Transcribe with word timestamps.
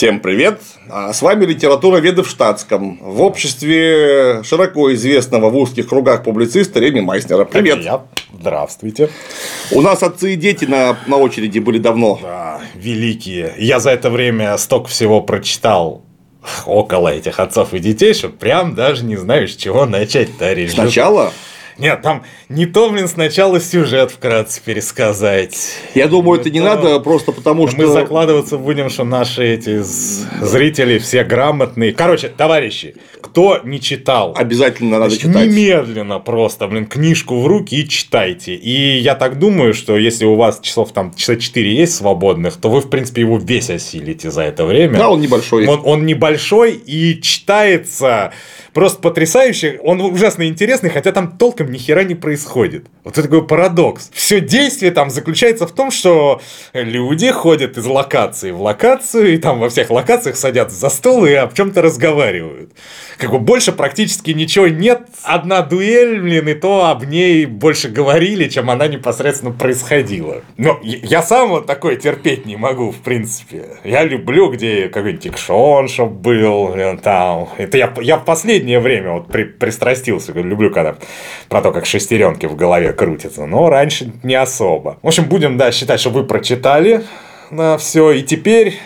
Всем 0.00 0.20
привет! 0.20 0.62
А 0.88 1.12
с 1.12 1.20
вами 1.20 1.44
литература 1.44 1.98
веды 1.98 2.22
в 2.22 2.26
штатском 2.26 2.98
в 3.02 3.20
обществе 3.20 4.42
широко 4.44 4.94
известного 4.94 5.50
в 5.50 5.56
узких 5.58 5.90
кругах 5.90 6.24
публициста 6.24 6.80
Реми 6.80 7.02
Майснера. 7.02 7.44
Привет! 7.44 7.80
Привет! 7.80 8.00
Здравствуйте! 8.32 9.10
У 9.70 9.82
нас 9.82 10.02
отцы 10.02 10.32
и 10.32 10.36
дети 10.36 10.64
на, 10.64 10.96
на 11.06 11.18
очереди 11.18 11.58
были 11.58 11.76
давно. 11.76 12.18
Да, 12.22 12.62
великие. 12.76 13.52
Я 13.58 13.78
за 13.78 13.90
это 13.90 14.08
время 14.08 14.56
столько 14.56 14.88
всего 14.88 15.20
прочитал 15.20 16.02
около 16.64 17.08
этих 17.08 17.38
отцов 17.38 17.74
и 17.74 17.78
детей, 17.78 18.14
что 18.14 18.30
прям 18.30 18.74
даже 18.74 19.04
не 19.04 19.16
знаю, 19.16 19.48
с 19.48 19.54
чего 19.54 19.84
начать, 19.84 20.34
товарищ. 20.38 20.72
Сначала? 20.72 21.30
Нет, 21.80 22.02
там 22.02 22.22
не 22.48 22.66
то, 22.66 22.90
блин, 22.90 23.08
сначала 23.08 23.60
сюжет 23.60 24.10
вкратце 24.10 24.60
пересказать. 24.62 25.76
Я 25.94 26.08
думаю, 26.08 26.40
это 26.40 26.50
не 26.50 26.60
надо 26.60 27.00
просто 27.00 27.32
потому, 27.32 27.68
что... 27.68 27.78
Мы 27.78 27.86
закладываться 27.86 28.58
будем, 28.58 28.90
что 28.90 29.04
наши 29.04 29.44
эти 29.54 29.80
зрители 29.80 30.98
все 30.98 31.24
грамотные. 31.24 31.92
Короче, 31.92 32.28
товарищи, 32.28 32.96
кто 33.20 33.60
не 33.64 33.80
читал... 33.80 34.34
Обязательно 34.36 34.98
надо 34.98 35.10
значит, 35.10 35.30
читать. 35.30 35.48
Немедленно 35.48 36.18
просто, 36.18 36.66
блин, 36.68 36.86
книжку 36.86 37.40
в 37.40 37.46
руки 37.46 37.76
и 37.76 37.88
читайте. 37.88 38.54
И 38.54 38.98
я 38.98 39.14
так 39.14 39.38
думаю, 39.38 39.74
что 39.74 39.96
если 39.96 40.24
у 40.24 40.34
вас 40.34 40.60
часов 40.60 40.92
там 40.92 41.14
часа 41.14 41.36
4 41.36 41.74
есть 41.74 41.94
свободных, 41.94 42.56
то 42.56 42.68
вы, 42.70 42.80
в 42.80 42.90
принципе, 42.90 43.22
его 43.22 43.38
весь 43.38 43.70
осилите 43.70 44.30
за 44.30 44.42
это 44.42 44.64
время. 44.64 44.98
Да, 44.98 45.10
он 45.10 45.20
небольшой. 45.20 45.66
Он, 45.66 45.80
он 45.84 46.06
небольшой 46.06 46.72
и 46.74 47.20
читается 47.20 48.32
просто 48.72 49.00
потрясающе. 49.00 49.80
Он 49.82 50.00
ужасно 50.00 50.46
интересный, 50.46 50.90
хотя 50.90 51.12
там 51.12 51.36
толком 51.36 51.69
ни 51.70 51.78
хера 51.78 52.04
не 52.04 52.14
происходит. 52.14 52.86
Вот 53.04 53.16
это 53.16 53.22
такой 53.22 53.46
парадокс. 53.46 54.10
Все 54.12 54.40
действие 54.40 54.90
там 54.90 55.10
заключается 55.10 55.66
в 55.66 55.72
том, 55.72 55.90
что 55.90 56.40
люди 56.74 57.30
ходят 57.30 57.78
из 57.78 57.86
локации 57.86 58.50
в 58.50 58.60
локацию, 58.60 59.34
и 59.34 59.38
там 59.38 59.58
во 59.58 59.70
всех 59.70 59.90
локациях 59.90 60.36
садятся 60.36 60.76
за 60.76 60.90
стол 60.90 61.24
и 61.24 61.32
об 61.32 61.54
чем-то 61.54 61.80
разговаривают. 61.80 62.72
Как 63.16 63.30
бы 63.30 63.38
больше 63.38 63.72
практически 63.72 64.30
ничего 64.32 64.68
нет. 64.68 65.02
Одна 65.22 65.62
дуэль, 65.62 66.20
блин, 66.20 66.48
и 66.48 66.54
то 66.54 66.86
об 66.86 67.04
ней 67.04 67.46
больше 67.46 67.88
говорили, 67.88 68.48
чем 68.48 68.70
она 68.70 68.86
непосредственно 68.86 69.52
происходила. 69.52 70.42
Но 70.56 70.78
я 70.82 71.22
сам 71.22 71.50
вот 71.50 71.66
такое 71.66 71.96
терпеть 71.96 72.46
не 72.46 72.56
могу, 72.56 72.90
в 72.90 72.98
принципе. 72.98 73.78
Я 73.84 74.04
люблю, 74.04 74.50
где 74.50 74.88
какой-нибудь 74.88 75.26
экшон, 75.26 75.88
чтобы 75.88 76.14
был, 76.14 76.76
там. 77.02 77.48
Это 77.56 77.78
я, 77.78 77.92
я 78.00 78.16
в 78.16 78.24
последнее 78.24 78.80
время 78.80 79.12
вот 79.12 79.28
при, 79.28 79.44
пристрастился, 79.44 80.32
люблю, 80.32 80.70
когда 80.70 80.96
про 81.50 81.60
то, 81.62 81.72
как 81.72 81.84
шестеренки 81.84 82.46
в 82.46 82.54
голове 82.54 82.92
крутятся, 82.92 83.44
но 83.44 83.68
раньше 83.68 84.12
не 84.22 84.36
особо. 84.36 84.98
В 85.02 85.08
общем, 85.08 85.24
будем, 85.24 85.58
да, 85.58 85.72
считать, 85.72 86.00
что 86.00 86.10
вы 86.10 86.24
прочитали 86.24 87.02
на 87.50 87.76
все, 87.76 88.12
и 88.12 88.22
теперь 88.22 88.78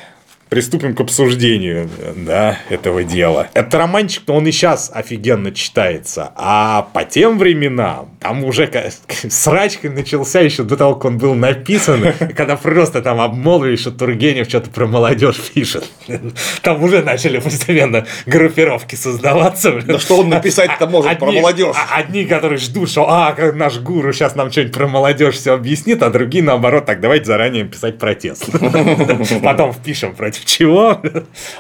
приступим 0.54 0.94
к 0.94 1.00
обсуждению 1.00 1.90
да, 2.14 2.58
этого 2.68 3.02
дела. 3.02 3.48
Это 3.54 3.76
романчик, 3.76 4.22
он 4.28 4.46
и 4.46 4.52
сейчас 4.52 4.88
офигенно 4.94 5.50
читается, 5.50 6.30
а 6.36 6.82
по 6.92 7.02
тем 7.02 7.40
временам 7.40 8.16
там 8.20 8.44
уже 8.44 8.70
срач 9.28 9.78
начался 9.82 10.38
еще 10.38 10.62
до 10.62 10.76
того, 10.76 10.94
как 10.94 11.06
он 11.06 11.18
был 11.18 11.34
написан, 11.34 12.12
когда 12.36 12.56
просто 12.56 13.02
там 13.02 13.20
обмолвили, 13.20 13.74
что 13.74 13.90
Тургенев 13.90 14.48
что-то 14.48 14.70
про 14.70 14.86
молодежь 14.86 15.40
пишет. 15.52 15.90
Там 16.62 16.82
уже 16.82 17.02
начали 17.02 17.38
постепенно 17.38 18.06
группировки 18.26 18.94
создаваться. 18.94 19.72
Да 19.84 19.98
что 19.98 20.20
он 20.20 20.28
написать-то 20.28 20.86
может 20.86 21.10
одни, 21.10 21.20
про 21.20 21.32
молодежь? 21.32 21.76
А, 21.76 21.96
одни, 21.96 22.24
которые 22.24 22.58
ждут, 22.58 22.90
что 22.90 23.10
а, 23.10 23.32
как 23.32 23.54
наш 23.54 23.78
гуру 23.78 24.12
сейчас 24.12 24.36
нам 24.36 24.52
что-нибудь 24.52 24.74
про 24.74 24.86
молодежь 24.86 25.34
все 25.34 25.54
объяснит, 25.54 26.02
а 26.02 26.10
другие 26.10 26.44
наоборот, 26.44 26.86
так 26.86 27.00
давайте 27.00 27.24
заранее 27.26 27.64
писать 27.64 27.98
протест. 27.98 28.48
Потом 29.42 29.72
впишем 29.72 30.14
против 30.14 30.43
чего? 30.44 31.00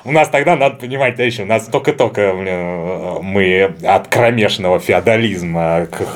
У 0.04 0.12
нас 0.12 0.28
тогда, 0.28 0.56
надо 0.56 0.76
понимать, 0.76 1.16
товарищи, 1.16 1.42
у 1.42 1.46
нас 1.46 1.66
только-только 1.66 2.32
мы 3.22 3.74
от 3.82 4.08
кромешного 4.08 4.78
феодализма 4.80 5.86
к 5.90 6.06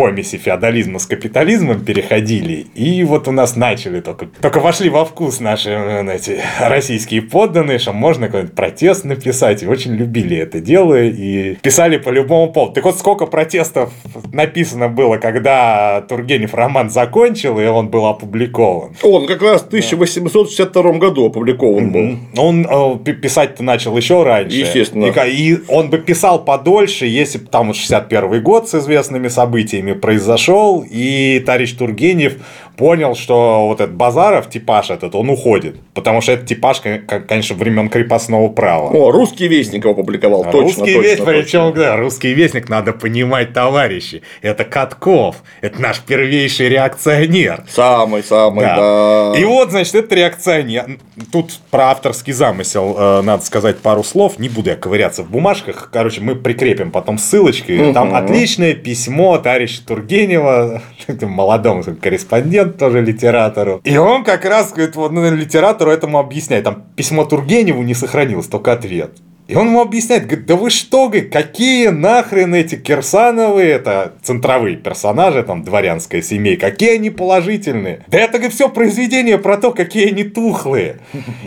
помеси 0.00 0.38
феодализма 0.38 0.98
с 0.98 1.04
капитализмом 1.04 1.84
переходили, 1.84 2.66
и 2.74 3.04
вот 3.04 3.28
у 3.28 3.32
нас 3.32 3.54
начали 3.54 4.00
только, 4.00 4.28
только 4.40 4.58
вошли 4.58 4.88
во 4.88 5.04
вкус 5.04 5.40
наши 5.40 5.70
эти, 5.70 6.38
российские 6.58 7.20
подданные, 7.20 7.78
что 7.78 7.92
можно 7.92 8.26
какой-нибудь 8.26 8.54
протест 8.54 9.04
написать, 9.04 9.62
и 9.62 9.66
очень 9.66 9.92
любили 9.92 10.38
это 10.38 10.58
дело, 10.60 10.98
и 11.02 11.56
писали 11.56 11.98
по 11.98 12.08
любому 12.08 12.50
поводу. 12.50 12.72
Так 12.76 12.84
вот, 12.84 12.98
сколько 12.98 13.26
протестов 13.26 13.92
написано 14.32 14.88
было, 14.88 15.18
когда 15.18 16.00
Тургенев 16.08 16.54
роман 16.54 16.88
закончил, 16.88 17.60
и 17.60 17.66
он 17.66 17.88
был 17.88 18.06
опубликован. 18.06 18.96
Он 19.02 19.26
как 19.26 19.42
раз 19.42 19.60
в 19.60 19.66
1862 19.66 20.92
году 20.94 21.26
опубликован 21.26 21.92
был. 21.92 22.18
Он 22.38 22.66
э, 22.66 23.12
писать-то 23.12 23.62
начал 23.62 23.94
еще 23.98 24.22
раньше. 24.22 24.56
Естественно. 24.56 25.12
И, 25.26 25.52
и 25.52 25.58
он 25.68 25.90
бы 25.90 25.98
писал 25.98 26.42
подольше, 26.42 27.04
если 27.04 27.36
бы 27.36 27.48
там 27.48 27.74
61 27.74 28.42
год 28.42 28.70
с 28.70 28.74
известными 28.76 29.28
событиями, 29.28 29.89
событиями 29.90 29.92
произошел, 29.92 30.84
и 30.88 31.42
товарищ 31.44 31.72
Тургенев 31.72 32.34
понял, 32.80 33.14
что 33.14 33.66
вот 33.66 33.80
этот 33.80 33.94
Базаров, 33.94 34.48
типаж 34.48 34.90
этот, 34.90 35.14
он 35.14 35.28
уходит. 35.28 35.76
Потому 35.92 36.22
что 36.22 36.32
это 36.32 36.46
типаж, 36.46 36.80
конечно, 36.80 37.54
времен 37.54 37.90
крепостного 37.90 38.48
права. 38.48 38.88
О, 38.88 39.10
русский 39.10 39.48
вестник 39.48 39.84
его 39.84 39.92
опубликовал, 39.92 40.44
точно, 40.44 40.60
Русский 40.60 40.94
точно, 40.94 41.00
вестник, 41.00 41.26
причем, 41.26 41.74
да, 41.74 41.96
русский 41.96 42.32
вестник, 42.32 42.70
надо 42.70 42.94
понимать, 42.94 43.52
товарищи, 43.52 44.22
это 44.40 44.64
Катков, 44.64 45.36
это 45.60 45.80
наш 45.80 46.00
первейший 46.00 46.70
реакционер. 46.70 47.64
Самый, 47.68 48.22
самый, 48.22 48.64
да. 48.64 49.32
да. 49.32 49.38
И 49.38 49.44
вот, 49.44 49.70
значит, 49.70 49.94
это 49.94 50.14
реакционер. 50.14 50.98
Тут 51.30 51.60
про 51.70 51.90
авторский 51.90 52.32
замысел 52.32 52.96
э, 52.98 53.20
надо 53.20 53.44
сказать 53.44 53.78
пару 53.80 54.02
слов, 54.02 54.38
не 54.38 54.48
буду 54.48 54.70
я 54.70 54.76
ковыряться 54.76 55.22
в 55.22 55.30
бумажках, 55.30 55.90
короче, 55.92 56.22
мы 56.22 56.34
прикрепим 56.34 56.90
потом 56.90 57.18
ссылочки, 57.18 57.72
угу. 57.72 57.92
там 57.92 58.14
отличное 58.14 58.72
письмо 58.72 59.36
товарища 59.80 59.86
Тургенева, 59.86 60.82
молодому 61.22 61.82
корреспонденту, 62.00 62.78
тоже 62.78 63.00
литератору. 63.00 63.80
И 63.84 63.96
он 63.96 64.24
как 64.24 64.44
раз 64.44 64.72
говорит, 64.72 64.96
вот 64.96 65.12
ну, 65.12 65.34
литератору 65.34 65.90
этому 65.90 66.18
объясняет. 66.18 66.64
Там 66.64 66.84
письмо 66.96 67.24
Тургеневу 67.24 67.82
не 67.82 67.94
сохранилось, 67.94 68.46
только 68.46 68.72
ответ. 68.72 69.12
И 69.48 69.56
он 69.56 69.66
ему 69.66 69.80
объясняет, 69.80 70.26
говорит, 70.26 70.46
да 70.46 70.54
вы 70.54 70.70
что, 70.70 71.08
говорит, 71.08 71.32
какие 71.32 71.88
нахрен 71.88 72.54
эти 72.54 72.76
Кирсановы, 72.76 73.62
это 73.62 74.12
центровые 74.22 74.76
персонажи, 74.76 75.42
там, 75.42 75.64
дворянская 75.64 76.22
семейка, 76.22 76.70
какие 76.70 76.94
они 76.94 77.10
положительные. 77.10 78.04
Да 78.06 78.20
это, 78.20 78.34
говорит, 78.34 78.54
все 78.54 78.68
произведение 78.68 79.38
про 79.38 79.56
то, 79.56 79.72
какие 79.72 80.10
они 80.10 80.22
тухлые. 80.22 81.00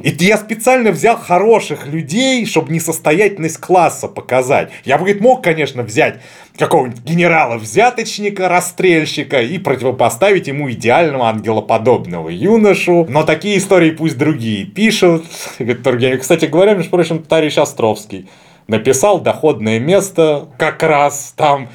И 0.04 0.10
я 0.20 0.38
специально 0.38 0.92
взял 0.92 1.16
хороших 1.16 1.88
людей, 1.88 2.46
чтобы 2.46 2.74
несостоятельность 2.74 3.60
класса 3.60 4.10
показать. 4.10 4.70
Я 4.84 4.98
бы, 4.98 5.06
говорит, 5.06 5.22
мог, 5.22 5.42
конечно, 5.42 5.82
взять 5.82 6.20
какого-нибудь 6.58 7.04
генерала-взяточника, 7.04 8.48
расстрельщика 8.48 9.42
и 9.42 9.58
противопоставить 9.58 10.48
ему 10.48 10.72
идеального 10.72 11.30
ангелоподобного 11.30 12.30
юношу. 12.30 13.06
Но 13.10 13.24
такие 13.24 13.58
истории 13.58 13.92
пусть 13.92 14.18
другие 14.18 14.66
пишут. 14.66 15.26
Кстати 15.58 16.46
говоря, 16.46 16.74
между 16.76 16.92
прочим, 16.92 17.24
товарищ 17.24 17.58
Островский 17.58 18.30
написал 18.68 19.20
доходное 19.20 19.80
место 19.80 20.48
как 20.58 20.84
раз 20.84 21.34
там 21.36 21.70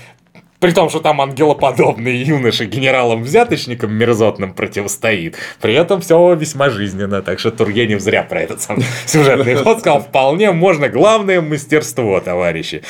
при 0.60 0.72
том, 0.72 0.90
что 0.90 1.00
там 1.00 1.20
ангелоподобный 1.20 2.16
юноша 2.16 2.64
генералом-взяточником 2.64 3.92
мерзотным 3.92 4.52
противостоит. 4.52 5.36
При 5.60 5.74
этом 5.74 6.00
все 6.00 6.34
весьма 6.34 6.70
жизненно. 6.70 7.22
Так 7.22 7.38
что 7.38 7.50
Тургенев 7.50 8.00
зря 8.00 8.22
про 8.22 8.40
этот 8.40 8.60
сам 8.60 8.78
сюжетный 9.06 9.54
ход 9.56 9.78
сказал. 9.80 10.00
Вполне 10.00 10.50
можно. 10.52 10.88
Главное 10.88 11.40
мастерство, 11.40 12.20
товарищи. 12.20 12.82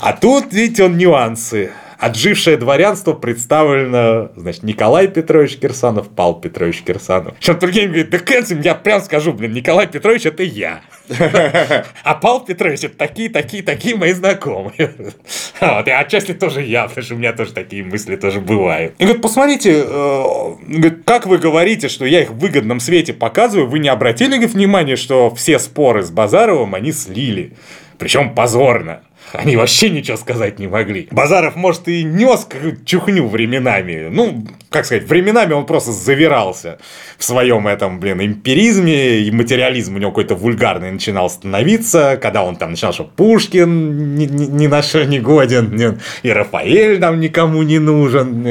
А 0.00 0.12
тут, 0.12 0.52
видите, 0.52 0.84
он 0.84 0.96
нюансы. 0.96 1.72
Отжившее 2.00 2.56
дворянство 2.56 3.12
представлено, 3.12 4.30
значит, 4.34 4.62
Николай 4.62 5.06
Петрович 5.06 5.58
Кирсанов, 5.58 6.08
Павел 6.08 6.34
Петрович 6.34 6.80
Кирсанов. 6.80 7.34
Сейчас 7.40 7.58
Тургенев 7.58 7.88
говорит, 7.88 8.08
да 8.08 8.18
Кэнсим, 8.18 8.62
я 8.62 8.74
прям 8.74 9.02
скажу, 9.02 9.34
блин, 9.34 9.52
Николай 9.52 9.86
Петрович 9.86 10.24
это 10.24 10.42
я. 10.42 10.80
А 12.02 12.14
Павел 12.14 12.40
Петрович 12.40 12.84
это 12.84 12.96
такие, 12.96 13.28
такие, 13.28 13.62
такие 13.62 13.96
мои 13.96 14.12
знакомые. 14.12 14.94
Вот, 15.60 15.86
и 15.86 15.90
отчасти 15.90 16.32
тоже 16.32 16.62
я, 16.62 16.88
потому 16.88 17.04
что 17.04 17.14
у 17.14 17.18
меня 17.18 17.34
тоже 17.34 17.52
такие 17.52 17.84
мысли 17.84 18.16
тоже 18.16 18.40
бывают. 18.40 18.94
И 18.98 19.04
говорит, 19.04 19.20
посмотрите, 19.20 19.84
э, 19.86 20.90
как 21.04 21.26
вы 21.26 21.36
говорите, 21.36 21.88
что 21.88 22.06
я 22.06 22.22
их 22.22 22.30
в 22.30 22.38
выгодном 22.38 22.80
свете 22.80 23.12
показываю, 23.12 23.68
вы 23.68 23.78
не 23.78 23.90
обратили 23.90 24.42
внимание, 24.46 24.96
что 24.96 25.34
все 25.34 25.58
споры 25.58 26.02
с 26.02 26.10
Базаровым 26.10 26.74
они 26.74 26.92
слили. 26.92 27.52
Причем 27.98 28.34
позорно. 28.34 29.02
Они 29.32 29.56
вообще 29.56 29.90
ничего 29.90 30.16
сказать 30.16 30.58
не 30.58 30.66
могли. 30.66 31.08
Базаров, 31.10 31.56
может, 31.56 31.88
и 31.88 32.02
нес 32.02 32.48
чухню 32.84 33.26
временами. 33.26 34.08
Ну, 34.10 34.44
как 34.70 34.86
сказать, 34.86 35.04
временами 35.04 35.52
он 35.52 35.66
просто 35.66 35.92
завирался 35.92 36.78
в 37.16 37.24
своем 37.24 37.68
этом, 37.68 38.00
блин, 38.00 38.20
эмпиризме, 38.20 39.20
и 39.20 39.30
материализм 39.30 39.94
у 39.94 39.98
него 39.98 40.10
какой-то 40.10 40.34
вульгарный 40.34 40.90
начинал 40.90 41.30
становиться, 41.30 42.18
когда 42.20 42.42
он 42.42 42.56
там 42.56 42.70
начинал, 42.70 42.92
что 42.92 43.04
Пушкин 43.04 44.16
ни, 44.16 44.24
ни, 44.24 44.46
ни 44.46 44.66
на 44.66 44.82
что 44.82 45.04
не 45.04 45.20
годен, 45.20 45.98
и 46.22 46.30
Рафаэль 46.30 46.98
там 46.98 47.20
никому 47.20 47.62
не 47.62 47.78
нужен. 47.78 48.42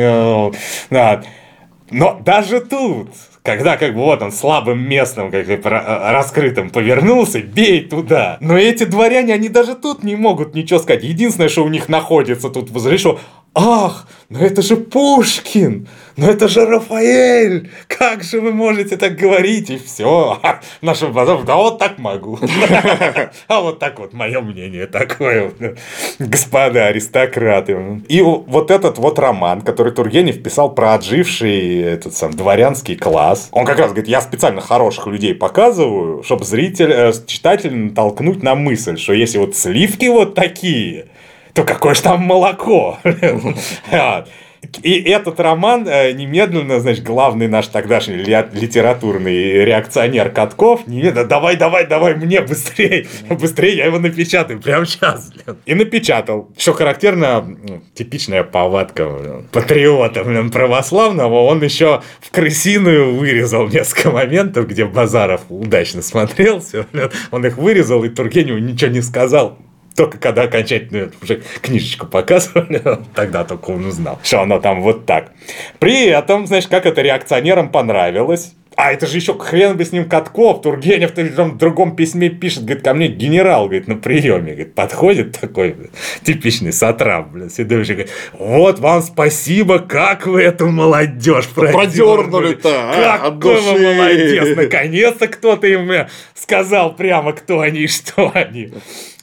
Да. 0.89 1.23
Но 1.91 2.21
даже 2.23 2.61
тут 2.61 3.09
когда 3.49 3.77
как 3.77 3.95
бы 3.95 4.01
вот 4.01 4.21
он 4.21 4.31
слабым 4.31 4.87
местом, 4.87 5.31
как 5.31 5.47
бы 5.47 5.59
раскрытым 5.63 6.69
повернулся, 6.69 7.41
бей 7.41 7.81
туда. 7.81 8.37
Но 8.41 8.55
эти 8.55 8.83
дворяне, 8.83 9.33
они 9.33 9.49
даже 9.49 9.73
тут 9.73 10.03
не 10.03 10.15
могут 10.15 10.53
ничего 10.53 10.77
сказать. 10.77 11.03
Единственное, 11.03 11.49
что 11.49 11.63
у 11.63 11.67
них 11.67 11.89
находится 11.89 12.49
тут 12.49 12.69
возле, 12.69 12.99
что 12.99 13.19
Ах, 13.55 14.07
но 14.29 14.39
это 14.39 14.61
же 14.61 14.77
Пушкин, 14.77 15.87
но 16.15 16.29
это 16.29 16.47
же 16.47 16.65
Рафаэль, 16.65 17.71
как 17.87 18.23
же 18.23 18.41
вы 18.41 18.51
можете 18.51 18.95
так 18.95 19.15
говорить, 19.15 19.71
и 19.71 19.77
все. 19.77 20.39
Наша 20.81 21.07
базар, 21.07 21.41
да 21.43 21.55
вот 21.55 21.79
так 21.79 21.97
могу. 21.97 22.37
А 23.47 23.61
вот 23.61 23.79
так 23.79 23.99
вот 23.99 24.13
мое 24.13 24.39
мнение 24.41 24.85
такое, 24.85 25.51
господа 26.19 26.87
аристократы. 26.87 28.01
И 28.07 28.21
вот 28.21 28.69
этот 28.69 28.97
вот 28.99 29.17
роман, 29.17 29.61
который 29.61 29.93
Тургенев 29.93 30.43
писал 30.43 30.73
про 30.73 30.93
отживший 30.93 31.81
этот 31.81 32.15
сам 32.15 32.31
дворянский 32.31 32.95
класс, 32.95 33.49
он 33.51 33.65
как 33.65 33.79
раз 33.79 33.91
говорит, 33.91 34.09
я 34.09 34.21
специально 34.21 34.61
хороших 34.61 35.07
людей 35.07 35.33
показываю, 35.33 36.21
чтобы 36.23 36.45
зритель, 36.45 36.91
э, 36.91 37.13
читатель 37.25 37.75
натолкнуть 37.75 38.43
на 38.43 38.53
мысль, 38.53 38.97
что 38.97 39.13
если 39.13 39.39
вот 39.39 39.55
сливки 39.55 40.05
вот 40.05 40.35
такие, 40.35 41.07
то 41.59 41.65
какое 41.65 41.93
же 41.93 42.01
там 42.01 42.21
молоко? 42.21 42.99
И 44.83 45.01
этот 45.03 45.39
роман 45.39 45.87
э, 45.87 46.11
немедленно, 46.11 46.81
значит, 46.81 47.03
главный 47.03 47.47
наш 47.47 47.67
тогдашний 47.67 48.17
литературный 48.17 49.65
реакционер 49.65 50.31
Катков, 50.31 50.85
немедленно, 50.85 51.25
давай, 51.25 51.55
давай, 51.55 51.87
давай, 51.87 52.15
мне 52.15 52.41
быстрее, 52.41 53.07
быстрее, 53.29 53.77
я 53.77 53.85
его 53.85 53.99
напечатаю 53.99 54.61
прямо 54.61 54.85
сейчас. 54.85 55.31
И 55.65 55.73
напечатал. 55.75 56.49
Что 56.57 56.73
характерно, 56.73 57.57
типичная 57.93 58.43
повадка 58.43 59.45
патриота 59.51 60.25
блин, 60.25 60.51
православного, 60.51 61.43
он 61.43 61.63
еще 61.63 62.01
в 62.19 62.29
крысиную 62.31 63.15
вырезал 63.15 63.67
несколько 63.69 64.11
моментов, 64.11 64.67
где 64.67 64.85
Базаров 64.85 65.41
удачно 65.49 66.01
смотрелся, 66.01 66.85
он 67.31 67.45
их 67.45 67.57
вырезал, 67.57 68.03
и 68.03 68.09
Тургеневу 68.09 68.59
ничего 68.59 68.91
не 68.91 69.01
сказал 69.01 69.57
только 69.99 70.17
когда 70.17 70.43
окончательно 70.43 71.11
уже 71.21 71.41
книжечку 71.61 72.07
показывали, 72.07 72.81
тогда 73.13 73.43
только 73.43 73.71
он 73.71 73.85
узнал, 73.85 74.17
что 74.23 74.41
оно 74.41 74.61
там 74.61 74.81
вот 74.81 75.05
так. 75.05 75.33
При 75.79 76.05
этом, 76.05 76.47
знаешь, 76.47 76.69
как 76.69 76.85
это 76.85 77.01
реакционерам 77.01 77.69
понравилось, 77.69 78.53
а 78.75 78.93
это 78.93 79.07
же 79.07 79.17
еще 79.17 79.37
хрен 79.37 79.75
бы 79.75 79.83
с 79.83 79.91
ним 79.91 80.07
Катков, 80.07 80.61
Тургенев 80.61 81.11
в 81.15 81.57
другом 81.57 81.95
письме 81.95 82.29
пишет, 82.29 82.63
говорит, 82.63 82.83
ко 82.83 82.93
мне 82.93 83.07
генерал, 83.07 83.65
говорит, 83.65 83.87
на 83.87 83.95
приеме, 83.95 84.53
говорит, 84.53 84.73
подходит 84.73 85.37
такой 85.39 85.75
типичный 86.23 86.71
сатрап, 86.71 87.31
блин, 87.31 87.49
Седович, 87.49 87.87
говорит, 87.89 88.11
вот 88.33 88.79
вам 88.79 89.01
спасибо, 89.01 89.79
как 89.79 90.27
вы 90.27 90.43
эту 90.43 90.69
молодежь 90.69 91.47
продернули-то, 91.47 92.69
а, 92.71 93.31
Какой 93.31 93.59
вы 93.61 93.95
молодец, 93.95 94.55
наконец-то 94.55 95.27
кто-то 95.27 95.67
им 95.67 96.07
сказал 96.33 96.95
прямо, 96.95 97.33
кто 97.33 97.59
они 97.59 97.81
и 97.81 97.87
что 97.87 98.31
они. 98.33 98.71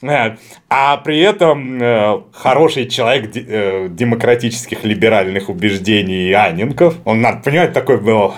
Э, 0.03 0.35
а 0.69 0.97
при 0.97 1.19
этом 1.19 1.81
э, 1.81 2.21
хороший 2.31 2.87
человек 2.87 3.31
э, 3.35 3.87
демократических 3.89 4.83
либеральных 4.83 5.49
убеждений 5.49 6.31
Анинков, 6.33 6.95
он, 7.05 7.21
надо 7.21 7.41
понимать, 7.41 7.73
такой 7.73 7.99
был 7.99 8.35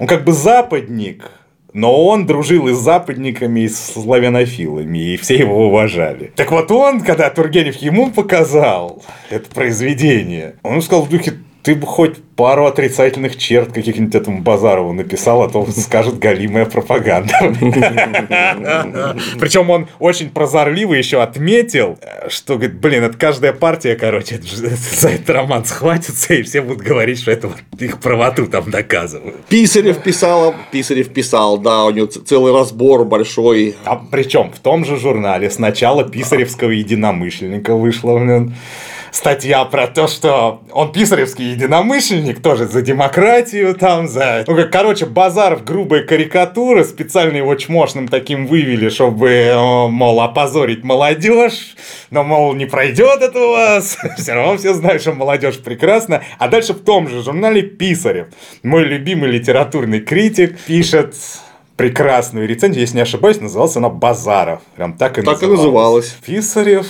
он 0.00 0.06
как 0.06 0.24
бы 0.24 0.32
западник, 0.32 1.30
но 1.74 2.06
он 2.06 2.26
дружил 2.26 2.66
и 2.68 2.72
с 2.72 2.78
западниками, 2.78 3.60
и 3.60 3.68
с 3.68 3.92
славянофилами, 3.92 5.12
и 5.12 5.16
все 5.18 5.36
его 5.36 5.66
уважали. 5.66 6.32
Так 6.34 6.50
вот 6.50 6.70
он, 6.72 7.02
когда 7.02 7.28
Тургенев 7.28 7.76
ему 7.76 8.10
показал 8.10 9.04
это 9.28 9.48
произведение, 9.50 10.56
он 10.62 10.80
сказал 10.80 11.04
в 11.04 11.10
духе, 11.10 11.34
ты 11.62 11.74
бы 11.74 11.86
хоть 11.86 12.22
пару 12.36 12.64
отрицательных 12.64 13.36
черт 13.36 13.72
каких-нибудь 13.72 14.14
этому 14.14 14.40
Базарову 14.40 14.94
написал, 14.94 15.42
а 15.42 15.48
то 15.50 15.70
скажет 15.70 16.18
галимая 16.18 16.64
пропаганда. 16.64 17.34
Причем 19.38 19.68
он 19.68 19.86
очень 19.98 20.30
прозорливо 20.30 20.94
еще 20.94 21.20
отметил, 21.20 21.98
что, 22.28 22.54
говорит, 22.54 22.80
блин, 22.80 23.04
это 23.04 23.18
каждая 23.18 23.52
партия, 23.52 23.94
короче, 23.94 24.40
за 24.40 25.10
этот 25.10 25.28
роман 25.28 25.66
схватится, 25.66 26.32
и 26.32 26.42
все 26.42 26.62
будут 26.62 26.82
говорить, 26.82 27.20
что 27.20 27.30
это 27.30 27.48
вот 27.48 27.58
их 27.78 28.00
правоту 28.00 28.46
там 28.46 28.70
доказывают. 28.70 29.44
Писарев 29.46 30.02
писал, 30.02 30.54
Писарев 30.72 31.10
писал, 31.10 31.58
да, 31.58 31.84
у 31.84 31.90
него 31.90 32.06
целый 32.06 32.54
разбор 32.54 33.04
большой. 33.04 33.76
А 33.84 33.96
причем 33.96 34.50
в 34.50 34.60
том 34.60 34.86
же 34.86 34.96
журнале 34.96 35.50
сначала 35.50 36.04
Писаревского 36.04 36.70
единомышленника 36.70 37.74
вышло, 37.74 38.18
блин 38.18 38.54
статья 39.10 39.64
про 39.64 39.86
то, 39.86 40.06
что 40.06 40.62
он 40.72 40.92
писаревский 40.92 41.52
единомышленник, 41.52 42.40
тоже 42.42 42.66
за 42.66 42.82
демократию 42.82 43.74
там, 43.74 44.08
за... 44.08 44.44
Ну, 44.46 44.56
как, 44.56 44.70
короче, 44.70 45.06
Базаров 45.06 45.64
грубая 45.64 46.02
карикатура, 46.04 46.84
специально 46.84 47.36
его 47.36 47.54
чмошным 47.54 48.08
таким 48.08 48.46
вывели, 48.46 48.88
чтобы, 48.88 49.54
мол, 49.88 50.20
опозорить 50.20 50.84
молодежь, 50.84 51.76
но, 52.10 52.24
мол, 52.24 52.54
не 52.54 52.66
пройдет 52.66 53.22
это 53.22 53.38
у 53.38 53.52
вас, 53.52 53.98
все 54.16 54.32
равно 54.32 54.56
все 54.56 54.74
знают, 54.74 55.02
что 55.02 55.12
молодежь 55.12 55.58
прекрасна. 55.58 56.22
А 56.38 56.48
дальше 56.48 56.74
в 56.74 56.80
том 56.80 57.08
же 57.08 57.22
журнале 57.22 57.62
Писарев, 57.62 58.28
мой 58.62 58.84
любимый 58.84 59.30
литературный 59.30 60.00
критик, 60.00 60.58
пишет 60.60 61.14
прекрасную 61.76 62.46
рецензию, 62.46 62.82
если 62.82 62.96
не 62.96 63.02
ошибаюсь, 63.02 63.40
называлась 63.40 63.74
она 63.76 63.88
«Базаров». 63.88 64.60
Прям 64.76 64.98
так 64.98 65.18
и 65.18 65.22
так 65.22 65.40
называлась. 65.40 65.42
и 65.42 65.56
называлась. 65.56 66.16
Писарев 66.26 66.86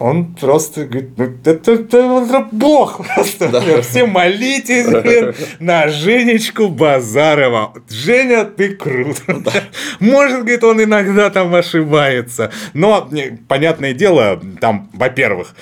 он 0.00 0.34
просто 0.34 0.86
говорит, 0.86 1.10
ну, 1.18 1.24
это, 1.24 1.50
это, 1.50 1.72
это 1.72 2.48
бог 2.50 3.06
просто. 3.06 3.48
Да. 3.48 3.82
Все 3.82 4.06
молитесь, 4.06 4.86
блин, 4.86 5.34
на 5.58 5.88
Женечку 5.88 6.68
Базарова. 6.68 7.74
Женя, 7.88 8.44
ты 8.46 8.74
крут. 8.74 9.18
Да. 9.26 9.52
Может, 10.00 10.40
говорит, 10.40 10.64
он 10.64 10.82
иногда 10.82 11.28
там 11.28 11.54
ошибается. 11.54 12.50
Но, 12.72 13.10
понятное 13.46 13.92
дело, 13.92 14.40
там, 14.60 14.88
во-первых, 14.94 15.54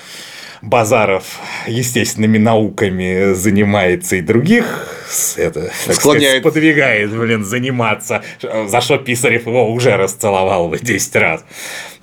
Базаров 0.63 1.25
естественными 1.67 2.39
науками 2.39 3.33
занимается 3.33 4.17
и 4.17 4.21
других 4.21 4.95
это, 5.37 5.71
Склоняет. 5.91 6.43
Сказать, 6.43 6.43
подвигает, 6.43 7.17
блин, 7.17 7.45
заниматься, 7.45 8.23
за 8.41 8.81
что 8.81 8.99
Писарев 8.99 9.47
его 9.47 9.73
уже 9.73 9.97
расцеловал 9.97 10.69
бы 10.69 10.79
10 10.79 11.17
раз. 11.17 11.45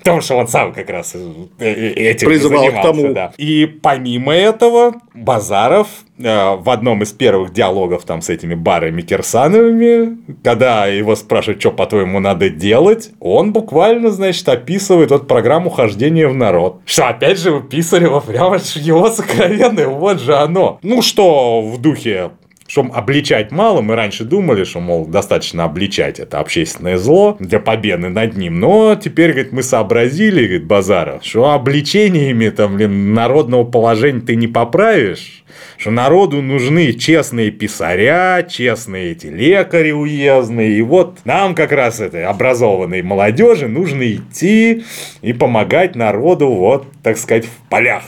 Потому 0.06 0.22
что 0.22 0.36
он 0.36 0.46
сам 0.46 0.72
как 0.72 0.88
раз 0.88 1.16
э, 1.16 1.46
э, 1.58 2.10
этим 2.10 2.28
Призывал. 2.28 2.70
К 2.70 2.82
тому. 2.82 3.12
Да. 3.12 3.32
И 3.36 3.66
помимо 3.66 4.32
этого, 4.32 4.94
Базаров 5.14 5.88
э, 6.18 6.54
в 6.54 6.70
одном 6.70 7.02
из 7.02 7.10
первых 7.10 7.52
диалогов 7.52 8.04
там 8.04 8.22
с 8.22 8.30
этими 8.30 8.54
барами 8.54 9.02
Кирсановыми, 9.02 10.18
когда 10.44 10.86
его 10.86 11.16
спрашивают, 11.16 11.60
что 11.60 11.72
по-твоему 11.72 12.20
надо 12.20 12.50
делать, 12.50 13.10
он 13.18 13.52
буквально, 13.52 14.10
значит, 14.10 14.48
описывает 14.48 15.10
вот 15.10 15.26
программу 15.26 15.70
хождения 15.70 16.28
в 16.28 16.36
народ. 16.36 16.82
Что, 16.84 17.08
опять 17.08 17.40
же, 17.40 17.50
у 17.50 17.60
Писарева 17.60 18.20
прямо 18.20 18.58
его 18.76 19.10
сокровенное, 19.10 19.88
вот 19.88 20.20
же 20.20 20.36
оно. 20.36 20.78
Ну, 20.82 21.02
что 21.02 21.62
в 21.62 21.80
духе 21.80 22.30
чтобы 22.66 22.94
обличать 22.94 23.52
мало, 23.52 23.80
мы 23.80 23.94
раньше 23.94 24.24
думали, 24.24 24.64
что, 24.64 24.80
мол, 24.80 25.06
достаточно 25.06 25.64
обличать 25.64 26.18
это 26.18 26.40
общественное 26.40 26.98
зло 26.98 27.36
для 27.38 27.60
победы 27.60 28.08
над 28.08 28.36
ним. 28.36 28.58
Но 28.58 28.94
теперь, 28.96 29.32
говорит, 29.32 29.52
мы 29.52 29.62
сообразили, 29.62 30.44
говорит, 30.44 30.66
Базаров, 30.66 31.24
что 31.24 31.50
обличениями 31.50 32.48
там, 32.48 32.76
блин, 32.76 33.14
народного 33.14 33.64
положения 33.64 34.20
ты 34.20 34.36
не 34.36 34.48
поправишь, 34.48 35.44
что 35.78 35.90
народу 35.90 36.42
нужны 36.42 36.92
честные 36.92 37.50
писаря, 37.50 38.42
честные 38.42 39.12
эти 39.12 39.26
лекари 39.26 39.92
уездные. 39.92 40.78
И 40.78 40.82
вот 40.82 41.18
нам 41.24 41.54
как 41.54 41.72
раз 41.72 42.00
этой 42.00 42.24
образованной 42.24 43.02
молодежи 43.02 43.68
нужно 43.68 44.12
идти 44.12 44.84
и 45.22 45.32
помогать 45.32 45.94
народу, 45.94 46.48
вот, 46.48 46.86
так 47.02 47.16
сказать, 47.16 47.44
в 47.44 47.68
полях. 47.68 48.04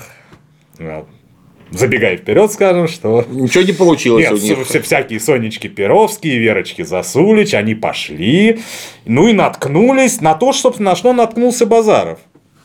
Вот 0.78 1.06
забегая 1.70 2.16
вперед, 2.16 2.52
скажем, 2.52 2.88
что... 2.88 3.24
Ничего 3.28 3.64
не 3.64 3.72
получилось 3.72 4.24
Нет, 4.24 4.32
у 4.32 4.36
них. 4.36 4.66
Все, 4.66 4.80
всякие 4.80 5.20
Сонечки 5.20 5.68
Перовские, 5.68 6.38
Верочки 6.38 6.82
Засулич, 6.82 7.54
они 7.54 7.74
пошли, 7.74 8.60
ну 9.04 9.28
и 9.28 9.32
наткнулись 9.32 10.20
на 10.20 10.34
то, 10.34 10.52
собственно, 10.52 10.90
на 10.90 10.96
что 10.96 11.12
наткнулся 11.12 11.66
Базаров 11.66 12.18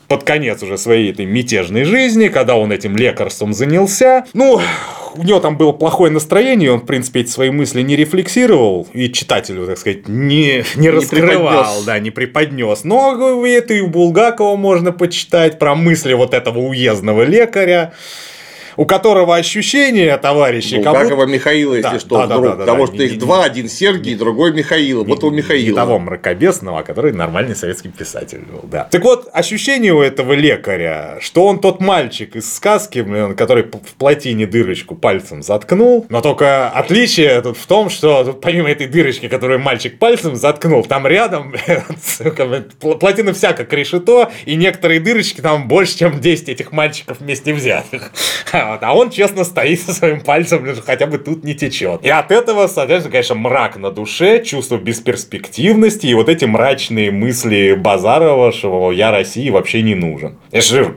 под 0.08 0.24
конец 0.24 0.62
уже 0.62 0.78
своей 0.78 1.10
этой 1.10 1.24
мятежной 1.24 1.84
жизни, 1.84 2.28
когда 2.28 2.56
он 2.56 2.72
этим 2.72 2.96
лекарством 2.96 3.52
занялся. 3.52 4.24
Ну, 4.34 4.60
у 5.16 5.22
него 5.22 5.40
там 5.40 5.56
было 5.56 5.72
плохое 5.72 6.12
настроение, 6.12 6.72
он, 6.72 6.80
в 6.80 6.86
принципе, 6.86 7.20
эти 7.20 7.30
свои 7.30 7.50
мысли 7.50 7.82
не 7.82 7.96
рефлексировал 7.96 8.86
и 8.92 9.10
читателю, 9.10 9.66
так 9.66 9.78
сказать, 9.78 10.08
не, 10.08 10.64
не, 10.76 10.82
не 10.82 10.90
раскрывал, 10.90 11.64
преподнес. 11.64 11.84
да, 11.84 11.98
не 11.98 12.10
преподнес. 12.10 12.84
Но 12.84 13.44
это 13.46 13.74
и 13.74 13.80
у 13.80 13.88
Булгакова 13.88 14.56
можно 14.56 14.92
почитать 14.92 15.58
про 15.58 15.74
мысли 15.74 16.12
вот 16.12 16.34
этого 16.34 16.58
уездного 16.58 17.22
лекаря. 17.22 17.92
У 18.76 18.86
которого 18.86 19.36
ощущение, 19.36 20.16
товарищи, 20.16 20.82
как 20.82 20.92
Булгакова 20.92 21.22
будто... 21.22 21.32
Михаила, 21.32 21.74
если 21.74 21.90
да, 21.90 21.98
что, 21.98 22.26
да, 22.26 22.26
вдруг. 22.26 22.44
Да, 22.44 22.50
да, 22.50 22.56
потому 22.58 22.86
да, 22.86 22.86
что 22.86 22.96
не, 22.96 23.04
их 23.06 23.12
не, 23.12 23.18
два, 23.18 23.44
один 23.44 23.68
Сергий, 23.68 24.14
другой 24.14 24.52
Михаил. 24.52 25.04
вот 25.04 25.24
у 25.24 25.30
Михаила. 25.30 25.68
Не 25.68 25.74
того 25.74 25.98
мракобесного, 25.98 26.80
а 26.80 26.82
который 26.82 27.12
нормальный 27.12 27.56
советский 27.56 27.88
писатель 27.88 28.40
был, 28.40 28.60
да. 28.64 28.88
Так 28.90 29.02
вот, 29.02 29.28
ощущение 29.32 29.92
у 29.92 30.00
этого 30.00 30.32
лекаря, 30.32 31.18
что 31.20 31.46
он 31.46 31.60
тот 31.60 31.80
мальчик 31.80 32.36
из 32.36 32.54
сказки, 32.54 33.04
который 33.36 33.64
в 33.64 33.94
плотине 33.98 34.46
дырочку 34.46 34.94
пальцем 34.94 35.42
заткнул, 35.42 36.06
но 36.08 36.20
только 36.20 36.68
отличие 36.68 37.40
тут 37.42 37.56
в 37.56 37.66
том, 37.66 37.90
что 37.90 38.38
помимо 38.40 38.70
этой 38.70 38.86
дырочки, 38.86 39.28
которую 39.28 39.60
мальчик 39.60 39.98
пальцем 39.98 40.36
заткнул, 40.36 40.84
там 40.84 41.06
рядом 41.06 41.54
плотина 42.80 43.32
вся 43.32 43.52
как 43.52 43.72
решето, 43.72 44.30
и 44.44 44.56
некоторые 44.56 45.00
дырочки 45.00 45.40
там 45.40 45.68
больше, 45.68 45.98
чем 45.98 46.20
10 46.20 46.48
этих 46.48 46.72
мальчиков 46.72 47.20
вместе 47.20 47.52
взятых. 47.52 48.12
А 48.80 48.94
он 48.94 49.10
честно 49.10 49.44
стоит 49.44 49.80
со 49.80 49.92
своим 49.92 50.20
пальцем, 50.20 50.66
хотя 50.84 51.06
бы 51.06 51.18
тут 51.18 51.44
не 51.44 51.54
течет. 51.54 52.04
И 52.04 52.08
от 52.08 52.30
этого, 52.30 52.66
соответственно, 52.66 53.12
конечно, 53.12 53.34
мрак 53.34 53.76
на 53.76 53.90
душе, 53.90 54.42
чувство 54.42 54.76
бесперспективности 54.76 56.06
и 56.06 56.14
вот 56.14 56.28
эти 56.28 56.44
мрачные 56.44 57.10
мысли 57.10 57.74
Базарова, 57.74 58.52
что 58.52 58.92
я 58.92 59.10
России 59.10 59.50
вообще 59.50 59.82
не 59.82 59.94
нужен. 59.94 60.38
Это 60.50 60.66
же 60.66 60.94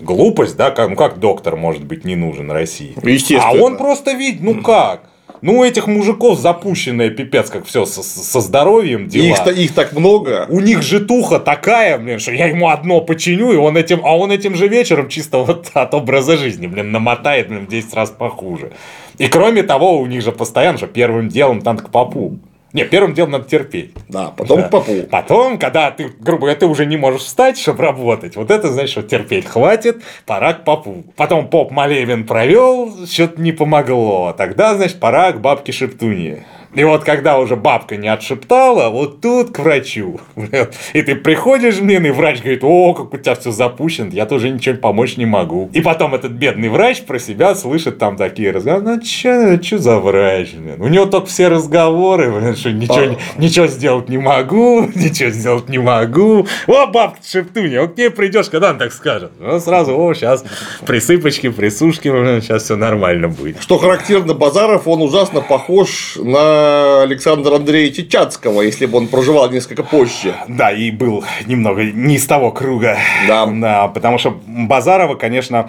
глупость, 0.00 0.56
да, 0.56 0.70
как, 0.70 0.88
ну 0.90 0.96
как 0.96 1.18
доктор 1.18 1.56
может 1.56 1.84
быть 1.84 2.04
не 2.04 2.16
нужен 2.16 2.50
России? 2.50 2.94
Естественно. 3.02 3.60
А 3.60 3.64
он 3.64 3.76
просто 3.76 4.12
видит, 4.12 4.42
ну 4.42 4.62
как? 4.62 5.11
Ну, 5.42 5.58
у 5.58 5.64
этих 5.64 5.88
мужиков 5.88 6.38
запущенное 6.38 7.10
пипец, 7.10 7.50
как 7.50 7.66
все 7.66 7.84
со, 7.84 8.02
со 8.04 8.40
здоровьем 8.40 9.08
дела. 9.08 9.26
Их, 9.26 9.58
их 9.58 9.74
так 9.74 9.92
много. 9.92 10.46
У 10.48 10.60
них 10.60 10.82
житуха 10.82 11.40
такая, 11.40 11.98
блин, 11.98 12.20
что 12.20 12.30
я 12.30 12.46
ему 12.46 12.68
одно 12.68 13.00
починю, 13.00 13.52
и 13.52 13.56
он 13.56 13.76
этим, 13.76 14.00
а 14.04 14.16
он 14.16 14.30
этим 14.30 14.54
же 14.54 14.68
вечером 14.68 15.08
чисто 15.08 15.38
вот 15.38 15.72
от 15.74 15.94
образа 15.94 16.36
жизни, 16.36 16.68
блин, 16.68 16.92
намотает, 16.92 17.48
блин, 17.48 17.66
в 17.66 17.68
10 17.68 17.92
раз 17.92 18.10
похуже. 18.10 18.70
И 19.18 19.26
кроме 19.26 19.64
того, 19.64 19.98
у 19.98 20.06
них 20.06 20.22
же 20.22 20.30
постоянно 20.30 20.78
же 20.78 20.86
первым 20.86 21.28
делом 21.28 21.60
танк 21.60 21.90
попу. 21.90 22.38
Не, 22.72 22.84
первым 22.84 23.12
делом 23.12 23.32
надо 23.32 23.44
терпеть. 23.44 23.92
Да, 24.08 24.32
потом 24.36 24.62
да. 24.62 24.68
к 24.68 24.70
попу. 24.70 25.02
Потом, 25.10 25.58
когда 25.58 25.90
ты, 25.90 26.10
грубо 26.18 26.42
говоря, 26.42 26.58
ты 26.58 26.66
уже 26.66 26.86
не 26.86 26.96
можешь 26.96 27.22
встать, 27.22 27.58
чтобы 27.58 27.82
работать, 27.82 28.36
вот 28.36 28.50
это 28.50 28.72
значит, 28.72 28.90
что 28.90 29.02
терпеть 29.02 29.46
хватит, 29.46 30.02
пора 30.24 30.54
к 30.54 30.64
попу. 30.64 31.04
Потом 31.16 31.48
поп 31.48 31.70
молебен 31.70 32.26
провел, 32.26 33.06
что-то 33.06 33.40
не 33.40 33.52
помогло. 33.52 34.34
Тогда, 34.36 34.74
значит, 34.74 35.00
пора 35.00 35.32
к 35.32 35.40
бабке 35.40 35.72
Шептуне. 35.72 36.44
И 36.74 36.84
вот 36.84 37.04
когда 37.04 37.38
уже 37.38 37.54
бабка 37.54 37.96
не 37.96 38.08
отшептала, 38.08 38.88
вот 38.88 39.20
тут 39.20 39.50
к 39.52 39.58
врачу. 39.58 40.20
И 40.94 41.02
ты 41.02 41.14
приходишь, 41.14 41.78
блин, 41.78 42.06
и 42.06 42.10
врач 42.10 42.40
говорит, 42.40 42.64
о, 42.64 42.94
как 42.94 43.12
у 43.12 43.18
тебя 43.18 43.34
все 43.34 43.50
запущено, 43.50 44.08
я 44.10 44.24
тоже 44.24 44.48
ничем 44.48 44.78
помочь 44.78 45.18
не 45.18 45.26
могу. 45.26 45.68
И 45.74 45.82
потом 45.82 46.14
этот 46.14 46.32
бедный 46.32 46.70
врач 46.70 47.02
про 47.02 47.18
себя 47.18 47.54
слышит 47.54 47.98
там 47.98 48.16
такие 48.16 48.52
разговоры, 48.52 48.84
ну 48.84 49.00
че, 49.02 49.58
че 49.58 49.78
за 49.78 49.98
врач, 49.98 50.52
блин? 50.54 50.80
У 50.80 50.88
него 50.88 51.04
только 51.04 51.26
все 51.26 51.48
разговоры, 51.48 52.32
блин, 52.32 52.56
что 52.56 52.72
ничего, 52.72 53.18
ничего 53.36 53.66
сделать 53.66 54.08
не 54.08 54.18
могу, 54.18 54.82
ничего 54.94 55.28
сделать 55.30 55.68
не 55.68 55.78
могу. 55.78 56.46
О, 56.66 56.86
бабка 56.86 57.18
шептунья, 57.22 57.82
вот 57.82 57.94
к 57.94 57.98
ней 57.98 58.10
придешь, 58.10 58.48
когда 58.48 58.70
он 58.70 58.78
так 58.78 58.92
скажет. 58.92 59.32
Ну, 59.38 59.60
сразу, 59.60 59.98
о, 59.98 60.14
сейчас 60.14 60.42
присыпочки, 60.86 61.50
присушки, 61.50 62.08
блин, 62.08 62.40
сейчас 62.40 62.64
все 62.64 62.76
нормально 62.76 63.28
будет. 63.28 63.60
Что 63.60 63.76
характерно, 63.76 64.32
Базаров, 64.32 64.88
он 64.88 65.02
ужасно 65.02 65.42
похож 65.42 66.16
на 66.16 66.61
Александра 67.02 67.56
Андреевича 67.56 68.04
Чацкого, 68.04 68.62
если 68.62 68.86
бы 68.86 68.98
он 68.98 69.08
проживал 69.08 69.50
несколько 69.50 69.82
позже. 69.82 70.34
Да, 70.48 70.72
и 70.72 70.90
был 70.90 71.24
немного 71.46 71.84
не 71.84 72.16
из 72.16 72.26
того 72.26 72.50
круга. 72.52 72.96
Да. 73.26 73.46
да 73.46 73.88
потому 73.88 74.18
что 74.18 74.38
Базарова, 74.46 75.14
конечно, 75.14 75.68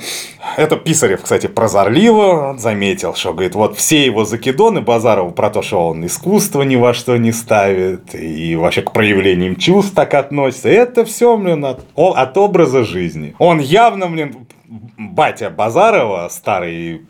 это 0.57 0.75
Писарев, 0.75 1.21
кстати, 1.21 1.47
прозорливо 1.47 2.55
заметил, 2.57 3.15
что, 3.15 3.33
говорит, 3.33 3.55
вот 3.55 3.77
все 3.77 4.05
его 4.05 4.25
закидоны 4.25 4.81
Базарова 4.81 5.29
про 5.29 5.49
то, 5.49 5.61
что 5.61 5.87
он 5.87 6.05
искусство 6.05 6.61
ни 6.63 6.75
во 6.75 6.93
что 6.93 7.17
не 7.17 7.31
ставит, 7.31 8.13
и 8.15 8.55
вообще 8.55 8.81
к 8.81 8.91
проявлениям 8.91 9.55
чувств 9.55 9.93
так 9.95 10.13
относится, 10.13 10.69
это 10.69 11.05
все, 11.05 11.35
блин, 11.37 11.65
от, 11.65 11.85
от 11.95 12.37
образа 12.37 12.83
жизни. 12.83 13.35
Он 13.39 13.59
явно, 13.59 14.07
блин, 14.07 14.47
батя 14.67 15.49
Базарова, 15.49 16.29
старый 16.29 17.01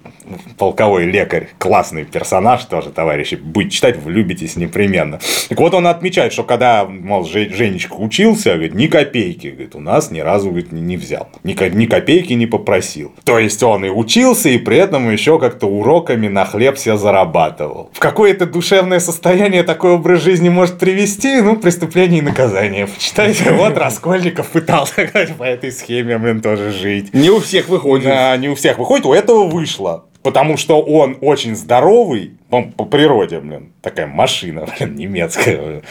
полковой 0.58 1.06
лекарь, 1.06 1.50
классный 1.58 2.04
персонаж 2.04 2.66
тоже, 2.66 2.90
товарищи, 2.90 3.36
будет 3.36 3.72
читать, 3.72 3.98
влюбитесь 3.98 4.56
непременно. 4.56 5.20
Так 5.50 5.60
вот, 5.60 5.74
он 5.74 5.88
отмечает, 5.88 6.34
что 6.34 6.44
когда, 6.44 6.86
мол, 6.86 7.26
Женечка 7.26 7.94
учился, 7.94 8.54
говорит, 8.54 8.74
ни 8.74 8.88
копейки, 8.88 9.48
говорит, 9.48 9.76
у 9.76 9.80
нас 9.80 10.12
ни 10.12 10.20
разу 10.20 10.50
говорит, 10.50 10.72
не 10.72 10.98
взял, 10.98 11.30
ни, 11.44 11.86
копейки 11.86 12.34
не 12.34 12.48
попросил. 12.48 13.14
То 13.24 13.40
есть, 13.40 13.62
он 13.62 13.86
и 13.86 13.90
учился, 13.90 14.50
и 14.50 14.58
при 14.58 14.78
этом 14.78 15.12
еще 15.12 15.40
как-то 15.40 15.68
уроками 15.68 16.28
на 16.28 16.46
хлеб 16.46 16.78
себе 16.78 16.98
зарабатывал. 16.98 17.92
В 17.94 18.00
какое-то 18.00 18.46
душевное 18.46 19.00
состояние 19.00 19.64
такой 19.64 19.92
образ 19.92 20.24
жизни 20.24 20.50
может 20.50 20.80
привести, 20.80 21.42
ну, 21.42 21.58
преступление 21.58 22.20
и 22.20 22.24
наказание. 22.24 22.88
Почитайте, 22.88 23.52
вот 23.52 23.78
Раскольников 23.78 24.48
пытался 24.48 25.10
по 25.38 25.44
этой 25.44 25.72
схеме, 25.72 26.18
блин, 26.18 26.42
тоже 26.42 26.72
жить. 26.72 27.14
Не 27.14 27.30
у 27.30 27.40
всех 27.44 27.53
выходит. 27.70 28.06
Да, 28.06 28.36
не 28.38 28.50
у 28.50 28.56
всех 28.56 28.78
выходит, 28.78 29.06
у 29.06 29.14
этого 29.14 29.48
вышло. 29.48 30.06
Потому 30.24 30.56
что 30.56 30.82
он 30.82 31.18
очень 31.20 31.54
здоровый, 31.54 32.32
он 32.50 32.72
по 32.72 32.86
природе, 32.86 33.42
блин, 33.42 33.74
такая 33.82 34.08
машина, 34.08 34.66
блин, 34.80 34.96
немецкая. 34.96 35.82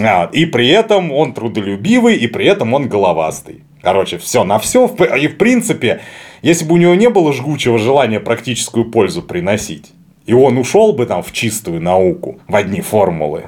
А, 0.00 0.30
и 0.32 0.46
при 0.46 0.68
этом 0.68 1.10
он 1.12 1.32
трудолюбивый, 1.32 2.16
и 2.16 2.26
при 2.28 2.46
этом 2.46 2.72
он 2.72 2.88
головастый. 2.88 3.64
Короче, 3.82 4.18
все 4.18 4.44
на 4.44 4.58
все. 4.58 4.86
И 5.20 5.26
в 5.26 5.38
принципе, 5.38 6.00
если 6.42 6.64
бы 6.64 6.74
у 6.74 6.76
него 6.76 6.94
не 6.94 7.10
было 7.10 7.32
жгучего 7.32 7.78
желания 7.78 8.20
практическую 8.20 8.84
пользу 8.90 9.22
приносить, 9.22 9.92
и 10.26 10.34
он 10.34 10.58
ушел 10.58 10.92
бы 10.92 11.06
там 11.06 11.22
в 11.22 11.32
чистую 11.32 11.80
науку, 11.82 12.38
в 12.46 12.54
одни 12.54 12.82
формулы, 12.82 13.44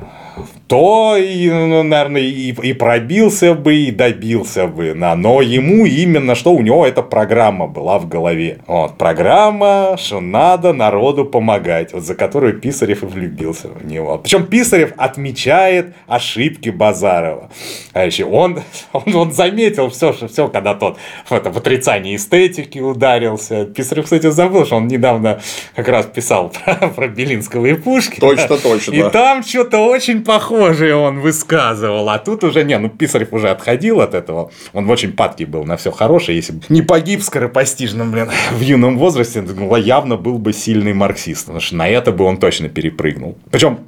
то, 0.66 1.16
и, 1.18 1.50
ну, 1.50 1.82
наверное, 1.82 2.22
и, 2.22 2.52
и 2.52 2.72
пробился 2.72 3.54
бы, 3.54 3.74
и 3.74 3.90
добился 3.90 4.66
бы. 4.66 4.94
Но 4.94 5.42
ему 5.42 5.84
именно 5.84 6.34
что 6.34 6.52
у 6.54 6.62
него 6.62 6.86
эта 6.86 7.02
программа 7.02 7.66
была 7.66 7.98
в 7.98 8.08
голове. 8.08 8.58
Вот, 8.66 8.96
программа, 8.96 9.96
что 9.98 10.20
надо 10.20 10.72
народу 10.72 11.24
помогать, 11.24 11.92
вот, 11.92 12.04
за 12.04 12.14
которую 12.14 12.58
Писарев 12.58 13.02
и 13.02 13.06
влюбился 13.06 13.68
в 13.68 13.84
него. 13.84 14.16
Причем 14.18 14.46
Писарев 14.46 14.92
отмечает 14.96 15.94
ошибки 16.06 16.70
Базарова. 16.70 17.50
А 17.92 18.06
еще 18.06 18.24
он, 18.24 18.60
он, 18.92 19.14
он 19.14 19.32
заметил 19.32 19.90
все, 19.90 20.12
что 20.12 20.28
все, 20.28 20.48
когда 20.48 20.74
тот 20.74 20.96
в, 21.26 21.32
это, 21.32 21.50
в 21.50 21.58
отрицании 21.58 22.16
эстетики 22.16 22.78
ударился. 22.78 23.66
Писарев, 23.66 24.04
кстати, 24.04 24.30
забыл, 24.30 24.64
что 24.64 24.76
он 24.76 24.88
недавно 24.88 25.40
как 25.76 25.88
раз 25.88 26.06
писал 26.06 26.50
про, 26.64 26.88
про 26.88 27.08
Белинского 27.08 27.66
и 27.66 27.74
Пушкина. 27.74 28.20
Точно, 28.20 28.56
точно. 28.56 28.92
И 28.92 29.10
там 29.10 29.42
что-то 29.42 29.78
очень 29.80 30.24
похоже 30.24 30.51
похожее 30.52 30.94
он 30.94 31.20
высказывал. 31.20 32.08
А 32.10 32.18
тут 32.18 32.44
уже, 32.44 32.64
не, 32.64 32.76
ну 32.78 32.88
Писарев 32.88 33.32
уже 33.32 33.50
отходил 33.50 34.00
от 34.00 34.14
этого. 34.14 34.50
Он 34.72 34.88
очень 34.90 35.12
падкий 35.12 35.46
был 35.46 35.64
на 35.64 35.76
все 35.76 35.90
хорошее. 35.90 36.36
Если 36.36 36.52
бы 36.52 36.62
не 36.68 36.82
погиб 36.82 37.22
скоропостижно, 37.22 38.04
блин, 38.04 38.30
в 38.52 38.60
юном 38.60 38.98
возрасте, 38.98 39.42
ну, 39.42 39.74
явно 39.76 40.16
был 40.16 40.38
бы 40.38 40.52
сильный 40.52 40.92
марксист. 40.92 41.46
Потому 41.46 41.60
что 41.60 41.76
на 41.76 41.88
это 41.88 42.12
бы 42.12 42.24
он 42.24 42.36
точно 42.36 42.68
перепрыгнул. 42.68 43.38
Причем 43.50 43.80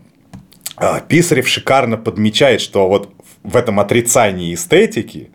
а, 0.76 1.00
Писарев 1.00 1.46
шикарно 1.46 1.96
подмечает, 1.96 2.60
что 2.60 2.88
вот 2.88 3.10
в 3.42 3.56
этом 3.56 3.78
отрицании 3.78 4.54
эстетики 4.54 5.30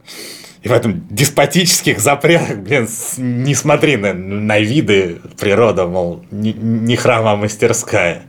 и 0.64 0.68
в 0.68 0.74
этом 0.74 1.06
деспотических 1.10 2.00
запретах, 2.00 2.58
блин, 2.58 2.88
не 3.18 3.56
смотри 3.56 3.98
на, 3.98 4.14
на 4.14 4.60
виды 4.60 5.20
природа, 5.40 5.86
мол, 5.86 6.26
не, 6.32 6.54
не 6.54 6.96
храм, 6.96 7.28
а 7.28 7.36
мастерская. 7.36 8.24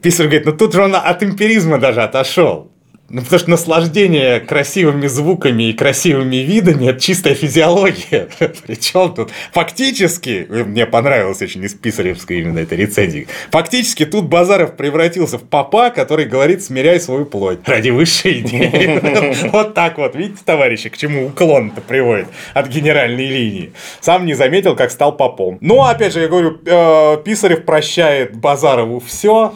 Писарь 0.00 0.26
говорит, 0.26 0.46
ну 0.46 0.52
тут 0.52 0.72
же 0.72 0.82
он 0.82 0.94
от 0.94 1.22
эмпиризма 1.22 1.78
даже 1.78 2.02
отошел. 2.02 2.70
Ну, 3.08 3.22
потому 3.22 3.38
что 3.38 3.50
наслаждение 3.50 4.40
красивыми 4.40 5.06
звуками 5.06 5.64
и 5.64 5.72
красивыми 5.72 6.36
видами– 6.36 6.86
это 6.88 7.00
чистая 7.00 7.34
физиология. 7.34 8.28
Причем 8.66 9.14
тут 9.14 9.30
фактически, 9.52 10.46
мне 10.50 10.86
понравилось 10.86 11.40
очень 11.40 11.62
из 11.62 11.74
Писаревской 11.74 12.40
именно 12.40 12.58
этой 12.58 12.76
рецензии, 12.76 13.28
фактически 13.52 14.04
тут 14.04 14.24
Базаров 14.24 14.76
превратился 14.76 15.38
в 15.38 15.44
папа, 15.44 15.90
который 15.90 16.24
говорит 16.24 16.64
«смиряй 16.64 16.98
свою 16.98 17.26
плоть 17.26 17.60
ради 17.66 17.90
высшей 17.90 18.40
идеи». 18.40 19.46
Вот 19.56 19.74
так 19.74 19.98
вот, 19.98 20.16
видите, 20.16 20.40
товарищи, 20.44 20.88
к 20.88 20.96
чему 20.96 21.26
уклон-то 21.26 21.80
приводит 21.80 22.26
от 22.54 22.68
генеральной 22.68 23.26
линии. 23.26 23.72
Сам 24.00 24.26
не 24.26 24.34
заметил, 24.34 24.74
как 24.74 24.90
стал 24.90 25.16
попом. 25.16 25.58
Ну, 25.60 25.84
опять 25.84 26.12
же, 26.12 26.20
я 26.20 26.28
говорю, 26.28 26.58
э, 26.64 27.18
Писарев 27.24 27.64
прощает 27.64 28.36
Базарову 28.36 29.00
все, 29.00 29.54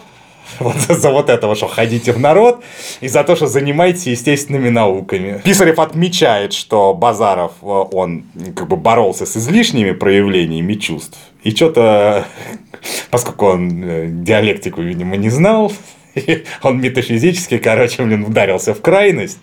вот 0.58 0.76
за 0.76 1.10
вот 1.10 1.30
этого, 1.30 1.54
что 1.54 1.68
ходите 1.68 2.12
в 2.12 2.18
народ, 2.18 2.62
и 3.00 3.08
за 3.08 3.24
то, 3.24 3.36
что 3.36 3.46
занимаетесь 3.46 4.06
естественными 4.06 4.68
науками. 4.68 5.40
Писарев 5.44 5.78
отмечает, 5.78 6.52
что 6.52 6.94
Базаров, 6.94 7.52
э, 7.62 7.66
он 7.66 8.24
как 8.56 8.68
бы 8.68 8.76
боролся 8.76 9.26
с 9.26 9.36
излишними 9.36 9.92
проявлениями 9.92 10.74
чувств, 10.74 11.18
и 11.42 11.50
что-то, 11.50 12.26
поскольку 13.10 13.46
он 13.46 13.82
э, 13.84 14.06
диалектику, 14.08 14.82
видимо, 14.82 15.16
не 15.16 15.30
знал, 15.30 15.72
он 16.62 16.80
метафизически, 16.80 17.58
короче, 17.58 18.02
блин, 18.02 18.24
ударился 18.24 18.74
в 18.74 18.80
крайность 18.80 19.38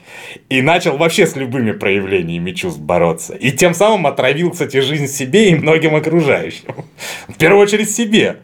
и 0.49 0.61
начал 0.61 0.97
вообще 0.97 1.25
с 1.25 1.35
любыми 1.35 1.71
проявлениями 1.71 2.51
чувств 2.51 2.79
бороться. 2.79 3.35
И 3.35 3.51
тем 3.51 3.73
самым 3.73 4.07
отравил, 4.07 4.51
кстати, 4.51 4.81
жизнь 4.81 5.07
себе 5.07 5.49
и 5.49 5.55
многим 5.55 5.95
окружающим. 5.95 6.85
В 7.27 7.37
первую 7.37 7.61
очередь 7.61 7.91
себе. 7.91 8.37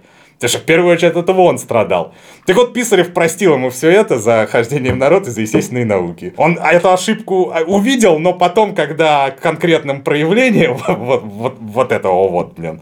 Потому 0.43 0.57
что 0.57 0.59
в 0.59 0.67
первую 0.67 0.93
очередь 0.93 1.15
это 1.15 1.31
он 1.31 1.57
страдал. 1.57 2.13
Так 2.45 2.57
вот, 2.57 2.73
Писарев 2.73 3.13
простил 3.13 3.53
ему 3.53 3.69
все 3.69 3.89
это 3.89 4.19
за 4.19 4.45
хождение 4.51 4.91
в 4.91 4.97
народ 4.97 5.25
и 5.27 5.29
за 5.31 5.39
естественные 5.39 5.85
науки. 5.85 6.33
Он 6.35 6.57
эту 6.57 6.91
ошибку 6.91 7.53
а, 7.53 7.61
увидел, 7.61 8.19
но 8.19 8.33
потом, 8.33 8.75
когда 8.75 9.31
конкретным 9.31 10.01
проявлениям 10.01 10.75
вот, 10.87 11.23
вот, 11.23 11.55
вот 11.61 11.91
этого 11.93 12.27
вот, 12.27 12.55
блин, 12.55 12.81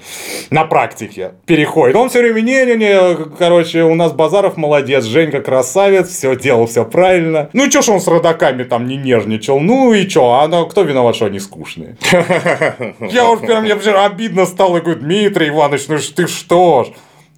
на 0.49 0.65
практике 0.65 1.33
переходит, 1.45 1.95
он 1.95 2.09
все 2.09 2.21
время, 2.21 2.41
не-не-не, 2.41 3.35
короче, 3.37 3.83
у 3.83 3.93
нас 3.93 4.11
Базаров 4.11 4.57
молодец, 4.57 5.03
Женька 5.05 5.41
красавец, 5.41 6.09
все 6.09 6.35
делал, 6.35 6.65
все 6.65 6.83
правильно. 6.83 7.51
Ну 7.53 7.67
и 7.67 7.69
что 7.69 7.83
ж 7.83 7.89
он 7.89 8.01
с 8.01 8.07
родаками 8.07 8.63
там 8.63 8.87
не 8.87 8.97
нежничал? 8.97 9.59
Ну 9.59 9.93
и 9.93 10.09
что, 10.09 10.39
а 10.39 10.47
ну, 10.47 10.65
кто 10.65 10.81
виноват, 10.81 11.15
что 11.15 11.25
они 11.25 11.37
скучные? 11.37 11.95
Я 12.99 13.29
уж 13.29 13.41
прям, 13.41 13.65
мне 13.65 13.73
обидно 13.73 14.47
стало, 14.47 14.79
говорю, 14.79 14.99
Дмитрий 14.99 15.49
Иванович, 15.49 15.81
ну 15.89 15.97
ты 16.15 16.25
что 16.25 16.85
ж? 16.85 16.87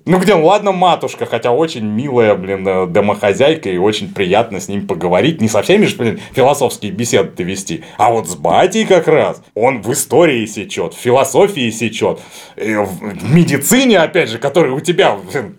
Ну 0.05 0.19
где, 0.19 0.35
ну 0.35 0.45
ладно, 0.45 0.73
матушка, 0.73 1.25
хотя 1.25 1.51
очень 1.51 1.85
милая, 1.85 2.35
блин, 2.35 2.67
э, 2.67 2.87
домохозяйка, 2.87 3.69
и 3.69 3.77
очень 3.77 4.13
приятно 4.13 4.59
с 4.59 4.67
ним 4.67 4.85
поговорить. 4.85 5.39
Не 5.39 5.47
со 5.47 5.61
всеми 5.61 5.85
же, 5.85 5.95
блин, 5.95 6.19
философские 6.33 6.91
беседы 6.91 7.43
вести. 7.43 7.85
А 7.97 8.11
вот 8.11 8.27
с 8.27 8.35
батей 8.35 8.85
как 8.85 9.07
раз. 9.07 9.41
Он 9.53 9.81
в 9.81 9.91
истории 9.93 10.45
сечет, 10.45 10.93
в 10.93 10.99
философии 10.99 11.69
сечет, 11.69 12.19
в 12.57 13.33
медицине, 13.33 13.99
опять 13.99 14.29
же, 14.29 14.39
который 14.39 14.73
у 14.73 14.81
тебя, 14.81 15.15
блин, 15.31 15.55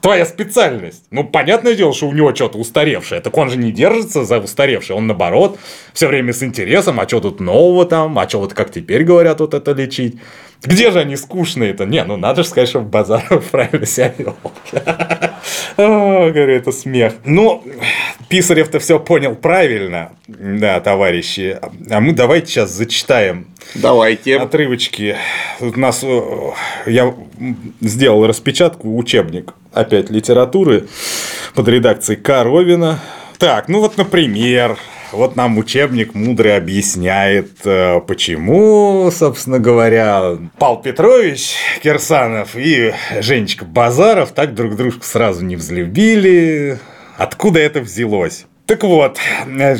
твоя 0.00 0.24
специальность. 0.24 1.04
Ну, 1.10 1.24
понятное 1.24 1.74
дело, 1.74 1.92
что 1.92 2.06
у 2.06 2.12
него 2.12 2.32
что-то 2.34 2.58
устаревшее. 2.58 3.20
Так 3.20 3.36
он 3.36 3.50
же 3.50 3.58
не 3.58 3.72
держится 3.72 4.24
за 4.24 4.38
устаревшее. 4.38 4.96
Он, 4.96 5.08
наоборот, 5.08 5.58
все 5.92 6.06
время 6.06 6.32
с 6.32 6.42
интересом, 6.44 7.00
а 7.00 7.08
что 7.08 7.20
тут 7.20 7.40
нового 7.40 7.84
там, 7.86 8.18
а 8.18 8.28
что 8.28 8.38
вот 8.38 8.54
как 8.54 8.70
теперь 8.70 9.04
говорят 9.04 9.40
вот 9.40 9.54
это 9.54 9.72
лечить. 9.72 10.16
Где 10.62 10.90
же 10.90 11.00
они 11.00 11.16
скучные-то? 11.16 11.86
Не, 11.86 12.04
ну 12.04 12.16
надо 12.16 12.42
же 12.42 12.48
сказать, 12.48 12.68
что 12.68 12.80
Базаров 12.80 13.44
правильно 13.50 13.86
себя 13.86 14.12
вел. 14.16 14.36
Говорю, 15.76 16.54
это 16.54 16.72
смех. 16.72 17.14
Ну, 17.24 17.64
Писарев-то 18.28 18.78
все 18.78 19.00
понял 19.00 19.34
правильно, 19.34 20.12
да, 20.28 20.80
товарищи. 20.80 21.58
А 21.90 22.00
мы 22.00 22.12
давайте 22.12 22.48
сейчас 22.48 22.70
зачитаем 22.70 23.46
Давайте. 23.74 24.38
Отрывочки. 24.38 25.16
У 25.60 25.78
нас 25.78 26.00
э, 26.02 26.50
я 26.86 27.14
сделал 27.80 28.26
распечатку, 28.26 28.96
учебник 28.96 29.54
опять 29.72 30.10
литературы 30.10 30.88
под 31.54 31.68
редакцией 31.68 32.20
Коровина. 32.20 33.00
Так, 33.38 33.68
ну 33.68 33.80
вот, 33.80 33.96
например, 33.96 34.76
вот 35.12 35.36
нам 35.36 35.58
учебник 35.58 36.14
мудрый 36.14 36.56
объясняет, 36.56 37.52
э, 37.64 38.00
почему, 38.06 39.10
собственно 39.10 39.58
говоря, 39.58 40.38
Павел 40.58 40.76
Петрович 40.76 41.54
Кирсанов 41.82 42.56
и 42.56 42.92
Женечка 43.20 43.64
Базаров 43.64 44.32
так 44.32 44.54
друг 44.54 44.76
дружку 44.76 45.04
сразу 45.04 45.44
не 45.44 45.56
взлюбили. 45.56 46.78
Откуда 47.16 47.60
это 47.60 47.80
взялось? 47.80 48.46
Так 48.66 48.84
вот, 48.84 49.18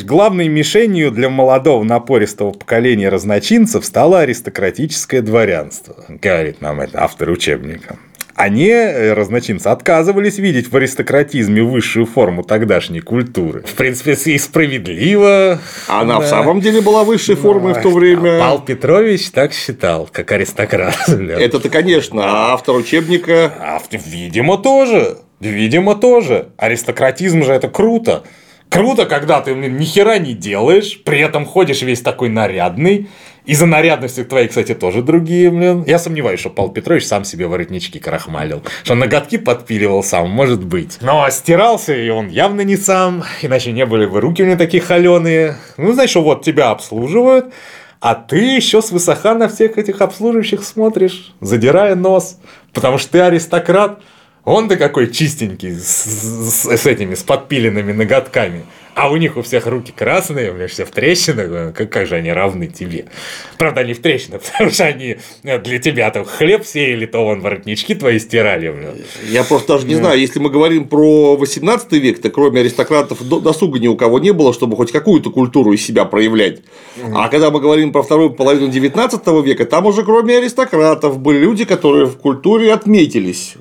главной 0.03 0.49
мишенью 0.49 1.13
для 1.13 1.29
молодого 1.29 1.85
напористого 1.85 2.51
поколения 2.51 3.09
разночинцев 3.09 3.85
стало 3.85 4.21
аристократическое 4.21 5.23
дворянство, 5.23 5.95
говорит 6.09 6.61
нам 6.61 6.81
это 6.81 7.05
автор 7.05 7.31
учебника. 7.31 7.99
Они, 8.41 8.69
э, 8.69 9.13
разночинцы, 9.13 9.67
отказывались 9.67 10.39
видеть 10.39 10.73
в 10.73 10.75
аристократизме 10.75 11.63
высшую 11.63 12.07
форму 12.07 12.43
тогдашней 12.43 13.01
культуры. 13.01 13.63
В 13.67 13.75
принципе, 13.75 14.13
и 14.13 14.39
справедливо. 14.39 15.59
Она 15.89 16.21
да. 16.21 16.25
в 16.25 16.27
самом 16.27 16.63
деле 16.63 16.81
была 16.81 17.05
высшей 17.05 17.35
формой 17.35 17.75
в 17.75 17.83
то 17.83 17.91
время. 17.91 18.39
А 18.39 18.41
Павел 18.41 18.61
Петрович 18.63 19.31
так 19.31 19.53
считал, 19.53 20.09
как 20.11 20.33
аристократ. 20.33 20.97
Это-то, 21.07 21.69
конечно, 21.69 22.23
а 22.25 22.55
автор 22.55 22.77
учебника... 22.77 23.53
Автор, 23.61 24.01
видимо, 24.07 24.57
тоже. 24.57 25.19
Видимо, 25.41 25.95
тоже. 25.95 26.49
Аристократизм 26.57 27.43
же 27.43 27.53
это 27.53 27.69
круто. 27.69 28.25
Круто, 28.71 29.05
когда 29.05 29.43
ты 29.43 29.53
ни 29.53 29.85
хера 29.85 30.19
не 30.19 30.33
делаешь, 30.33 31.03
при 31.05 31.21
этом 31.21 31.45
ходишь 31.45 31.83
весь 31.83 32.01
такой 32.01 32.31
нарядный. 32.31 33.11
И 33.45 33.55
за 33.55 33.67
нарядностью 33.67 34.27
твоей, 34.27 34.49
кстати, 34.49 34.75
тоже 34.75 35.03
другие, 35.03 35.51
блин. 35.51 35.85
Я 35.87 35.99
сомневаюсь, 35.99 36.41
что 36.41 36.51
Павел 36.51 36.71
Петрович 36.71 37.07
сам 37.07 37.25
себе 37.25 37.47
воротнички 37.47 37.99
крахмалил. 37.99 38.63
Что 38.85 38.95
ноготки 38.95 39.39
подпиливал 39.39 40.03
сам, 40.03 40.31
может 40.31 40.63
быть. 40.65 40.99
Но 41.01 41.29
стирался 41.31 41.95
и 41.95 42.09
он 42.11 42.29
явно 42.29 42.61
не 42.63 42.77
сам, 42.77 43.25
иначе 43.43 43.73
не 43.73 43.87
были 43.87 44.07
бы 44.07 44.21
руки 44.21 44.43
у 44.43 44.47
него 44.47 44.59
такие 44.59 44.83
холеные. 44.83 45.57
Ну, 45.77 45.93
знаешь, 45.93 46.15
вот 46.15 46.45
тебя 46.45 46.71
обслуживают, 46.71 47.53
а 48.01 48.15
ты 48.15 48.39
еще 48.39 48.83
свысока 48.83 49.35
на 49.35 49.49
всех 49.49 49.79
этих 49.79 50.01
обслуживающих 50.01 50.65
смотришь, 50.65 51.35
задирая 51.41 51.95
нос, 51.95 52.39
потому 52.73 52.99
что 52.99 53.13
ты 53.13 53.21
аристократ. 53.21 54.01
Он-то 54.45 54.77
какой 54.77 55.13
чистенький, 55.13 55.75
с, 55.75 55.85
с, 55.85 56.65
с 56.65 56.87
этими, 56.87 57.15
с 57.15 57.23
подпиленными 57.23 57.93
ноготками. 57.93 58.65
А 58.95 59.11
у 59.11 59.17
них 59.17 59.37
у 59.37 59.43
всех 59.43 59.67
руки 59.67 59.93
красные, 59.97 60.53
блядь, 60.53 60.71
все 60.71 60.85
в 60.85 60.91
трещинах. 60.91 61.75
Как, 61.75 61.91
как 61.91 62.07
же 62.07 62.17
они 62.17 62.33
равны 62.33 62.67
тебе? 62.67 63.07
Правда, 63.57 63.83
они 63.83 63.95
в 63.95 64.03
трещинах, 64.03 64.43
потому 64.53 64.71
что 64.71 64.85
они 64.85 65.17
э, 65.45 65.59
для 65.59 65.79
тебя 65.79 66.11
там 66.11 66.25
хлеб 66.25 66.65
сеяли, 66.65 67.07
то 67.07 67.25
вон 67.25 67.41
воротнички 67.41 67.95
твои 67.95 68.19
стирали. 68.19 68.71
Блядь. 68.71 69.07
Я 69.31 69.45
просто 69.45 69.75
даже 69.75 69.87
не 69.87 69.95
знаю, 69.95 70.19
если 70.19 70.39
мы 70.39 70.51
говорим 70.51 70.89
про 70.89 71.37
18 71.37 71.93
век, 71.93 72.21
то 72.21 72.31
кроме 72.31 72.61
аристократов 72.61 73.27
досуга 73.27 73.79
ни 73.79 73.89
у 73.89 73.97
кого 73.97 74.19
не 74.19 74.33
было, 74.33 74.53
чтобы 74.53 74.77
хоть 74.77 74.93
какую-то 74.93 75.31
культуру 75.31 75.73
из 75.73 75.85
себя 75.85 76.05
проявлять. 76.05 76.61
А 77.15 77.29
когда 77.29 77.51
мы 77.51 77.61
говорим 77.61 77.93
про 77.93 78.03
вторую 78.03 78.31
половину 78.31 78.69
19 78.69 79.27
века, 79.45 79.65
там 79.65 79.87
уже 79.87 80.03
кроме 80.03 80.39
аристократов 80.39 81.19
были 81.19 81.39
люди, 81.39 81.65
которые 81.65 82.07
в 82.07 82.17
культуре 82.17 82.73
отметились. 82.73 83.55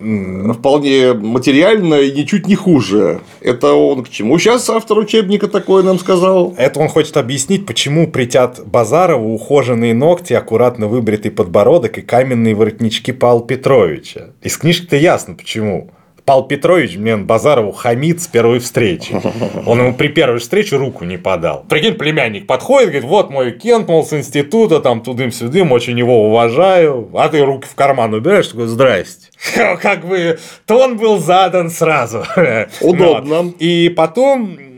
Вполне 0.53 1.13
материально 1.13 1.95
и 1.95 2.11
ничуть 2.11 2.47
не 2.47 2.55
хуже. 2.55 3.21
Это 3.41 3.73
он 3.73 4.03
к 4.03 4.09
чему 4.09 4.37
сейчас 4.39 4.69
автор 4.69 4.97
учебника 4.97 5.18
учебника 5.19 5.47
такое 5.47 5.83
нам 5.83 5.99
сказал. 5.99 6.53
Это 6.57 6.79
он 6.79 6.87
хочет 6.87 7.17
объяснить, 7.17 7.65
почему 7.65 8.07
притят 8.07 8.65
Базарову 8.65 9.33
ухоженные 9.33 9.93
ногти, 9.93 10.33
аккуратно 10.33 10.87
выбритый 10.87 11.31
подбородок 11.31 11.97
и 11.97 12.01
каменные 12.01 12.55
воротнички 12.55 13.11
Павла 13.11 13.45
Петровича. 13.45 14.29
Из 14.41 14.57
книжки-то 14.57 14.95
ясно 14.95 15.35
почему. 15.35 15.91
Павел 16.25 16.43
Петрович, 16.43 16.95
мне 16.95 17.17
Базарову 17.17 17.71
хамит 17.71 18.21
с 18.21 18.27
первой 18.27 18.59
встречи. 18.59 19.19
Он 19.65 19.79
ему 19.79 19.93
при 19.95 20.09
первой 20.09 20.37
встрече 20.37 20.75
руку 20.75 21.03
не 21.03 21.17
подал. 21.17 21.65
Прикинь, 21.67 21.95
племянник 21.95 22.45
подходит, 22.45 22.89
говорит, 22.89 23.09
вот 23.09 23.31
мой 23.31 23.51
Кент, 23.51 23.87
мол, 23.87 24.05
с 24.05 24.13
института, 24.13 24.79
там 24.79 25.01
тудым-сюдым, 25.01 25.71
очень 25.71 25.97
его 25.97 26.27
уважаю. 26.27 27.09
А 27.15 27.29
ты 27.29 27.43
руки 27.43 27.67
в 27.67 27.73
карман 27.73 28.13
убираешь, 28.13 28.47
такой, 28.47 28.67
здрасте. 28.67 29.29
Как 29.81 30.05
бы 30.05 30.37
тон 30.67 30.97
был 30.97 31.17
задан 31.17 31.71
сразу. 31.71 32.23
Удобно. 32.81 33.51
И 33.57 33.89
потом 33.89 34.68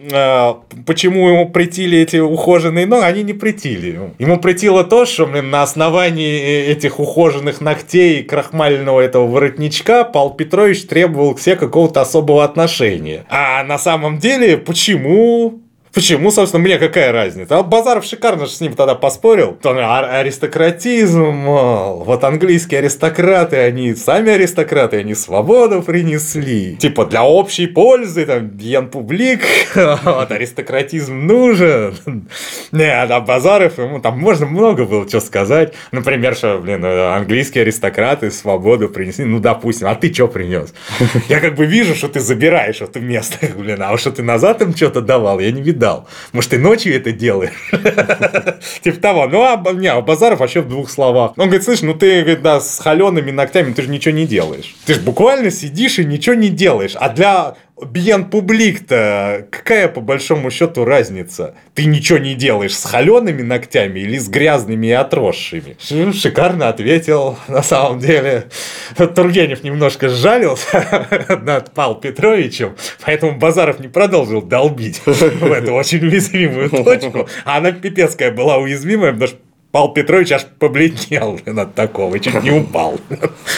почему 0.86 1.30
ему 1.30 1.50
притили 1.50 1.98
эти 2.00 2.18
ухоженные 2.18 2.86
ноги, 2.86 3.04
они 3.04 3.24
не 3.24 3.34
притили. 3.34 4.00
Ему 4.20 4.40
притило 4.40 4.84
то, 4.84 5.06
что 5.06 5.26
блин, 5.26 5.50
на 5.50 5.64
основании 5.64 6.68
этих 6.68 7.00
ухоженных 7.00 7.62
ногтей 7.62 8.20
и 8.20 8.24
крахмального 8.24 9.00
этого 9.02 9.28
воротничка 9.28 10.04
Павел 10.04 10.32
Петрович 10.32 10.86
требовал 10.86 11.36
к 11.36 11.40
себе 11.40 11.56
какого-то 11.56 12.02
особого 12.02 12.44
отношения. 12.44 13.26
А 13.30 13.64
на 13.64 13.78
самом 13.78 14.18
деле, 14.18 14.58
почему 14.58 15.62
Почему, 15.94 16.32
собственно, 16.32 16.64
мне 16.64 16.78
какая 16.78 17.12
разница? 17.12 17.58
А 17.58 17.64
Базаров 17.64 18.06
шикарно 18.06 18.46
же 18.46 18.54
с 18.54 18.62
ним 18.62 18.74
тогда 18.74 18.96
поспорил. 18.96 19.58
Он 19.64 19.78
аристократизм, 19.78 21.26
мол, 21.26 22.04
вот 22.06 22.24
английские 22.24 22.80
аристократы, 22.80 23.58
они 23.58 23.94
сами 23.96 24.32
аристократы, 24.32 24.98
они 24.98 25.16
свободу 25.16 25.82
принесли. 25.82 26.78
Типа 26.78 27.06
для 27.06 27.24
общей 27.24 27.68
пользы, 27.68 28.26
там, 28.26 28.48
бьен 28.48 28.88
публик, 28.88 29.42
вот 29.76 30.32
аристократизм 30.32 31.28
нужен. 31.28 31.94
Не, 32.72 32.94
а 32.94 33.20
Базаров, 33.20 33.78
ему 33.78 34.00
там 34.00 34.18
можно 34.18 34.46
много 34.46 34.86
было 34.86 35.08
что 35.10 35.20
сказать. 35.20 35.74
Например, 35.92 36.36
что, 36.36 36.58
блин, 36.58 36.86
английские 36.86 37.64
аристократы 37.64 38.32
свободу 38.32 38.88
принесли, 38.88 39.26
ну, 39.26 39.40
допустим, 39.40 39.88
а 39.88 39.96
ты 39.96 40.14
что 40.14 40.30
принес? 40.30 40.74
Я 41.28 41.42
как 41.42 41.56
бы 41.56 41.66
вижу, 41.66 41.96
что 41.96 42.08
ты 42.08 42.22
забираешь 42.22 42.80
это 42.80 43.02
место, 43.02 43.48
блин, 43.58 43.82
а 43.82 43.98
что 43.98 44.12
ты 44.12 44.24
назад 44.24 44.62
им 44.62 44.74
что-то 44.74 45.02
давал, 45.02 45.40
я 45.40 45.52
не 45.52 45.62
видел 45.62 45.81
дал. 45.82 46.08
Может, 46.32 46.52
ты 46.52 46.60
ночью 46.60 46.96
это 46.96 47.12
делаешь? 47.12 47.72
Типа 48.84 49.02
того. 49.02 49.28
Ну, 49.28 49.42
а, 49.42 49.62
не, 49.74 49.88
а 49.88 50.00
Базаров 50.02 50.40
вообще 50.40 50.62
в 50.62 50.70
двух 50.70 50.90
словах. 50.90 51.34
Он 51.38 51.48
говорит, 51.48 51.64
слышь, 51.64 51.82
ну 51.82 51.96
ты, 51.96 52.22
говорит, 52.22 52.44
да, 52.44 52.62
с 52.62 52.80
холеными 52.80 53.32
ногтями 53.32 53.74
ты 53.74 53.82
же 53.82 53.90
ничего 53.90 54.14
не 54.14 54.28
делаешь. 54.28 54.76
Ты 54.86 54.94
же 54.94 55.02
буквально 55.02 55.50
сидишь 55.50 55.98
и 55.98 56.06
ничего 56.06 56.36
не 56.36 56.50
делаешь. 56.50 56.94
А 56.96 57.10
для 57.10 57.56
Бьен 57.86 58.26
публик-то, 58.26 59.48
какая 59.50 59.88
по 59.88 60.02
большому 60.02 60.52
счету 60.52 60.86
разница? 60.86 61.56
Ты 61.74 61.86
ничего 61.86 62.20
не 62.20 62.36
делаешь 62.36 62.78
с 62.78 62.86
холеными 62.86 63.42
ногтями 63.42 64.00
или 64.00 64.18
с 64.18 64.30
грязными 64.30 64.88
и 64.88 64.92
отросшими? 64.92 65.78
Шикарно 66.12 66.70
ответил, 66.70 67.38
на 67.48 67.64
самом 67.64 68.00
деле. 68.00 68.46
Тургенев 68.96 69.64
немножко 69.64 70.10
сжалился 70.10 71.18
над 71.42 71.72
Павлом 71.74 72.02
Петровичем, 72.02 72.76
поэтому 73.04 73.38
Базаров 73.38 73.80
не 73.80 73.88
продолжил 73.88 74.42
долбить 74.42 75.02
в 75.06 75.52
эту 75.52 75.74
очень 75.74 76.06
уязвимую 76.06 76.70
точку. 76.70 77.28
А 77.46 77.58
она 77.58 77.72
пипецкая 77.72 78.32
была 78.32 78.58
уязвимая, 78.58 79.12
потому 79.14 79.28
что 79.28 79.38
Павел 79.72 79.90
Петрович 79.90 80.32
аж 80.32 80.46
побледнел 80.60 81.40
от 81.46 81.76
такого, 81.76 82.20
чуть 82.20 82.44
не 82.44 82.52
упал 82.52 83.00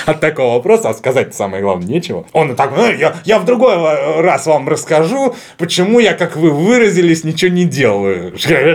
от 0.05 0.19
такого 0.19 0.55
вопроса, 0.55 0.89
а 0.89 0.93
сказать 0.93 1.33
самое 1.33 1.63
главное 1.63 1.87
нечего. 1.87 2.25
Он 2.33 2.55
так, 2.55 2.73
ну, 2.77 2.91
я, 2.91 3.15
я 3.25 3.39
в 3.39 3.45
другой 3.45 3.75
раз 4.21 4.45
вам 4.45 4.69
расскажу, 4.69 5.35
почему 5.57 5.99
я, 5.99 6.13
как 6.13 6.35
вы 6.35 6.51
выразились, 6.51 7.23
ничего 7.23 7.51
не 7.51 7.65
делаю. 7.65 8.33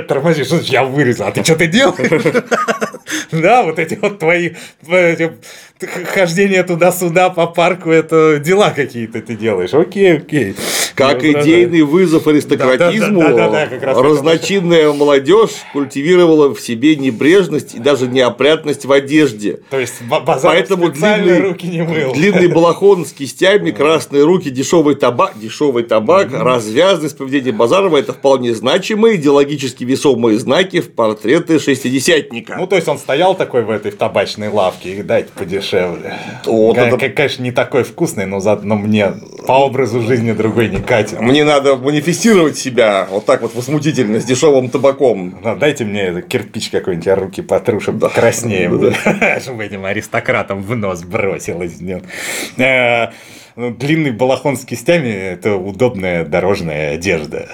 Тормози, 0.08 0.44
что 0.44 0.56
я 0.56 0.84
выразил, 0.84 1.26
а 1.26 1.30
ты 1.30 1.44
что 1.44 1.56
ты 1.56 1.66
делаешь? 1.66 2.44
Да, 3.30 3.62
вот 3.62 3.78
эти 3.78 3.94
вот 4.00 4.18
твои 4.18 4.52
хождение 6.14 6.62
туда-сюда 6.62 7.30
по 7.30 7.46
парку, 7.46 7.90
это 7.90 8.38
дела 8.38 8.70
какие-то 8.70 9.20
ты 9.20 9.36
делаешь. 9.36 9.74
Окей, 9.74 10.18
окей. 10.18 10.56
Как 10.98 11.22
ну, 11.22 11.30
идейный 11.30 11.80
да, 11.80 11.86
вызов 11.86 12.26
аристократизму, 12.26 13.20
да, 13.20 13.32
да, 13.32 13.66
да, 13.66 13.78
да, 13.78 14.02
разночинная 14.02 14.92
молодежь 14.92 15.50
культивировала 15.72 16.52
в 16.52 16.60
себе 16.60 16.96
небрежность 16.96 17.76
и 17.76 17.78
даже 17.78 18.08
неопрятность 18.08 18.84
в 18.84 18.90
одежде. 18.90 19.60
То 19.70 19.78
есть 19.78 19.94
Поэтому 20.42 20.90
длинный, 20.90 21.38
руки 21.38 21.68
не 21.68 21.82
мыл. 21.82 22.14
длинный 22.14 22.48
балахон 22.52 23.06
с 23.06 23.12
кистями, 23.12 23.70
красные 23.70 24.24
руки, 24.24 24.50
дешевый 24.50 24.96
табак, 24.96 25.34
дешевый 25.36 25.84
табак, 25.84 26.32
развязность 26.32 27.16
поведения 27.16 27.52
Базарова– 27.52 27.96
это 27.98 28.12
вполне 28.12 28.52
значимые 28.52 29.16
идеологически 29.16 29.84
весомые 29.84 30.36
знаки 30.40 30.80
в 30.80 30.90
портреты 30.90 31.60
шестидесятника. 31.60 32.56
Ну, 32.58 32.66
то 32.66 32.74
есть 32.74 32.88
он 32.88 32.98
стоял 32.98 33.36
такой 33.36 33.62
в 33.62 33.70
этой 33.70 33.92
в 33.92 33.96
табачной 33.96 34.48
лавке 34.48 34.96
и 34.96 35.02
дайте 35.02 35.28
подешевле. 35.32 36.18
Вот 36.44 36.76
это... 36.76 36.98
Конечно, 37.10 37.44
не 37.44 37.52
такой 37.52 37.84
вкусный, 37.84 38.26
но 38.26 38.40
заодно 38.40 38.74
мне 38.74 39.12
по 39.46 39.52
образу 39.52 40.00
жизни 40.02 40.32
другой 40.32 40.68
не 40.68 40.87
катит. 40.88 41.20
Мне 41.20 41.44
надо 41.44 41.76
манифестировать 41.76 42.56
себя 42.56 43.06
вот 43.10 43.26
так 43.26 43.42
вот 43.42 43.54
возмутительно, 43.54 44.20
с 44.20 44.24
дешевым 44.24 44.70
табаком. 44.70 45.38
Ну, 45.42 45.56
дайте 45.56 45.84
мне 45.84 46.22
кирпич 46.22 46.70
какой-нибудь, 46.70 47.06
я 47.06 47.14
руки 47.14 47.42
потру, 47.42 47.80
чтобы 47.80 48.00
да. 48.00 48.08
краснее 48.08 48.70
да. 48.70 49.40
чтобы 49.40 49.64
этим 49.64 49.84
аристократам 49.84 50.62
в 50.62 50.74
нос 50.74 51.02
бросилось. 51.02 51.78
Ну, 53.58 53.70
длинный 53.72 54.12
балахон 54.12 54.56
с 54.56 54.64
кистями– 54.64 55.08
это 55.32 55.56
удобная 55.56 56.24
дорожная 56.24 56.94
одежда. 56.94 57.48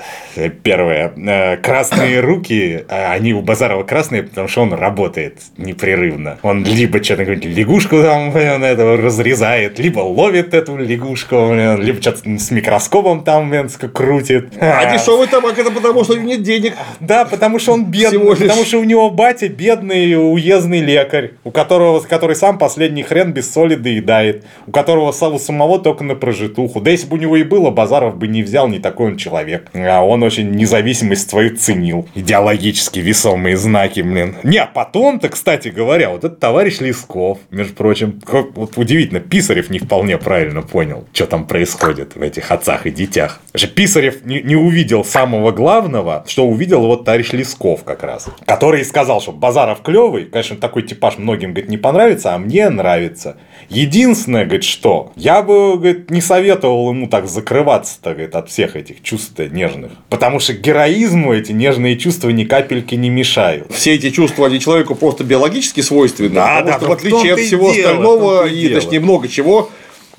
Первое. 0.63 1.15
Э, 1.17 1.57
красные 1.57 2.21
руки, 2.25 2.85
а 2.91 3.13
они 3.13 3.33
у 3.33 3.41
Базарова 3.41 3.85
красные, 3.85 4.25
потому 4.25 4.47
что 4.47 4.63
он 4.63 4.75
работает 4.75 5.39
непрерывно. 5.57 6.39
Он 6.43 6.63
либо 6.63 7.03
что-то 7.03 7.23
лягушку 7.23 8.03
там 8.03 8.33
блин, 8.33 8.63
этого 8.63 8.99
разрезает, 8.99 9.79
либо 9.79 10.01
ловит 10.01 10.53
эту 10.53 10.77
лягушку, 10.77 11.49
блин, 11.49 11.81
либо 11.81 12.03
что-то 12.03 12.39
с 12.39 12.51
микроскопом 12.51 13.25
там 13.25 13.49
блин, 13.49 13.71
крутит. 13.71 14.53
А, 14.61 14.81
а 14.81 14.93
дешевый 14.93 15.27
табак 15.27 15.59
это 15.59 15.71
потому, 15.71 16.05
что 16.05 16.13
у 16.13 16.17
него 16.17 16.29
нет 16.29 16.43
денег. 16.43 16.75
Да, 17.01 17.25
потому 17.25 17.59
что 17.59 17.73
он 17.73 17.87
бедный, 17.87 18.37
потому 18.37 18.65
что 18.67 18.79
у 18.79 18.85
него 18.85 19.09
батя 19.09 19.49
бедный 19.49 20.15
уездный 20.15 20.81
лекарь, 20.81 21.31
у 21.45 21.51
которого, 21.51 22.01
который 22.01 22.37
сам 22.37 22.59
последний 22.59 23.03
хрен 23.03 23.33
без 23.33 23.51
соли 23.51 23.77
доедает, 23.77 24.45
у 24.67 24.71
которого 24.71 25.13
у 25.13 25.39
самого 25.39 25.79
только 25.79 25.94
только 25.95 26.05
на 26.05 26.17
прожитуху. 26.17 26.81
Да 26.81 26.91
если 26.91 27.07
бы 27.07 27.17
у 27.17 27.21
него 27.21 27.37
и 27.37 27.45
было, 27.45 27.71
Базаров 27.71 28.17
бы 28.17 28.27
не 28.27 28.43
взял, 28.43 28.69
не 28.69 28.81
такой 28.81 29.13
он 29.13 29.17
человек. 29.17 29.71
А 29.75 30.05
он 30.05 30.23
очень 30.23 30.51
независимость 30.51 31.31
свою 31.31 31.57
ценил. 31.57 32.09
Идеологически 32.15 32.99
весомые 32.99 33.57
знаки, 33.57 34.01
блин. 34.01 34.37
Не, 34.43 34.59
а 34.59 34.67
потом-то, 34.67 35.29
кстати 35.29 35.69
говоря, 35.69 36.11
вот 36.11 36.25
этот 36.25 36.41
товарищ 36.41 36.81
Лесков, 36.81 37.39
между 37.51 37.75
прочим, 37.75 38.21
как, 38.25 38.57
вот 38.57 38.77
удивительно, 38.77 39.21
Писарев 39.21 39.71
не 39.71 39.79
вполне 39.79 40.19
правильно 40.19 40.63
понял, 40.63 41.07
что 41.13 41.27
там 41.27 41.47
происходит 41.47 42.17
в 42.17 42.23
этих 42.23 42.51
отцах 42.51 42.87
и 42.87 42.91
детях. 42.91 43.41
Же 43.55 43.69
Писарев 43.69 44.25
не, 44.25 44.43
не 44.43 44.57
увидел 44.57 45.05
самого 45.05 45.53
главного, 45.53 46.25
что 46.27 46.45
увидел 46.45 46.81
вот 46.87 47.05
товарищ 47.05 47.33
Лесков 47.33 47.85
как 47.85 48.03
раз, 48.03 48.27
который 48.47 48.85
сказал, 48.85 49.21
что 49.21 49.33
Базаров 49.33 49.83
клевый, 49.83 50.25
конечно, 50.25 50.57
такой 50.57 50.83
типаж 50.83 51.19
многим, 51.19 51.51
говорит, 51.51 51.71
не 51.71 51.79
понравится, 51.79 52.35
а 52.35 52.39
мне 52.39 52.69
нравится. 52.69 53.37
Единственное, 53.69 54.45
говорит, 54.45 54.65
что 54.65 55.13
я 55.17 55.43
бы, 55.43 55.77
говорит, 55.85 56.11
не 56.11 56.21
советовал 56.21 56.91
ему 56.91 57.09
так 57.09 57.29
закрываться-то, 57.29 58.11
говорит, 58.13 58.35
от 58.35 58.51
всех 58.51 58.77
этих 58.77 59.03
чувств 59.03 59.39
нежных. 59.39 59.93
Потому 60.09 60.41
что 60.41 60.55
героизму 60.55 61.33
эти 61.35 61.53
нежные 61.53 61.97
чувства 61.97 62.31
ни 62.31 62.45
капельки 62.45 62.95
не 62.95 63.11
мешают. 63.11 63.73
Все 63.73 63.95
эти 63.95 64.11
чувства, 64.11 64.47
они 64.47 64.61
человеку 64.61 64.95
просто 64.95 65.25
биологически 65.25 65.81
свойственны. 65.81 66.31
Да, 66.31 66.63
да, 66.63 66.77
что, 66.79 66.87
в 66.87 66.93
отличие 66.93 67.35
от 67.35 67.41
всего 67.41 67.73
дело, 67.73 67.91
остального, 67.91 68.47
и, 68.47 68.67
и 68.67 68.69
точнее, 68.69 69.01
много 69.01 69.29
чего, 69.29 69.71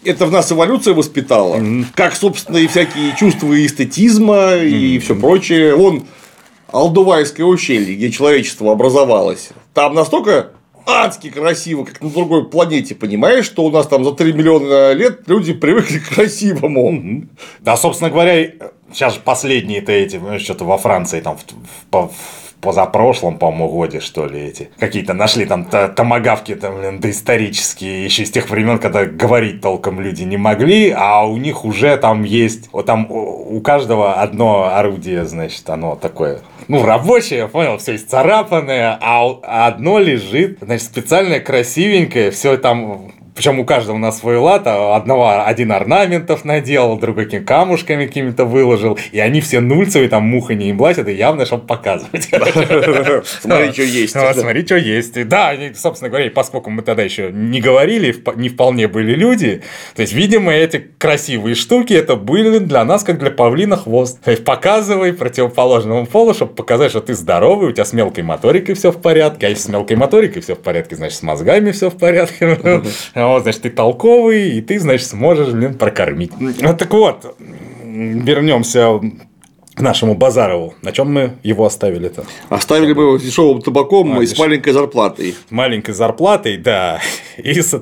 это 0.04 0.26
в 0.26 0.32
нас 0.32 0.52
эволюция 0.52 0.94
воспитала. 0.94 1.56
Mm-hmm. 1.56 1.86
Как, 1.96 2.16
собственно, 2.16 2.58
и 2.58 2.68
всякие 2.68 3.16
чувства 3.18 3.54
эстетизма 3.66 4.56
mm-hmm. 4.56 4.70
и 4.70 5.00
все 5.00 5.16
прочее. 5.16 5.76
Он 5.76 6.06
Алдувайское 6.72 7.46
ущелье, 7.46 7.96
где 7.96 8.12
человечество 8.12 8.72
образовалось. 8.72 9.50
Там 9.74 9.94
настолько 9.94 10.52
адски 10.86 11.30
красиво, 11.30 11.84
как 11.84 12.02
на 12.02 12.10
другой 12.10 12.50
планете, 12.50 12.96
понимаешь, 12.96 13.46
что 13.46 13.64
у 13.64 13.72
нас 13.72 13.88
там 13.88 14.04
за 14.04 14.12
3 14.12 14.34
миллиона 14.34 14.94
лет 14.94 15.28
люди 15.28 15.54
привыкли 15.54 16.00
к 16.00 16.10
красивому. 16.16 17.26
Да, 17.60 17.78
собственно 17.78 18.10
говоря, 18.10 18.52
сейчас 18.92 19.16
последние-то 19.16 19.92
эти, 19.92 20.38
что-то 20.40 20.66
во 20.66 20.78
Франции 20.78 21.22
там 21.22 21.38
в, 21.38 21.44
в, 21.92 22.12
в 22.12 22.55
позапрошлом, 22.66 23.38
по-моему, 23.38 23.70
годе, 23.70 24.00
что 24.00 24.26
ли, 24.26 24.40
эти. 24.40 24.70
Какие-то 24.80 25.14
нашли 25.14 25.46
там 25.46 25.66
томогавки 25.66 26.56
там, 26.56 26.80
блин, 26.80 27.00
доисторические, 27.00 28.04
еще 28.04 28.26
с 28.26 28.32
тех 28.32 28.50
времен, 28.50 28.80
когда 28.80 29.06
говорить 29.06 29.62
толком 29.62 30.02
люди 30.02 30.24
не 30.24 30.38
могли, 30.38 30.90
а 30.90 31.26
у 31.26 31.38
них 31.38 31.64
уже 31.64 31.96
там 31.98 32.24
есть, 32.24 32.70
вот 32.72 32.88
там 32.88 33.08
у 33.10 33.62
каждого 33.62 34.16
одно 34.16 34.74
орудие, 34.74 35.26
значит, 35.26 35.70
оно 35.70 35.96
такое 35.96 36.40
ну, 36.68 36.84
рабочее, 36.84 37.48
понял, 37.48 37.78
все 37.78 37.96
исцарапанное, 37.96 38.98
а 39.00 39.68
одно 39.68 40.00
лежит, 40.00 40.58
значит, 40.62 40.86
специальное, 40.86 41.40
красивенькое, 41.40 42.32
все 42.32 42.58
там 42.58 43.12
причем 43.36 43.60
у 43.60 43.66
каждого 43.66 43.98
на 43.98 44.12
свой 44.14 44.38
лад, 44.38 44.64
а 44.66 44.96
одного 44.96 45.46
один 45.46 45.74
орнаментов 45.74 46.46
наделал, 46.46 46.98
другой 46.98 47.26
камушками 47.26 48.06
какими-то 48.06 48.46
выложил, 48.46 48.98
и 49.12 49.20
они 49.20 49.42
все 49.42 49.60
нульцевые, 49.60 50.08
там 50.08 50.24
муха 50.24 50.54
не 50.54 50.70
им 50.70 50.78
блатят, 50.78 51.10
и 51.10 51.14
явно, 51.14 51.46
чтобы 51.46 51.68
показывать. 51.68 52.30
Смотри, 53.42 53.74
что 53.74 53.84
есть. 53.84 54.14
Смотри, 54.14 54.66
что 54.66 54.78
есть. 54.78 55.28
Да, 55.28 55.54
собственно 55.76 56.10
говоря, 56.10 56.32
поскольку 56.32 56.70
мы 56.70 56.82
тогда 56.82 57.04
еще 57.04 57.30
не 57.32 57.60
говорили, 57.60 58.16
не 58.36 58.50
вполне 58.50 58.88
были 58.88 59.14
люди, 59.14 59.62
то 59.96 60.02
есть, 60.02 60.14
видимо, 60.14 60.54
эти 60.54 60.78
красивые 60.98 61.56
штуки, 61.56 61.94
это 61.94 62.16
были 62.16 62.60
для 62.60 62.86
нас, 62.86 63.04
как 63.04 63.20
для 63.20 63.32
павлина 63.32 63.76
хвост. 63.76 64.22
То 64.24 64.32
есть, 64.32 64.46
показывай 64.46 65.12
противоположному 65.12 66.06
полу, 66.06 66.34
чтобы 66.34 66.54
показать, 66.54 66.92
что 66.92 67.02
ты 67.02 67.14
здоровый, 67.14 67.70
у 67.70 67.72
тебя 67.74 67.84
с 67.86 67.92
мелкой 67.92 68.24
моторикой 68.24 68.76
все 68.76 68.92
в 68.92 69.02
порядке, 69.02 69.48
а 69.48 69.50
если 69.50 69.64
с 69.64 69.68
мелкой 69.68 69.98
моторикой 69.98 70.42
все 70.42 70.56
в 70.56 70.60
порядке, 70.60 70.96
значит, 70.96 71.18
с 71.18 71.22
мозгами 71.22 71.72
все 71.72 71.90
в 71.90 71.98
порядке. 71.98 72.82
вот, 73.28 73.44
значит, 73.44 73.62
ты 73.64 73.70
толковый, 73.70 74.58
и 74.58 74.62
ты, 74.62 74.80
значит, 74.80 75.08
сможешь, 75.08 75.50
блин, 75.50 75.76
прокормить. 75.76 76.32
Ну, 76.40 76.76
так 76.76 76.92
вот, 76.92 77.36
вернемся 77.84 79.00
к 79.76 79.82
нашему 79.82 80.16
Базарову. 80.16 80.74
На 80.82 80.94
чем 80.94 81.14
мы 81.14 81.34
его 81.44 81.66
оставили-то? 81.66 82.26
Оставили 82.50 82.94
мы 82.94 83.04
его 83.04 83.20
с 83.20 83.24
дешевым 83.24 83.62
табаком 83.62 84.18
а, 84.18 84.24
и 84.24 84.26
с 84.26 84.38
маленькой 84.38 84.72
зарплатой. 84.72 85.36
Маленькой 85.50 85.94
зарплатой, 85.94 86.58
да. 86.58 87.02
И 87.38 87.60
с, 87.60 87.78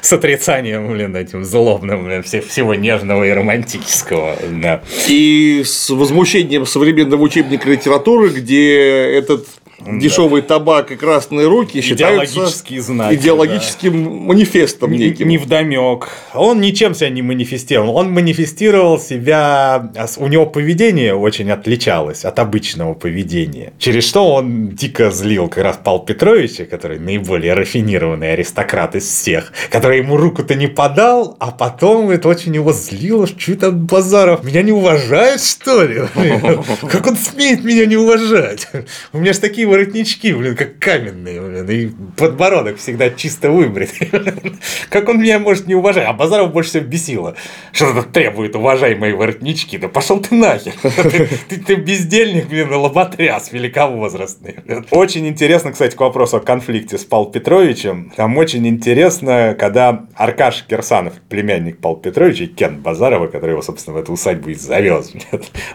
с 0.00 0.12
отрицанием, 0.12 0.90
блин, 0.92 1.14
этим 1.14 1.44
злобным, 1.44 2.04
блин, 2.04 2.22
всего 2.24 2.74
нежного 2.74 3.24
и 3.24 3.30
романтического. 3.30 4.36
Да. 4.50 4.82
И 5.06 5.62
с 5.64 5.90
возмущением 5.90 6.66
современного 6.66 7.22
учебника 7.22 7.70
литературы, 7.70 8.30
где 8.30 8.76
этот 9.16 9.46
дешевый 9.86 10.42
табак 10.42 10.90
и 10.90 10.96
красные 10.96 11.46
руки 11.46 11.80
считаются 11.80 12.46
знаки, 12.46 13.14
идеологическим 13.14 14.04
да. 14.04 14.10
манифестом 14.10 14.92
неким. 14.92 15.28
Не 15.28 15.38
вдомек. 15.38 16.08
Он 16.34 16.60
ничем 16.60 16.94
себя 16.94 17.10
не 17.10 17.22
манифестировал. 17.22 17.96
Он 17.96 18.12
манифестировал 18.12 18.98
себя... 18.98 19.90
У 20.16 20.26
него 20.26 20.46
поведение 20.46 21.14
очень 21.14 21.50
отличалось 21.50 22.24
от 22.24 22.38
обычного 22.38 22.94
поведения. 22.94 23.72
Через 23.78 24.06
что 24.08 24.34
он 24.34 24.68
дико 24.70 25.10
злил 25.10 25.48
как 25.48 25.64
раз 25.64 25.78
Павла 25.82 26.04
Петровича, 26.04 26.64
который 26.64 26.98
наиболее 26.98 27.54
рафинированный 27.54 28.32
аристократ 28.32 28.96
из 28.96 29.04
всех, 29.04 29.52
который 29.70 29.98
ему 29.98 30.16
руку-то 30.16 30.54
не 30.54 30.66
подал, 30.66 31.36
а 31.38 31.50
потом 31.50 32.10
это 32.10 32.28
очень 32.28 32.54
его 32.54 32.72
злило. 32.72 33.26
Что 33.26 33.52
это 33.52 33.70
Базаров? 33.70 34.44
Меня 34.44 34.62
не 34.62 34.72
уважает, 34.72 35.40
что 35.40 35.84
ли? 35.84 36.02
Как 36.90 37.06
он 37.06 37.16
смеет 37.16 37.64
меня 37.64 37.86
не 37.86 37.96
уважать? 37.96 38.66
У 39.12 39.18
меня 39.18 39.32
же 39.32 39.40
такие 39.40 39.67
воротнички, 39.68 40.32
блин, 40.32 40.56
как 40.56 40.78
каменные, 40.78 41.40
блин, 41.40 41.70
и 41.70 41.90
подбородок 42.16 42.78
всегда 42.78 43.10
чисто 43.10 43.50
выбрит. 43.50 43.90
Как 44.90 45.08
он 45.08 45.20
меня 45.20 45.38
может 45.38 45.66
не 45.66 45.74
уважать? 45.74 46.06
А 46.06 46.12
Базаров 46.12 46.52
больше 46.52 46.70
всего 46.70 46.84
бесило. 46.84 47.36
Что 47.72 47.92
то 47.92 48.02
требует 48.02 48.56
уважаемые 48.56 49.14
воротнички? 49.14 49.78
Да 49.78 49.88
пошел 49.88 50.20
ты 50.20 50.34
нахер. 50.34 50.72
Ты, 50.82 51.28
ты, 51.48 51.60
ты 51.60 51.74
бездельник, 51.76 52.48
блин, 52.48 52.72
лоботряс 52.72 53.52
великовозрастный. 53.52 54.56
Очень 54.90 55.26
интересно, 55.26 55.72
кстати, 55.72 55.96
к 55.96 56.00
вопросу 56.00 56.36
о 56.36 56.40
конфликте 56.40 56.98
с 56.98 57.04
Павлом 57.04 57.32
Петровичем. 57.32 58.12
Там 58.16 58.36
очень 58.36 58.66
интересно, 58.66 59.56
когда 59.58 60.06
Аркаш 60.14 60.64
Кирсанов, 60.68 61.14
племянник 61.28 61.78
Павла 61.78 62.00
Петровича, 62.00 62.44
и 62.44 62.46
Кен 62.46 62.80
Базарова, 62.80 63.26
который 63.28 63.52
его, 63.52 63.62
собственно, 63.62 63.96
в 63.96 64.00
эту 64.00 64.12
усадьбу 64.12 64.50
и 64.50 64.54
завез, 64.54 65.12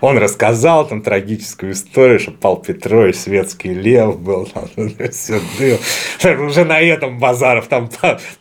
он 0.02 0.18
рассказал 0.18 0.88
там 0.88 1.02
трагическую 1.02 1.74
историю, 1.74 2.20
что 2.20 2.32
Павел 2.32 2.58
Петрович 2.58 3.16
светский 3.16 3.74
лев 3.84 4.20
был, 4.20 4.46
там, 4.54 4.70
все, 5.12 5.40
уже 6.40 6.66
на 6.66 6.80
этом 6.80 7.20
Базаров 7.20 7.68
там 7.68 7.90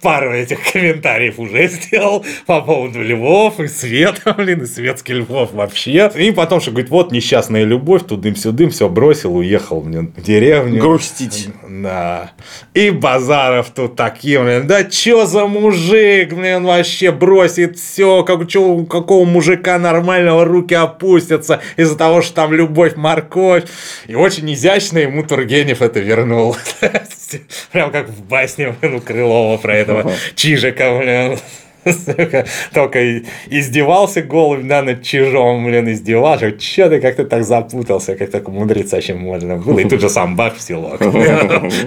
пару 0.01 0.33
этих 0.33 0.59
комментариев 0.73 1.39
уже 1.39 1.69
сделал 1.69 2.25
по 2.47 2.61
поводу 2.61 3.03
львов 3.03 3.61
и 3.61 3.69
света, 3.69 4.33
блин, 4.37 4.63
и 4.63 4.67
светских 4.67 5.17
львов 5.17 5.53
вообще. 5.53 6.11
И 6.17 6.31
потом, 6.31 6.61
что 6.61 6.71
говорит, 6.71 6.91
вот 6.91 7.13
несчастная 7.13 7.65
любовь, 7.65 8.03
тудым-сюдым, 8.07 8.71
все 8.71 8.89
бросил, 8.89 9.37
уехал, 9.37 9.81
блин, 9.81 10.13
в 10.17 10.23
деревню. 10.23 10.81
Грустить. 10.81 11.49
Да. 11.69 12.33
И 12.75 12.91
Базаров 12.91 13.71
тут 13.71 13.97
таким, 13.97 14.45
блин, 14.45 14.67
да 14.67 14.85
чё 14.85 15.27
за 15.27 15.47
мужик, 15.47 16.33
блин, 16.33 16.65
вообще 16.65 17.11
бросит 17.11 17.79
все, 17.79 18.23
как, 18.25 18.49
чё, 18.49 18.85
какого 18.85 19.25
мужика 19.25 19.79
нормального 19.79 20.45
руки 20.45 20.75
опустятся 20.75 21.61
из-за 21.77 21.97
того, 21.97 22.23
что 22.23 22.35
там 22.35 22.53
любовь, 22.53 22.97
морковь. 22.97 23.65
И 24.07 24.15
очень 24.15 24.53
изящно 24.53 24.99
ему 24.99 25.25
Тургенев 25.33 25.81
это 25.81 25.99
вернул. 25.99 26.55
Прям 27.73 27.91
как 27.91 28.11
в 28.11 28.23
басне 28.25 28.77
блин, 28.79 28.97
у 28.97 29.01
Крылова 29.01 29.57
про 29.57 29.75
этого 29.77 30.13
Чижика, 30.35 30.99
блин. 30.99 31.39
Только 32.75 33.19
издевался 33.49 34.23
голубь, 34.23 34.67
да, 34.67 34.83
над 34.83 35.03
чижом, 35.03 35.65
блин, 35.65 35.91
издевался. 35.91 36.53
Че 36.53 36.89
ты 36.89 37.01
как-то 37.01 37.25
так 37.25 37.45
запутался, 37.45 38.15
как 38.15 38.31
так 38.31 38.49
умудриться 38.49 38.97
вообще 38.97 39.15
можно 39.15 39.57
было. 39.57 39.79
И 39.81 39.85
тут 39.89 40.01
же 40.01 40.09
сам 40.09 40.37
бах 40.37 40.57
в 40.57 40.61
селок. 40.61 41.01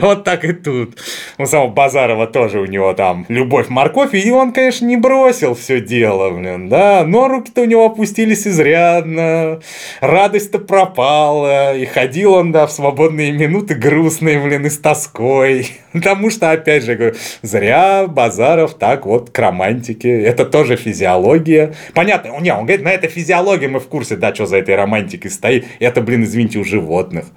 Вот 0.02 0.24
так 0.24 0.44
и 0.46 0.54
тут. 0.54 0.98
У 1.38 1.46
самого 1.46 1.70
Базарова 1.70 2.28
тоже 2.28 2.60
у 2.60 2.66
него 2.66 2.94
там 2.94 3.26
любовь, 3.30 3.70
морковь, 3.70 4.14
и 4.14 4.32
он, 4.32 4.52
конечно, 4.52 4.86
не 4.86 4.98
бросил 4.98 5.56
все 5.56 5.82
дело, 5.82 6.30
блин, 6.32 6.70
да, 6.70 7.04
но 7.06 7.28
руки-то 7.28 7.62
у 7.62 7.66
него 7.66 7.86
опустились 7.86 8.48
изрядно, 8.48 9.62
радость-то 10.02 10.60
пропала, 10.60 11.76
и 11.76 11.86
ходил 11.86 12.34
он, 12.34 12.52
да, 12.52 12.68
в 12.68 12.72
свободные 12.72 13.32
минуты 13.32 13.76
грустный, 13.76 14.42
блин, 14.42 14.66
и 14.66 14.70
с 14.70 14.78
тоской. 14.78 15.68
Потому 15.96 16.30
что, 16.30 16.52
опять 16.52 16.84
же, 16.84 16.96
говорю, 16.96 17.16
зря 17.42 18.06
Базаров 18.08 18.74
так 18.74 19.06
вот 19.06 19.30
к 19.30 19.40
романтике. 19.40 20.22
Это 20.22 20.46
тоже 20.46 20.76
физиология. 20.76 21.74
Понятно, 21.94 22.38
не, 22.42 22.54
он 22.54 22.66
говорит, 22.66 22.84
на 22.84 22.90
это 22.90 23.08
физиология, 23.08 23.70
мы 23.70 23.80
в 23.80 23.88
курсе, 23.88 24.18
да, 24.18 24.36
что 24.36 24.46
за 24.46 24.58
этой 24.58 24.76
романтикой 24.76 25.32
стоит. 25.32 25.66
Это, 25.80 26.02
блин, 26.02 26.26
извините, 26.26 26.60
у 26.60 26.66
животных. 26.66 27.28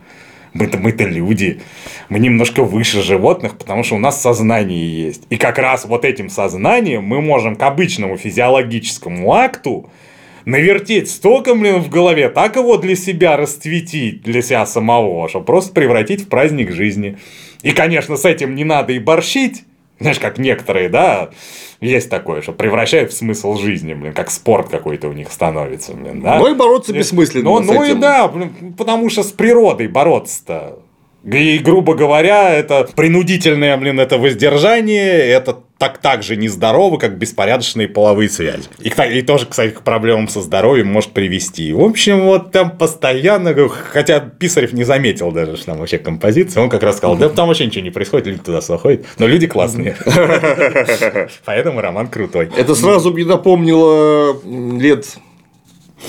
Мы-то, 0.55 0.77
мы-то 0.77 1.05
люди. 1.05 1.61
Мы 2.09 2.18
немножко 2.18 2.64
выше 2.64 3.01
животных, 3.01 3.57
потому 3.57 3.85
что 3.85 3.94
у 3.94 3.99
нас 4.01 4.21
сознание 4.21 5.05
есть. 5.05 5.23
И 5.31 5.37
как 5.37 5.59
раз 5.59 5.85
вот 5.85 6.05
этим 6.05 6.29
сознанием 6.29 7.05
мы 7.05 7.21
можем 7.21 7.55
к 7.55 7.62
обычному 7.62 8.16
физиологическому 8.16 9.35
акту 9.35 9.88
навертеть 10.47 11.11
столько, 11.11 11.55
блин, 11.55 11.81
в 11.81 11.90
голове, 11.90 12.29
так 12.29 12.57
его 12.57 12.77
для 12.79 12.97
себя 12.97 13.37
расцветить, 13.37 14.23
для 14.23 14.42
себя 14.42 14.66
самого, 14.66 15.29
чтобы 15.29 15.44
просто 15.44 15.73
превратить 15.73 16.23
в 16.23 16.29
праздник 16.29 16.73
жизни. 16.73 17.18
И, 17.62 17.73
конечно, 17.73 18.16
с 18.16 18.25
этим 18.25 18.55
не 18.55 18.64
надо 18.64 18.92
и 18.92 18.99
борщить, 18.99 19.64
знаешь, 19.99 20.18
как 20.18 20.38
некоторые, 20.38 20.88
да, 20.88 21.31
есть 21.81 22.09
такое, 22.09 22.40
что 22.40 22.53
превращают 22.53 23.12
в 23.12 23.16
смысл 23.16 23.57
жизни, 23.57 23.94
блин, 23.94 24.12
как 24.12 24.31
спорт 24.31 24.68
какой-то 24.68 25.09
у 25.09 25.12
них 25.12 25.33
становится, 25.33 25.92
блин, 25.94 26.21
да. 26.21 26.38
Ну 26.38 26.53
и 26.53 26.55
бороться 26.55 26.92
бессмысленно. 26.92 27.44
Ну, 27.44 27.61
ну 27.61 27.83
и 27.83 27.94
да, 27.94 28.29
блин, 28.29 28.75
потому 28.77 29.11
что 29.11 29.23
с 29.23 29.33
природой 29.33 29.88
бороться-то 29.88 30.79
и, 31.25 31.59
грубо 31.59 31.94
говоря, 31.94 32.55
это 32.55 32.88
принудительное, 32.94 33.77
блин, 33.77 33.99
это 33.99 34.18
воздержание, 34.18 35.18
это 35.18 35.59
так 35.79 35.99
так 35.99 36.25
же 36.25 36.37
нездорово, 36.37 36.99
как 36.99 37.17
беспорядочные 37.17 37.87
половые 37.87 38.29
связи. 38.29 38.64
И, 38.81 38.88
и 38.88 39.23
тоже, 39.23 39.47
кстати, 39.47 39.71
к 39.71 39.83
проблемам 39.83 40.27
со 40.29 40.43
здоровьем 40.43 40.88
может 40.88 41.12
привести. 41.12 41.73
В 41.73 41.81
общем, 41.81 42.23
вот 42.25 42.51
там 42.51 42.77
постоянно, 42.77 43.55
хотя 43.69 44.19
Писарев 44.19 44.73
не 44.73 44.83
заметил 44.83 45.31
даже, 45.31 45.57
что 45.57 45.67
там 45.67 45.79
вообще 45.79 45.99
композиция, 45.99 46.64
он 46.64 46.69
как 46.69 46.83
раз 46.83 46.97
сказал, 46.97 47.17
да 47.17 47.29
там 47.29 47.47
вообще 47.47 47.67
ничего 47.67 47.85
не 47.85 47.91
происходит, 47.91 48.27
люди 48.27 48.41
туда 48.41 48.61
заходят, 48.61 49.07
но 49.19 49.29
люди 49.29 49.47
классные. 49.47 49.97
Поэтому 51.45 51.81
роман 51.81 52.09
крутой. 52.09 52.51
Это 52.57 52.75
сразу 52.75 53.12
мне 53.12 53.25
напомнило 53.25 54.37
лет 54.45 55.07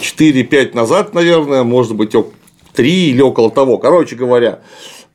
4-5 0.01 0.75
назад, 0.75 1.13
наверное, 1.13 1.61
может 1.61 1.95
быть, 1.95 2.15
3 2.73 2.91
или 2.91 3.21
около 3.21 3.51
того. 3.51 3.77
Короче 3.77 4.15
говоря, 4.15 4.59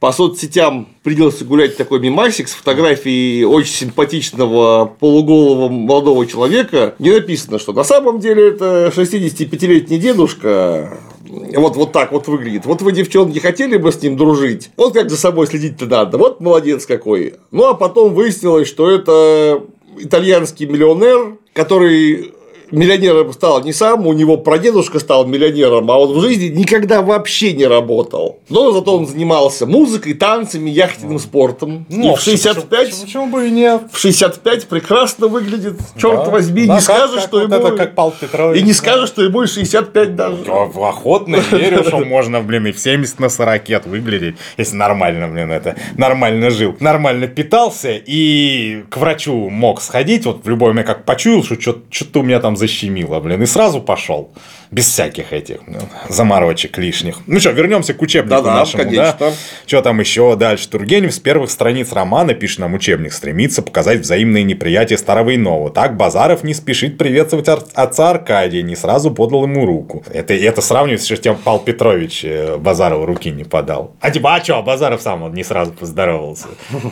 по 0.05 0.13
соцсетям 0.13 0.87
принялся 1.03 1.47
гулять 1.47 1.79
такой 1.79 1.99
мимасик 1.99 2.47
с 2.47 2.53
фотографией 2.53 3.47
очень 3.47 3.73
симпатичного 3.73 4.85
полуголого 5.01 5.71
молодого 5.71 6.27
человека. 6.27 6.95
Не 6.99 7.13
написано, 7.13 7.59
что 7.59 7.73
на 7.73 7.85
самом 7.85 8.21
деле 8.21 8.49
это 8.49 8.93
65-летний 8.95 9.97
дедушка, 9.97 10.99
вот, 11.27 11.77
вот 11.77 11.93
так 11.93 12.13
вот 12.13 12.29
выглядит. 12.29 12.67
Вот 12.67 12.83
вы, 12.83 12.93
девчонки, 12.93 13.39
хотели 13.39 13.79
бы 13.79 13.91
с 13.91 14.03
ним 14.03 14.19
дружить? 14.19 14.69
Вот 14.77 14.93
как 14.93 15.09
за 15.09 15.17
собой 15.17 15.47
следить-то 15.47 15.87
надо. 15.87 16.19
Вот 16.19 16.39
молодец 16.39 16.85
какой. 16.85 17.37
Ну, 17.51 17.65
а 17.65 17.73
потом 17.73 18.13
выяснилось, 18.13 18.69
что 18.69 18.91
это 18.91 19.63
итальянский 19.97 20.67
миллионер, 20.67 21.39
который 21.55 22.34
миллионером 22.71 23.33
стал 23.33 23.63
не 23.63 23.73
сам, 23.73 24.07
у 24.07 24.13
него 24.13 24.37
прадедушка 24.37 24.99
стал 24.99 25.27
миллионером, 25.27 25.91
а 25.91 25.99
он 25.99 26.13
в 26.13 26.21
жизни 26.21 26.47
никогда 26.47 27.03
вообще 27.03 27.53
не 27.53 27.67
работал. 27.67 28.39
Но 28.49 28.73
зато 28.73 28.97
он 28.97 29.07
занимался 29.07 29.67
музыкой, 29.67 30.15
танцами, 30.15 30.71
яхтенным 30.71 31.19
спортом. 31.19 31.87
Ну, 31.89 32.13
и 32.13 32.17
в 32.17 32.21
65... 32.21 32.85
Почему, 32.91 33.05
почему 33.05 33.27
бы 33.27 33.49
и 33.49 33.51
нет? 33.51 33.83
В 33.93 33.99
65 33.99 34.67
прекрасно 34.67 35.29
выглядит, 35.29 35.79
черт 35.97 36.25
да. 36.25 36.31
возьми, 36.31 36.67
да, 36.67 36.75
не 36.77 36.81
скажешь, 36.81 37.23
что 37.23 37.41
ему... 37.41 37.55
Это 37.55 37.73
как 37.73 37.95
Павел 37.95 38.13
Петрович. 38.19 38.61
И 38.61 38.65
не 38.65 38.73
скажешь, 38.73 39.09
что 39.09 39.23
ему 39.23 39.47
65 39.47 40.17
даже. 40.17 40.45
Охотно 40.51 41.37
верю, 41.51 41.85
что 41.85 42.05
можно, 42.05 42.41
блин, 42.41 42.67
и 42.67 42.73
в 42.73 42.79
70 42.79 43.21
на 43.21 43.29
40 43.29 43.87
выглядеть, 43.87 44.37
если 44.57 44.77
нормально, 44.77 45.29
блин, 45.29 45.51
это, 45.51 45.77
нормально 45.97 46.51
жил, 46.51 46.77
нормально 46.81 47.27
питался, 47.27 47.93
и 47.93 48.85
к 48.91 48.97
врачу 48.97 49.51
мог 49.51 49.81
сходить, 49.81 50.27
вот 50.27 50.45
в 50.45 50.49
любой 50.49 50.71
момент 50.71 50.87
как 50.87 51.05
почуял, 51.05 51.43
что 51.43 51.55
что-то 51.61 52.21
у 52.21 52.23
меня 52.23 52.41
там 52.41 52.54
защемило, 52.57 53.21
блин, 53.21 53.43
и 53.43 53.47
сразу 53.47 53.81
пошел. 53.81 54.31
Без 54.71 54.89
всяких 54.89 55.33
этих 55.33 55.59
ну, 55.67 55.79
заморочек 56.09 56.79
лишних. 56.79 57.19
Ну 57.27 57.39
что, 57.39 57.51
вернемся 57.51 57.95
к 57.95 58.03
учебнику 58.03 58.43
да, 58.43 58.55
нашему. 58.55 58.83
Конечно. 58.85 59.17
Да? 59.21 59.33
Что 59.67 59.83
там 59.83 60.01
еще 60.01 60.35
дальше? 60.37 60.69
Тургенев 60.69 61.15
с 61.15 61.21
первых 61.21 61.51
страниц 61.51 61.93
романа, 61.93 62.35
пишет 62.35 62.59
нам 62.59 62.75
учебник, 62.75 63.13
стремится 63.13 63.63
показать 63.63 64.01
взаимное 64.01 64.43
неприятие 64.43 64.99
старого 64.99 65.31
и 65.31 65.37
нового. 65.37 65.71
Так 65.71 65.97
Базаров 65.97 66.43
не 66.43 66.55
спешит 66.55 66.99
приветствовать 66.99 67.49
отца 67.49 68.11
Аркадия, 68.11 68.63
не 68.63 68.77
сразу 68.77 69.11
подал 69.13 69.45
ему 69.45 69.65
руку. 69.65 70.03
Это, 70.13 70.35
это 70.35 70.61
сравнивается, 70.61 71.07
что 71.07 71.17
тем 71.17 71.37
Павел 71.37 71.61
Петрович 71.61 72.25
э, 72.25 72.57
Базарову 72.57 73.07
руки 73.07 73.31
не 73.31 73.45
подал. 73.45 73.95
А 74.01 74.11
типа, 74.11 74.35
а 74.35 74.43
что, 74.43 74.63
Базаров 74.63 75.01
сам 75.03 75.23
он 75.23 75.35
не 75.35 75.45
сразу 75.45 75.73
поздоровался. 75.73 76.49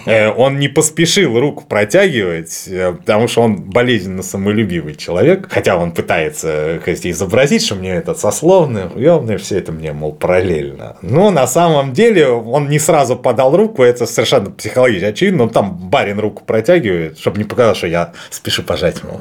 Э, 0.07 0.31
он 0.31 0.59
не 0.59 0.69
поспешил 0.69 1.39
руку 1.39 1.65
протягивать, 1.69 2.65
э, 2.69 2.93
потому 2.93 3.29
что 3.29 3.43
он 3.43 3.57
болезненно 3.57 4.23
самолюбивый 4.23 4.95
человек, 4.95 5.49
хотя 5.53 5.77
он 5.77 5.93
пытается 5.93 6.79
изобразить, 6.87 7.65
что 7.65 7.75
мне 7.75 7.91
этот 7.91 8.19
сословный, 8.19 8.87
уемный, 8.95 9.37
все 9.37 9.59
это 9.59 9.71
мне, 9.71 9.93
мол, 9.93 10.13
параллельно. 10.13 10.97
Но 11.03 11.31
на 11.31 11.47
самом 11.47 11.93
деле 11.93 12.29
он 12.29 12.71
не 12.71 12.79
сразу 12.79 13.17
подал 13.17 13.55
руку, 13.55 13.83
это 13.83 14.07
совершенно 14.07 14.51
психологически 14.51 15.05
очевидно, 15.05 15.45
но 15.45 15.51
там 15.51 15.75
барин 15.91 16.19
руку 16.19 16.43
протягивает, 16.45 17.19
чтобы 17.19 17.39
не 17.39 17.45
показалось, 17.45 17.79
что 17.79 17.87
я 17.87 18.13
спешу 18.31 18.63
пожать, 18.63 19.05
мол, 19.05 19.21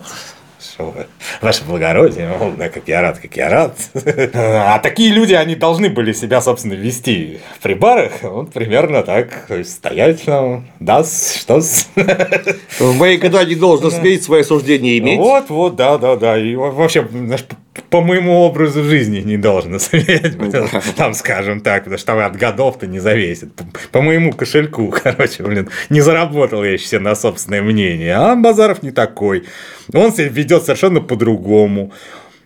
вы, 0.77 1.07
ваше 1.41 1.63
благородие, 1.63 2.27
мол, 2.27 2.51
да, 2.57 2.69
как 2.69 2.88
я 2.88 3.01
рад, 3.01 3.19
как 3.19 3.36
я 3.36 3.49
рад. 3.49 3.77
А 4.34 4.79
такие 4.79 5.12
люди, 5.12 5.34
они 5.34 5.55
должны 5.55 5.89
были 5.89 6.13
себя, 6.13 6.41
собственно, 6.41 6.73
вести 6.73 7.39
при 7.62 7.73
барах, 7.73 8.12
вот 8.21 8.51
примерно 8.51 9.03
так, 9.03 9.45
то 9.47 9.55
есть 9.55 9.73
стоять 9.73 10.23
там, 10.23 10.67
да, 10.79 11.03
что 11.03 11.62
В 12.79 12.97
моей 12.97 13.17
года 13.17 13.43
не 13.45 13.55
должен 13.55 13.91
сметь 13.91 14.23
свое 14.23 14.43
суждение 14.43 14.97
иметь. 14.99 15.17
Вот, 15.19 15.49
вот, 15.49 15.75
да, 15.75 15.97
да, 15.97 16.15
да, 16.15 16.38
и 16.38 16.55
вообще, 16.55 17.07
по 17.89 18.01
моему 18.01 18.39
образу 18.39 18.84
жизни 18.84 19.19
не 19.21 19.38
должно 19.38 19.79
сметь, 19.79 20.38
там, 20.95 21.13
скажем 21.13 21.62
так, 21.62 21.84
потому 21.84 21.97
что 21.97 22.25
от 22.25 22.36
годов-то 22.36 22.88
не 22.88 22.99
зависит. 22.99 23.53
По, 23.53 23.65
по 23.91 24.01
моему 24.01 24.34
кошельку, 24.34 24.93
короче, 25.03 25.43
блин, 25.43 25.69
не 25.89 26.01
заработал 26.01 26.63
я 26.63 26.71
еще 26.71 26.99
на 26.99 27.15
собственное 27.15 27.62
мнение. 27.62 28.15
А 28.15 28.36
Базаров 28.36 28.84
не 28.84 28.91
такой. 28.91 29.45
Он 29.93 30.12
себя 30.12 30.27
ведет 30.27 30.63
совершенно 30.63 31.01
по-другому. 31.01 31.91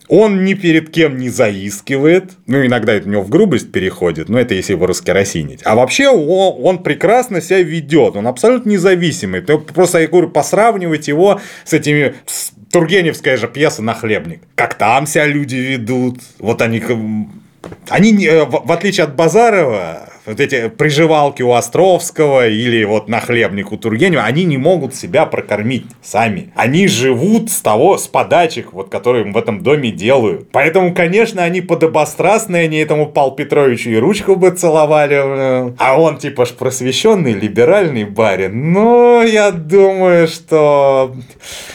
Он 0.08 0.44
ни 0.44 0.54
перед 0.54 0.92
кем 0.92 1.18
не 1.18 1.30
заискивает. 1.30 2.34
Ну, 2.46 2.64
иногда 2.64 2.94
это 2.94 3.08
у 3.08 3.12
него 3.12 3.24
в 3.24 3.30
грубость 3.30 3.72
переходит, 3.72 4.30
но 4.30 4.40
это 4.40 4.54
если 4.54 4.74
его 4.74 4.86
раскеросинить. 4.86 5.62
А 5.64 5.76
вообще 5.76 6.10
он, 6.10 6.64
он 6.64 6.84
прекрасно 6.84 7.42
себя 7.42 7.64
ведет. 7.64 8.16
Он 8.16 8.28
абсолютно 8.28 8.70
независимый. 8.70 9.42
Просто, 9.42 10.00
я 10.00 10.08
говорю, 10.08 10.30
посравнивать 10.30 11.08
его 11.08 11.42
с 11.64 11.74
этими 11.74 12.14
с 12.28 12.52
Тургеневская 12.76 13.38
же 13.38 13.48
пьеса 13.48 13.82
«Нахлебник». 13.82 14.42
Как 14.56 14.74
там 14.74 15.08
себя 15.08 15.28
люди 15.28 15.56
ведут. 15.56 16.20
Вот 16.40 16.62
они 16.62 16.84
они, 17.88 18.28
в 18.28 18.70
отличие 18.70 19.06
от 19.06 19.16
Базарова, 19.16 20.10
вот 20.26 20.40
эти 20.40 20.70
приживалки 20.70 21.42
у 21.42 21.52
Островского 21.54 22.48
или 22.48 22.84
вот 22.84 23.08
на 23.08 23.20
хлебник 23.20 23.72
у 23.72 23.78
Тургенева, 23.78 24.24
они 24.24 24.44
не 24.44 24.58
могут 24.58 24.96
себя 24.96 25.26
прокормить 25.26 25.86
сами. 26.02 26.52
Они 26.56 26.88
живут 26.88 27.52
с 27.52 27.62
того, 27.62 27.98
с 27.98 28.08
подачек, 28.08 28.74
вот, 28.74 28.90
которые 28.90 29.26
им 29.26 29.34
в 29.34 29.38
этом 29.38 29.62
доме 29.62 29.92
делают. 29.92 30.50
Поэтому, 30.52 30.94
конечно, 30.94 31.44
они 31.44 31.62
подобострастные, 31.62 32.66
они 32.66 32.78
этому 32.78 33.08
Пал 33.08 33.36
Петровичу 33.36 33.90
и 33.90 33.98
ручку 33.98 34.36
бы 34.36 34.52
целовали. 34.52 35.74
А 35.78 36.00
он 36.00 36.18
типа 36.18 36.46
ж 36.46 36.50
просвещенный, 36.50 37.34
либеральный 37.34 38.06
барин. 38.06 38.72
Но 38.72 39.24
я 39.24 39.52
думаю, 39.52 40.28
что 40.28 41.16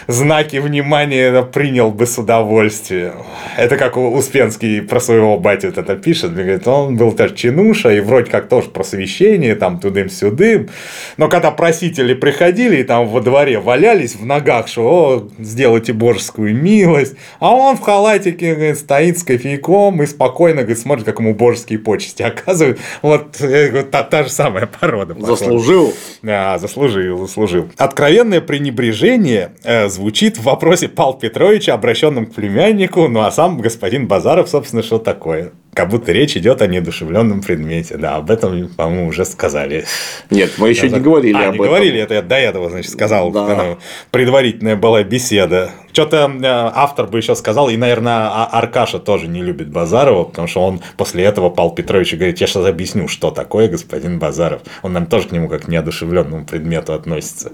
знаки 0.07 0.57
внимания 0.57 1.43
принял 1.43 1.91
бы 1.91 2.07
с 2.07 2.19
удовольствием. 2.19 3.15
Это 3.57 3.77
как 3.77 3.97
Успенский 3.97 4.83
про 4.83 5.01
своего 5.01 5.39
батю 5.39 5.69
это 5.69 5.97
пишет. 5.97 6.35
Говорит, 6.35 6.67
он 6.67 6.97
был 6.97 7.13
тоже 7.13 7.35
чинуша 7.35 7.91
и 7.91 8.01
вроде 8.01 8.31
как 8.31 8.40
как 8.41 8.49
тоже 8.49 8.71
просвещение, 8.71 9.55
там 9.55 9.79
тудым-сюдым. 9.81 10.71
Но 11.17 11.29
когда 11.29 11.51
просители 11.51 12.15
приходили 12.15 12.79
и 12.79 12.83
там 12.83 13.07
во 13.07 13.21
дворе 13.21 13.61
валялись 13.61 14.15
в 14.17 14.25
ногах, 14.25 14.69
что 14.69 14.83
о, 14.83 15.29
сделайте 15.39 15.93
божескую 15.93 16.55
милость, 16.57 17.15
а 17.39 17.55
он 17.55 17.77
в 17.77 17.81
халатике 17.81 18.55
говорит, 18.55 18.79
стоит 18.79 19.19
с 19.19 19.23
кофейком 19.23 20.03
и 20.03 20.07
спокойно 20.07 20.63
говорит, 20.63 20.79
смотрит, 20.79 21.05
как 21.05 21.21
ему 21.21 21.35
божеские 21.35 21.79
почести 21.79 22.23
оказывают. 22.31 22.79
Вот 23.03 23.41
э, 23.41 23.83
та, 23.85 24.03
та 24.03 24.25
же 24.25 24.31
самая 24.31 24.67
порода. 24.67 25.15
Заслужил. 25.19 25.93
Да, 26.23 26.59
заслужил, 26.59 27.19
заслужил. 27.19 27.69
Откровенное 27.77 28.41
пренебрежение 28.41 29.53
э, 29.63 29.89
звучит 29.89 30.39
в 30.39 30.45
вопросе 30.45 30.89
Павла 30.89 31.19
Петровича, 31.21 31.75
обращенном 31.75 32.27
к 32.27 32.35
племяннику, 32.35 33.09
ну 33.09 33.21
а 33.21 33.31
сам 33.31 33.59
господин 33.59 34.07
Базаров, 34.07 34.49
собственно, 34.49 34.83
что 34.83 34.99
такое? 34.99 35.53
Как 35.73 35.89
будто 35.89 36.11
речь 36.11 36.37
идет 36.37 36.63
о 36.63 36.67
неодушевленном 36.67 37.43
предмете. 37.43 37.97
Да, 37.97 38.17
об 38.17 38.31
этом, 38.31 38.69
по-моему, 38.69 39.09
уже 39.09 39.25
сказали. 39.25 39.85
Нет, 40.29 40.53
мы 40.59 40.69
еще 40.71 40.89
я 40.89 40.95
не 40.95 41.01
говорили 41.01 41.37
а, 41.37 41.49
об 41.49 41.53
не 41.53 41.59
этом. 41.59 41.67
говорили, 41.67 42.01
это 42.01 42.15
я 42.15 42.23
до 42.23 42.35
этого, 42.35 42.71
значит, 42.71 42.91
сказал. 42.91 43.31
Да. 43.31 43.79
Предварительная 44.11 44.77
была 44.77 45.05
беседа. 45.05 45.71
Что-то 45.93 46.31
э, 46.31 46.47
автор 46.47 47.07
бы 47.07 47.19
еще 47.19 47.35
сказал, 47.35 47.69
и, 47.69 47.77
наверное, 47.77 48.29
а, 48.31 48.49
Аркаша 48.53 48.99
тоже 48.99 49.27
не 49.27 49.43
любит 49.43 49.69
Базарова, 49.69 50.25
потому 50.25 50.49
что 50.49 50.63
он 50.63 50.81
после 50.97 51.25
этого 51.25 51.51
Павел 51.51 51.71
Петрович 51.71 52.15
говорит, 52.15 52.41
я 52.41 52.47
сейчас 52.47 52.65
объясню, 52.67 53.09
что 53.09 53.31
такое 53.31 53.69
господин 53.69 54.19
Базаров. 54.19 54.63
Он 54.83 54.93
нам 54.93 55.07
тоже 55.07 55.29
к 55.29 55.33
нему 55.33 55.49
как 55.49 55.63
к 55.63 55.69
неодушевленному 55.69 56.45
предмету 56.45 56.93
относится. 56.93 57.53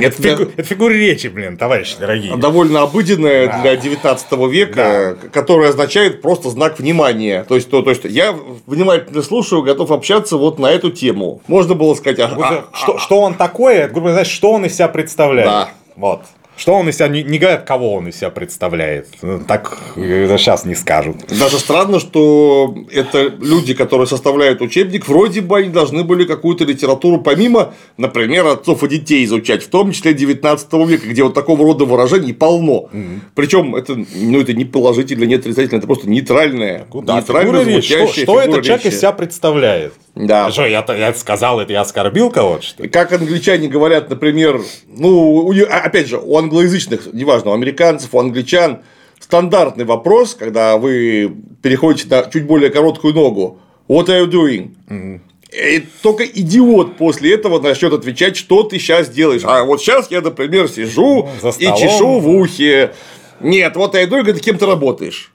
Это, 0.00 0.22
фигу... 0.22 0.42
это 0.44 0.62
фигура 0.62 0.92
речи, 0.92 1.28
блин, 1.28 1.56
товарищи 1.56 1.96
дорогие. 1.98 2.36
Довольно 2.36 2.82
обыденная 2.82 3.46
да. 3.46 3.62
для 3.62 3.76
19 3.76 4.32
века, 4.50 5.16
да. 5.22 5.28
которая 5.30 5.70
означает 5.70 6.22
просто 6.22 6.50
знак 6.50 6.78
внимания. 6.78 7.44
То 7.48 7.54
есть, 7.54 7.70
то, 7.70 7.82
то 7.82 7.90
есть 7.90 8.04
я 8.04 8.34
внимательно 8.66 9.22
слушаю, 9.22 9.62
готов 9.62 9.90
общаться 9.90 10.36
вот 10.36 10.58
на 10.58 10.70
эту 10.70 10.90
тему. 10.90 11.40
Можно 11.46 11.74
было 11.74 11.94
сказать, 11.94 12.18
а, 12.20 12.26
а, 12.26 12.76
что, 12.76 12.96
а, 12.96 12.98
что 12.98 13.20
он 13.20 13.34
такое, 13.34 13.88
грубо 13.88 14.08
говоря, 14.08 14.24
что 14.24 14.52
он 14.52 14.64
из 14.66 14.74
себя 14.74 14.88
представляет. 14.88 15.48
Да. 15.48 15.68
Вот. 15.96 16.22
Что 16.60 16.74
он 16.74 16.90
из 16.90 16.96
себя, 16.96 17.08
не, 17.08 17.22
не 17.22 17.38
говорят, 17.38 17.64
кого 17.64 17.94
он 17.94 18.08
из 18.08 18.16
себя 18.16 18.28
представляет. 18.28 19.08
Так 19.48 19.78
сейчас 19.96 20.66
не 20.66 20.74
скажут. 20.74 21.16
Даже 21.28 21.58
странно, 21.58 21.98
что 21.98 22.74
это 22.92 23.32
люди, 23.40 23.72
которые 23.72 24.06
составляют 24.06 24.60
учебник, 24.60 25.08
вроде 25.08 25.40
бы 25.40 25.56
они 25.56 25.70
должны 25.70 26.04
были 26.04 26.24
какую-то 26.24 26.66
литературу, 26.66 27.22
помимо, 27.22 27.72
например, 27.96 28.46
отцов 28.46 28.84
и 28.84 28.88
детей 28.88 29.24
изучать, 29.24 29.62
в 29.62 29.70
том 29.70 29.92
числе 29.92 30.12
19 30.12 30.72
века, 30.86 31.08
где 31.08 31.22
вот 31.22 31.32
такого 31.32 31.64
рода 31.64 31.86
выражений 31.86 32.34
полно. 32.34 32.90
Угу. 32.92 33.20
Причем 33.34 33.74
это, 33.74 33.96
ну, 34.14 34.38
это 34.38 34.52
не 34.52 34.66
положительно, 34.66 35.24
не 35.24 35.36
отрицательно, 35.36 35.78
это 35.78 35.86
просто 35.86 36.10
нейтральное. 36.10 36.86
Да, 36.92 37.16
нейтрально 37.16 37.64
звучащее 37.64 38.06
что, 38.06 38.22
что 38.22 38.40
этот 38.42 38.64
человек 38.64 38.84
из 38.84 38.98
себя 38.98 39.12
представляет? 39.12 39.94
Да. 40.14 40.50
Что, 40.50 40.66
я, 40.66 40.84
я 40.88 41.14
сказал 41.14 41.60
это, 41.60 41.72
я 41.72 41.80
оскорбил 41.82 42.30
кого-то? 42.30 42.88
Как 42.88 43.12
англичане 43.12 43.68
говорят, 43.68 44.10
например, 44.10 44.60
ну, 44.88 45.50
а, 45.70 45.78
опять 45.78 46.08
же, 46.08 46.18
у 46.18 46.36
англоязычных, 46.50 47.12
неважно, 47.12 47.52
у 47.52 47.54
американцев, 47.54 48.14
у 48.14 48.18
англичан, 48.18 48.80
стандартный 49.20 49.84
вопрос, 49.84 50.34
когда 50.34 50.76
вы 50.76 51.32
переходите 51.62 52.08
на 52.08 52.28
чуть 52.30 52.46
более 52.46 52.70
короткую 52.70 53.14
ногу. 53.14 53.60
What 53.88 54.06
are 54.06 54.26
you 54.26 54.30
doing? 54.30 55.20
И 55.52 55.84
только 56.02 56.24
идиот 56.24 56.96
после 56.96 57.34
этого 57.34 57.60
начнет 57.60 57.92
отвечать, 57.92 58.36
что 58.36 58.62
ты 58.62 58.78
сейчас 58.78 59.08
делаешь. 59.08 59.42
А 59.44 59.64
вот 59.64 59.80
сейчас 59.80 60.10
я, 60.10 60.20
например, 60.20 60.68
сижу 60.68 61.28
ну, 61.42 61.50
и 61.50 61.66
чешу 61.78 62.20
в 62.20 62.28
ухе. 62.28 62.94
Нет, 63.40 63.74
вот 63.76 63.94
я 63.94 64.04
иду 64.04 64.18
и 64.18 64.22
говорю, 64.22 64.38
кем 64.38 64.58
ты 64.58 64.66
работаешь. 64.66 65.32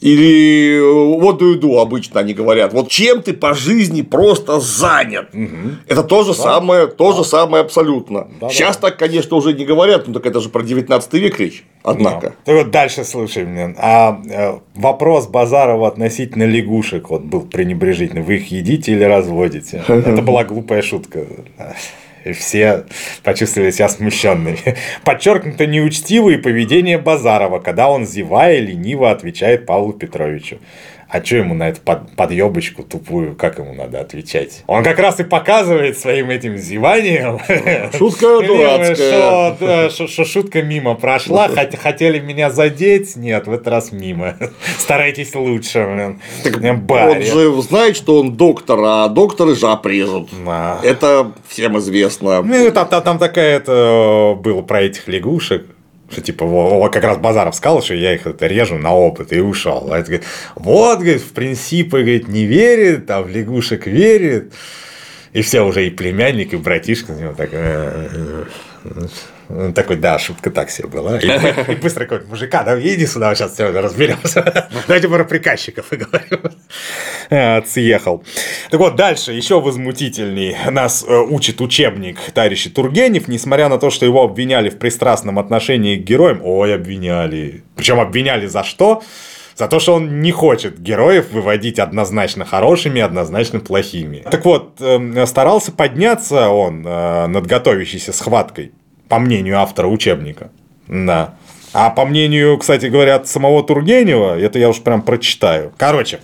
Или 0.00 0.78
вот 1.18 1.42
do 1.42 1.58
you 1.58 1.80
обычно 1.80 2.20
они 2.20 2.32
говорят. 2.32 2.72
Вот 2.72 2.88
чем 2.88 3.20
ты 3.22 3.32
по 3.32 3.54
жизни 3.54 4.02
просто 4.02 4.60
занят. 4.60 5.28
Угу. 5.34 5.76
Это 5.88 6.02
то 6.04 6.22
же 6.22 6.34
да. 6.34 6.42
самое, 6.42 6.86
то 6.86 7.10
да. 7.10 7.18
же 7.18 7.24
самое 7.24 7.62
абсолютно. 7.62 8.28
Да, 8.40 8.48
Сейчас 8.48 8.76
да. 8.76 8.88
так, 8.88 8.98
конечно, 8.98 9.36
уже 9.36 9.52
не 9.54 9.64
говорят, 9.64 10.06
ну 10.06 10.14
так 10.14 10.26
это 10.26 10.40
же 10.40 10.50
про 10.50 10.62
19 10.62 11.12
век 11.14 11.40
речь. 11.40 11.64
Однако. 11.82 12.34
Да. 12.46 12.54
вот 12.54 12.70
дальше 12.70 13.04
слушай 13.04 13.44
мне. 13.44 13.74
А 13.78 14.20
э, 14.30 14.58
вопрос 14.74 15.26
Базарова 15.26 15.88
относительно 15.88 16.44
лягушек 16.44 17.10
вот 17.10 17.22
был 17.22 17.42
пренебрежительный. 17.42 18.22
Вы 18.22 18.36
их 18.36 18.50
едите 18.52 18.92
или 18.92 19.04
разводите? 19.04 19.82
Это 19.88 20.22
была 20.22 20.44
глупая 20.44 20.82
шутка 20.82 21.26
и 22.24 22.32
все 22.32 22.84
почувствовали 23.22 23.70
себя 23.70 23.88
смущенными. 23.88 24.58
Подчеркнуто 25.04 25.66
неучтивое 25.66 26.38
поведение 26.38 26.98
Базарова, 26.98 27.58
когда 27.58 27.88
он, 27.88 28.06
зевая, 28.06 28.58
лениво 28.60 29.10
отвечает 29.10 29.66
Павлу 29.66 29.92
Петровичу. 29.92 30.58
А 31.10 31.24
что 31.24 31.36
ему 31.36 31.54
на 31.54 31.70
эту 31.70 31.80
под, 31.80 32.10
подъебочку 32.16 32.82
тупую, 32.82 33.34
как 33.34 33.58
ему 33.58 33.72
надо 33.72 33.98
отвечать? 34.00 34.62
Он 34.66 34.84
как 34.84 34.98
раз 34.98 35.18
и 35.20 35.24
показывает 35.24 35.98
своим 35.98 36.28
этим 36.28 36.58
зеванием. 36.58 37.40
Шутка 37.96 38.42
дурацкая. 38.46 39.88
Что, 39.88 40.24
шутка 40.24 40.62
мимо 40.62 40.94
прошла, 40.94 41.48
хотели 41.48 42.18
меня 42.18 42.50
задеть, 42.50 43.16
нет, 43.16 43.46
в 43.46 43.52
этот 43.52 43.68
раз 43.68 43.90
мимо. 43.90 44.36
Старайтесь 44.78 45.34
лучше, 45.34 46.18
блин. 46.44 46.84
Он 46.90 47.22
же 47.22 47.62
знает, 47.62 47.96
что 47.96 48.20
он 48.20 48.36
доктор, 48.36 48.78
а 48.82 49.08
докторы 49.08 49.54
жаб 49.54 49.86
режут. 49.86 50.28
Да. 50.44 50.78
Это 50.82 51.32
всем 51.48 51.78
известно. 51.78 52.42
Ну, 52.42 52.70
там, 52.70 53.18
такая 53.18 53.56
это 53.56 54.36
было 54.38 54.60
про 54.60 54.82
этих 54.82 55.08
лягушек 55.08 55.64
что 56.10 56.20
типа, 56.22 56.46
вот 56.46 56.92
как 56.92 57.04
раз 57.04 57.18
Базаров 57.18 57.54
сказал, 57.54 57.82
что 57.82 57.94
я 57.94 58.14
их 58.14 58.26
это 58.26 58.46
режу 58.46 58.78
на 58.78 58.94
опыт 58.94 59.32
и 59.32 59.40
ушел. 59.40 59.92
А 59.92 59.98
это 59.98 60.06
говорит, 60.06 60.26
вот, 60.54 60.98
говорит, 61.00 61.22
в 61.22 61.32
принципы, 61.32 62.00
говорит, 62.00 62.28
не 62.28 62.44
верит, 62.44 63.10
а 63.10 63.22
в 63.22 63.28
лягушек 63.28 63.86
верит. 63.86 64.52
И 65.32 65.42
все 65.42 65.60
уже 65.60 65.86
и 65.86 65.90
племянник, 65.90 66.54
и 66.54 66.56
братишка 66.56 67.12
на 67.12 67.20
него 67.20 67.34
так 67.34 67.50
«Э, 67.52 68.08
э, 68.12 68.44
э, 68.84 69.06
он 69.48 69.72
такой, 69.72 69.96
да, 69.96 70.18
шутка 70.18 70.50
так 70.50 70.70
себе 70.70 70.88
была. 70.88 71.18
И, 71.18 71.26
и 71.26 71.76
быстро 71.76 72.04
такой, 72.04 72.26
мужика, 72.26 72.62
да 72.64 72.78
иди 72.78 73.06
сюда, 73.06 73.34
сейчас 73.34 73.54
все 73.54 73.70
разберемся. 73.70 74.68
Давайте 74.86 75.08
про 75.08 75.24
приказчиков 75.24 75.86
поговорим. 75.86 76.40
А, 77.30 77.62
съехал. 77.62 78.22
Так 78.70 78.78
вот, 78.78 78.96
дальше, 78.96 79.32
еще 79.32 79.60
возмутительней. 79.60 80.56
Нас 80.70 81.04
э, 81.06 81.18
учит 81.18 81.60
учебник 81.60 82.18
товарища 82.34 82.70
Тургенев, 82.70 83.28
несмотря 83.28 83.68
на 83.68 83.78
то, 83.78 83.88
что 83.90 84.04
его 84.04 84.22
обвиняли 84.22 84.68
в 84.68 84.78
пристрастном 84.78 85.38
отношении 85.38 85.96
к 85.96 86.04
героям. 86.04 86.40
Ой, 86.42 86.74
обвиняли. 86.74 87.64
Причем 87.74 88.00
обвиняли 88.00 88.46
за 88.46 88.64
что? 88.64 89.02
За 89.56 89.66
то, 89.66 89.80
что 89.80 89.94
он 89.94 90.20
не 90.20 90.30
хочет 90.30 90.78
героев 90.78 91.32
выводить 91.32 91.78
однозначно 91.78 92.44
хорошими, 92.44 93.00
однозначно 93.00 93.60
плохими. 93.60 94.24
Так 94.30 94.44
вот, 94.44 94.80
эм, 94.80 95.26
старался 95.26 95.72
подняться 95.72 96.50
он 96.50 96.86
э, 96.86 97.26
над 97.26 97.46
готовящейся 97.46 98.12
схваткой 98.12 98.72
по 99.08 99.18
мнению 99.18 99.60
автора 99.60 99.86
учебника. 99.88 100.50
Да. 100.86 101.34
А 101.72 101.90
по 101.90 102.04
мнению, 102.06 102.56
кстати 102.58 102.86
говоря, 102.86 103.22
самого 103.24 103.62
Тургенева, 103.62 104.38
это 104.38 104.58
я 104.58 104.68
уж 104.68 104.80
прям 104.80 105.02
прочитаю. 105.02 105.72
Короче, 105.76 106.20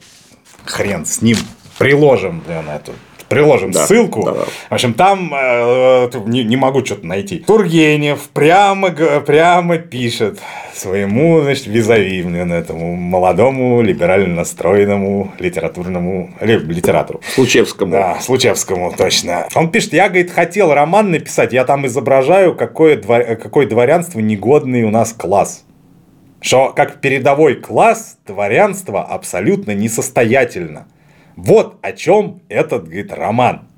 хрен 0.65 1.05
с 1.05 1.21
ним. 1.23 1.37
Приложим, 1.79 2.43
блин, 2.47 2.69
эту 2.69 2.93
приложим 3.35 3.71
да, 3.71 3.87
ссылку. 3.87 4.25
Да, 4.25 4.33
да. 4.33 4.45
В 4.71 4.73
общем, 4.73 4.95
там 4.95 5.33
э, 5.35 6.11
не, 6.27 6.45
не 6.45 6.57
могу 6.57 6.85
что-то 6.85 7.07
найти. 7.07 7.39
Тургенев 7.39 8.29
прямо, 8.33 8.91
прямо 8.91 9.79
пишет 9.79 10.41
своему, 10.75 11.43
значит, 11.43 11.67
визави, 11.67 12.23
блин, 12.23 12.53
этому 12.53 12.97
молодому, 12.97 13.81
либерально 13.83 14.35
настроенному 14.37 15.33
литературному 15.39 16.35
литератору. 16.41 17.21
Случевскому. 17.35 17.93
Да, 17.93 18.21
Случевскому, 18.21 18.93
точно. 18.97 19.49
Он 19.55 19.71
пишет, 19.71 19.93
я, 19.93 20.09
говорит, 20.09 20.31
хотел 20.31 20.73
роман 20.73 21.11
написать, 21.11 21.53
я 21.53 21.65
там 21.65 21.87
изображаю, 21.87 22.55
какое, 22.55 22.97
двор... 22.97 23.25
какое 23.37 23.67
дворянство 23.67 24.21
негодный 24.21 24.83
у 24.83 24.91
нас 24.91 25.13
класс. 25.13 25.65
что 26.41 26.73
как 26.75 27.01
передовой 27.01 27.55
класс 27.55 28.19
дворянство 28.27 29.03
абсолютно 29.03 29.75
несостоятельно. 29.75 30.87
Вот 31.37 31.79
о 31.83 31.93
чем 31.93 32.43
этот, 32.49 32.85
говорит, 32.85 33.13
роман 33.13 33.69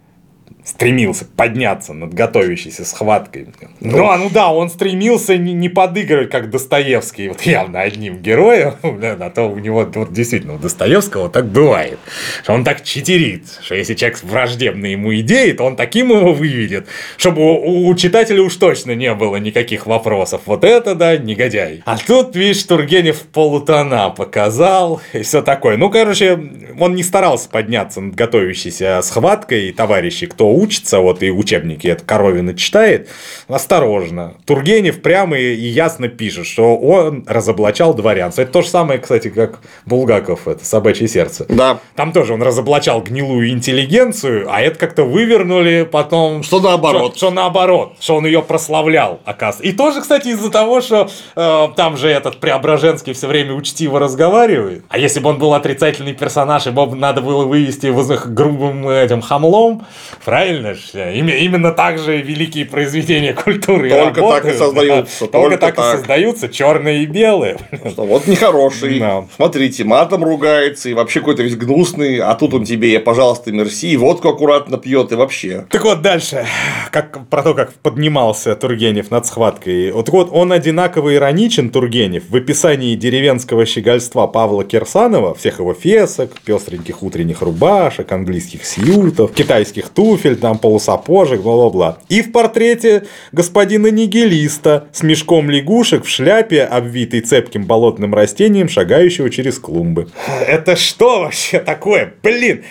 стремился 0.66 1.24
подняться 1.24 1.92
над 1.92 2.12
готовящейся 2.12 2.85
схваткой. 2.85 3.46
Ну, 3.81 3.98
ну, 3.98 4.11
а 4.11 4.18
ну 4.18 4.29
да, 4.29 4.52
он 4.52 4.68
стремился 4.68 5.37
не, 5.37 5.52
не 5.52 5.68
подыгрывать, 5.68 6.29
как 6.29 6.50
Достоевский, 6.50 7.29
вот 7.29 7.40
явно 7.42 7.81
одним 7.81 8.18
героем, 8.18 8.74
а 8.82 9.30
то 9.30 9.45
у 9.45 9.59
него 9.61 9.88
вот, 9.95 10.12
действительно 10.12 10.55
у 10.57 10.59
Достоевского 10.59 11.28
так 11.28 11.47
бывает, 11.47 12.01
что 12.43 12.53
он 12.53 12.64
так 12.64 12.82
читерит, 12.82 13.45
что 13.62 13.76
если 13.76 13.95
человек 13.95 14.20
враждебный 14.24 14.93
ему 14.93 15.14
идеи, 15.16 15.53
то 15.53 15.62
он 15.62 15.76
таким 15.76 16.11
его 16.11 16.32
выведет, 16.32 16.88
чтобы 17.16 17.43
у, 17.43 17.86
у 17.88 17.95
читателя 17.95 18.43
уж 18.43 18.57
точно 18.57 18.97
не 18.97 19.14
было 19.14 19.36
никаких 19.36 19.86
вопросов. 19.86 20.43
Вот 20.47 20.64
это 20.64 20.97
да, 20.97 21.16
негодяй. 21.16 21.82
А 21.86 21.97
тут, 21.97 22.34
видишь, 22.34 22.64
Тургенев 22.64 23.20
полутона 23.32 24.11
показал 24.11 25.01
и 25.12 25.22
все 25.22 25.43
такое. 25.43 25.76
Ну, 25.76 25.91
короче, 25.91 26.32
он 26.80 26.97
не 26.97 27.05
старался 27.05 27.49
подняться 27.49 28.01
над 28.01 28.16
готовящейся 28.16 29.01
схваткой, 29.03 29.72
товарищи, 29.72 30.26
кто 30.26 30.55
учится, 30.57 31.00
вот 31.00 31.22
и 31.22 31.30
учебники 31.30 31.86
это 31.86 32.04
Коровина 32.04 32.54
читает, 32.54 33.09
осторожно. 33.48 34.34
Тургенев 34.44 35.02
прямо 35.02 35.38
и 35.38 35.54
ясно 35.54 36.09
пишет, 36.09 36.46
что 36.46 36.76
он 36.76 37.24
разоблачал 37.26 37.94
дворянство. 37.94 38.42
Это 38.42 38.52
то 38.52 38.62
же 38.62 38.68
самое, 38.68 38.98
кстати, 38.98 39.28
как 39.28 39.61
Булгаков, 39.84 40.48
это 40.48 40.64
«Собачье 40.64 41.09
сердце». 41.09 41.46
Да. 41.48 41.80
Там 41.94 42.12
тоже 42.12 42.34
он 42.34 42.42
разоблачал 42.42 43.02
гнилую 43.02 43.50
интеллигенцию, 43.50 44.46
а 44.50 44.61
это 44.61 44.78
как-то 44.78 45.04
вывернули 45.04 45.88
потом... 45.90 46.42
Что 46.42 46.61
наоборот. 46.61 47.16
Что, 47.16 47.26
что 47.26 47.30
наоборот, 47.30 47.96
что 48.00 48.16
он 48.16 48.26
ее 48.26 48.42
прославлял, 48.42 49.20
оказывается. 49.24 49.70
И 49.70 49.76
тоже, 49.76 50.00
кстати, 50.00 50.28
из-за 50.28 50.50
того, 50.50 50.80
что 50.80 51.09
э, 51.34 51.68
там 51.76 51.96
же 51.96 52.09
этот 52.09 52.40
Преображенский 52.40 53.12
все 53.12 53.26
время 53.26 53.54
учтиво 53.54 53.98
разговаривает. 53.98 54.84
А 54.88 54.98
если 54.98 55.20
бы 55.20 55.30
он 55.30 55.38
был 55.38 55.54
отрицательный 55.54 56.14
персонаж, 56.14 56.66
ему 56.66 56.86
бы 56.86 56.96
надо 56.96 57.20
было 57.20 57.44
вывести 57.44 57.86
его 57.86 58.04
грубым 58.26 58.88
этим 58.88 59.20
хамлом, 59.20 59.84
правильно? 60.24 60.45
Правильно 60.47 60.74
же. 60.74 61.16
Именно 61.16 61.72
так 61.72 61.99
же 61.99 62.18
великие 62.18 62.64
произведения 62.64 63.32
культуры 63.34 63.90
Только 63.90 64.20
работают. 64.20 64.44
так 64.44 64.55
и 64.55 64.59
создаются. 64.59 65.18
Только, 65.26 65.32
только 65.32 65.59
так, 65.59 65.74
так 65.74 65.84
и 65.84 65.97
создаются 65.99 66.49
черные 66.49 67.03
и 67.03 67.07
белые. 67.07 67.59
Что, 67.90 68.05
вот 68.05 68.26
нехороший. 68.26 68.99
Да. 68.99 69.24
Смотрите, 69.34 69.84
матом 69.84 70.24
ругается 70.24 70.88
и 70.88 70.94
вообще 70.94 71.20
какой-то 71.20 71.42
весь 71.42 71.57
гнусный, 71.57 72.18
а 72.18 72.34
тут 72.34 72.55
он 72.55 72.64
тебе, 72.64 72.92
я, 72.92 73.01
пожалуйста, 73.01 73.53
мерси, 73.53 73.90
и 73.90 73.97
водку 73.97 74.28
аккуратно 74.28 74.78
пьет 74.78 75.12
и 75.12 75.14
вообще. 75.14 75.66
Так 75.70 75.84
вот, 75.84 76.03
дальше. 76.03 76.47
Как, 76.90 77.28
про 77.28 77.42
то, 77.42 77.55
как 77.55 77.72
поднимался 77.74 78.55
Тургенев 78.55 79.11
над 79.11 79.26
схваткой. 79.26 79.92
Вот, 79.92 80.09
вот 80.09 80.28
он 80.32 80.53
одинаково 80.53 81.14
ироничен, 81.14 81.70
Тургенев, 81.70 82.24
в 82.28 82.36
описании 82.36 82.94
деревенского 82.94 83.66
щегольства 83.66 84.26
Павла 84.26 84.64
Кирсанова, 84.64 85.34
всех 85.34 85.59
его 85.59 85.74
фесок, 85.74 86.30
пестреньких 86.44 87.03
утренних 87.03 87.42
рубашек, 87.42 88.11
английских 88.12 88.64
сьютов, 88.64 89.32
китайских 89.32 89.88
туфель, 89.88 90.36
там 90.37 90.59
полусапожек, 90.59 91.41
бла-бла-бла. 91.41 91.99
И 92.09 92.22
в 92.22 92.32
портрете 92.32 93.05
господина 93.32 93.89
нигилиста 93.89 94.89
с 94.93 95.03
мешком 95.03 95.51
лягушек 95.51 96.05
в 96.05 96.09
шляпе, 96.09 96.62
обвитой 96.62 97.20
цепким 97.20 97.64
болотным 97.64 98.14
растением, 98.14 98.68
шагающего 98.68 99.30
через 99.30 99.59
клумбы. 99.59 100.09
Это 100.47 100.76
что 100.76 101.20
вообще 101.20 101.59
такое? 101.59 102.14
Блин! 102.22 102.64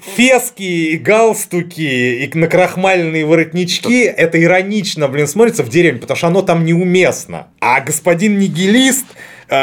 фески 0.00 0.62
и 0.62 0.98
галстуки 0.98 1.80
и 1.80 2.30
накрахмаленные 2.38 3.24
воротнички, 3.24 4.02
это 4.02 4.42
иронично, 4.42 5.08
блин, 5.08 5.26
смотрится 5.26 5.62
в 5.62 5.68
деревне, 5.68 6.00
потому 6.00 6.16
что 6.16 6.26
оно 6.26 6.42
там 6.42 6.64
неуместно. 6.64 7.48
А 7.60 7.80
господин 7.80 8.38
нигилист 8.38 9.06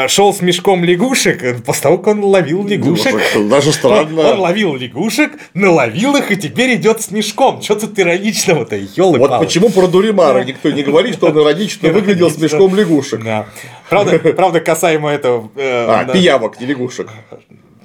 шел 0.08 0.32
с 0.32 0.40
мешком 0.40 0.84
лягушек, 0.84 1.42
э, 1.42 1.54
после 1.54 1.82
того, 1.82 1.98
как 1.98 2.14
он 2.14 2.24
ловил 2.24 2.66
лягушек. 2.66 3.14
Даже 3.48 3.72
странно. 3.72 4.20
Он, 4.20 4.26
он 4.26 4.40
ловил 4.40 4.76
лягушек, 4.76 5.32
наловил 5.52 6.16
их 6.16 6.30
и 6.30 6.36
теперь 6.36 6.74
идет 6.76 7.02
с 7.02 7.10
мешком. 7.10 7.60
Что 7.62 7.74
тут 7.76 7.98
ироничного-то, 7.98 8.76
елы 8.76 9.18
Вот 9.18 9.38
почему 9.38 9.68
про 9.70 9.86
Дуримара 9.86 10.42
никто 10.44 10.70
не 10.70 10.82
говорит, 10.82 11.14
что 11.14 11.26
он 11.26 11.38
иронично 11.38 11.90
выглядел 11.90 12.30
с 12.30 12.38
мешком 12.38 12.74
лягушек. 12.74 13.20
Правда, 13.88 14.18
правда, 14.18 14.60
касаемо 14.60 15.10
этого... 15.10 15.50
Э, 15.56 15.86
а, 15.88 16.04
пиявок, 16.04 16.58
не 16.60 16.66
лягушек. 16.66 17.10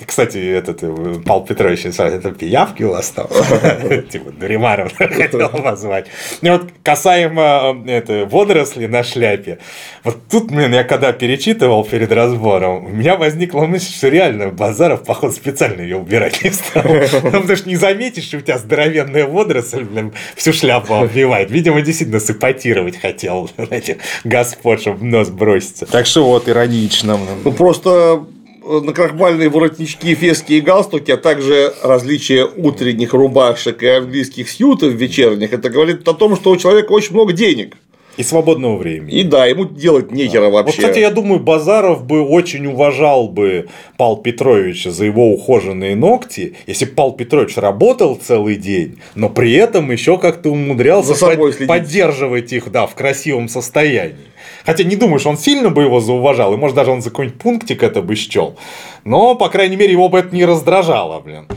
Кстати, 0.05 0.37
этот 0.37 0.83
э, 0.83 1.15
Павел 1.25 1.45
Петрович, 1.45 1.85
это 1.85 2.31
пиявки 2.31 2.83
у 2.83 2.91
вас 2.91 3.09
там? 3.09 3.27
Типа 4.09 4.31
Дуримаров 4.31 4.93
хотел 4.97 5.49
назвать. 5.51 6.07
И 6.41 6.49
вот 6.49 6.69
касаемо 6.83 7.83
э, 7.85 7.91
это, 7.91 8.25
водорослей 8.25 8.87
на 8.87 9.03
шляпе, 9.03 9.59
вот 10.03 10.17
тут, 10.29 10.51
блин, 10.51 10.73
я 10.73 10.83
когда 10.83 11.11
перечитывал 11.11 11.83
перед 11.83 12.11
разбором, 12.11 12.85
у 12.85 12.89
меня 12.89 13.15
возникла 13.15 13.65
мысль, 13.65 13.93
что 13.93 14.07
реально 14.07 14.49
Базаров, 14.49 15.03
походу, 15.03 15.33
специально 15.33 15.81
ее 15.81 15.97
убирать 15.97 16.43
не 16.43 16.51
стал. 16.51 16.83
Потому 17.21 17.55
что 17.55 17.67
не 17.67 17.75
заметишь, 17.75 18.25
что 18.25 18.37
у 18.37 18.41
тебя 18.41 18.57
здоровенная 18.57 19.25
водоросль, 19.25 19.83
блин, 19.83 20.13
всю 20.35 20.53
шляпу 20.53 20.95
обвивает. 20.95 21.51
Видимо, 21.51 21.81
действительно 21.81 22.19
сыпатировать 22.19 22.99
хотел 22.99 23.49
этих 23.69 23.97
господ, 24.23 24.81
чтобы 24.81 24.97
в 24.97 25.03
нос 25.03 25.29
броситься. 25.29 25.85
Так 25.85 26.05
что 26.05 26.25
вот, 26.25 26.47
иронично. 26.47 27.19
Ну, 27.43 27.51
просто 27.51 28.25
накрахмальные 28.69 29.49
воротнички, 29.49 30.13
фески 30.15 30.53
и 30.53 30.61
галстуки, 30.61 31.11
а 31.11 31.17
также 31.17 31.73
различие 31.81 32.45
утренних 32.45 33.13
рубашек 33.13 33.81
и 33.81 33.87
английских 33.87 34.49
сьютов 34.49 34.93
вечерних, 34.93 35.53
это 35.53 35.69
говорит 35.69 36.07
о 36.07 36.13
том, 36.13 36.35
что 36.35 36.51
у 36.51 36.57
человека 36.57 36.91
очень 36.91 37.13
много 37.13 37.33
денег. 37.33 37.75
И 38.17 38.23
свободного 38.23 38.75
времени. 38.75 39.13
И 39.13 39.23
да, 39.23 39.45
ему 39.45 39.63
делать 39.63 40.11
нехера 40.11 40.45
да. 40.45 40.49
вообще. 40.49 40.75
Вот, 40.75 40.87
кстати, 40.87 40.99
я 40.99 41.09
думаю, 41.09 41.39
Базаров 41.39 42.05
бы 42.05 42.21
очень 42.21 42.67
уважал 42.67 43.29
бы 43.29 43.69
Павла 43.97 44.21
Петровича 44.21 44.91
за 44.91 45.05
его 45.05 45.31
ухоженные 45.33 45.95
ногти, 45.95 46.55
если 46.67 46.83
бы 46.83 46.91
Павел 46.91 47.13
Петрович 47.13 47.55
работал 47.55 48.19
целый 48.21 48.57
день, 48.57 48.99
но 49.15 49.29
при 49.29 49.53
этом 49.53 49.89
еще 49.89 50.17
как-то 50.17 50.49
умудрялся 50.49 51.13
под... 51.17 51.65
поддерживать 51.65 52.51
их 52.51 52.69
да, 52.69 52.87
в 52.87 52.95
красивом 52.95 53.47
состоянии. 53.47 54.17
Хотя 54.65 54.83
не 54.83 54.95
думаю, 54.95 55.19
что 55.19 55.29
он 55.29 55.37
сильно 55.37 55.69
бы 55.69 55.83
его 55.83 55.99
зауважал, 55.99 56.53
и 56.53 56.57
может 56.57 56.75
даже 56.75 56.91
он 56.91 57.01
за 57.01 57.09
какой-нибудь 57.09 57.39
пунктик 57.39 57.83
это 57.83 58.01
бы 58.01 58.15
счел. 58.15 58.57
Но, 59.03 59.35
по 59.35 59.49
крайней 59.49 59.75
мере, 59.75 59.91
его 59.91 60.09
бы 60.09 60.19
это 60.19 60.35
не 60.35 60.45
раздражало, 60.45 61.19
блин, 61.19 61.47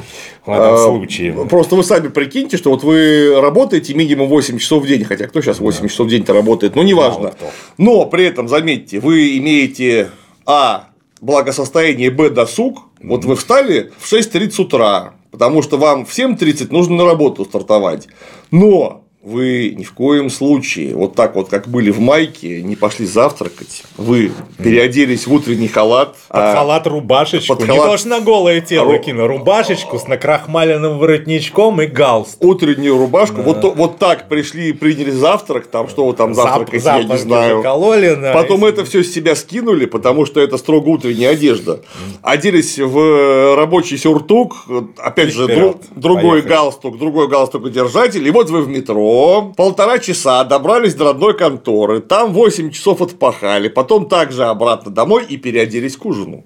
в 0.47 0.51
этом 0.51 0.75
а, 0.75 0.79
случае. 0.79 1.33
Просто 1.47 1.77
вы 1.77 1.85
сами 1.85 2.09
прикиньте, 2.09 2.57
что 2.57 2.71
вот 2.71 2.83
вы 2.85 3.41
работаете 3.41 3.95
минимум 3.95 4.29
8 4.29 4.59
часов 4.59 4.85
в 4.85 4.87
день, 4.87 5.05
хотя 5.05 5.27
кто 5.27 5.41
сейчас 5.41 5.61
8 5.61 5.83
да. 5.83 5.89
часов 5.89 6.07
в 6.07 6.11
день-то 6.11 6.33
работает, 6.33 6.77
ну, 6.77 6.83
неважно. 6.83 7.35
Но 7.79 8.07
при 8.07 8.25
этом, 8.25 8.49
заметьте, 8.49 9.01
вы 9.01 9.37
имеете, 9.39 10.11
а, 10.47 10.89
благосостояние, 11.21 12.11
б, 12.11 12.31
досуг, 12.31 12.89
вот 13.03 13.25
вы 13.25 13.37
встали 13.37 13.93
в 13.99 14.13
6.30 14.13 14.63
утра, 14.63 15.15
потому 15.31 15.63
что 15.63 15.79
вам 15.79 16.05
в 16.05 16.11
7.30 16.11 16.69
нужно 16.71 16.97
на 16.97 17.05
работу 17.05 17.45
стартовать. 17.45 18.09
Но 18.51 19.02
вы 19.23 19.73
ни 19.77 19.85
в 19.85 19.93
коем 19.93 20.31
случае, 20.31 20.97
вот 20.97 21.15
так 21.15 21.37
вот, 21.37 21.49
как 21.49 21.69
были 21.69 21.91
в 21.91 22.01
майке, 22.01 22.61
не 22.61 22.75
пошли 22.75 23.07
завтракать. 23.07 23.85
Вы 23.97 24.33
переоделись 24.59 25.29
в 25.29 25.33
утренний 25.33 25.69
халат. 25.69 26.17
Под 26.29 26.41
а... 26.41 26.55
халат 26.55 26.87
рубашечку. 26.89 27.55
Под 27.55 27.65
халат... 27.65 28.01
Не 28.01 28.03
то, 28.03 28.09
на 28.09 28.21
голое 28.21 28.61
тело 28.61 28.93
Ру... 28.93 28.99
кину. 28.99 29.29
Рубашечку 29.29 29.99
с 30.01 30.09
накрахмаленным 30.09 30.99
воротничком 30.99 31.81
и 31.83 31.87
галстук. 31.87 32.43
Утреннюю 32.43 32.99
рубашку. 32.99 33.37
Да. 33.37 33.43
Вот, 33.43 33.77
вот 33.77 33.99
так 33.99 34.29
пришли 34.29 34.71
и 34.71 34.73
приняли 34.73 35.11
завтрак. 35.11 35.69
Там 35.69 35.89
что 35.89 36.05
вы 36.05 36.15
там 36.15 36.35
завтракаете, 36.35 36.85
Зап... 36.85 37.03
я 37.03 37.05
не 37.05 37.19
знаю. 37.19 37.57
Закололи, 37.59 38.17
да, 38.21 38.33
Потом 38.33 38.65
это 38.65 38.85
все 38.85 39.05
с 39.05 39.13
себя 39.13 39.37
скинули, 39.37 39.87
потому 39.87 40.27
что 40.27 40.41
это 40.41 40.59
строго 40.59 40.89
утренняя 40.89 41.31
одежда. 41.31 41.81
Оделись 42.23 42.77
в 42.77 43.55
рабочий 43.55 43.99
сюртук. 43.99 44.67
Опять 44.97 45.29
и 45.29 45.33
же, 45.33 45.47
друг... 45.47 45.77
другой 45.95 46.43
галстук, 46.43 46.99
другой 46.99 47.29
галстук 47.29 47.71
держатель. 47.71 48.27
И 48.27 48.31
вот 48.33 48.51
вы 48.51 48.63
в 48.63 48.69
метро 48.69 49.12
полтора 49.57 49.99
часа 49.99 50.45
добрались 50.45 50.95
до 50.95 51.05
родной 51.05 51.37
конторы, 51.37 52.01
там 52.01 52.33
8 52.33 52.71
часов 52.71 53.01
отпахали, 53.03 53.69
потом 53.69 54.09
также 54.09 54.45
обратно 54.45 54.91
домой 54.91 55.25
и 55.29 55.37
переоделись 55.37 55.97
к 55.97 56.05
ужину. 56.05 56.45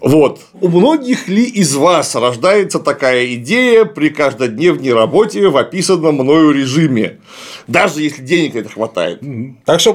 Вот. 0.00 0.40
У 0.60 0.68
многих 0.68 1.26
ли 1.26 1.44
из 1.44 1.74
вас 1.74 2.14
рождается 2.14 2.78
такая 2.78 3.34
идея 3.34 3.84
при 3.86 4.10
каждодневной 4.10 4.92
работе 4.92 5.48
в 5.48 5.56
описанном 5.56 6.16
мною 6.16 6.52
режиме? 6.52 7.18
Даже 7.66 8.02
если 8.02 8.22
денег 8.22 8.54
это 8.56 8.68
хватает. 8.68 9.22
Так 9.64 9.80
что 9.80 9.94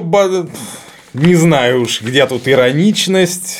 не 1.14 1.34
знаю 1.34 1.82
уж, 1.82 2.02
где 2.02 2.26
тут 2.26 2.48
ироничность. 2.48 3.58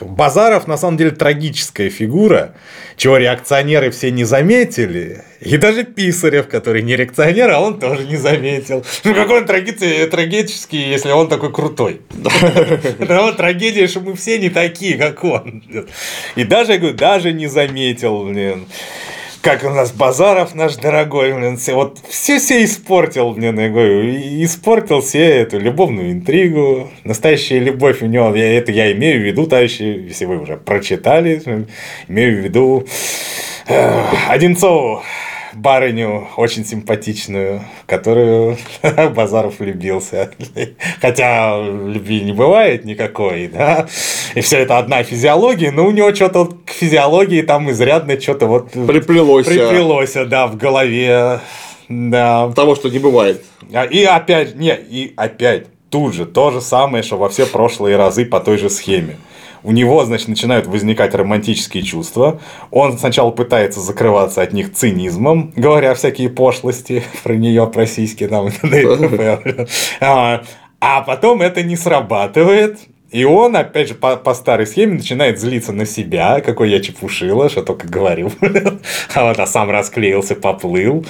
Базаров 0.00 0.66
на 0.66 0.76
самом 0.76 0.96
деле 0.96 1.10
трагическая 1.10 1.88
фигура, 1.88 2.54
чего 2.96 3.16
реакционеры 3.16 3.90
все 3.90 4.10
не 4.10 4.24
заметили. 4.24 5.24
И 5.40 5.56
даже 5.56 5.84
Писарев, 5.84 6.48
который 6.48 6.82
не 6.82 6.96
реакционер, 6.96 7.50
а 7.50 7.60
он 7.60 7.78
тоже 7.78 8.04
не 8.04 8.16
заметил. 8.16 8.84
Ну 9.04 9.14
какой 9.14 9.40
он 9.40 9.46
трагический, 9.46 10.90
если 10.90 11.10
он 11.10 11.28
такой 11.28 11.52
крутой. 11.52 12.00
Да, 12.98 13.32
трагедия, 13.32 13.86
что 13.86 14.00
мы 14.00 14.14
все 14.14 14.38
не 14.38 14.50
такие, 14.50 14.96
как 14.96 15.22
он. 15.24 15.62
И 16.34 16.44
даже, 16.44 16.72
я 16.72 16.78
говорю, 16.78 16.96
даже 16.96 17.32
не 17.32 17.46
заметил, 17.46 18.24
блин. 18.24 18.66
как 19.42 19.64
у 19.64 19.70
нас 19.70 19.92
Базаров 19.92 20.54
наш 20.54 20.76
дорогой, 20.76 21.32
блин, 21.32 21.56
все, 21.56 21.74
вот 21.74 21.98
все-все 22.08 22.64
испортил, 22.64 23.32
блин, 23.32 23.58
я 23.58 23.68
говорю, 23.68 24.02
испортил 24.44 25.00
все 25.00 25.24
эту 25.24 25.58
любовную 25.58 26.12
интригу, 26.12 26.90
настоящая 27.04 27.60
любовь 27.60 28.02
у 28.02 28.06
него, 28.06 28.34
я, 28.34 28.58
это 28.58 28.72
я 28.72 28.92
имею 28.92 29.20
в 29.20 29.24
виду, 29.24 29.46
товарищи, 29.46 29.82
если 29.82 30.24
вы 30.24 30.38
уже 30.38 30.56
прочитали, 30.56 31.42
имею 32.08 32.40
в 32.40 32.44
виду 32.44 32.86
Одинцову 34.28 35.02
барыню 35.56 36.28
очень 36.36 36.64
симпатичную, 36.64 37.62
которую 37.86 38.58
Базаров 39.14 39.58
влюбился. 39.58 40.30
Хотя 41.00 41.58
любви 41.58 42.20
не 42.20 42.32
бывает 42.32 42.84
никакой, 42.84 43.48
да. 43.48 43.86
И 44.34 44.40
все 44.40 44.58
это 44.58 44.78
одна 44.78 45.02
физиология, 45.02 45.70
но 45.70 45.86
у 45.86 45.90
него 45.90 46.14
что-то 46.14 46.56
к 46.64 46.70
физиологии 46.70 47.42
там 47.42 47.70
изрядно 47.70 48.20
что-то 48.20 48.46
вот 48.46 48.70
приплелось. 48.70 49.46
Приплелось, 49.46 50.12
да, 50.12 50.46
в 50.46 50.56
голове. 50.56 51.40
Да. 51.88 52.52
Того, 52.54 52.74
что 52.74 52.88
не 52.88 52.98
бывает. 52.98 53.44
А, 53.72 53.84
и 53.84 54.02
опять, 54.04 54.56
не, 54.56 54.74
и 54.74 55.14
опять 55.16 55.66
тут 55.88 56.14
же 56.14 56.26
то 56.26 56.50
же 56.50 56.60
самое, 56.60 57.02
что 57.02 57.16
во 57.16 57.28
все 57.28 57.46
прошлые 57.46 57.96
разы 57.96 58.26
по 58.26 58.40
той 58.40 58.58
же 58.58 58.68
схеме 58.68 59.16
у 59.66 59.72
него, 59.72 60.04
значит, 60.04 60.28
начинают 60.28 60.68
возникать 60.68 61.12
романтические 61.12 61.82
чувства. 61.82 62.40
Он 62.70 62.96
сначала 62.96 63.32
пытается 63.32 63.80
закрываться 63.80 64.40
от 64.40 64.52
них 64.52 64.72
цинизмом, 64.72 65.52
говоря 65.56 65.92
всякие 65.94 66.30
пошлости 66.30 67.02
про 67.24 67.34
нее, 67.34 67.66
про 67.66 67.84
сиськи 67.84 68.28
там 68.28 68.48
а, 70.00 70.42
а 70.80 71.00
потом 71.02 71.42
это 71.42 71.64
не 71.64 71.76
срабатывает, 71.76 72.78
и 73.16 73.24
он, 73.24 73.56
опять 73.56 73.88
же, 73.88 73.94
по, 73.94 74.16
по 74.16 74.34
старой 74.34 74.66
схеме 74.66 74.96
начинает 74.96 75.40
злиться 75.40 75.72
на 75.72 75.86
себя, 75.86 76.42
какой 76.42 76.68
я 76.68 76.80
чепушила, 76.80 77.48
что 77.48 77.62
только 77.62 77.88
говорил. 77.88 78.30
а 79.14 79.28
вот, 79.28 79.40
а 79.40 79.46
сам 79.46 79.70
расклеился, 79.70 80.34
поплыл. 80.34 81.06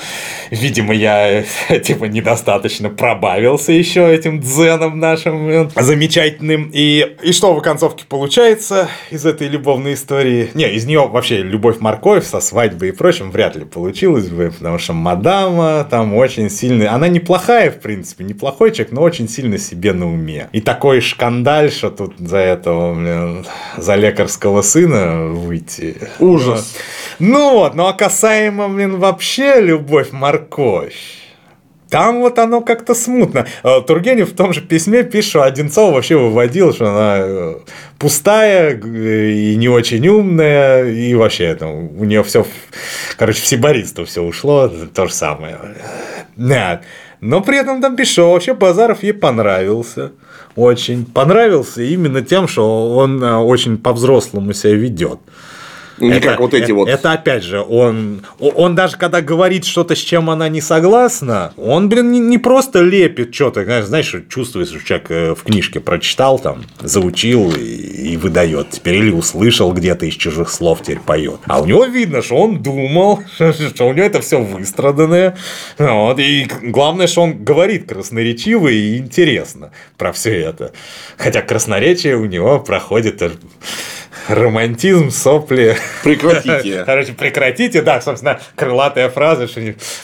Видимо, 0.52 0.94
я, 0.94 1.42
типа, 1.82 2.04
недостаточно 2.04 2.90
пробавился 2.90 3.72
еще 3.72 4.08
этим 4.14 4.38
дзеном 4.38 5.00
нашим 5.00 5.68
замечательным. 5.74 6.70
И, 6.72 7.16
и 7.24 7.32
что 7.32 7.52
в 7.56 7.60
концовке 7.60 8.04
получается 8.08 8.88
из 9.10 9.26
этой 9.26 9.48
любовной 9.48 9.94
истории? 9.94 10.52
Не, 10.54 10.70
из 10.70 10.86
нее 10.86 11.08
вообще 11.08 11.42
любовь-морковь 11.42 12.24
со 12.24 12.38
свадьбой 12.38 12.90
и 12.90 12.92
прочим 12.92 13.32
вряд 13.32 13.56
ли 13.56 13.64
получилось 13.64 14.28
бы, 14.28 14.52
потому 14.56 14.78
что 14.78 14.92
мадама 14.92 15.84
там 15.90 16.14
очень 16.14 16.50
сильно... 16.50 16.94
Она 16.94 17.08
неплохая, 17.08 17.72
в 17.72 17.80
принципе, 17.80 18.22
неплохой 18.22 18.70
человек, 18.70 18.92
но 18.92 19.02
очень 19.02 19.28
сильно 19.28 19.58
себе 19.58 19.92
на 19.92 20.06
уме. 20.06 20.48
И 20.52 20.60
такой 20.60 21.00
шкандаль, 21.00 21.72
что 21.72 21.95
тут 21.96 22.14
за 22.18 22.38
этого, 22.38 22.94
блин, 22.94 23.46
за 23.76 23.94
лекарского 23.94 24.62
сына 24.62 25.28
выйти. 25.28 25.96
Ужас. 26.18 26.76
Ну 27.18 27.54
вот, 27.54 27.74
ну 27.74 27.86
а 27.86 27.92
касаемо, 27.92 28.68
блин, 28.68 28.98
вообще 28.98 29.60
любовь-морковь. 29.60 31.26
Там 31.88 32.20
вот 32.20 32.38
оно 32.38 32.62
как-то 32.62 32.94
смутно. 32.94 33.46
Э, 33.62 33.80
Тургенев 33.80 34.32
в 34.32 34.36
том 34.36 34.52
же 34.52 34.60
письме 34.60 35.04
пишет, 35.04 35.30
что 35.30 35.42
Одинцова 35.44 35.94
вообще 35.94 36.16
выводил, 36.16 36.74
что 36.74 36.90
она 36.90 37.16
э, 37.20 37.54
пустая 37.98 38.76
и 38.76 39.54
не 39.56 39.68
очень 39.68 40.06
умная, 40.08 40.84
и 40.84 41.14
вообще 41.14 41.44
это, 41.44 41.68
у 41.68 42.04
нее 42.04 42.24
все, 42.24 42.44
короче, 43.16 43.40
в 43.40 43.46
сибаристу 43.46 44.04
все 44.04 44.22
ушло, 44.22 44.68
то 44.68 45.06
же 45.06 45.14
самое. 45.14 45.58
Нет. 46.36 46.82
Но 47.20 47.40
при 47.40 47.58
этом 47.58 47.80
там 47.80 47.96
пишет, 47.96 48.18
вообще 48.18 48.54
Базаров 48.54 49.02
ей 49.02 49.12
понравился 49.12 50.12
очень 50.56 51.04
понравился 51.04 51.82
именно 51.82 52.22
тем, 52.22 52.48
что 52.48 52.96
он 52.96 53.22
э, 53.22 53.36
очень 53.36 53.78
по-взрослому 53.78 54.52
себя 54.54 54.74
ведет. 54.74 55.20
Не 55.98 56.12
это, 56.12 56.28
как 56.28 56.40
вот 56.40 56.54
эти 56.54 56.64
это, 56.64 56.74
вот. 56.74 56.88
Это 56.88 57.12
опять 57.12 57.42
же, 57.42 57.60
он, 57.60 58.22
он 58.38 58.74
даже 58.74 58.96
когда 58.96 59.22
говорит 59.22 59.64
что-то, 59.64 59.94
с 59.94 59.98
чем 59.98 60.28
она 60.28 60.48
не 60.48 60.60
согласна, 60.60 61.52
он, 61.56 61.88
блин, 61.88 62.12
не, 62.12 62.20
не 62.20 62.38
просто 62.38 62.82
лепит 62.82 63.34
что-то, 63.34 63.82
знаешь, 63.82 64.14
чувствуешь, 64.28 64.68
что 64.68 64.78
человек 64.80 65.10
э, 65.10 65.34
в 65.34 65.42
книжке 65.42 65.80
прочитал, 65.80 66.38
там, 66.38 66.64
заучил 66.80 67.52
и, 67.52 67.62
и 67.62 68.16
выдает 68.16 68.70
теперь, 68.70 68.96
или 68.96 69.10
услышал 69.10 69.72
где-то 69.72 70.06
из 70.06 70.14
чужих 70.14 70.50
слов 70.50 70.82
теперь 70.82 71.00
поет. 71.00 71.40
А 71.46 71.60
у 71.60 71.66
него 71.66 71.84
видно, 71.84 72.22
что 72.22 72.36
он 72.36 72.62
думал, 72.62 73.22
что 73.34 73.88
у 73.88 73.92
него 73.92 74.06
это 74.06 74.20
все 74.20 74.40
выстраданное. 74.40 75.36
Вот, 75.78 76.18
и 76.18 76.46
главное, 76.62 77.06
что 77.06 77.22
он 77.22 77.44
говорит 77.44 77.88
красноречиво 77.88 78.68
и 78.68 78.98
интересно 78.98 79.70
про 79.96 80.12
все 80.12 80.34
это. 80.40 80.72
Хотя 81.16 81.42
красноречие 81.42 82.16
у 82.16 82.26
него 82.26 82.60
проходит 82.60 83.22
романтизм, 84.28 85.10
сопли. 85.10 85.76
Прекратите. 86.02 86.82
Короче, 86.86 87.12
прекратите, 87.12 87.82
да, 87.82 88.00
собственно, 88.00 88.40
крылатая 88.54 89.08
фраза, 89.08 89.46
что 89.46 89.60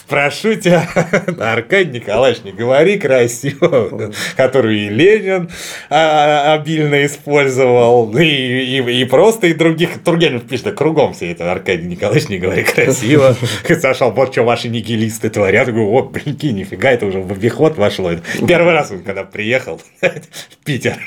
прошу 0.07 0.55
тебя, 0.55 0.87
Аркадий 1.39 1.99
Николаевич, 1.99 2.43
не 2.43 2.51
говори 2.51 2.97
красиво, 2.97 4.13
которую 4.35 4.77
и 4.77 4.89
Ленин 4.89 5.49
а, 5.89 6.53
обильно 6.53 7.05
использовал, 7.05 8.15
и, 8.17 8.23
и, 8.23 9.01
и 9.01 9.05
просто 9.05 9.47
и 9.47 9.53
других, 9.53 10.03
Тургенев 10.03 10.47
пишет, 10.47 10.75
кругом 10.75 11.13
все 11.13 11.31
это, 11.31 11.51
Аркадий 11.51 11.87
Николаевич, 11.87 12.29
не 12.29 12.39
говори 12.39 12.63
красиво. 12.63 13.35
Сашал, 13.81 14.11
вот 14.11 14.31
что 14.31 14.43
ваши 14.43 14.69
нигилисты 14.69 15.29
творят, 15.29 15.67
говорю, 15.67 15.91
о, 15.93 16.03
блинки, 16.03 16.47
нифига, 16.47 16.91
это 16.91 17.05
уже 17.05 17.19
в 17.19 17.31
обиход 17.31 17.77
вошло. 17.77 18.11
Первый 18.47 18.73
раз, 18.73 18.93
когда 19.05 19.23
приехал 19.23 19.79
в 19.79 20.65
Питер 20.65 20.97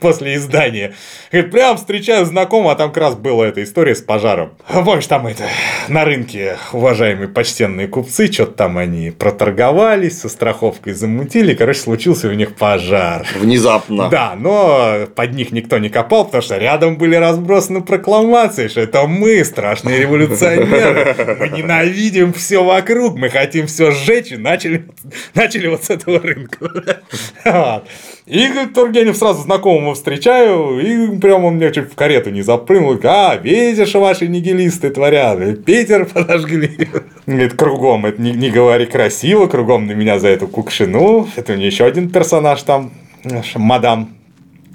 после 0.00 0.36
издания, 0.36 0.94
прям 1.30 1.76
встречаю 1.76 2.24
знакомых 2.24 2.45
знакомо, 2.46 2.72
а 2.72 2.74
там 2.76 2.90
как 2.90 3.02
раз 3.02 3.14
была 3.14 3.48
эта 3.48 3.62
история 3.62 3.94
с 3.94 4.00
пожаром. 4.00 4.52
Помнишь, 4.72 5.06
там 5.06 5.26
это, 5.26 5.44
на 5.88 6.04
рынке 6.04 6.56
уважаемые 6.72 7.28
почтенные 7.28 7.88
купцы, 7.88 8.30
что-то 8.30 8.52
там 8.52 8.78
они 8.78 9.10
проторговались, 9.10 10.20
со 10.20 10.28
страховкой 10.28 10.92
замутили, 10.92 11.54
короче, 11.54 11.80
случился 11.80 12.28
у 12.28 12.32
них 12.32 12.54
пожар. 12.54 13.26
Внезапно. 13.38 14.08
Да, 14.08 14.34
но 14.36 15.06
под 15.14 15.34
них 15.34 15.50
никто 15.52 15.78
не 15.78 15.88
копал, 15.88 16.26
потому 16.26 16.42
что 16.42 16.56
рядом 16.56 16.96
были 16.96 17.16
разбросаны 17.16 17.82
прокламации, 17.82 18.68
что 18.68 18.80
это 18.80 19.06
мы, 19.06 19.44
страшные 19.44 20.00
революционеры, 20.00 21.36
мы 21.40 21.48
ненавидим 21.48 22.32
все 22.32 22.62
вокруг, 22.62 23.16
мы 23.16 23.28
хотим 23.28 23.66
все 23.66 23.90
сжечь, 23.90 24.32
и 24.32 24.36
начали, 24.36 24.86
начали 25.34 25.66
вот 25.66 25.84
с 25.84 25.90
этого 25.90 26.20
рынка. 26.20 27.82
И 28.26 28.48
Тургенев 28.74 29.16
сразу 29.16 29.42
знакомого 29.42 29.94
встречаю, 29.94 30.80
и 30.80 31.16
прям 31.18 31.44
он 31.44 31.54
мне 31.54 31.72
чуть 31.72 31.92
в 31.92 31.94
карету 31.94 32.30
не 32.30 32.42
запрыгнул. 32.42 32.98
А, 33.04 33.36
видишь, 33.36 33.94
ваши 33.94 34.26
нигилисты 34.26 34.90
творят. 34.90 35.64
Питер 35.64 36.06
подожгли. 36.06 36.88
Говорит, 37.26 37.54
кругом, 37.54 38.04
это 38.04 38.20
не, 38.20 38.32
не 38.32 38.50
говори 38.50 38.86
красиво, 38.86 39.46
кругом 39.46 39.86
на 39.86 39.92
меня 39.92 40.18
за 40.18 40.28
эту 40.28 40.48
кукшину. 40.48 41.28
Это 41.36 41.52
у 41.52 41.56
нее 41.56 41.68
еще 41.68 41.84
один 41.84 42.10
персонаж 42.10 42.62
там, 42.62 42.90
мадам 43.54 44.16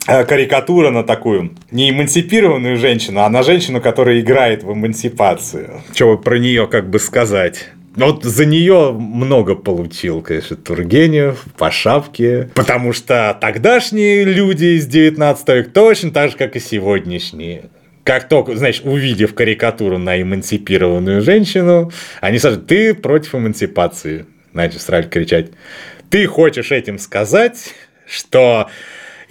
э, 0.08 0.24
карикатура 0.24 0.90
на 0.90 1.04
такую 1.04 1.52
не 1.72 1.90
эмансипированную 1.90 2.78
женщину, 2.78 3.20
а 3.20 3.30
на 3.30 3.44
женщину, 3.44 3.82
которая 3.82 4.22
играет 4.22 4.64
в 4.64 4.72
эмансипацию. 4.72 5.82
Что 5.94 6.18
про 6.18 6.40
нее 6.40 6.68
как 6.68 6.90
бы 6.90 7.00
сказать? 7.00 7.68
Вот 7.96 8.24
за 8.24 8.46
нее 8.46 8.94
много 8.94 9.56
получил, 9.56 10.22
конечно, 10.22 10.56
Тургенев 10.56 11.44
по 11.58 11.72
шапке, 11.72 12.50
потому 12.56 12.94
что 12.94 13.38
тогдашние 13.40 14.24
люди 14.24 14.78
из 14.78 14.88
19 14.88 15.48
века 15.50 15.70
точно 15.72 16.12
так 16.12 16.32
же, 16.32 16.38
как 16.38 16.56
и 16.56 16.60
сегодняшние. 16.60 17.66
Как 18.04 18.30
только, 18.30 18.56
знаешь, 18.56 18.82
увидев 18.84 19.36
карикатуру 19.36 19.98
на 19.98 20.22
эмансипированную 20.22 21.22
женщину, 21.22 21.92
они 22.22 22.40
скажут, 22.40 22.66
ты 22.66 22.94
против 22.94 23.36
эмансипации. 23.36 24.26
Значит, 24.54 24.82
сразу 24.82 25.10
кричать. 25.10 25.52
Ты 26.10 26.26
хочешь 26.28 26.72
этим 26.72 26.98
сказать, 26.98 27.74
что 28.08 28.70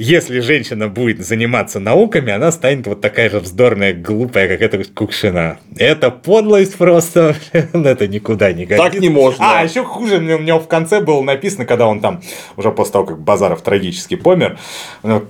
если 0.01 0.41
женщина 0.41 0.89
будет 0.89 1.23
заниматься 1.23 1.79
науками, 1.79 2.33
она 2.33 2.51
станет 2.53 2.87
вот 2.87 3.03
такая 3.03 3.29
же 3.29 3.39
вздорная, 3.39 3.93
глупая, 3.93 4.49
как 4.49 4.63
эта 4.63 4.83
Кукшина. 4.95 5.59
Это 5.77 6.11
подлость 6.11 6.79
просто, 6.79 7.37
это 7.53 8.09
никуда 8.09 8.51
не 8.53 8.65
годится. 8.65 8.91
Так 8.91 8.99
не 8.99 9.11
можно. 9.11 9.59
А, 9.59 9.63
еще 9.63 9.85
хуже, 9.85 10.17
у 10.17 10.41
него 10.41 10.59
в 10.59 10.69
конце 10.69 11.03
было 11.03 11.21
написано, 11.21 11.67
когда 11.67 11.87
он 11.87 12.01
там, 12.01 12.23
уже 12.57 12.73
после 12.73 12.93
того, 12.95 13.05
как 13.05 13.21
Базаров 13.21 13.61
трагически 13.61 14.17
помер, 14.17 14.59
ну, 15.03 15.23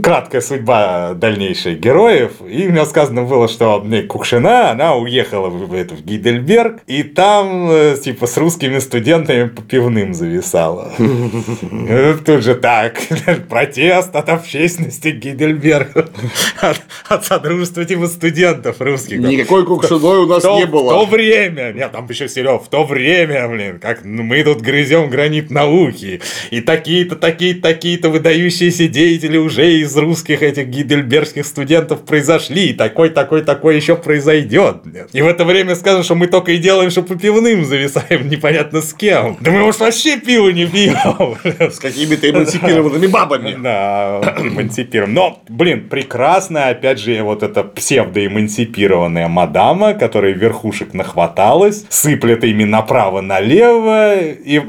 краткая 0.00 0.40
судьба 0.40 1.14
дальнейших 1.14 1.80
героев, 1.80 2.34
и 2.48 2.68
у 2.68 2.70
него 2.70 2.84
сказано 2.84 3.24
было, 3.24 3.48
что 3.48 3.84
Кукшина, 4.08 4.70
она 4.70 4.94
уехала 4.94 5.48
в, 5.48 5.74
это, 5.74 5.96
в 5.96 6.04
Гейдельберг, 6.04 6.82
и 6.86 7.02
там, 7.02 7.68
э, 7.72 7.96
типа, 8.00 8.28
с 8.28 8.36
русскими 8.36 8.78
студентами 8.78 9.48
по 9.48 9.62
пивным 9.62 10.14
зависала. 10.14 10.92
Тут 12.24 12.44
же 12.44 12.54
так, 12.54 13.00
протест, 13.48 14.11
просто 14.12 14.18
от 14.18 14.40
общественности 14.40 15.08
Гейдельберга, 15.08 16.08
от, 16.60 16.80
от 17.08 17.24
содружества 17.24 17.84
типа 17.84 18.06
студентов 18.06 18.80
русских. 18.80 19.18
Никакой 19.18 19.64
кукшиной 19.64 20.24
у 20.24 20.26
нас 20.26 20.42
то, 20.42 20.58
не 20.58 20.66
было. 20.66 20.90
В 20.90 20.90
то 20.90 21.06
время, 21.06 21.72
нет, 21.72 21.92
там 21.92 22.06
еще 22.08 22.28
Серег, 22.28 22.62
в 22.62 22.68
то 22.68 22.84
время, 22.84 23.48
блин, 23.48 23.78
как 23.78 24.04
мы 24.04 24.42
тут 24.44 24.60
грызем 24.60 25.10
гранит 25.10 25.50
науки, 25.50 26.20
и 26.50 26.60
такие-то, 26.60 27.16
такие-то, 27.16 27.62
такие-то 27.62 28.10
выдающиеся 28.10 28.88
деятели 28.88 29.38
уже 29.38 29.78
из 29.78 29.96
русских 29.96 30.42
этих 30.42 30.68
гидельбергских 30.68 31.46
студентов 31.46 32.04
произошли, 32.04 32.68
и 32.68 32.72
такой, 32.72 33.10
такой, 33.10 33.42
такой 33.42 33.76
еще 33.76 33.96
произойдет. 33.96 34.82
Блин. 34.84 35.06
И 35.12 35.22
в 35.22 35.26
это 35.26 35.44
время 35.44 35.74
скажут, 35.74 36.04
что 36.04 36.14
мы 36.14 36.26
только 36.26 36.52
и 36.52 36.58
делаем, 36.58 36.90
что 36.90 37.02
по 37.02 37.16
пивным 37.16 37.64
зависаем, 37.64 38.28
непонятно 38.30 38.80
с 38.80 38.92
кем. 38.92 39.36
Да 39.40 39.50
мы 39.50 39.66
уж 39.66 39.78
вообще 39.78 40.18
пиво 40.18 40.50
не 40.50 40.66
пьем. 40.66 41.36
С 41.72 41.78
какими-то 41.78 42.28
эмансипированными 42.28 43.06
бабами. 43.06 43.56
Да, 43.62 44.01
эмансипированным. 44.38 45.14
Но, 45.14 45.42
блин, 45.48 45.88
прекрасно, 45.88 46.68
опять 46.68 46.98
же, 46.98 47.22
вот 47.22 47.42
эта 47.42 47.62
псевдоэмансипированная 47.62 49.28
мадама, 49.28 49.94
которая 49.94 50.32
верхушек 50.32 50.94
нахваталась, 50.94 51.84
сыплет 51.88 52.44
ими 52.44 52.64
направо-налево. 52.64 54.16
И 54.20 54.60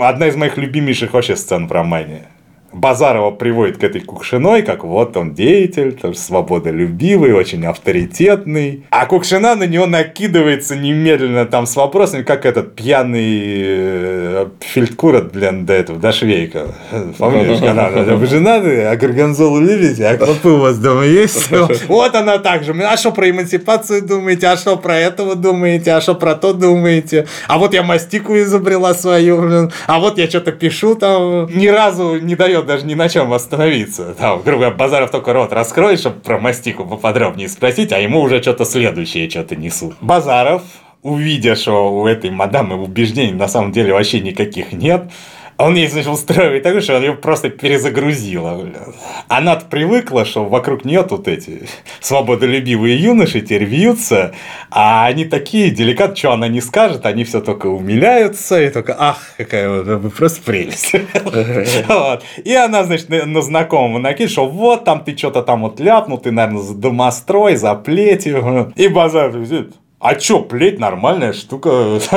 одна 0.00 0.26
из 0.26 0.36
моих 0.36 0.56
любимейших 0.56 1.12
вообще 1.12 1.36
сцен 1.36 1.66
в 1.66 1.72
романе. 1.72 2.22
Базарова 2.72 3.30
приводит 3.30 3.78
к 3.78 3.84
этой 3.84 4.00
Кукшиной, 4.00 4.62
как 4.62 4.84
вот 4.84 5.16
он 5.16 5.34
деятель, 5.34 5.92
там, 5.92 6.14
свободолюбивый, 6.14 7.32
очень 7.32 7.64
авторитетный. 7.66 8.84
А 8.90 9.06
Кукшина 9.06 9.54
на 9.54 9.64
него 9.64 9.86
накидывается 9.86 10.76
немедленно 10.76 11.44
там 11.44 11.66
с 11.66 11.76
вопросами, 11.76 12.22
как 12.22 12.46
этот 12.46 12.74
пьяный 12.74 13.40
э, 13.54 14.46
фельдкурат, 14.60 15.32
блин, 15.32 15.66
до 15.66 15.74
этого, 15.74 15.98
до 15.98 16.12
Швейка. 16.12 16.68
Помнишь, 17.18 17.58
когда 17.60 18.16
вы 18.16 18.26
женаты, 18.26 18.82
а 18.84 18.96
горгонзолу 18.96 19.60
любите, 19.60 20.06
а 20.06 20.16
клопы 20.16 20.50
у 20.50 20.58
вас 20.58 20.78
дома 20.78 21.04
есть? 21.04 21.50
Вот 21.88 22.14
она 22.14 22.38
так 22.38 22.64
же. 22.64 22.72
А 22.72 22.96
что 22.96 23.12
про 23.12 23.30
эмансипацию 23.30 24.02
думаете? 24.02 24.46
А 24.48 24.56
что 24.56 24.76
про 24.76 24.96
этого 24.96 25.34
думаете? 25.34 25.92
А 25.92 26.00
что 26.00 26.14
про 26.14 26.34
то 26.34 26.52
думаете? 26.52 27.26
А 27.48 27.58
вот 27.58 27.74
я 27.74 27.82
мастику 27.82 28.36
изобрела 28.38 28.94
свою, 28.94 29.40
блин. 29.42 29.72
А 29.86 29.98
вот 29.98 30.18
я 30.18 30.28
что-то 30.28 30.52
пишу 30.52 30.94
там. 30.94 31.46
Ни 31.54 31.68
разу 31.68 32.18
не 32.18 32.34
дает 32.34 32.61
даже 32.66 32.86
ни 32.86 32.94
на 32.94 33.08
чем 33.08 33.32
остановиться. 33.32 34.14
Там, 34.14 34.42
грубо 34.42 34.60
говоря, 34.60 34.76
Базаров 34.76 35.10
только 35.10 35.32
рот 35.32 35.52
раскроет, 35.52 36.00
чтобы 36.00 36.20
про 36.20 36.38
мастику 36.38 36.84
поподробнее 36.84 37.48
спросить, 37.48 37.92
а 37.92 37.98
ему 37.98 38.20
уже 38.20 38.40
что-то 38.42 38.64
следующее 38.64 39.28
что-то 39.28 39.56
несут. 39.56 39.94
Базаров, 40.00 40.62
увидя, 41.02 41.54
что 41.54 41.92
у 41.92 42.06
этой 42.06 42.30
мадамы 42.30 42.82
убеждений 42.82 43.32
на 43.32 43.48
самом 43.48 43.72
деле 43.72 43.92
вообще 43.92 44.20
никаких 44.20 44.72
нет, 44.72 45.10
он 45.62 45.74
ей 45.76 45.90
начал 45.92 46.12
устраивать 46.12 46.62
так, 46.62 46.80
что 46.82 46.96
он 46.96 47.02
ее 47.02 47.14
просто 47.14 47.48
перезагрузила. 47.50 48.72
она 49.28 49.56
привыкла, 49.56 50.24
что 50.24 50.44
вокруг 50.44 50.84
нее 50.84 51.02
тут 51.02 51.28
эти 51.28 51.62
свободолюбивые 52.00 52.96
юноши 52.96 53.40
теперь 53.40 53.64
вьются, 53.64 54.34
а 54.70 55.06
они 55.06 55.24
такие 55.24 55.70
деликат, 55.70 56.18
что 56.18 56.32
она 56.32 56.48
не 56.48 56.60
скажет, 56.60 57.06
они 57.06 57.24
все 57.24 57.40
только 57.40 57.66
умиляются 57.66 58.60
и 58.60 58.70
только, 58.70 58.96
ах, 58.98 59.18
какая 59.36 59.82
вот, 59.82 60.14
просто 60.14 60.42
прелесть. 60.42 60.94
И 62.44 62.54
она, 62.54 62.84
значит, 62.84 63.08
на 63.08 63.42
знакомого 63.42 63.98
накинет, 63.98 64.30
что 64.30 64.46
вот 64.48 64.84
там 64.84 65.04
ты 65.04 65.16
что-то 65.16 65.42
там 65.42 65.62
вот 65.62 65.80
ляпнул, 65.80 66.18
ты, 66.18 66.30
наверное, 66.30 66.62
за 66.62 66.74
домострой, 66.74 67.56
за 67.56 67.74
плетью. 67.74 68.72
И 68.76 68.88
базар. 68.88 69.32
А 70.02 70.16
чё, 70.16 70.40
плеть 70.40 70.80
нормальная 70.80 71.32
штука, 71.32 71.68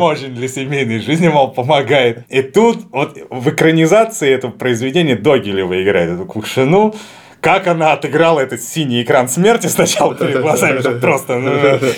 очень 0.00 0.34
для 0.34 0.48
семейной 0.48 0.98
жизни, 0.98 1.28
мол, 1.28 1.52
помогает. 1.52 2.24
И 2.28 2.42
тут 2.42 2.86
вот 2.90 3.16
в 3.30 3.50
экранизации 3.50 4.28
этого 4.28 4.50
произведения 4.50 5.14
Догилева 5.14 5.80
играет 5.80 6.10
эту 6.10 6.24
Кукшину, 6.24 6.92
как 7.40 7.68
она 7.68 7.92
отыграла 7.92 8.40
этот 8.40 8.60
синий 8.60 9.02
экран 9.02 9.28
смерти 9.28 9.68
сначала 9.68 10.16
перед 10.16 10.40
глазами, 10.40 10.80
что 10.80 10.90
просто 10.98 11.38
ну, 11.38 11.52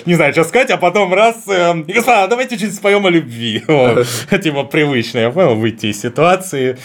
не 0.05 0.15
знаю, 0.17 0.35
что 0.35 0.45
сказать, 0.45 0.71
а 0.71 0.77
потом 0.77 1.15
раз, 1.15 1.37
э, 1.49 1.77
господа, 1.87 2.27
давайте 2.27 2.59
чуть 2.59 2.75
споем 2.75 3.07
о 3.07 3.11
любви. 3.11 3.63
Вот. 3.73 4.07
Типа 4.43 4.65
привычно, 4.65 5.21
я 5.21 5.31
понял, 5.31 5.55
выйти 5.55 5.87
из 5.87 6.01
ситуации. 6.01 6.77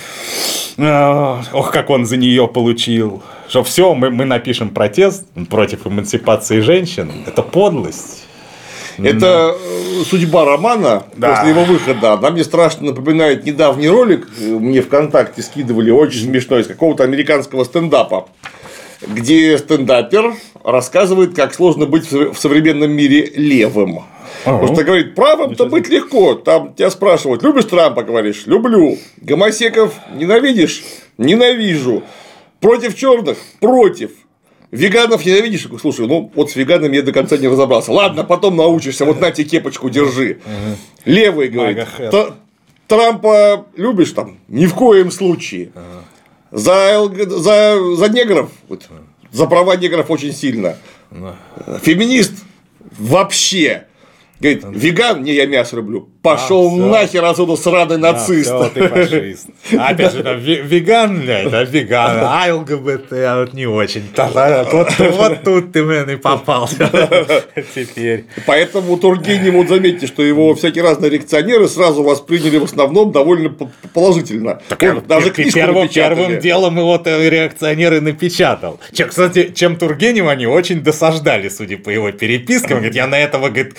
Ох, 0.78 1.72
как 1.74 1.90
он 1.90 2.06
за 2.06 2.16
нее 2.16 2.48
получил. 2.48 3.22
Что 3.50 3.64
все, 3.66 3.94
мы, 3.94 4.10
мы 4.10 4.24
напишем 4.24 4.70
протест 4.70 5.26
против 5.50 5.86
эмансипации 5.86 6.62
женщин. 6.62 7.12
Это 7.28 7.42
подлость. 7.44 8.27
Это 8.98 9.56
э, 9.56 10.04
судьба 10.06 10.46
романа 10.46 11.04
да. 11.16 11.36
после 11.36 11.50
его 11.52 11.64
выхода. 11.64 12.14
Она 12.14 12.32
мне 12.32 12.44
страшно 12.44 12.88
напоминает 12.88 13.46
недавний 13.46 13.90
ролик, 13.90 14.28
мне 14.40 14.82
ВКонтакте 14.82 15.42
скидывали, 15.42 15.92
очень 15.92 16.22
смешной, 16.26 16.62
из 16.62 16.68
какого-то 16.68 17.04
американского 17.04 17.64
стендапа, 17.64 18.28
где 19.02 19.58
стендапер 19.58 20.34
рассказывает, 20.64 21.36
как 21.36 21.54
сложно 21.54 21.86
быть 21.86 22.12
в 22.12 22.36
современном 22.36 22.92
мире 22.92 23.32
левым. 23.36 24.04
Ага. 24.46 24.58
Потому 24.60 24.76
что 24.76 24.84
говорит, 24.84 25.16
правым-то 25.16 25.66
быть 25.66 25.90
легко. 25.90 26.36
Там 26.36 26.74
тебя 26.74 26.90
спрашивают, 26.90 27.44
любишь 27.44 27.66
Трампа, 27.66 28.04
говоришь, 28.04 28.46
люблю. 28.46 28.98
Гомосеков 29.18 29.94
ненавидишь? 30.14 30.84
Ненавижу. 31.18 32.04
Против 32.60 32.96
черных? 32.96 33.38
Против. 33.60 34.12
Веганов 34.72 35.26
ненавидишь? 35.26 35.68
Слушай, 35.80 36.08
ну 36.08 36.32
вот 36.36 36.52
с 36.52 36.56
веганами 36.56 36.98
я 36.98 37.02
до 37.02 37.14
конца 37.14 37.38
не 37.38 37.48
разобрался. 37.48 37.92
Ладно, 37.92 38.24
потом 38.24 38.56
научишься. 38.56 39.06
Вот 39.06 39.22
на 39.22 39.32
тебе 39.32 39.48
кепочку 39.48 39.90
держи. 39.90 40.40
Левый 41.06 41.48
говорит. 41.50 41.88
Трампа 42.88 43.66
любишь 43.76 44.12
там? 44.12 44.40
Ни 44.48 44.66
в 44.66 44.74
коем 44.74 45.12
случае. 45.12 45.72
За, 46.52 47.06
за, 47.28 47.96
за 47.96 48.10
негров, 48.10 48.50
вот, 48.70 48.88
за 49.34 49.46
права 49.48 49.76
негров 49.76 50.10
очень 50.10 50.32
сильно. 50.34 50.78
Феминист 51.82 52.32
вообще. 52.98 53.88
Говорит, 54.40 54.64
веган, 54.70 55.24
не, 55.24 55.34
я 55.34 55.46
мясо 55.46 55.76
люблю. 55.76 56.10
Пошел 56.28 56.74
а, 56.74 56.88
нахер 56.88 57.24
отсюда 57.24 57.56
сраный 57.56 57.98
нацист. 57.98 58.52
А, 58.52 58.70
ты 58.70 58.88
фашист. 58.88 59.48
Опять 59.78 60.14
же, 60.14 60.24
там, 60.24 60.40
веган, 60.40 61.22
блядь, 61.22 61.50
да, 61.50 61.64
веган, 61.64 62.18
а 62.22 62.54
ЛГБТ, 62.54 63.14
а 63.14 63.40
вот 63.40 63.54
не 63.54 63.66
очень. 63.66 64.04
Вот, 64.18 65.00
вот 65.00 65.44
тут 65.44 65.72
ты, 65.72 65.84
блин, 65.86 66.10
и 66.10 66.16
попался. 66.18 66.90
Теперь. 67.74 68.26
Поэтому 68.46 68.98
Тургенев, 68.98 69.54
вот 69.54 69.70
заметьте, 69.70 70.08
что 70.08 70.22
его 70.22 70.54
всякие 70.56 70.84
разные 70.84 71.12
реакционеры 71.12 71.70
сразу 71.70 72.04
восприняли 72.04 72.58
в 72.58 72.66
основном 72.66 73.12
довольно 73.12 73.56
положительно. 73.94 74.62
Так, 74.68 74.84
Он, 74.84 75.04
даже 75.08 75.32
первым, 75.32 75.88
первым 75.88 76.40
делом 76.40 76.78
его 76.78 77.02
реакционеры 77.06 78.02
напечатал. 78.02 78.80
Чем, 78.92 79.10
кстати, 79.10 79.54
чем 79.54 79.78
Тургенев 79.78 80.28
они 80.28 80.46
очень 80.46 80.82
досаждали, 80.82 81.48
судя 81.48 81.78
по 81.78 81.90
его 81.90 82.12
перепискам. 82.12 82.78
Говорит, 82.78 82.96
я 82.96 83.08
на 83.08 83.18
этого, 83.18 83.48
говорит, 83.48 83.76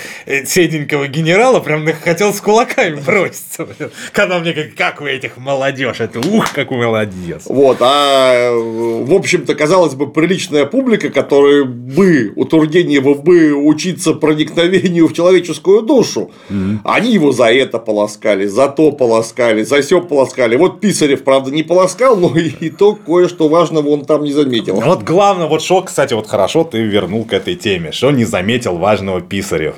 седенького 0.47 1.09
генерала 1.09 1.61
прям 1.61 1.87
хотел 1.93 2.33
с 2.39 2.41
кулаками 2.41 3.01
броситься. 3.01 3.67
Когда 4.13 4.39
мне 4.39 4.53
как, 4.53 4.75
как 4.75 5.01
вы 5.01 5.11
этих 5.11 5.37
молодежь, 5.37 6.01
это 6.01 6.21
ух, 6.21 6.53
как 6.53 6.71
молодец. 6.71 7.43
Вот, 7.47 7.79
а 7.81 8.53
в 8.53 9.13
общем-то, 9.13 9.55
казалось 9.55 9.95
бы, 9.95 10.11
приличная 10.11 10.65
публика, 10.65 11.11
которая 11.11 11.65
бы 11.65 12.33
у 12.37 12.45
Тургенева 12.45 13.15
бы 13.15 13.53
учиться 13.53 14.15
проникновению 14.15 15.09
в 15.09 15.13
человеческую 15.13 15.83
душу, 15.83 16.31
mm-hmm. 16.49 16.79
они 16.85 17.13
его 17.13 17.33
за 17.33 17.53
это 17.53 17.79
полоскали, 17.79 18.47
за 18.47 18.69
то 18.69 18.93
полоскали, 18.93 19.63
за 19.63 19.83
все 19.83 20.01
полоскали. 20.01 20.57
Вот 20.57 20.81
Писарев, 20.81 21.25
правда, 21.25 21.51
не 21.51 21.63
полоскал, 21.63 22.17
но 22.17 22.37
и, 22.39 22.49
и 22.49 22.71
то 22.71 22.95
кое-что 22.95 23.49
важного 23.49 23.89
он 23.89 24.05
там 24.05 24.23
не 24.23 24.33
заметил. 24.33 24.81
Вот 24.81 25.03
главное, 25.03 25.47
вот 25.47 25.63
что, 25.63 25.83
кстати, 25.83 26.15
вот 26.15 26.29
хорошо 26.29 26.65
ты 26.65 26.79
вернул 26.83 27.25
к 27.25 27.33
этой 27.33 27.57
теме, 27.57 27.93
что 27.93 28.11
не 28.11 28.25
заметил 28.25 28.79
важного 28.79 29.21
Писарев. 29.21 29.75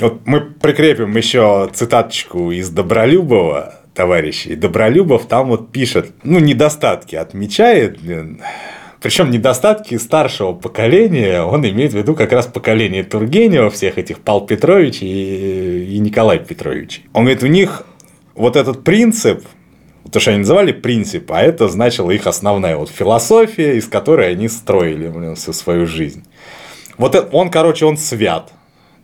Вот 0.00 0.20
мы 0.24 0.40
прикрепим 0.40 1.16
еще 1.16 1.68
цитаточку 1.72 2.50
из 2.50 2.70
Добролюбова, 2.70 3.74
товарищей. 3.94 4.54
Добролюбов 4.54 5.26
там 5.26 5.48
вот 5.48 5.72
пишет, 5.72 6.12
ну, 6.22 6.38
недостатки 6.38 7.16
отмечает, 7.16 7.98
причем 9.00 9.30
недостатки 9.30 9.96
старшего 9.96 10.52
поколения, 10.52 11.42
он 11.42 11.66
имеет 11.66 11.92
в 11.92 11.96
виду 11.96 12.14
как 12.14 12.32
раз 12.32 12.46
поколение 12.46 13.02
Тургенева, 13.02 13.70
всех 13.70 13.98
этих 13.98 14.20
Пал 14.20 14.46
Петрович 14.46 15.02
и, 15.02 15.94
и 15.94 15.98
Николай 15.98 16.38
Петрович. 16.38 17.02
Он 17.12 17.24
говорит, 17.24 17.42
у 17.42 17.46
них 17.46 17.84
вот 18.34 18.56
этот 18.56 18.84
принцип, 18.84 19.44
то, 20.10 20.20
что 20.20 20.30
они 20.30 20.40
называли 20.40 20.72
принцип, 20.72 21.30
а 21.32 21.42
это 21.42 21.68
значило 21.68 22.10
их 22.10 22.26
основная 22.26 22.76
вот 22.76 22.90
философия, 22.90 23.76
из 23.76 23.86
которой 23.86 24.30
они 24.30 24.48
строили 24.48 25.08
блин, 25.08 25.34
всю 25.34 25.52
свою 25.52 25.86
жизнь. 25.86 26.24
Вот 26.98 27.14
это, 27.14 27.34
он, 27.34 27.50
короче, 27.50 27.86
он 27.86 27.96
свят 27.96 28.52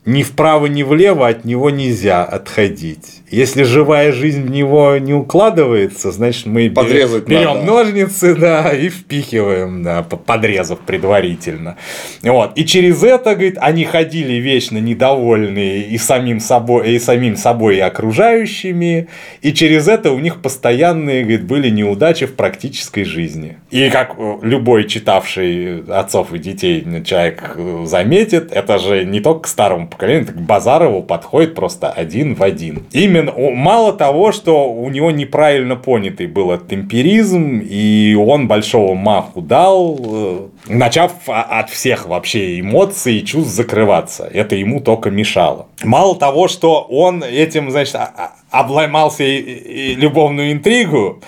ни 0.07 0.23
вправо, 0.23 0.67
ни 0.67 0.83
влево 0.83 1.27
от 1.27 1.45
него 1.45 1.71
нельзя 1.71 2.25
отходить. 2.25 3.23
Если 3.29 3.65
живая 3.65 4.13
жизнь 4.13 4.43
в 4.45 4.51
него 4.51 4.97
не 4.99 5.13
укладывается, 5.13 6.13
значит, 6.13 6.47
мы 6.47 6.71
Подрезать 6.71 7.27
берем 7.27 7.55
надо. 7.55 7.63
ножницы, 7.65 8.37
да, 8.37 8.71
и 8.73 8.89
впихиваем, 8.89 9.83
да, 9.83 10.05
по- 10.05 10.17
подрезав 10.17 10.79
предварительно. 10.79 11.77
Вот. 12.23 12.53
И 12.57 12.65
через 12.65 13.03
это, 13.03 13.33
говорит, 13.35 13.59
они 13.61 13.85
ходили 13.85 14.35
вечно 14.35 14.79
недовольные 14.79 15.83
и 15.83 15.99
самим 15.99 16.39
собой, 16.39 16.93
и 16.93 16.99
самим 17.01 17.37
собой, 17.37 17.79
и 17.79 17.81
окружающими. 17.81 19.09
И 19.43 19.53
через 19.53 19.89
это 19.89 20.13
у 20.13 20.21
них 20.21 20.41
постоянные, 20.41 21.23
говорит, 21.23 21.45
были 21.47 21.69
неудачи 21.69 22.27
в 22.27 22.35
практической 22.35 23.03
жизни. 23.03 23.57
И 23.73 23.91
как 23.91 24.15
э, 24.19 24.37
любой 24.43 24.85
читавший 24.85 25.83
отцов 25.89 26.33
и 26.33 26.39
детей 26.39 26.87
человек 27.05 27.55
э, 27.57 27.83
заметит, 27.87 28.53
это 28.53 28.79
же 28.79 29.05
не 29.05 29.19
только 29.19 29.41
к 29.41 29.47
старому 29.49 29.89
поколению, 29.89 30.23
это 30.25 30.33
к 30.33 30.41
Базарову 30.41 31.03
подходит 31.03 31.57
просто 31.57 31.91
один 31.91 32.37
в 32.37 32.43
один. 32.45 32.85
Именно 32.93 33.16
о, 33.21 33.51
мало 33.51 33.93
того, 33.93 34.33
что 34.33 34.71
у 34.73 34.89
него 34.91 35.11
неправильно 35.11 35.77
понятый 35.77 36.27
был 36.27 36.51
этот 36.51 36.73
эмпиризм, 36.73 37.61
и 37.63 38.15
он 38.15 38.49
большого 38.49 38.95
маху 38.95 39.41
дал, 39.41 39.99
э, 40.03 40.39
начав 40.69 41.13
а- 41.27 41.61
от 41.61 41.71
всех 41.71 42.07
вообще 42.07 42.61
эмоций 42.61 43.19
и 43.19 43.25
чувств 43.25 43.53
закрываться. 43.55 44.29
Это 44.33 44.55
ему 44.57 44.81
только 44.81 45.11
мешало. 45.11 45.67
Мало 45.83 46.17
того, 46.17 46.49
что 46.49 46.81
он 46.83 47.23
этим, 47.23 47.71
значит, 47.71 47.95
а- 47.95 48.33
а- 48.51 48.61
обломался 48.61 49.25
любовную 49.25 50.53
интригу, 50.53 51.21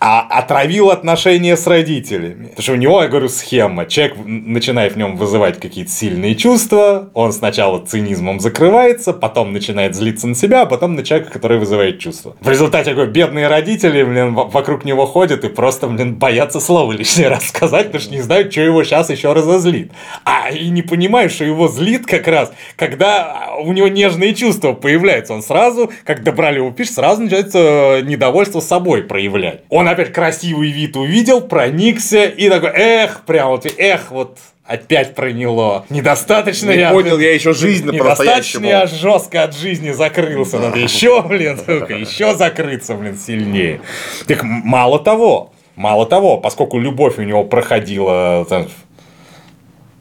а 0.00 0.20
отравил 0.20 0.90
отношения 0.90 1.56
с 1.56 1.66
родителями. 1.66 2.48
Потому 2.48 2.62
что 2.62 2.72
у 2.72 2.76
него, 2.76 3.02
я 3.02 3.08
говорю, 3.08 3.28
схема. 3.28 3.86
Человек 3.86 4.16
начинает 4.24 4.94
в 4.94 4.96
нем 4.96 5.16
вызывать 5.16 5.58
какие-то 5.58 5.90
сильные 5.90 6.34
чувства, 6.34 7.10
он 7.14 7.32
сначала 7.32 7.84
цинизмом 7.84 8.40
закрывается, 8.40 9.12
потом 9.12 9.52
начинает 9.52 9.94
злиться 9.94 10.26
на 10.26 10.34
себя, 10.34 10.62
а 10.62 10.66
потом 10.66 10.94
на 10.94 11.02
человека, 11.02 11.32
который 11.32 11.58
вызывает 11.58 11.98
чувства. 11.98 12.36
В 12.40 12.48
результате, 12.48 12.94
говорю, 12.94 13.10
бедные 13.10 13.48
родители, 13.48 14.02
блин, 14.02 14.34
вокруг 14.34 14.84
него 14.84 15.06
ходят 15.06 15.44
и 15.44 15.48
просто, 15.48 15.88
блин, 15.88 16.14
боятся 16.14 16.60
слово 16.60 16.92
лишний 16.92 17.26
раз 17.26 17.48
сказать, 17.48 17.86
потому 17.86 18.02
что 18.02 18.14
не 18.14 18.20
знают, 18.20 18.52
что 18.52 18.60
его 18.60 18.84
сейчас 18.84 19.10
еще 19.10 19.32
разозлит. 19.32 19.90
А 20.24 20.50
и 20.50 20.68
не 20.68 20.82
понимают, 20.82 21.32
что 21.32 21.44
его 21.44 21.68
злит 21.68 22.06
как 22.06 22.28
раз, 22.28 22.52
когда 22.76 23.48
у 23.60 23.72
него 23.72 23.88
нежные 23.88 24.34
чувства 24.34 24.72
появляются. 24.72 25.34
Он 25.34 25.42
сразу, 25.42 25.90
как 26.04 26.22
Добролюб 26.22 26.76
пишет, 26.76 26.94
сразу 26.94 27.22
начинается 27.22 27.58
э, 27.58 28.00
недовольство 28.02 28.60
собой 28.60 29.02
проявлять. 29.02 29.62
Он 29.68 29.87
опять 29.90 30.12
красивый 30.12 30.70
вид 30.70 30.96
увидел, 30.96 31.40
проникся 31.40 32.24
и 32.24 32.48
такой, 32.48 32.70
эх, 32.70 33.22
прям 33.26 33.48
вот, 33.48 33.66
эх, 33.78 34.10
вот 34.10 34.38
опять 34.68 35.14
проняло. 35.14 35.86
Недостаточно 35.88 36.70
Не 36.70 36.80
я... 36.80 36.92
понял 36.92 37.18
я 37.18 37.34
еще 37.34 37.54
жизнь 37.54 37.90
Недостаточно 37.90 38.66
я 38.66 38.86
жестко 38.86 39.44
от 39.44 39.56
жизни 39.56 39.92
закрылся. 39.92 40.58
Надо 40.58 40.78
еще, 40.78 41.22
блин, 41.22 41.58
сука, 41.66 41.94
еще 41.94 42.34
закрыться, 42.34 42.94
блин, 42.94 43.18
сильнее. 43.18 43.80
Так 44.26 44.42
мало 44.42 44.98
того, 44.98 45.52
мало 45.74 46.06
того, 46.06 46.36
поскольку 46.36 46.78
любовь 46.78 47.18
у 47.18 47.22
него 47.22 47.44
проходила 47.44 48.44
там, 48.48 48.68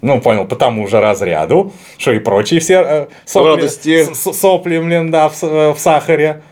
ну, 0.02 0.22
понял, 0.22 0.46
по 0.46 0.56
тому 0.56 0.88
же 0.88 1.00
разряду, 1.00 1.74
что 1.98 2.12
и 2.12 2.20
прочие 2.20 2.60
все 2.60 2.82
э, 2.82 3.08
сопли, 3.26 3.50
Радости. 3.50 4.14
сопли, 4.14 4.78
блин, 4.78 5.10
да, 5.10 5.30
в, 5.30 5.44
э, 5.44 5.74
в 5.74 5.80
сахаре. 5.80 6.44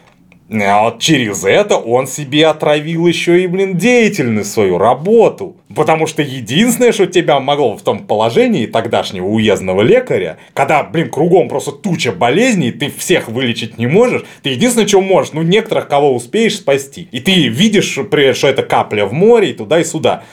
А 0.47 0.83
вот 0.83 0.99
через 0.99 1.43
это 1.43 1.77
он 1.77 2.05
себе 2.05 2.45
отравил 2.45 3.07
еще 3.07 3.43
и, 3.43 3.47
блин, 3.47 3.77
деятельность 3.77 4.51
свою, 4.51 4.77
работу. 4.77 5.55
Потому 5.75 6.05
что 6.05 6.21
единственное, 6.21 6.91
что 6.91 7.07
тебя 7.07 7.39
могло 7.39 7.75
в 7.75 7.81
том 7.81 8.05
положении 8.05 8.67
тогдашнего 8.67 9.25
уездного 9.25 9.81
лекаря, 9.81 10.37
когда, 10.53 10.83
блин, 10.83 11.09
кругом 11.09 11.49
просто 11.49 11.71
туча 11.71 12.11
болезней, 12.11 12.71
ты 12.71 12.91
всех 12.91 13.27
вылечить 13.27 13.79
не 13.79 13.87
можешь, 13.87 14.23
ты 14.43 14.49
единственное, 14.49 14.87
что 14.87 15.01
можешь, 15.01 15.33
ну, 15.33 15.41
некоторых, 15.41 15.87
кого 15.87 16.13
успеешь 16.13 16.57
спасти. 16.57 17.09
И 17.11 17.19
ты 17.19 17.47
видишь, 17.47 17.89
что 17.89 18.47
это 18.47 18.61
капля 18.61 19.05
в 19.05 19.13
море, 19.13 19.49
и 19.49 19.53
туда, 19.53 19.79
и 19.79 19.83
сюда. 19.83 20.23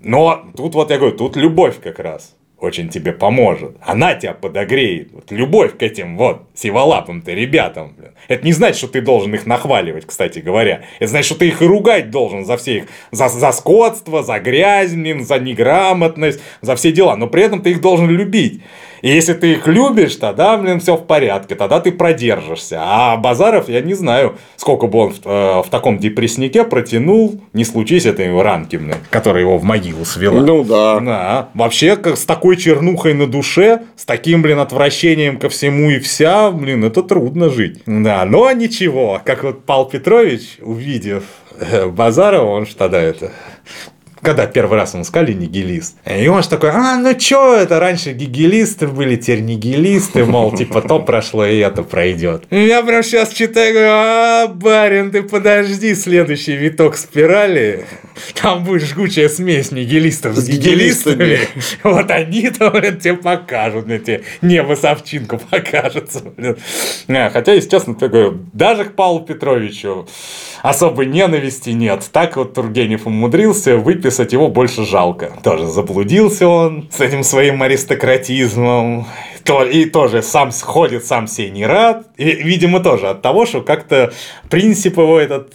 Но 0.00 0.46
тут 0.56 0.74
вот 0.74 0.90
я 0.90 0.96
говорю, 0.96 1.16
тут 1.16 1.36
любовь 1.36 1.74
как 1.82 1.98
раз 1.98 2.37
очень 2.60 2.88
тебе 2.88 3.12
поможет. 3.12 3.76
Она 3.80 4.14
тебя 4.14 4.34
подогреет. 4.34 5.12
Вот 5.12 5.30
любовь 5.30 5.78
к 5.78 5.82
этим 5.82 6.16
вот 6.16 6.42
сиволапым-то 6.54 7.32
ребятам. 7.32 7.94
Блин. 7.96 8.12
Это 8.26 8.44
не 8.44 8.52
значит, 8.52 8.78
что 8.78 8.88
ты 8.88 9.00
должен 9.00 9.32
их 9.34 9.46
нахваливать, 9.46 10.06
кстати 10.06 10.40
говоря. 10.40 10.82
Это 10.98 11.10
значит, 11.10 11.26
что 11.26 11.38
ты 11.38 11.48
их 11.48 11.62
и 11.62 11.66
ругать 11.66 12.10
должен 12.10 12.44
за 12.44 12.56
все 12.56 12.78
их, 12.78 12.84
за, 13.12 13.28
за 13.28 13.52
скотство, 13.52 14.24
за 14.24 14.40
грязь, 14.40 14.92
блин, 14.92 15.24
за 15.24 15.38
неграмотность, 15.38 16.40
за 16.60 16.74
все 16.74 16.90
дела. 16.90 17.14
Но 17.16 17.28
при 17.28 17.44
этом 17.44 17.62
ты 17.62 17.70
их 17.70 17.80
должен 17.80 18.08
любить. 18.10 18.60
И 19.02 19.08
если 19.08 19.34
ты 19.34 19.52
их 19.52 19.66
любишь, 19.66 20.16
тогда, 20.16 20.56
блин, 20.56 20.80
все 20.80 20.96
в 20.96 21.06
порядке, 21.06 21.54
тогда 21.54 21.80
ты 21.80 21.92
продержишься. 21.92 22.80
А 22.80 23.16
Базаров, 23.16 23.68
я 23.68 23.80
не 23.80 23.94
знаю, 23.94 24.36
сколько 24.56 24.86
бы 24.86 24.98
он 24.98 25.12
в, 25.12 25.20
э, 25.24 25.62
в 25.62 25.66
таком 25.70 25.98
депресснике 25.98 26.64
протянул, 26.64 27.40
не 27.52 27.64
случись 27.64 28.06
этой 28.06 28.28
ранки, 28.40 28.76
блин, 28.76 28.96
которая 29.10 29.42
его 29.42 29.58
в 29.58 29.64
могилу 29.64 30.04
свела. 30.04 30.40
Ну 30.40 30.64
да. 30.64 31.00
Да, 31.00 31.48
вообще, 31.54 31.96
как 31.96 32.16
с 32.16 32.24
такой 32.24 32.56
чернухой 32.56 33.14
на 33.14 33.26
душе, 33.26 33.82
с 33.96 34.04
таким, 34.04 34.42
блин, 34.42 34.58
отвращением 34.58 35.38
ко 35.38 35.48
всему 35.48 35.90
и 35.90 35.98
вся, 35.98 36.50
блин, 36.50 36.84
это 36.84 37.02
трудно 37.02 37.50
жить. 37.50 37.82
Да, 37.86 38.24
но 38.24 38.50
ничего, 38.52 39.20
как 39.24 39.44
вот 39.44 39.64
Павел 39.64 39.86
Петрович, 39.86 40.58
увидев 40.60 41.24
э, 41.58 41.86
Базарова, 41.86 42.50
он 42.50 42.66
же 42.66 42.74
тогда 42.74 43.00
это 43.00 43.32
когда 44.22 44.46
первый 44.46 44.78
раз 44.78 44.94
ему 44.94 45.04
сказали 45.04 45.32
нигилист. 45.32 45.96
И 46.04 46.28
он 46.28 46.42
же 46.42 46.48
такой, 46.48 46.70
а, 46.70 46.96
ну 46.96 47.14
чё 47.14 47.54
это, 47.54 47.80
раньше 47.80 48.12
гигилисты 48.12 48.86
были, 48.86 49.16
теперь 49.16 49.40
нигилисты, 49.40 50.24
мол, 50.24 50.54
типа 50.54 50.82
то 50.82 51.00
прошло 51.00 51.44
и 51.44 51.58
это 51.58 51.82
пройдет. 51.82 52.44
Я 52.50 52.82
прям 52.82 53.02
сейчас 53.02 53.30
читаю, 53.30 53.72
говорю, 53.72 53.90
а, 53.90 54.46
барин, 54.48 55.10
ты 55.10 55.22
подожди, 55.22 55.94
следующий 55.94 56.56
виток 56.56 56.96
спирали, 56.96 57.84
там 58.40 58.64
будет 58.64 58.82
жгучая 58.82 59.28
смесь 59.28 59.70
нигилистов 59.70 60.36
с 60.36 60.40
С 60.40 60.48
гигилистами. 60.48 61.40
Вот 61.82 62.10
они-то, 62.10 62.70
блин, 62.70 62.98
тебе 62.98 63.14
покажут, 63.14 63.86
блин, 63.86 64.02
тебе 64.02 64.22
небо 64.42 64.74
с 64.74 64.84
овчинку 64.84 65.38
покажется, 65.38 66.22
блин. 66.36 66.56
Хотя, 67.32 67.52
если 67.52 67.68
честно, 67.68 67.94
говорю, 67.94 68.40
даже 68.52 68.84
к 68.84 68.94
Павлу 68.94 69.20
Петровичу 69.20 70.06
особой 70.62 71.06
ненависти 71.06 71.70
нет. 71.70 72.08
Так 72.12 72.36
вот 72.36 72.54
Тургенев 72.54 73.06
умудрился 73.06 73.76
выписать 74.08 74.32
его 74.32 74.48
больше 74.48 74.84
жалко. 74.84 75.32
Тоже 75.42 75.66
заблудился 75.66 76.46
он 76.48 76.88
с 76.90 77.00
этим 77.00 77.22
своим 77.22 77.62
аристократизмом. 77.62 79.06
То- 79.44 79.64
И 79.64 79.84
тоже 79.86 80.22
сам 80.22 80.50
сходит, 80.52 81.04
сам 81.04 81.26
себе 81.26 81.50
не 81.50 81.66
рад. 81.66 82.06
И, 82.16 82.24
видимо, 82.24 82.80
тоже 82.80 83.08
от 83.08 83.22
того, 83.22 83.44
что 83.46 83.60
как-то 83.62 84.12
принцип 84.50 84.96
его, 84.98 85.18
этот 85.18 85.52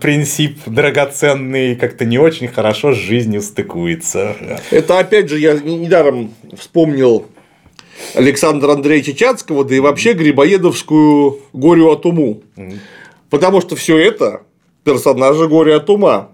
принцип 0.00 0.58
драгоценный, 0.66 1.74
как-то 1.76 2.04
не 2.04 2.18
очень 2.18 2.48
хорошо 2.48 2.92
с 2.92 2.96
жизнью 2.96 3.42
стыкуется. 3.42 4.36
Это 4.70 4.98
опять 5.00 5.28
же, 5.28 5.38
я 5.38 5.54
недаром 5.54 6.30
вспомнил 6.56 7.26
Александра 8.14 8.72
Андреевича 8.72 9.14
Чацкого, 9.14 9.64
да 9.64 9.74
и 9.74 9.80
вообще 9.80 10.12
Грибоедовскую 10.12 11.38
«Горю 11.52 11.90
от 11.90 12.06
уму». 12.06 12.42
Потому 13.30 13.60
что 13.60 13.74
все 13.76 13.98
это 13.98 14.42
персонажи 14.84 15.46
«Горе 15.48 15.74
от 15.76 15.90
ума». 15.90 16.28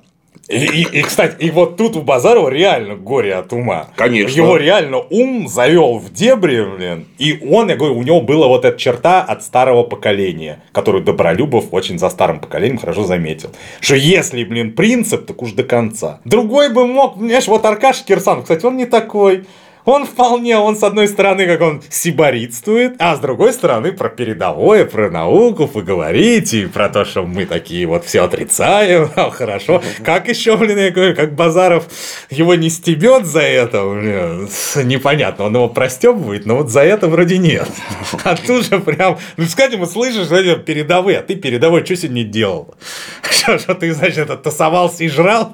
И, 0.48 0.56
и- 0.56 0.98
и, 0.98 1.02
кстати, 1.02 1.36
и 1.38 1.50
вот 1.50 1.76
тут 1.78 1.96
у 1.96 2.02
Базарова 2.02 2.50
реально 2.50 2.96
горе 2.96 3.34
от 3.34 3.52
ума. 3.54 3.88
Конечно. 3.96 4.36
Его 4.36 4.56
реально 4.58 4.98
ум 4.98 5.48
завел 5.48 5.96
в 5.98 6.12
дебри, 6.12 6.62
блин. 6.76 7.06
И 7.18 7.38
он, 7.50 7.70
я 7.70 7.76
говорю, 7.76 7.96
у 7.98 8.02
него 8.02 8.20
была 8.20 8.46
вот 8.46 8.64
эта 8.66 8.78
черта 8.78 9.22
от 9.22 9.42
старого 9.42 9.84
поколения, 9.84 10.60
которую 10.72 11.02
Добролюбов 11.02 11.66
очень 11.72 11.98
за 11.98 12.10
старым 12.10 12.40
поколением 12.40 12.78
хорошо 12.78 13.04
заметил. 13.04 13.50
Что 13.80 13.94
если, 13.96 14.44
блин, 14.44 14.72
принцип, 14.74 15.24
так 15.26 15.40
уж 15.40 15.52
до 15.52 15.64
конца. 15.64 16.20
Другой 16.26 16.68
бы 16.70 16.86
мог, 16.86 17.14
понимаешь, 17.14 17.46
вот 17.48 17.64
Аркаш 17.64 18.02
Кирсанов, 18.02 18.42
кстати, 18.42 18.66
он 18.66 18.76
не 18.76 18.84
такой. 18.86 19.44
Он 19.84 20.06
вполне, 20.06 20.56
он 20.56 20.76
с 20.76 20.82
одной 20.82 21.08
стороны, 21.08 21.46
как 21.46 21.60
он 21.60 21.82
сиборитствует, 21.90 22.94
а 22.98 23.16
с 23.16 23.18
другой 23.18 23.52
стороны 23.52 23.92
про 23.92 24.08
передовое, 24.08 24.86
про 24.86 25.10
науку 25.10 25.68
поговорить 25.68 26.54
и 26.54 26.64
про 26.64 26.88
то, 26.88 27.04
что 27.04 27.24
мы 27.24 27.44
такие 27.44 27.86
вот 27.86 28.06
все 28.06 28.22
отрицаем, 28.22 29.10
а, 29.16 29.30
хорошо. 29.30 29.82
Как 30.02 30.28
еще, 30.28 30.56
блин, 30.56 30.78
я 30.78 30.90
говорю, 30.90 31.14
как 31.14 31.34
Базаров 31.34 31.84
его 32.30 32.54
не 32.54 32.70
стебет 32.70 33.26
за 33.26 33.40
это, 33.40 33.84
блин, 33.84 34.48
непонятно, 34.88 35.44
он 35.46 35.54
его 35.54 35.68
простебывает, 35.68 36.46
но 36.46 36.56
вот 36.56 36.70
за 36.70 36.80
это 36.80 37.08
вроде 37.08 37.38
нет. 37.38 37.68
А 38.24 38.36
тут 38.36 38.64
же 38.64 38.78
прям, 38.78 39.18
ну, 39.36 39.44
сказать 39.44 39.74
ему, 39.74 39.84
слышишь, 39.84 40.30
эти 40.30 40.58
передовые, 40.58 41.18
а 41.18 41.22
ты 41.22 41.34
передовой 41.34 41.84
что 41.84 41.96
сегодня 41.96 42.24
делал? 42.24 42.74
Что, 43.22 43.58
что 43.58 43.74
ты, 43.74 43.92
значит, 43.92 44.18
это 44.18 44.36
тусовался 44.36 45.04
и 45.04 45.08
жрал? 45.08 45.52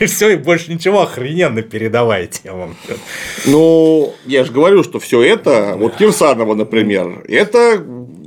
И 0.00 0.06
все, 0.06 0.30
и 0.30 0.36
больше 0.36 0.70
ничего, 0.72 1.02
охрененно 1.02 1.62
передовая 1.62 2.26
тема. 2.26 2.74
Ну, 3.54 4.12
я 4.26 4.44
же 4.44 4.52
говорю, 4.52 4.82
что 4.82 4.98
все 4.98 5.22
это, 5.22 5.76
вот 5.78 5.94
Кирсанова, 5.96 6.54
например, 6.54 7.24
это 7.28 7.80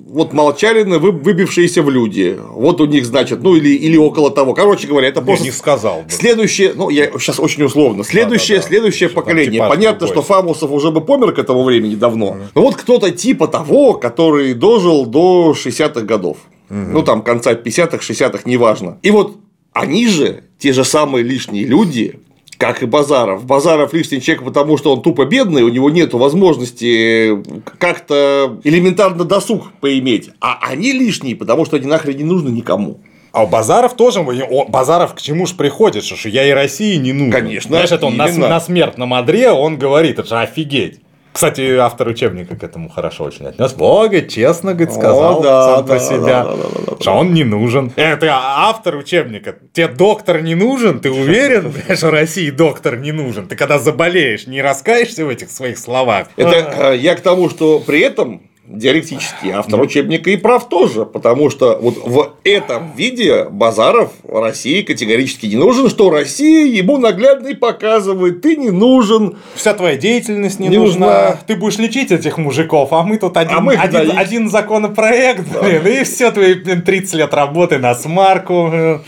вот 0.09 0.32
молчалины, 0.32 0.99
вы- 0.99 1.11
выбившиеся 1.11 1.84
в 1.84 1.89
люди. 1.89 2.38
Вот 2.53 2.80
у 2.80 2.86
них, 2.86 3.05
значит, 3.05 3.43
ну 3.43 3.55
или, 3.55 3.69
или 3.75 3.97
около 3.97 4.32
того. 4.32 4.53
Короче 4.53 4.88
говоря, 4.88 5.09
это 5.09 5.19
Я 5.19 5.25
просто 5.25 5.45
не 5.45 5.51
сказал 5.51 6.03
бы. 6.03 6.09
Следующее, 6.09 6.71
ну, 6.75 6.89
я 6.89 7.11
сейчас 7.19 7.39
очень 7.41 7.63
условно. 7.63 8.05
Следующее, 8.05 8.57
Да-да-да. 8.59 8.67
следующее 8.69 9.09
Что 9.09 9.15
там 9.15 9.23
поколение. 9.25 9.51
типаж 9.51 9.69
Понятно, 9.69 10.07
другой. 10.07 10.23
что 10.23 10.34
Фамусов 10.34 10.71
уже 10.71 10.91
бы 10.91 11.01
помер 11.01 11.34
к 11.34 11.39
этому 11.39 11.63
времени 11.63 11.95
давно. 11.95 12.38
Но 12.55 12.61
вот 12.61 12.75
кто-то 12.75 13.11
типа 13.11 13.47
того, 13.47 13.93
который 13.95 14.53
дожил 14.53 15.05
до 15.05 15.53
60-х 15.53 16.01
годов. 16.01 16.38
Ну, 16.69 17.03
там, 17.03 17.21
конца 17.21 17.53
50-х, 17.53 17.97
60-х, 17.97 18.39
неважно. 18.45 18.97
И 19.01 19.11
вот 19.11 19.36
они 19.73 20.07
же, 20.07 20.43
те 20.57 20.71
же 20.73 20.84
самые 20.86 21.23
лишние 21.23 21.65
люди, 21.65 22.19
как 22.57 22.83
и 22.83 22.85
Базаров. 22.85 23.45
Базаров 23.45 23.93
лишний 23.93 24.21
человек, 24.21 24.43
потому 24.43 24.77
что 24.77 24.93
он 24.93 25.01
тупо 25.01 25.25
бедный, 25.25 25.63
у 25.63 25.69
него 25.69 25.89
нет 25.89 26.13
возможности 26.13 27.43
как-то 27.77 28.59
элементарно 28.63 29.23
досуг 29.23 29.71
поиметь. 29.79 30.31
А 30.41 30.59
они 30.61 30.91
лишние, 30.91 31.35
потому 31.35 31.65
что 31.65 31.77
они 31.77 31.85
нахрен 31.85 32.17
не 32.17 32.23
нужны 32.23 32.49
никому. 32.49 32.99
А 33.31 33.43
у 33.43 33.47
Базаров 33.47 33.95
тоже, 33.95 34.21
о, 34.21 34.65
Базаров 34.65 35.13
к 35.13 35.21
чему 35.21 35.45
ж 35.45 35.53
приходит, 35.53 36.03
что 36.03 36.29
я 36.29 36.47
и 36.47 36.51
России 36.51 36.95
не 36.95 37.13
нужен. 37.13 37.31
Конечно. 37.31 37.69
Знаешь, 37.69 37.91
это 37.91 38.07
он 38.07 38.17
на, 38.17 38.27
на 38.31 38.59
смертном 38.59 39.13
одре, 39.13 39.51
он 39.51 39.77
говорит, 39.77 40.17
это 40.17 40.27
же 40.27 40.39
офигеть. 40.39 41.01
Кстати, 41.32 41.75
автор 41.78 42.07
учебника 42.07 42.55
к 42.55 42.63
этому 42.63 42.89
хорошо 42.89 43.25
очень 43.25 43.45
отнес. 43.45 43.73
Бога, 43.73 44.21
честно, 44.21 44.73
говорит, 44.73 44.93
сказал 44.93 45.39
О, 45.39 45.43
да, 45.43 45.65
сам 45.65 45.86
да, 45.86 45.93
про 45.93 45.99
себя, 45.99 46.17
да, 46.19 46.43
да, 46.43 46.55
да, 46.55 46.91
да, 46.91 46.97
что 46.99 47.11
он 47.11 47.34
не 47.34 47.43
нужен. 47.43 47.91
Это 47.95 48.32
автор 48.32 48.95
учебника. 48.95 49.55
Тебе 49.73 49.88
доктор 49.88 50.41
не 50.41 50.55
нужен? 50.55 50.99
Ты 50.99 51.11
уверен, 51.11 51.73
что 51.95 52.09
России 52.09 52.49
доктор 52.49 52.97
не 52.97 53.11
нужен? 53.11 53.47
Ты 53.47 53.55
когда 53.55 53.78
заболеешь, 53.78 54.47
не 54.47 54.61
раскаешься 54.61 55.25
в 55.25 55.30
этих 55.30 55.51
своих 55.51 55.78
словах? 55.78 56.28
Это 56.38 56.93
э, 56.93 56.97
я 56.97 57.15
к 57.15 57.21
тому, 57.21 57.49
что 57.49 57.80
при 57.80 57.99
этом 57.99 58.41
диалектический 58.68 59.51
автор 59.51 59.80
учебника 59.80 60.30
и 60.30 60.36
прав 60.36 60.68
тоже, 60.68 61.05
потому 61.05 61.49
что 61.49 61.78
вот 61.82 61.97
в 62.05 62.34
этом 62.43 62.91
виде 62.95 63.45
Базаров 63.45 64.11
России 64.28 64.82
категорически 64.82 65.45
не 65.45 65.55
нужен, 65.55 65.89
что 65.89 66.09
Россия 66.09 66.65
ему 66.65 66.97
наглядно 66.97 67.47
и 67.47 67.53
показывает, 67.53 68.41
ты 68.41 68.57
не 68.57 68.70
нужен. 68.70 69.38
Вся 69.55 69.74
твоя 69.74 69.95
деятельность 69.95 70.59
не, 70.59 70.68
не 70.68 70.78
нужна. 70.78 71.07
нужна. 71.07 71.39
Ты 71.47 71.55
будешь 71.55 71.78
лечить 71.78 72.11
этих 72.11 72.38
мужиков, 72.38 72.91
а 72.91 73.03
мы 73.03 73.18
тут 73.18 73.38
один, 73.38 73.57
а 73.57 73.61
мы 73.61 73.76
один, 73.76 74.18
один 74.18 74.49
законопроект, 74.49 75.45
да. 75.51 75.61
блин, 75.61 75.88
и 75.88 76.03
все 76.03 76.32
твои 76.32 76.55
блин, 76.55 76.82
30 76.82 77.13
лет 77.13 77.34
работы 77.34 77.78
на 77.78 77.95
смарку. 77.95 79.01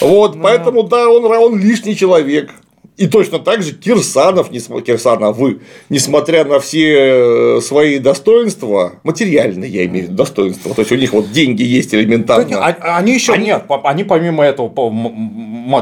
Вот, 0.00 0.34
да. 0.34 0.40
поэтому 0.42 0.82
да, 0.82 1.08
он, 1.08 1.24
он 1.24 1.58
лишний 1.58 1.96
человек. 1.96 2.50
И 2.98 3.06
точно 3.06 3.38
так 3.38 3.62
же 3.62 3.74
Кирсанов, 3.74 4.50
Кирсановы, 4.50 5.60
несмотря 5.88 6.44
на 6.44 6.58
все 6.58 7.58
э, 7.58 7.60
свои 7.60 8.00
достоинства, 8.00 8.94
материальные, 9.04 9.70
я 9.70 9.86
имею 9.86 10.06
в 10.06 10.08
виду 10.08 10.16
достоинства, 10.16 10.74
то 10.74 10.80
есть 10.80 10.90
у 10.90 10.96
них 10.96 11.12
вот 11.12 11.30
деньги 11.30 11.62
есть 11.62 11.94
элементарно. 11.94 12.64
Они 12.64 13.14
еще 13.14 13.34
они... 13.34 13.46
нет, 13.46 13.62
они 13.84 14.02
помимо 14.02 14.42
этого 14.42 14.68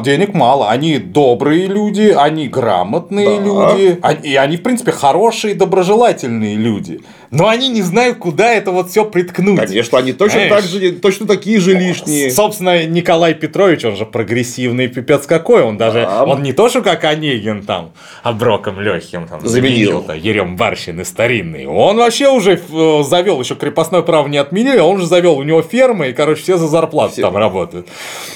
денег 0.05 0.35
мало, 0.35 0.69
они 0.69 0.99
добрые 0.99 1.67
люди, 1.67 2.14
они 2.14 2.49
грамотные 2.49 3.41
да. 3.41 3.45
люди, 3.45 3.99
и 4.23 4.37
они 4.37 4.59
в 4.59 4.62
принципе 4.62 4.93
хорошие, 4.93 5.55
доброжелательные 5.55 6.57
люди 6.57 7.01
но 7.37 7.49
они 7.49 7.68
не 7.68 7.82
знают, 7.82 8.18
куда 8.18 8.53
это 8.53 8.70
вот 8.70 8.91
все 8.91 9.05
приткнуть. 9.05 9.61
Конечно, 9.61 9.99
они 9.99 10.12
точно, 10.12 10.47
Знаешь, 10.47 10.51
так 10.51 10.64
же, 10.64 10.93
точно 10.93 11.26
такие 11.26 11.61
же 11.61 11.74
лишние. 11.74 12.30
Собственно, 12.30 12.87
Николай 12.87 13.34
Петрович, 13.34 13.84
он 13.84 13.97
же 13.97 14.07
прогрессивный 14.07 14.89
пипец 14.89 15.26
какой, 15.26 15.62
он 15.62 15.76
даже, 15.76 16.03
да. 16.03 16.24
он 16.24 16.43
не 16.43 16.53
то, 16.53 16.68
что 16.68 16.82
как 16.82 17.05
Онегин 17.05 17.64
там, 17.64 17.93
оброком 18.22 18.80
легким 18.80 19.26
там 19.26 19.47
заменил, 19.47 20.03
заменил 20.07 20.24
Ерем 20.24 20.57
Барщины 20.57 21.05
старинный, 21.05 21.66
он 21.66 21.97
вообще 21.97 22.28
уже 22.28 22.61
э, 22.70 23.03
завел, 23.03 23.41
еще 23.41 23.55
крепостное 23.55 24.03
право 24.03 24.28
не 24.28 24.39
отменили, 24.39 24.78
он 24.78 24.99
же 25.01 25.07
завел, 25.07 25.37
у 25.37 25.43
него 25.43 25.62
фермы, 25.62 26.09
и, 26.09 26.12
короче, 26.12 26.43
все 26.43 26.57
за 26.57 26.68
зарплату 26.68 27.12
все. 27.12 27.22
там 27.22 27.37
работают. 27.37 27.87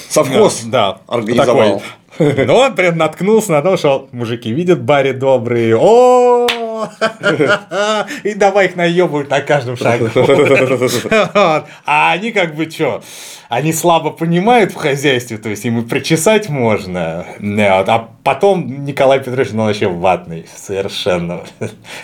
Совхоз 0.09 0.61
да, 0.65 0.99
организовал. 1.07 1.81
Такой. 2.17 2.45
Ну, 2.45 2.55
он 2.55 2.75
прям 2.75 2.97
наткнулся 2.97 3.53
на 3.53 3.61
то, 3.61 3.77
что 3.77 4.09
мужики 4.11 4.51
видят 4.51 4.81
баре 4.81 5.13
добрые, 5.13 5.77
о 5.77 6.47
И 8.23 8.33
давай 8.33 8.67
их 8.67 8.75
наебывать 8.75 9.29
на 9.29 9.41
каждом 9.41 9.77
шагу. 9.77 10.09
А 11.85 12.11
они 12.11 12.31
как 12.31 12.55
бы 12.55 12.69
что? 12.69 13.03
Они 13.51 13.73
слабо 13.73 14.11
понимают 14.11 14.71
в 14.71 14.75
хозяйстве, 14.75 15.37
то 15.37 15.49
есть 15.49 15.65
им 15.65 15.79
и 15.79 15.85
причесать 15.85 16.47
можно. 16.47 17.25
А 17.41 18.09
потом 18.23 18.85
Николай 18.85 19.19
Петрович, 19.19 19.49
ну, 19.51 19.65
вообще 19.65 19.89
ватный 19.89 20.45
совершенно. 20.55 21.41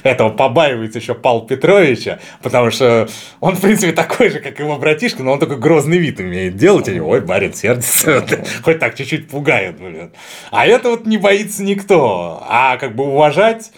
Этого 0.04 0.30
побаивается 0.30 1.00
еще 1.00 1.16
Павел 1.16 1.42
Петровича, 1.42 2.20
потому 2.42 2.70
что 2.70 3.08
он, 3.40 3.56
в 3.56 3.62
принципе, 3.62 3.94
такой 3.94 4.30
же, 4.30 4.42
как 4.42 4.60
его 4.60 4.76
братишка, 4.76 5.24
но 5.24 5.32
он 5.32 5.40
такой 5.40 5.56
грозный 5.58 6.00
вид 6.00 6.20
умеет 6.20 6.58
делать. 6.58 6.90
И, 6.90 7.00
ой, 7.00 7.22
барин 7.22 7.54
сердится. 7.54 8.26
Хоть 8.64 8.80
так 8.80 8.96
чуть-чуть 8.96 9.30
пугает, 9.30 9.78
блин. 9.78 10.12
А 10.52 10.68
это 10.68 10.90
вот 10.90 11.06
не 11.06 11.18
боится 11.18 11.64
никто. 11.64 12.44
А 12.50 12.76
как 12.76 12.94
бы 12.94 13.06
уважать 13.06 13.72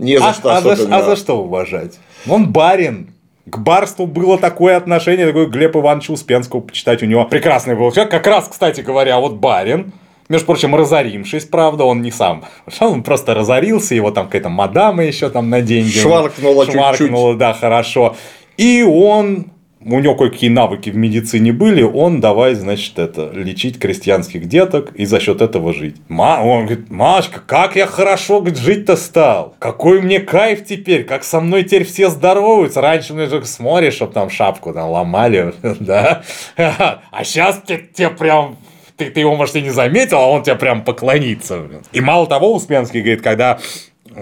не 0.00 0.18
за 0.18 0.30
а, 0.30 0.34
что 0.34 0.56
а, 0.56 0.60
за, 0.60 0.96
а 0.96 1.02
за 1.02 1.16
что 1.16 1.38
уважать? 1.38 1.98
Он 2.26 2.50
барин. 2.50 3.14
К 3.46 3.58
барству 3.58 4.06
было 4.06 4.38
такое 4.38 4.76
отношение, 4.76 5.26
такое 5.26 5.46
Глеб 5.46 5.76
Иванович 5.76 6.10
Успенского 6.10 6.60
почитать. 6.60 7.02
У 7.02 7.06
него 7.06 7.24
прекрасный 7.24 7.74
был 7.74 7.90
человек. 7.90 8.10
Как 8.10 8.26
раз, 8.26 8.48
кстати 8.48 8.80
говоря, 8.80 9.18
вот 9.18 9.34
барин, 9.34 9.92
между 10.28 10.46
прочим, 10.46 10.74
разоримшись, 10.74 11.44
правда, 11.44 11.84
он 11.84 12.02
не 12.02 12.10
сам. 12.10 12.44
Он 12.80 13.02
просто 13.02 13.34
разорился, 13.34 13.94
его 13.94 14.10
там 14.10 14.26
какая-то 14.26 14.48
мадама 14.48 15.04
еще 15.04 15.28
там 15.28 15.50
на 15.50 15.60
деньги. 15.60 15.98
Шваркнула 15.98 16.66
чуть-чуть. 16.66 17.38
да, 17.38 17.52
хорошо. 17.52 18.16
И 18.56 18.82
он 18.82 19.46
у 19.82 19.98
него 19.98 20.14
кое-какие 20.14 20.50
навыки 20.50 20.90
в 20.90 20.96
медицине 20.96 21.52
были, 21.52 21.82
он 21.82 22.20
давай, 22.20 22.54
значит, 22.54 22.98
это, 22.98 23.30
лечить 23.32 23.78
крестьянских 23.78 24.46
деток 24.46 24.92
и 24.94 25.06
за 25.06 25.20
счет 25.20 25.40
этого 25.40 25.72
жить. 25.72 25.96
Ма, 26.08 26.40
он 26.42 26.66
говорит, 26.66 26.90
Машка, 26.90 27.40
как 27.46 27.76
я 27.76 27.86
хорошо 27.86 28.44
жить-то 28.44 28.96
стал. 28.96 29.54
Какой 29.58 30.02
мне 30.02 30.20
кайф 30.20 30.64
теперь, 30.64 31.04
как 31.04 31.24
со 31.24 31.40
мной 31.40 31.64
теперь 31.64 31.84
все 31.84 32.10
здороваются. 32.10 32.82
Раньше 32.82 33.14
мне 33.14 33.26
только 33.26 33.46
смотришь, 33.46 33.94
чтобы 33.94 34.12
там 34.12 34.28
шапку 34.28 34.74
там 34.74 34.90
ломали, 34.90 35.54
да. 35.80 36.22
А 37.10 37.24
сейчас 37.24 37.62
тебе 37.66 38.10
прям 38.10 38.56
ты, 38.96 39.08
ты 39.10 39.20
его, 39.20 39.34
может, 39.34 39.56
и 39.56 39.62
не 39.62 39.70
заметил, 39.70 40.18
а 40.18 40.26
он 40.26 40.42
тебя 40.42 40.56
прям 40.56 40.84
поклонится. 40.84 41.62
И 41.92 42.02
мало 42.02 42.26
того, 42.26 42.54
Успенский 42.54 43.00
говорит, 43.00 43.22
когда 43.22 43.58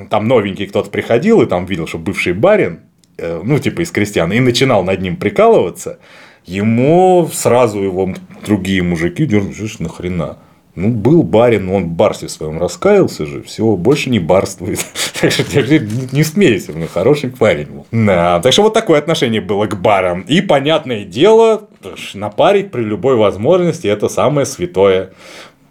там 0.09 0.29
новенький 0.29 0.69
кто-то 0.69 0.89
приходил 0.89 1.43
и 1.43 1.47
там 1.47 1.67
видел, 1.67 1.89
что 1.89 1.99
бывший 1.99 2.33
барин, 2.33 2.83
ну, 3.19 3.59
типа 3.59 3.83
из 3.83 3.91
крестьян, 3.91 4.33
и 4.33 4.41
начинал 4.41 4.85
над 4.85 5.01
ним 5.01 5.17
прикалываться, 5.17 5.99
ему 6.45 7.29
сразу 7.33 7.81
его 7.81 8.15
другие 8.47 8.83
мужики 8.83 9.27
дернули, 9.27 9.55
нахрена. 9.79 10.39
Ну, 10.75 10.91
был 10.91 11.25
барин, 11.25 11.69
он 11.71 11.87
в 11.87 11.89
барстве 11.89 12.29
своем 12.29 12.61
раскаялся 12.61 13.27
же, 13.27 13.43
все, 13.43 13.75
больше 13.75 14.11
не 14.11 14.21
барствует. 14.21 14.79
Так 15.21 15.33
что 15.33 15.43
не 16.13 16.23
смейся, 16.23 16.71
ну, 16.73 16.87
хороший 16.87 17.31
парень 17.31 17.67
был. 17.67 17.87
Да, 17.91 18.39
так 18.39 18.53
что 18.53 18.63
вот 18.63 18.73
такое 18.73 19.01
отношение 19.01 19.41
было 19.41 19.67
к 19.67 19.75
барам. 19.75 20.21
И, 20.21 20.41
понятное 20.41 21.05
дело, 21.05 21.69
напарить 22.15 22.71
при 22.71 22.83
любой 22.83 23.17
возможности 23.17 23.89
это 23.89 24.09
самое 24.09 24.47
святое. 24.47 25.11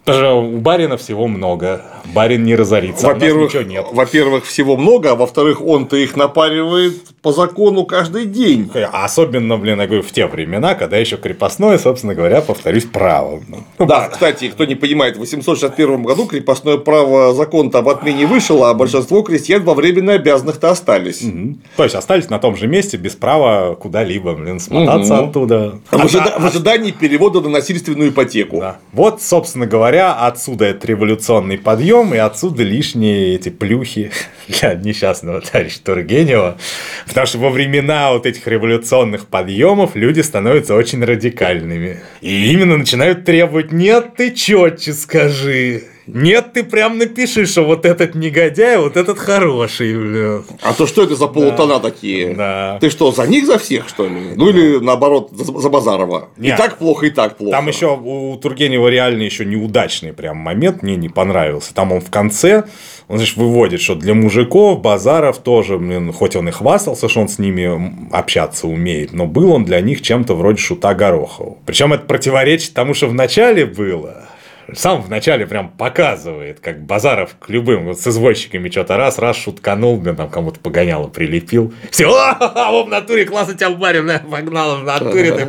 У 0.08 0.58
барина 0.58 0.96
всего 0.96 1.26
много. 1.26 1.82
Барин 2.14 2.44
не 2.44 2.54
разорится. 2.54 3.08
А 3.08 3.14
во-первых, 3.14 3.54
а 3.54 3.64
нет. 3.64 3.86
Во-первых, 3.92 4.46
всего 4.46 4.76
много, 4.76 5.12
а 5.12 5.14
во-вторых, 5.14 5.60
он-то 5.60 5.96
их 5.96 6.16
напаривает 6.16 6.94
по 7.22 7.32
закону 7.32 7.84
каждый 7.84 8.26
день. 8.26 8.70
А 8.74 9.04
особенно, 9.04 9.58
блин, 9.58 9.80
я 9.80 9.86
говорю, 9.86 10.02
в 10.02 10.12
те 10.12 10.26
времена, 10.26 10.74
когда 10.74 10.96
еще 10.96 11.16
крепостное, 11.16 11.78
собственно 11.78 12.14
говоря, 12.14 12.40
повторюсь, 12.40 12.84
право. 12.84 13.40
Ну, 13.78 13.86
да, 13.86 14.08
кстати, 14.08 14.48
кто 14.48 14.64
не 14.64 14.74
понимает, 14.74 15.16
в 15.16 15.20
861 15.20 16.02
году 16.02 16.26
крепостное 16.26 16.78
право 16.78 17.34
закон-то 17.34 17.78
об 17.78 17.88
отмене 17.88 18.26
вышел, 18.26 18.64
а 18.64 18.74
большинство 18.74 19.22
крестьян 19.22 19.62
во 19.62 19.74
временно 19.74 20.14
обязанных-то 20.14 20.70
остались. 20.70 21.22
Угу. 21.22 21.56
То 21.76 21.84
есть 21.84 21.94
остались 21.94 22.30
на 22.30 22.38
том 22.38 22.56
же 22.56 22.66
месте 22.66 22.96
без 22.96 23.14
права 23.14 23.74
куда-либо, 23.74 24.34
блин, 24.34 24.60
смотаться 24.60 25.14
угу. 25.14 25.28
оттуда. 25.28 25.78
В, 25.90 26.04
ожида... 26.04 26.34
а... 26.36 26.40
в 26.40 26.46
ожидании 26.46 26.92
перевода 26.92 27.40
на 27.40 27.48
насильственную 27.48 28.10
ипотеку. 28.10 28.60
Да. 28.60 28.78
Вот, 28.92 29.22
собственно 29.22 29.66
говоря, 29.66 29.97
говоря, 29.98 30.14
отсюда 30.26 30.66
это 30.66 30.86
революционный 30.86 31.58
подъем, 31.58 32.14
и 32.14 32.18
отсюда 32.18 32.62
лишние 32.62 33.34
эти 33.34 33.48
плюхи 33.48 34.10
для 34.48 34.74
несчастного 34.74 35.40
товарища 35.40 35.82
Тургенева. 35.82 36.56
Потому 37.06 37.26
что 37.26 37.38
во 37.38 37.50
времена 37.50 38.12
вот 38.12 38.26
этих 38.26 38.46
революционных 38.46 39.26
подъемов 39.26 39.96
люди 39.96 40.20
становятся 40.20 40.74
очень 40.74 41.04
радикальными. 41.04 42.00
И 42.20 42.52
именно 42.52 42.76
начинают 42.76 43.24
требовать, 43.24 43.72
нет, 43.72 44.14
ты 44.16 44.32
четче 44.32 44.92
скажи, 44.92 45.84
нет, 46.08 46.52
ты 46.54 46.64
прям 46.64 46.98
напиши, 46.98 47.46
что 47.46 47.64
вот 47.64 47.84
этот 47.84 48.14
негодяй, 48.14 48.78
вот 48.78 48.96
этот 48.96 49.18
хороший. 49.18 49.94
Бля. 49.94 50.42
А 50.62 50.72
то 50.72 50.86
что 50.86 51.02
это 51.02 51.14
за 51.14 51.26
полутона 51.26 51.74
да. 51.74 51.90
такие? 51.90 52.34
Да. 52.34 52.78
Ты 52.80 52.90
что, 52.90 53.12
за 53.12 53.26
них 53.26 53.46
за 53.46 53.58
всех, 53.58 53.88
что 53.88 54.06
ли? 54.06 54.32
Ну 54.34 54.48
или 54.48 54.78
наоборот, 54.78 55.30
за, 55.32 55.44
за 55.44 55.68
Базарова. 55.68 56.30
Нет. 56.36 56.54
И 56.54 56.62
так 56.62 56.78
плохо, 56.78 57.06
и 57.06 57.10
так 57.10 57.36
плохо. 57.36 57.52
Там 57.52 57.68
еще 57.68 57.96
у 57.96 58.36
Тургенева 58.36 58.88
реально 58.88 59.22
еще 59.22 59.44
неудачный 59.44 60.12
прям 60.12 60.38
момент, 60.38 60.82
мне 60.82 60.96
не 60.96 61.08
понравился. 61.08 61.74
Там 61.74 61.92
он 61.92 62.00
в 62.00 62.10
конце, 62.10 62.64
он, 63.08 63.18
значит, 63.18 63.36
выводит, 63.36 63.80
что 63.80 63.94
для 63.94 64.14
мужиков 64.14 64.80
Базаров 64.80 65.38
тоже, 65.38 65.78
блин, 65.78 66.12
хоть 66.12 66.36
он 66.36 66.48
и 66.48 66.52
хвастался, 66.52 67.08
что 67.08 67.20
он 67.20 67.28
с 67.28 67.38
ними 67.38 68.08
общаться 68.12 68.66
умеет, 68.66 69.12
но 69.12 69.26
был 69.26 69.52
он 69.52 69.64
для 69.64 69.80
них 69.80 70.02
чем-то 70.02 70.34
вроде 70.34 70.58
шута 70.58 70.94
Горохова. 70.94 71.56
Причем 71.66 71.92
это 71.92 72.04
противоречит 72.04 72.72
тому, 72.72 72.94
что 72.94 73.08
в 73.08 73.14
начале 73.14 73.66
было 73.66 74.27
Сам 74.74 75.02
вначале 75.02 75.46
прям 75.46 75.70
показывает, 75.70 76.60
как 76.60 76.82
Базаров 76.84 77.36
к 77.38 77.48
любым 77.48 77.86
вот 77.86 78.00
с 78.00 78.06
извозчиками 78.06 78.68
что-то 78.68 78.96
раз, 78.96 79.18
раз 79.18 79.36
шутканул, 79.36 79.96
блин, 79.96 80.16
там 80.16 80.28
кому-то 80.28 80.60
погоняло, 80.60 81.08
прилепил. 81.08 81.72
Все, 81.90 82.06
о, 82.06 82.84
в 82.84 82.88
натуре 82.88 83.24
классно 83.24 83.54
тебя 83.54 83.70
барин, 83.70 84.10
погнал 84.30 84.78
в 84.78 84.84
натуре. 84.84 85.48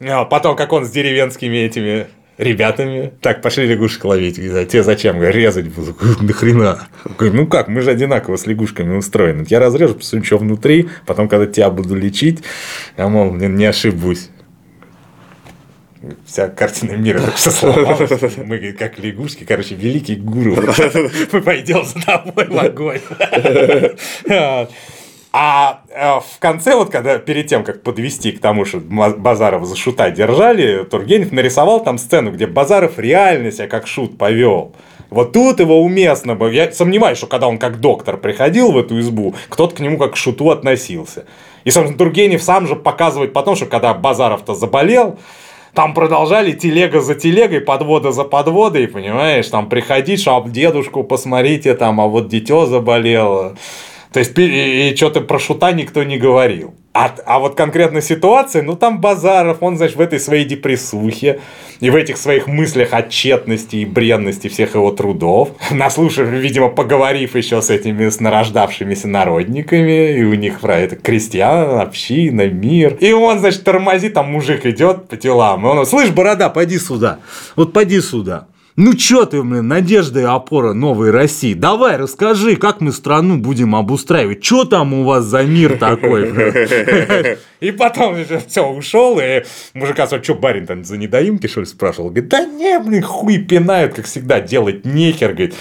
А 0.00 0.24
потом, 0.26 0.56
как 0.56 0.72
он 0.72 0.84
с 0.84 0.90
деревенскими 0.90 1.56
этими 1.56 2.06
ребятами. 2.38 3.12
Так, 3.20 3.42
пошли 3.42 3.66
лягушек 3.66 4.04
ловить. 4.04 4.38
А 4.38 4.64
тебе 4.64 4.82
зачем? 4.82 5.18
Говорю, 5.18 5.36
резать 5.36 5.68
буду. 5.68 5.96
Нахрена? 6.20 6.88
Говорю, 7.18 7.34
ну 7.34 7.46
как, 7.46 7.68
мы 7.68 7.80
же 7.82 7.90
одинаково 7.90 8.36
с 8.36 8.46
лягушками 8.46 8.96
устроены. 8.96 9.44
Я 9.48 9.58
разрежу, 9.58 9.96
посмотрю, 9.96 10.24
что 10.24 10.38
внутри. 10.38 10.88
Потом, 11.04 11.28
когда 11.28 11.46
тебя 11.46 11.68
буду 11.68 11.94
лечить, 11.94 12.42
я, 12.96 13.08
мол, 13.08 13.34
не 13.34 13.66
ошибусь. 13.66 14.30
Вся 16.26 16.48
картина 16.48 16.92
мира 16.92 17.20
так 17.20 17.34
все 17.34 17.50
сломалась. 17.50 18.36
Мы, 18.36 18.72
как 18.72 18.98
лягушки, 18.98 19.44
короче, 19.44 19.74
великий 19.74 20.16
гуру. 20.16 20.56
Мы 21.32 21.40
пойдем 21.42 21.84
за 21.84 22.00
тобой 22.04 22.46
в 22.46 22.58
огонь. 22.58 23.00
А 25.30 25.82
э, 25.90 26.20
в 26.20 26.38
конце, 26.38 26.74
вот 26.74 26.90
когда 26.90 27.18
перед 27.18 27.48
тем, 27.48 27.62
как 27.62 27.82
подвести 27.82 28.32
к 28.32 28.40
тому, 28.40 28.64
что 28.64 28.78
Базарова 28.78 29.66
за 29.66 29.76
шута 29.76 30.10
держали, 30.10 30.84
Тургенев 30.84 31.32
нарисовал 31.32 31.84
там 31.84 31.98
сцену, 31.98 32.32
где 32.32 32.46
Базаров 32.46 32.98
реально 32.98 33.52
себя 33.52 33.68
как 33.68 33.86
шут 33.86 34.16
повел. 34.16 34.74
Вот 35.10 35.32
тут 35.32 35.60
его 35.60 35.82
уместно 35.82 36.34
было. 36.34 36.48
Я 36.48 36.72
сомневаюсь, 36.72 37.18
что 37.18 37.26
когда 37.26 37.46
он 37.46 37.58
как 37.58 37.80
доктор 37.80 38.16
приходил 38.16 38.72
в 38.72 38.78
эту 38.78 38.98
избу, 39.00 39.34
кто-то 39.48 39.76
к 39.76 39.80
нему 39.80 39.98
как 39.98 40.14
к 40.14 40.16
шуту 40.16 40.50
относился. 40.50 41.26
И, 41.64 41.70
собственно, 41.70 41.98
Тургенев 41.98 42.42
сам 42.42 42.66
же 42.66 42.76
показывает 42.76 43.32
потом, 43.32 43.54
что 43.54 43.66
когда 43.66 43.92
Базаров-то 43.92 44.54
заболел, 44.54 45.18
там 45.78 45.94
продолжали 45.94 46.50
телега 46.50 47.00
за 47.00 47.14
телегой, 47.14 47.60
подвода 47.60 48.10
за 48.10 48.24
подводой, 48.24 48.88
понимаешь, 48.88 49.46
там 49.46 49.68
приходить, 49.68 50.20
что 50.20 50.36
а 50.36 50.48
дедушку 50.48 51.04
посмотрите, 51.04 51.72
там, 51.74 52.00
а 52.00 52.08
вот 52.08 52.26
дитё 52.26 52.66
заболело. 52.66 53.56
То 54.12 54.18
есть, 54.18 54.36
и, 54.36 54.90
и 54.90 54.96
что-то 54.96 55.20
про 55.20 55.38
шута 55.38 55.70
никто 55.70 56.02
не 56.02 56.18
говорил. 56.18 56.74
А, 57.00 57.14
а 57.26 57.38
вот 57.38 57.54
конкретно 57.54 58.00
ситуация, 58.00 58.62
ну 58.62 58.74
там 58.74 59.00
Базаров, 59.00 59.58
он, 59.60 59.76
значит, 59.76 59.94
в 59.94 60.00
этой 60.00 60.18
своей 60.18 60.44
депрессухе 60.44 61.38
и 61.78 61.90
в 61.90 61.94
этих 61.94 62.16
своих 62.16 62.48
мыслях 62.48 62.92
о 62.92 63.02
тщетности 63.04 63.76
и 63.76 63.84
бренности 63.84 64.48
всех 64.48 64.74
его 64.74 64.90
трудов, 64.90 65.50
наслушав, 65.70 66.26
видимо, 66.26 66.70
поговорив 66.70 67.36
еще 67.36 67.62
с 67.62 67.70
этими 67.70 68.08
с 68.08 68.18
нарождавшимися 68.18 69.06
народниками, 69.06 70.18
и 70.18 70.24
у 70.24 70.34
них 70.34 70.58
про 70.58 70.76
это 70.76 70.96
крестьян, 70.96 71.78
община, 71.78 72.48
мир. 72.48 72.96
И 72.98 73.12
он, 73.12 73.38
значит, 73.38 73.62
тормозит, 73.62 74.14
там 74.14 74.32
мужик 74.32 74.66
идет 74.66 75.06
по 75.06 75.16
делам, 75.16 75.66
и 75.66 75.68
он, 75.68 75.86
слышь, 75.86 76.10
борода, 76.10 76.48
пойди 76.48 76.80
сюда, 76.80 77.20
вот 77.54 77.72
пойди 77.72 78.00
сюда. 78.00 78.48
Ну 78.80 78.94
чё 78.94 79.24
ты, 79.24 79.42
блин, 79.42 79.66
надежда 79.66 80.20
и 80.20 80.22
опора 80.22 80.72
новой 80.72 81.10
России? 81.10 81.52
Давай, 81.52 81.96
расскажи, 81.96 82.54
как 82.54 82.80
мы 82.80 82.92
страну 82.92 83.36
будем 83.36 83.74
обустраивать? 83.74 84.40
Чё 84.40 84.62
там 84.62 84.94
у 84.94 85.02
вас 85.02 85.24
за 85.24 85.42
мир 85.42 85.76
такой? 85.78 86.28
И 87.60 87.72
потом 87.72 88.16
все 88.46 88.64
ушел, 88.64 89.18
и 89.18 89.42
мужика 89.74 90.06
спрашивает, 90.06 90.24
что 90.24 90.34
барин 90.36 90.66
там 90.66 90.84
за 90.84 90.96
недоимки, 90.96 91.48
что 91.48 91.58
ли, 91.58 91.66
спрашивал? 91.66 92.10
Говорит, 92.10 92.28
да 92.28 92.44
не, 92.46 92.78
блин, 92.78 93.02
хуй 93.02 93.38
пинают, 93.38 93.94
как 93.94 94.04
всегда, 94.04 94.40
делать 94.40 94.84
нехер, 94.84 95.32
говорит. 95.32 95.56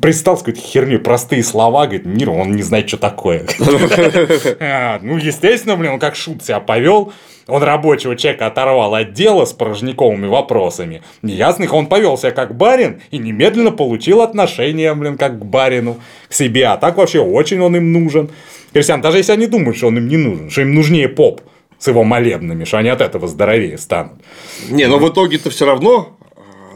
Пристал 0.00 0.38
с 0.38 0.40
какой-то 0.40 0.60
херней, 0.60 0.98
простые 0.98 1.44
слова, 1.44 1.84
говорит, 1.84 2.06
мир, 2.06 2.30
он 2.30 2.56
не 2.56 2.62
знает, 2.62 2.88
что 2.88 2.96
такое. 2.96 3.46
А, 4.60 4.98
ну, 5.02 5.18
естественно, 5.18 5.76
блин, 5.76 5.92
он 5.92 5.98
как 5.98 6.16
шут 6.16 6.42
себя 6.42 6.60
повел. 6.60 7.12
Он 7.48 7.62
рабочего 7.62 8.16
человека 8.16 8.46
оторвал 8.46 8.94
от 8.94 9.12
дела 9.12 9.44
с 9.44 9.52
порожниковыми 9.52 10.26
вопросами. 10.26 11.02
Неясных 11.22 11.72
он 11.72 11.86
повел 11.86 12.18
себя 12.18 12.32
как 12.32 12.56
барин 12.56 13.00
и 13.10 13.18
немедленно 13.18 13.70
получил 13.70 14.20
отношение, 14.20 14.94
блин, 14.94 15.16
как 15.16 15.38
к 15.38 15.44
барину, 15.44 15.98
к 16.28 16.32
себе. 16.32 16.66
А 16.66 16.76
так 16.76 16.96
вообще 16.96 17.20
очень 17.20 17.60
он 17.60 17.76
им 17.76 17.92
нужен. 17.92 18.30
Крестьян, 18.72 19.00
даже 19.00 19.18
если 19.18 19.32
они 19.32 19.46
думают, 19.46 19.76
что 19.76 19.86
он 19.86 19.96
им 19.96 20.08
не 20.08 20.16
нужен, 20.16 20.50
что 20.50 20.62
им 20.62 20.74
нужнее 20.74 21.08
поп 21.08 21.40
с 21.78 21.86
его 21.86 22.02
молебными, 22.02 22.64
что 22.64 22.78
они 22.78 22.88
от 22.88 23.00
этого 23.00 23.28
здоровее 23.28 23.78
станут. 23.78 24.14
Не, 24.68 24.86
но 24.88 24.98
в 24.98 25.08
итоге-то 25.08 25.50
все 25.50 25.66
равно 25.66 26.16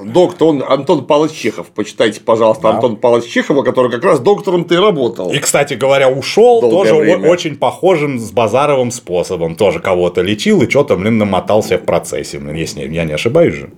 доктор, 0.05 0.49
он 0.49 0.65
Антон 0.67 1.05
Павлович 1.05 1.33
Чехов. 1.33 1.67
Почитайте, 1.75 2.21
пожалуйста, 2.21 2.65
да. 2.65 2.71
Антон 2.71 2.97
Павлович 2.97 3.31
Чехова, 3.31 3.63
который 3.63 3.91
как 3.91 4.05
раз 4.05 4.21
доктором 4.21 4.65
ты 4.65 4.81
работал. 4.81 5.33
И, 5.33 5.39
кстати 5.39 5.75
говоря, 5.75 6.09
ушел 6.09 6.61
тоже 6.61 6.95
время. 6.95 7.29
очень 7.29 7.57
похожим 7.57 8.19
с 8.19 8.31
Базаровым 8.31 8.91
способом. 8.91 9.55
Тоже 9.55 9.81
кого-то 9.81 10.23
лечил 10.23 10.63
и 10.63 10.69
что-то, 10.69 10.97
блин, 10.97 11.19
намотался 11.19 11.79
в 11.79 11.83
процессе. 11.83 12.39
Блин, 12.39 12.55
если 12.55 12.87
я 12.89 13.05
не 13.05 13.13
ошибаюсь 13.13 13.55
же. 13.55 13.71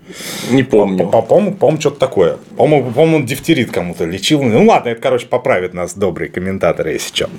Не 0.51 0.63
помню. 0.63 1.09
По-моему, 1.09 1.55
по 1.55 1.81
что-то 1.81 1.99
такое. 1.99 2.39
По-моему, 2.57 2.91
по-моему, 2.91 3.27
дифтерит 3.27 3.71
кому-то 3.71 4.05
лечил. 4.05 4.43
Ну 4.43 4.67
ладно, 4.67 4.91
это, 4.91 5.01
короче, 5.01 5.27
поправит 5.27 5.75
нас 5.75 5.95
добрые 5.95 6.29
комментаторы, 6.29 6.93
если 6.93 7.15
что. 7.15 7.31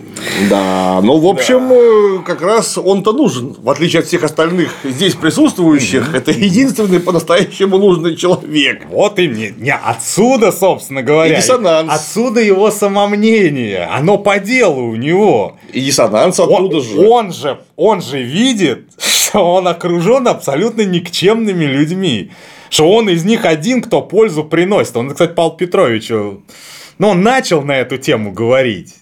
Да, 0.49 0.99
ну, 1.01 1.17
в 1.17 1.27
общем, 1.27 1.69
да. 1.69 1.75
Э, 1.75 2.23
как 2.25 2.41
раз 2.41 2.77
он-то 2.77 3.13
нужен. 3.13 3.55
В 3.57 3.69
отличие 3.69 3.99
от 3.99 4.07
всех 4.07 4.23
остальных 4.23 4.73
здесь 4.83 5.15
присутствующих, 5.15 6.15
это 6.15 6.31
единственный 6.31 6.99
по-настоящему 6.99 7.77
нужный 7.77 8.15
человек 8.15 8.72
человек. 8.73 8.89
Вот 8.89 9.19
и 9.19 9.27
не, 9.27 9.53
не 9.57 9.73
отсюда, 9.73 10.51
собственно 10.51 11.01
говоря. 11.01 11.33
И 11.33 11.41
диссонанс. 11.41 11.91
Отсюда 11.91 12.41
его 12.41 12.71
самомнение. 12.71 13.85
Оно 13.85 14.17
по 14.17 14.39
делу 14.39 14.89
у 14.89 14.95
него. 14.95 15.57
И 15.71 15.81
диссонанс 15.81 16.39
оттуда 16.39 16.77
он, 16.77 16.83
же. 16.83 16.99
Он 16.99 17.33
же. 17.33 17.59
Он 17.75 18.01
же 18.01 18.21
видит, 18.21 18.87
что 18.97 19.39
он 19.39 19.67
окружен 19.67 20.27
абсолютно 20.27 20.83
никчемными 20.83 21.65
людьми. 21.65 22.31
Что 22.69 22.89
он 22.91 23.09
из 23.09 23.23
них 23.23 23.45
один, 23.45 23.81
кто 23.81 24.01
пользу 24.01 24.43
приносит. 24.43 24.97
Он, 24.97 25.11
кстати, 25.11 25.33
Павел 25.33 25.51
Петрович, 25.51 26.09
ну, 26.09 27.07
он 27.09 27.21
начал 27.21 27.61
на 27.61 27.77
эту 27.77 27.97
тему 27.97 28.31
говорить. 28.31 28.95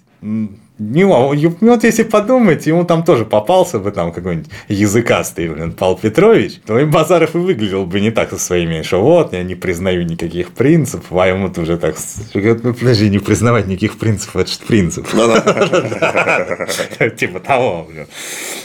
Не, 0.84 1.06
вот 1.06 1.84
если 1.84 2.02
подумать, 2.02 2.66
ему 2.66 2.86
там 2.86 3.04
тоже 3.04 3.24
попался 3.24 3.78
бы 3.78 3.92
там 3.92 4.12
какой-нибудь 4.12 4.50
языкастый, 4.68 5.48
блин, 5.48 5.74
Павел 5.74 5.96
Петрович, 5.96 6.54
то 6.66 6.80
и 6.80 6.86
Базаров 6.86 7.36
и 7.36 7.38
выглядел 7.38 7.86
бы 7.86 8.02
не 8.02 8.10
так 8.10 8.32
со 8.32 8.40
своими, 8.40 8.82
что 8.82 9.00
вот, 9.00 9.34
я 9.34 9.44
не 9.44 9.54
признаю 9.54 10.02
никаких 10.02 10.50
принципов, 10.50 11.06
а 11.12 11.28
ему 11.28 11.50
тоже 11.50 11.78
так, 11.78 11.96
ну, 12.34 12.74
подожди, 12.74 13.10
не 13.10 13.20
признавать 13.20 13.68
никаких 13.68 14.00
принципов, 14.00 14.38
это 14.38 14.52
же 14.52 14.58
принцип. 14.68 15.08
Типа 17.16 17.40
того, 17.40 17.88
блин. 17.88 18.08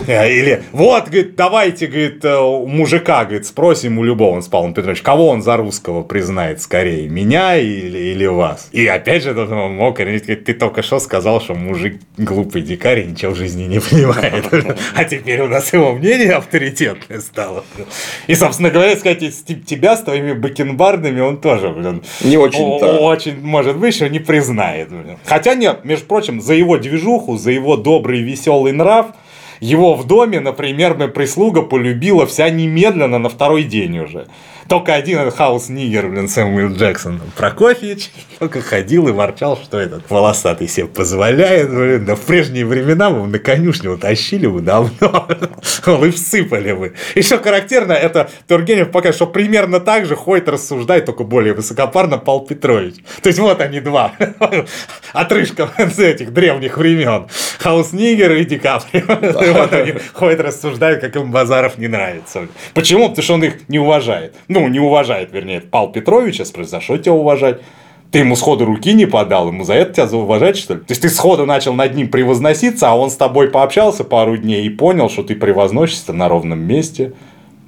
Или, 0.07 0.63
вот, 0.73 1.09
говорит, 1.09 1.37
давайте, 1.37 1.87
говорит, 1.87 2.25
э, 2.25 2.41
мужика, 2.67 3.25
говорит, 3.25 3.45
спросим 3.45 3.99
у 3.99 4.05
любого, 4.05 4.41
с 4.41 4.49
Павлом 4.49 4.73
Петрович, 4.73 5.03
кого 5.03 5.29
он 5.29 5.43
за 5.43 5.59
русского 5.59 6.03
признает 6.03 6.63
скорее, 6.63 7.11
меня 7.11 7.57
или, 7.59 7.99
или 7.99 8.25
вас? 8.25 8.71
И 8.73 8.87
опять 8.87 9.23
же, 9.23 9.35
мог 9.35 9.97
говорить, 9.97 10.25
ты 10.25 10.55
только 10.55 10.83
что 10.83 10.99
сказал, 10.99 11.43
что 11.43 11.55
мужик 11.55 12.01
глупый 12.17 12.63
дикарь 12.63 13.05
ничего 13.05 13.33
в 13.33 13.37
жизни 13.37 13.65
не 13.65 13.81
понимает. 13.81 14.47
А 14.95 15.05
теперь 15.05 15.41
у 15.43 15.49
нас 15.49 15.73
его 15.73 15.93
мнение 15.93 16.33
авторитетное 16.33 17.21
стало. 17.21 17.65
И, 18.27 18.35
собственно 18.35 18.71
говоря, 18.71 18.97
сказать, 18.97 19.23
тебя 19.67 19.97
с 19.97 20.03
твоими 20.03 20.33
бакенбардами 20.33 21.21
он 21.21 21.41
тоже, 21.41 21.69
блин, 21.71 22.03
не 22.23 22.37
очень-то. 22.37 22.99
Очень, 22.99 23.41
может 23.41 23.77
быть, 23.77 23.95
что 23.95 24.09
не 24.09 24.19
признает. 24.19 24.89
Блин. 24.89 25.19
Хотя 25.25 25.55
нет, 25.55 25.85
между 25.85 26.07
прочим, 26.07 26.41
за 26.41 26.55
его 26.55 26.79
движуху, 26.79 27.37
за 27.37 27.51
его 27.51 27.77
добрый 27.77 28.23
веселый 28.23 28.73
нрав, 28.73 29.07
его 29.61 29.95
в 29.95 30.07
доме, 30.07 30.41
например, 30.41 30.97
прислуга 31.09 31.63
полюбила 31.63 32.27
вся 32.27 32.51
немедленно 32.51 33.19
на 33.19 33.29
второй 33.29 33.65
день 33.65 33.99
уже. 33.99 34.27
Только 34.69 34.95
один 34.95 35.31
хаус 35.31 35.69
нигер, 35.69 36.09
блин, 36.09 36.29
Сэмюэл 36.29 36.75
Джексон. 36.75 37.21
Прокофьевич 37.37 38.11
только 38.41 38.61
ходил 38.61 39.07
и 39.09 39.13
ворчал, 39.13 39.57
что 39.57 39.79
этот 39.79 40.11
волосатый 40.11 40.67
себе 40.67 40.87
позволяет, 40.87 41.71
блин. 41.71 42.05
Да 42.05 42.17
в 42.17 42.21
прежние 42.23 42.67
времена 42.67 43.11
мы 43.11 43.27
на 43.29 43.39
конюшню 43.39 43.93
утащили 43.93 44.47
бы 44.47 44.61
давно. 44.61 45.29
И 46.07 46.11
всыпали 46.11 46.73
бы. 46.73 46.95
Что 47.21 47.39
характерно, 47.39 47.93
это 47.93 48.29
Тургенев 48.49 48.91
пока 48.91 49.13
что 49.13 49.27
примерно 49.27 49.79
так 49.79 50.05
же 50.07 50.17
ходит, 50.17 50.49
рассуждает, 50.49 51.07
только 51.07 51.23
более 51.23 51.55
высокопарно 51.55 52.19
Павел 52.19 52.41
Петрович. 52.41 52.97
То 53.23 53.29
есть 53.29 53.39
вот 53.39 53.61
они 53.61 53.81
два. 53.81 54.13
Отрыжка 55.13 55.71
с 55.79 55.99
этих 55.99 56.33
древних 56.33 56.77
времен. 56.77 57.29
Хаус 57.59 57.93
Нигер 57.93 58.33
и 58.33 58.45
Ди 58.45 58.59
Каприо. 58.59 59.05
Вот 59.53 59.73
они 59.73 59.95
ходят, 60.13 60.41
рассуждают, 60.41 61.01
как 61.01 61.15
им 61.17 61.31
Базаров 61.31 61.79
не 61.79 61.87
нравится. 61.87 62.49
Почему? 62.75 63.09
Потому 63.09 63.23
что 63.23 63.35
он 63.35 63.45
их 63.45 63.69
не 63.69 63.79
уважает 63.79 64.35
ну, 64.61 64.69
не 64.69 64.81
уважает, 64.81 65.33
вернее, 65.33 65.61
Павел 65.61 65.89
Петровича, 65.89 66.45
спросит, 66.45 66.71
за 66.71 66.81
что 66.81 66.97
тебя 66.99 67.13
уважать? 67.13 67.61
Ты 68.11 68.21
ему 68.21 68.37
сходу 68.37 68.65
руки 68.65 68.93
не 68.93 69.07
подал, 69.07 69.49
ему 69.49 69.65
за 69.65 69.75
это 69.75 69.95
тебя 69.95 70.07
зауважать, 70.07 70.57
что 70.57 70.75
ли? 70.75 70.81
То 70.81 70.93
есть, 70.93 71.03
ты 71.03 71.09
сходу 71.09 71.45
начал 71.45 71.75
над 71.75 71.95
ним 71.95 72.09
превозноситься, 72.09 72.91
а 72.91 72.97
он 72.97 73.11
с 73.11 73.17
тобой 73.17 73.51
пообщался 73.51 74.05
пару 74.05 74.37
дней 74.37 74.65
и 74.65 74.71
понял, 74.71 75.11
что 75.11 75.23
ты 75.23 75.35
превозносишься 75.35 76.13
на 76.13 76.29
ровном 76.29 76.61
месте, 76.61 77.13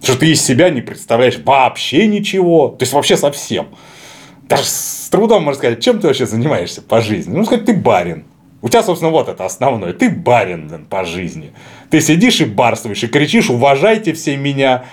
что 0.02 0.16
ты 0.16 0.30
из 0.30 0.42
себя 0.42 0.70
не 0.70 0.80
представляешь 0.80 1.38
вообще 1.44 2.06
ничего, 2.06 2.68
то 2.68 2.84
есть, 2.84 2.92
вообще 2.92 3.16
совсем. 3.16 3.68
Даже 4.48 4.64
с 4.64 5.08
трудом 5.10 5.42
можно 5.42 5.58
сказать, 5.58 5.82
чем 5.82 5.98
ты 5.98 6.06
вообще 6.06 6.24
занимаешься 6.24 6.80
по 6.80 7.00
жизни? 7.00 7.36
Ну, 7.36 7.44
сказать, 7.44 7.66
ты 7.66 7.74
барин. 7.74 8.24
У 8.60 8.68
тебя, 8.68 8.82
собственно, 8.82 9.10
вот 9.10 9.28
это 9.28 9.44
основное. 9.44 9.92
Ты 9.92 10.10
барин 10.10 10.68
блин, 10.68 10.86
по 10.86 11.04
жизни. 11.04 11.52
Ты 11.90 12.00
сидишь 12.00 12.40
и 12.40 12.44
барствуешь, 12.44 13.02
и 13.04 13.06
кричишь, 13.06 13.50
уважайте 13.50 14.12
все 14.14 14.36
меня, 14.36 14.84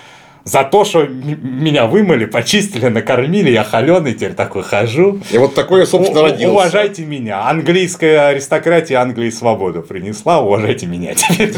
За 0.45 0.63
то, 0.63 0.85
что 0.85 1.07
меня 1.07 1.87
вымыли, 1.87 2.25
почистили, 2.25 2.87
накормили, 2.87 3.49
я 3.49 3.63
холеный 3.63 4.13
теперь 4.13 4.33
такой 4.33 4.61
хожу. 4.61 5.19
И 5.31 5.39
вот 5.39 5.55
такой 5.55 5.79
я, 5.79 5.85
собственно, 5.87 6.21
родился. 6.21 6.51
Уважайте 6.51 7.03
меня. 7.03 7.49
Английская 7.49 8.27
аристократия 8.27 8.97
Англии 8.97 9.31
свободу 9.31 9.81
принесла, 9.81 10.41
уважайте 10.41 10.85
меня 10.85 11.15
теперь. 11.15 11.51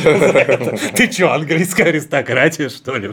Ты 0.96 1.12
что, 1.12 1.34
английская 1.34 1.84
аристократия, 1.90 2.70
что 2.70 2.96
ли? 2.96 3.12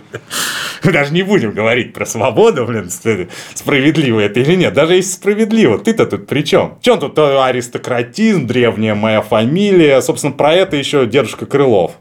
Мы 0.84 0.92
даже 0.92 1.12
не 1.12 1.22
будем 1.22 1.50
говорить 1.50 1.92
про 1.92 2.06
свободу, 2.06 2.66
блин, 2.66 2.88
справедливо 3.54 4.20
это 4.20 4.38
или 4.38 4.54
нет. 4.54 4.74
Даже 4.74 4.94
если 4.94 5.10
справедливо, 5.10 5.80
ты-то 5.80 6.06
тут 6.06 6.28
при 6.28 6.42
чем? 6.42 6.78
Чем 6.82 7.00
тут 7.00 7.18
аристократизм, 7.18 8.46
древняя 8.46 8.94
моя 8.94 9.22
фамилия? 9.22 10.00
Собственно, 10.02 10.32
про 10.32 10.52
это 10.52 10.76
еще 10.76 11.04
дедушка 11.06 11.46
Крылов 11.46 11.92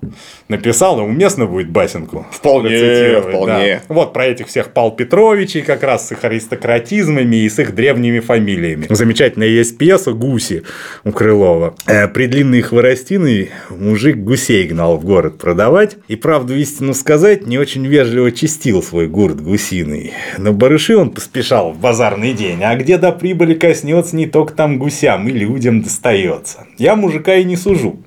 написал, 0.48 1.00
и 1.00 1.04
уместно 1.04 1.48
будет 1.48 1.72
басенку. 1.72 2.28
Вполне, 2.30 3.20
вполне. 3.22 3.54
Да. 3.54 3.63
Вот 3.88 4.14
про 4.14 4.26
этих 4.26 4.48
всех 4.48 4.74
Пал 4.74 4.96
Петровичей, 4.96 5.62
как 5.62 5.84
раз 5.84 6.08
с 6.08 6.12
их 6.12 6.24
аристократизмами 6.24 7.38
и 7.38 7.50
с 7.50 7.60
их 7.60 7.76
древними 7.76 8.20
фамилиями. 8.20 8.88
Замечательная 8.90 9.48
есть 9.48 9.78
пьеса 9.78 10.12
«Гуси» 10.14 10.64
у 11.04 11.12
Крылова. 11.12 11.76
Э, 11.88 12.08
при 12.08 12.28
длинной 12.28 12.62
хворостиной 12.62 13.52
мужик 13.70 14.18
гусей 14.18 14.68
гнал 14.68 14.98
в 14.98 15.06
город 15.06 15.38
продавать. 15.38 15.98
И 16.08 16.16
правду 16.16 16.56
истину 16.56 16.94
сказать, 16.94 17.46
не 17.48 17.58
очень 17.58 17.86
вежливо 17.86 18.32
чистил 18.32 18.84
свой 18.84 19.08
гурт 19.08 19.42
гусиный. 19.42 20.14
Но 20.38 20.54
барыши 20.54 20.96
он 20.96 21.12
поспешал 21.12 21.72
в 21.72 21.80
базарный 21.80 22.34
день, 22.34 22.64
а 22.64 22.76
где 22.76 22.98
до 22.98 23.12
прибыли 23.12 23.54
коснется, 23.54 24.16
не 24.16 24.28
только 24.28 24.54
там 24.54 24.78
гусям 24.78 25.28
и 25.28 25.32
людям 25.32 25.82
достается. 25.82 26.66
Я 26.78 26.96
мужика 26.96 27.36
и 27.36 27.44
не 27.44 27.56
сужу. 27.56 28.00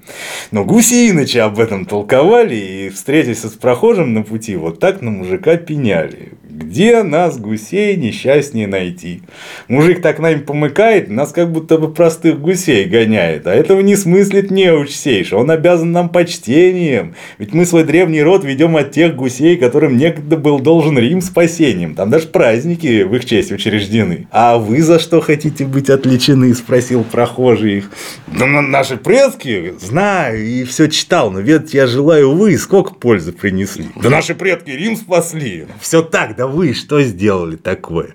Но 0.50 0.64
гуси 0.64 1.10
иначе 1.10 1.42
об 1.42 1.58
этом 1.58 1.84
толковали 1.84 2.54
и, 2.54 2.88
встретились 2.90 3.42
с 3.42 3.52
прохожим 3.52 4.14
на 4.14 4.22
пути, 4.22 4.56
вот 4.56 4.80
так 4.80 5.02
на 5.02 5.10
мужика 5.10 5.45
пеняли. 5.54 6.32
Где 6.56 7.02
нас, 7.02 7.38
гусей, 7.38 7.96
несчастнее 7.96 8.66
найти? 8.66 9.20
Мужик 9.68 10.00
так 10.00 10.18
нами 10.18 10.38
помыкает, 10.38 11.10
нас 11.10 11.32
как 11.32 11.52
будто 11.52 11.76
бы 11.76 11.92
простых 11.92 12.40
гусей 12.40 12.86
гоняет. 12.86 13.46
А 13.46 13.52
этого 13.52 13.82
не 13.82 13.94
смыслит 13.94 14.50
неуч 14.50 14.90
сейш. 14.90 15.34
Он 15.34 15.50
обязан 15.50 15.92
нам 15.92 16.08
почтением. 16.08 17.14
Ведь 17.36 17.52
мы 17.52 17.66
свой 17.66 17.84
древний 17.84 18.22
род 18.22 18.42
ведем 18.42 18.74
от 18.76 18.90
тех 18.90 19.14
гусей, 19.14 19.58
которым 19.58 19.98
некогда 19.98 20.38
был 20.38 20.58
должен 20.58 20.98
Рим 20.98 21.20
спасением. 21.20 21.94
Там 21.94 22.08
даже 22.08 22.28
праздники 22.28 23.02
в 23.02 23.14
их 23.14 23.26
честь 23.26 23.52
учреждены. 23.52 24.26
А 24.30 24.56
вы 24.56 24.80
за 24.80 24.98
что 24.98 25.20
хотите 25.20 25.66
быть 25.66 25.90
отличены? 25.90 26.54
Спросил 26.54 27.04
прохожий 27.04 27.78
их. 27.78 27.90
Да 28.28 28.46
наши 28.46 28.96
предки, 28.96 29.74
знаю, 29.78 30.42
и 30.42 30.64
все 30.64 30.88
читал, 30.88 31.30
но 31.30 31.40
ведь 31.40 31.74
я 31.74 31.86
желаю 31.86 32.32
вы, 32.34 32.56
сколько 32.56 32.94
пользы 32.94 33.32
принесли. 33.32 33.88
Да 33.94 34.08
наши 34.08 34.34
предки 34.34 34.70
Рим 34.70 34.96
спасли. 34.96 35.35
Все 35.80 36.02
так, 36.02 36.36
да 36.36 36.46
вы 36.46 36.74
что 36.74 37.02
сделали 37.02 37.56
такое? 37.56 38.10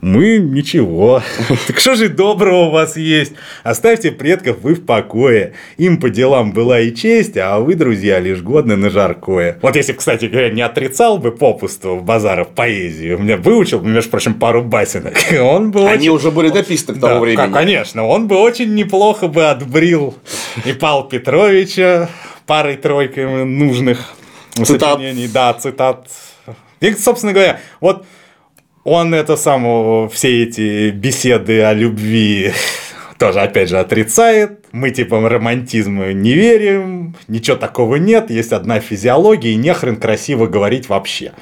Мы 0.00 0.38
ничего. 0.38 1.22
Так 1.66 1.78
что 1.78 1.94
же 1.94 2.08
доброго 2.08 2.66
у 2.66 2.70
вас 2.70 2.96
есть? 2.96 3.32
Оставьте 3.62 4.10
предков 4.10 4.60
вы 4.62 4.74
в 4.74 4.84
покое. 4.84 5.54
Им 5.76 6.00
по 6.00 6.10
делам 6.10 6.52
была 6.52 6.80
и 6.80 6.94
честь, 6.94 7.36
а 7.36 7.58
вы, 7.58 7.74
друзья, 7.74 8.18
лишь 8.18 8.40
годны 8.40 8.76
на 8.76 8.90
жаркое. 8.90 9.58
Вот 9.62 9.76
если, 9.76 9.92
кстати 9.92 10.26
говоря, 10.26 10.50
не 10.50 10.62
отрицал 10.62 11.18
бы 11.18 11.32
попусту 11.32 11.96
в 11.96 12.04
базаров 12.04 12.48
поэзию, 12.48 13.18
меня 13.18 13.36
выучил, 13.36 13.80
между 13.80 14.10
прочим, 14.10 14.34
пару 14.34 14.62
басенок, 14.62 15.14
он 15.40 15.70
бы 15.70 15.88
Они 15.88 16.08
очень... 16.08 16.10
уже 16.10 16.30
были 16.30 16.50
написаны 16.50 16.98
к 16.98 17.00
тому 17.00 17.14
да, 17.14 17.20
времени. 17.20 17.52
Конечно, 17.52 18.06
он 18.06 18.26
бы 18.26 18.36
очень 18.36 18.74
неплохо 18.74 19.28
бы 19.28 19.46
отбрил 19.46 20.14
и 20.64 20.72
Павла 20.72 21.08
Петровича 21.08 22.08
парой-тройкой 22.46 23.44
нужных 23.44 24.14
цитат. 24.64 25.00
Да, 25.32 25.54
цитат 25.54 26.06
и, 26.80 26.92
собственно 26.94 27.32
говоря, 27.32 27.60
вот 27.80 28.04
он 28.84 29.14
это 29.14 29.36
самое, 29.36 30.08
все 30.08 30.44
эти 30.44 30.90
беседы 30.90 31.62
о 31.62 31.74
любви 31.74 32.52
тоже, 33.18 33.40
опять 33.40 33.68
же, 33.68 33.78
отрицает. 33.78 34.64
Мы, 34.72 34.90
типа, 34.90 35.28
романтизму 35.28 36.12
не 36.12 36.32
верим, 36.32 37.14
ничего 37.28 37.56
такого 37.56 37.96
нет, 37.96 38.30
есть 38.30 38.52
одна 38.52 38.80
физиология, 38.80 39.52
и 39.52 39.56
нехрен 39.56 39.96
красиво 39.96 40.46
говорить 40.46 40.88
вообще. 40.88 41.32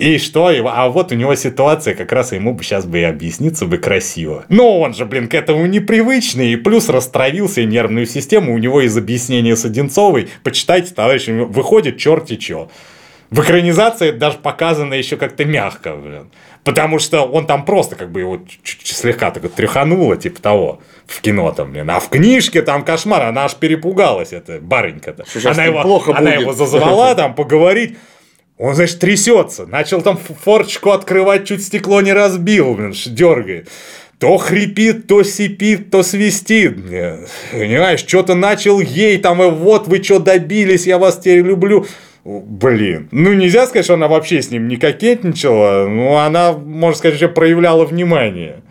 И 0.00 0.16
что? 0.16 0.46
А 0.48 0.88
вот 0.88 1.12
у 1.12 1.14
него 1.14 1.34
ситуация, 1.34 1.94
как 1.94 2.10
раз 2.12 2.32
ему 2.32 2.54
бы 2.54 2.64
сейчас 2.64 2.86
бы 2.86 3.00
и 3.00 3.02
объясниться 3.02 3.66
бы 3.66 3.76
красиво. 3.76 4.46
Но 4.48 4.80
он 4.80 4.94
же, 4.94 5.04
блин, 5.04 5.28
к 5.28 5.34
этому 5.34 5.66
непривычный, 5.66 6.52
и 6.52 6.56
плюс 6.56 6.88
растравился 6.88 7.60
и 7.60 7.66
нервную 7.66 8.06
систему, 8.06 8.54
у 8.54 8.58
него 8.58 8.80
из 8.80 8.96
объяснения 8.96 9.56
с 9.56 9.66
Одинцовой, 9.66 10.28
почитайте, 10.42 10.94
товарищи, 10.94 11.30
выходит 11.30 11.98
черти 11.98 12.36
чё. 12.36 12.70
В 13.30 13.40
экранизации 13.40 14.10
даже 14.10 14.38
показано 14.38 14.94
еще 14.94 15.16
как-то 15.16 15.44
мягко, 15.44 15.94
блин. 15.94 16.30
Потому 16.64 16.98
что 16.98 17.22
он 17.22 17.46
там 17.46 17.64
просто 17.64 17.94
как 17.94 18.10
бы 18.10 18.20
его 18.20 18.38
чуть-чуть 18.38 18.96
слегка 18.96 19.30
так 19.30 19.50
тряхануло, 19.52 20.16
типа 20.16 20.42
того, 20.42 20.80
в 21.06 21.20
кино 21.20 21.52
там, 21.52 21.72
блин. 21.72 21.88
А 21.90 22.00
в 22.00 22.08
книжке 22.08 22.60
там 22.60 22.84
кошмар, 22.84 23.22
она 23.22 23.44
аж 23.44 23.54
перепугалась, 23.54 24.32
эта 24.32 24.58
барынька-то. 24.60 25.24
Она, 25.48 25.64
его, 25.64 25.82
плохо 25.82 26.12
она 26.16 26.30
будет. 26.32 26.40
его 26.40 26.52
зазвала 26.52 27.14
там 27.14 27.34
поговорить. 27.34 27.96
Он, 28.58 28.74
значит, 28.74 28.98
трясется. 28.98 29.64
Начал 29.64 30.02
там 30.02 30.18
форчку 30.18 30.90
открывать, 30.90 31.46
чуть 31.46 31.64
стекло 31.64 32.02
не 32.02 32.12
разбил, 32.12 32.74
блин, 32.74 32.94
дергает. 33.06 33.70
То 34.18 34.36
хрипит, 34.36 35.06
то 35.06 35.22
сипит, 35.22 35.90
то 35.90 36.02
свистит. 36.02 36.76
Понимаешь, 37.52 38.00
что-то 38.00 38.34
начал 38.34 38.80
ей 38.80 39.16
там, 39.16 39.42
и 39.42 39.48
вот 39.48 39.88
вы 39.88 40.02
что 40.02 40.18
добились, 40.18 40.86
я 40.86 40.98
вас 40.98 41.16
теперь 41.18 41.42
люблю. 41.42 41.86
Блин. 42.24 43.08
Ну, 43.12 43.32
нельзя 43.32 43.66
сказать, 43.66 43.84
что 43.84 43.94
она 43.94 44.08
вообще 44.08 44.42
с 44.42 44.50
ним 44.50 44.68
не 44.68 44.76
кокетничала, 44.76 45.88
но 45.88 46.18
она, 46.18 46.52
можно 46.52 46.96
сказать, 46.96 47.16
еще 47.16 47.28
проявляла 47.28 47.84
внимание. 47.84 48.62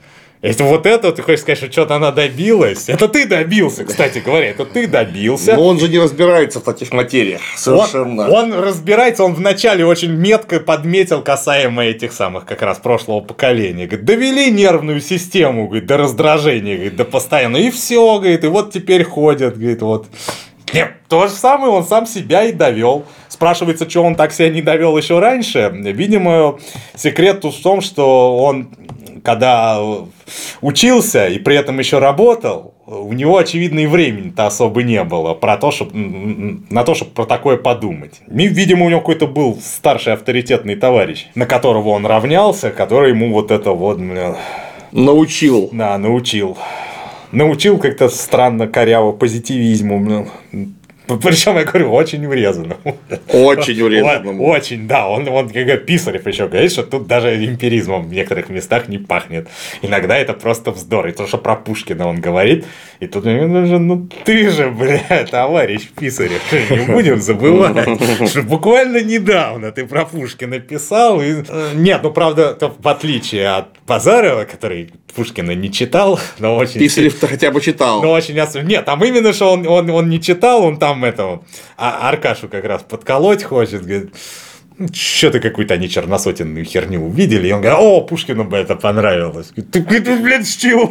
Это 0.42 0.64
вот 0.64 0.86
это, 0.86 1.12
ты 1.12 1.22
хочешь 1.22 1.42
сказать, 1.42 1.58
что 1.58 1.70
что-то 1.70 1.96
она 1.96 2.12
добилась? 2.12 2.88
Это 2.88 3.10
ты 3.10 3.26
добился, 3.26 3.84
кстати 3.84 4.20
говоря, 4.20 4.52
это 4.52 4.64
ты 4.64 4.88
добился. 4.88 5.56
Но 5.56 5.66
он 5.66 5.80
же 5.80 5.90
не 5.90 6.00
разбирается 6.00 6.62
в 6.62 6.64
таких 6.64 6.94
материях. 6.94 7.42
Совершенно. 7.58 8.30
Он, 8.30 8.54
он 8.54 8.64
разбирается, 8.64 9.26
он 9.26 9.34
вначале 9.34 9.86
очень 9.86 10.14
метко 10.14 10.62
подметил 10.62 11.22
касаемо 11.24 11.84
этих 11.84 12.14
самых 12.14 12.46
как 12.46 12.62
раз 12.62 12.78
прошлого 12.78 13.20
поколения. 13.20 13.86
Говорит, 13.86 14.06
довели 14.06 14.50
нервную 14.50 15.02
систему, 15.02 15.68
говорит, 15.68 15.88
до 15.88 15.98
раздражения, 15.98 16.76
говорит, 16.76 16.96
до 16.96 17.04
постоянно. 17.04 17.58
И 17.58 17.70
все, 17.70 18.20
говорит, 18.20 18.46
и 18.46 18.48
вот 18.48 18.72
теперь 18.72 19.04
ходят, 19.04 19.58
говорит, 19.58 19.82
вот. 19.82 20.08
Нет, 20.74 20.94
то 21.08 21.28
же 21.28 21.34
самое 21.34 21.72
он 21.72 21.84
сам 21.84 22.06
себя 22.06 22.44
и 22.44 22.52
довел. 22.52 23.06
Спрашивается, 23.28 23.90
что 23.90 24.04
он 24.04 24.16
так 24.16 24.32
себя 24.32 24.50
не 24.50 24.62
довел 24.62 24.98
еще 24.98 25.20
раньше. 25.20 25.72
Видимо, 25.74 26.60
секрет 26.96 27.42
тут 27.42 27.56
в 27.56 27.62
том, 27.62 27.82
что 27.82 28.38
он, 28.38 28.70
когда 29.24 29.80
учился 30.62 31.28
и 31.28 31.40
при 31.40 31.56
этом 31.56 31.80
еще 31.80 32.00
работал, 32.00 32.74
у 32.86 33.14
него, 33.14 33.38
очевидно, 33.38 33.80
и 33.80 33.86
времени-то 33.86 34.48
особо 34.48 34.82
не 34.82 35.04
было 35.04 35.36
про 35.36 35.58
то, 35.58 35.72
чтобы, 35.72 35.92
на 36.70 36.84
то, 36.84 36.96
чтобы 36.96 37.12
про 37.12 37.26
такое 37.26 37.58
подумать. 37.58 38.22
И, 38.28 38.48
видимо, 38.48 38.86
у 38.86 38.90
него 38.90 39.00
какой-то 39.00 39.28
был 39.28 39.60
старший 39.62 40.14
авторитетный 40.14 40.76
товарищ, 40.76 41.28
на 41.36 41.46
которого 41.46 41.90
он 41.90 42.06
равнялся, 42.06 42.72
который 42.72 43.12
ему 43.12 43.32
вот 43.32 43.52
это 43.52 43.72
вот... 43.72 44.00
Научил. 44.92 45.70
Да, 45.72 46.00
научил 46.00 46.58
научил 47.32 47.78
как-то 47.78 48.10
странно 48.10 48.68
коряво 48.68 49.12
позитивизму. 49.12 50.28
Причем, 51.18 51.58
я 51.58 51.64
говорю, 51.64 51.92
очень 51.92 52.26
урезанно. 52.26 52.78
Очень 53.28 53.82
урезанно. 53.82 54.40
Очень, 54.42 54.88
да. 54.88 55.08
Он, 55.08 55.28
он 55.28 55.50
как 55.50 55.86
Писарев 55.86 56.28
еще 56.28 56.48
говорит, 56.48 56.72
что 56.72 56.84
тут 56.84 57.08
даже 57.08 57.44
эмпиризмом 57.44 58.08
в 58.08 58.14
некоторых 58.14 58.50
местах 58.50 58.88
не 58.88 58.98
пахнет. 58.98 59.48
Иногда 59.82 60.18
это 60.18 60.34
просто 60.34 60.72
вздор. 60.72 61.08
И 61.08 61.12
то, 61.12 61.28
что 61.28 61.38
про 61.38 61.56
Пушкина 61.56 62.08
он 62.08 62.22
говорит, 62.22 62.66
и 63.00 63.08
тут 63.08 63.26
нужно, 63.26 63.80
ну 63.80 64.08
ты 64.26 64.50
же, 64.50 64.70
бля, 64.70 65.26
товарищ 65.30 65.90
Писарев, 65.90 66.42
не 66.52 66.94
будем 66.94 67.22
забывать, 67.22 68.30
что 68.30 68.44
буквально 68.44 69.02
недавно 69.02 69.72
ты 69.72 69.86
про 69.86 70.06
Пушкина 70.06 70.60
писал. 70.60 71.22
И... 71.22 71.44
Э, 71.48 71.72
нет, 71.76 72.02
ну 72.04 72.12
правда, 72.12 72.58
в 72.60 72.88
отличие 72.88 73.48
от 73.50 73.68
Базарова, 73.88 74.46
который 74.46 74.92
Пушкина 75.16 75.52
не 75.52 75.72
читал, 75.72 76.20
но 76.40 76.56
очень... 76.56 76.80
Писарев-то 76.80 77.28
хотя 77.28 77.52
бы 77.52 77.62
читал. 77.62 78.02
Но 78.02 78.12
очень... 78.12 78.36
Нет, 78.66 78.86
там 78.86 79.04
именно, 79.04 79.34
что 79.34 79.54
он, 79.54 79.68
он, 79.68 79.90
он 79.90 80.10
не 80.10 80.22
читал, 80.22 80.64
он 80.64 80.78
там 80.78 80.99
этого... 81.06 81.44
А 81.78 82.10
Аркашу 82.10 82.50
как 82.50 82.64
раз 82.66 82.84
подколоть 82.84 83.44
хочет, 83.44 83.82
говорит 83.82 84.14
что-то 84.94 85.40
какую-то 85.40 85.74
они 85.74 85.90
черносотенную 85.90 86.66
херню 86.66 87.02
увидели, 87.02 87.48
и 87.48 87.52
он 87.52 87.62
говорит, 87.62 87.80
о, 87.82 88.02
Пушкину 88.02 88.46
бы 88.46 88.58
это 88.58 88.76
понравилось. 88.76 89.52
Ты, 89.56 89.82
ты 89.84 90.18
блин, 90.18 90.46
с 90.46 90.56
чего? 90.56 90.90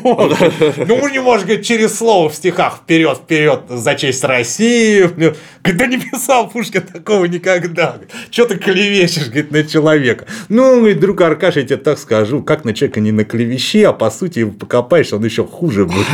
Ну, 0.87 0.97
мы 0.97 1.11
не 1.11 1.21
можешь, 1.21 1.47
говорит, 1.47 1.65
через 1.65 1.97
слово 1.97 2.29
в 2.29 2.35
стихах 2.35 2.81
вперед, 2.83 3.19
вперед 3.19 3.63
за 3.69 3.95
честь 3.95 4.25
России. 4.25 5.03
Говорит, 5.03 5.37
да 5.65 5.87
не 5.87 5.99
писал 5.99 6.49
Пушкин 6.49 6.83
такого 6.83 7.25
никогда. 7.27 7.99
Что 8.31 8.47
ты 8.47 8.57
клевещешь, 8.57 9.27
говорит, 9.27 9.51
на 9.51 9.65
человека? 9.65 10.27
Ну, 10.49 10.95
друг 10.95 11.21
Аркаш, 11.21 11.57
я 11.57 11.63
тебе 11.63 11.77
так 11.77 11.99
скажу, 11.99 12.43
как 12.43 12.65
на 12.65 12.75
человека 12.75 13.01
не 13.01 13.13
на 13.13 13.25
клевещи, 13.25 13.83
а 13.83 13.93
по 13.93 14.11
сути 14.11 14.45
покопаешь, 14.45 15.13
он 15.13 15.25
еще 15.25 15.45
хуже 15.45 15.87
будет. 15.87 16.07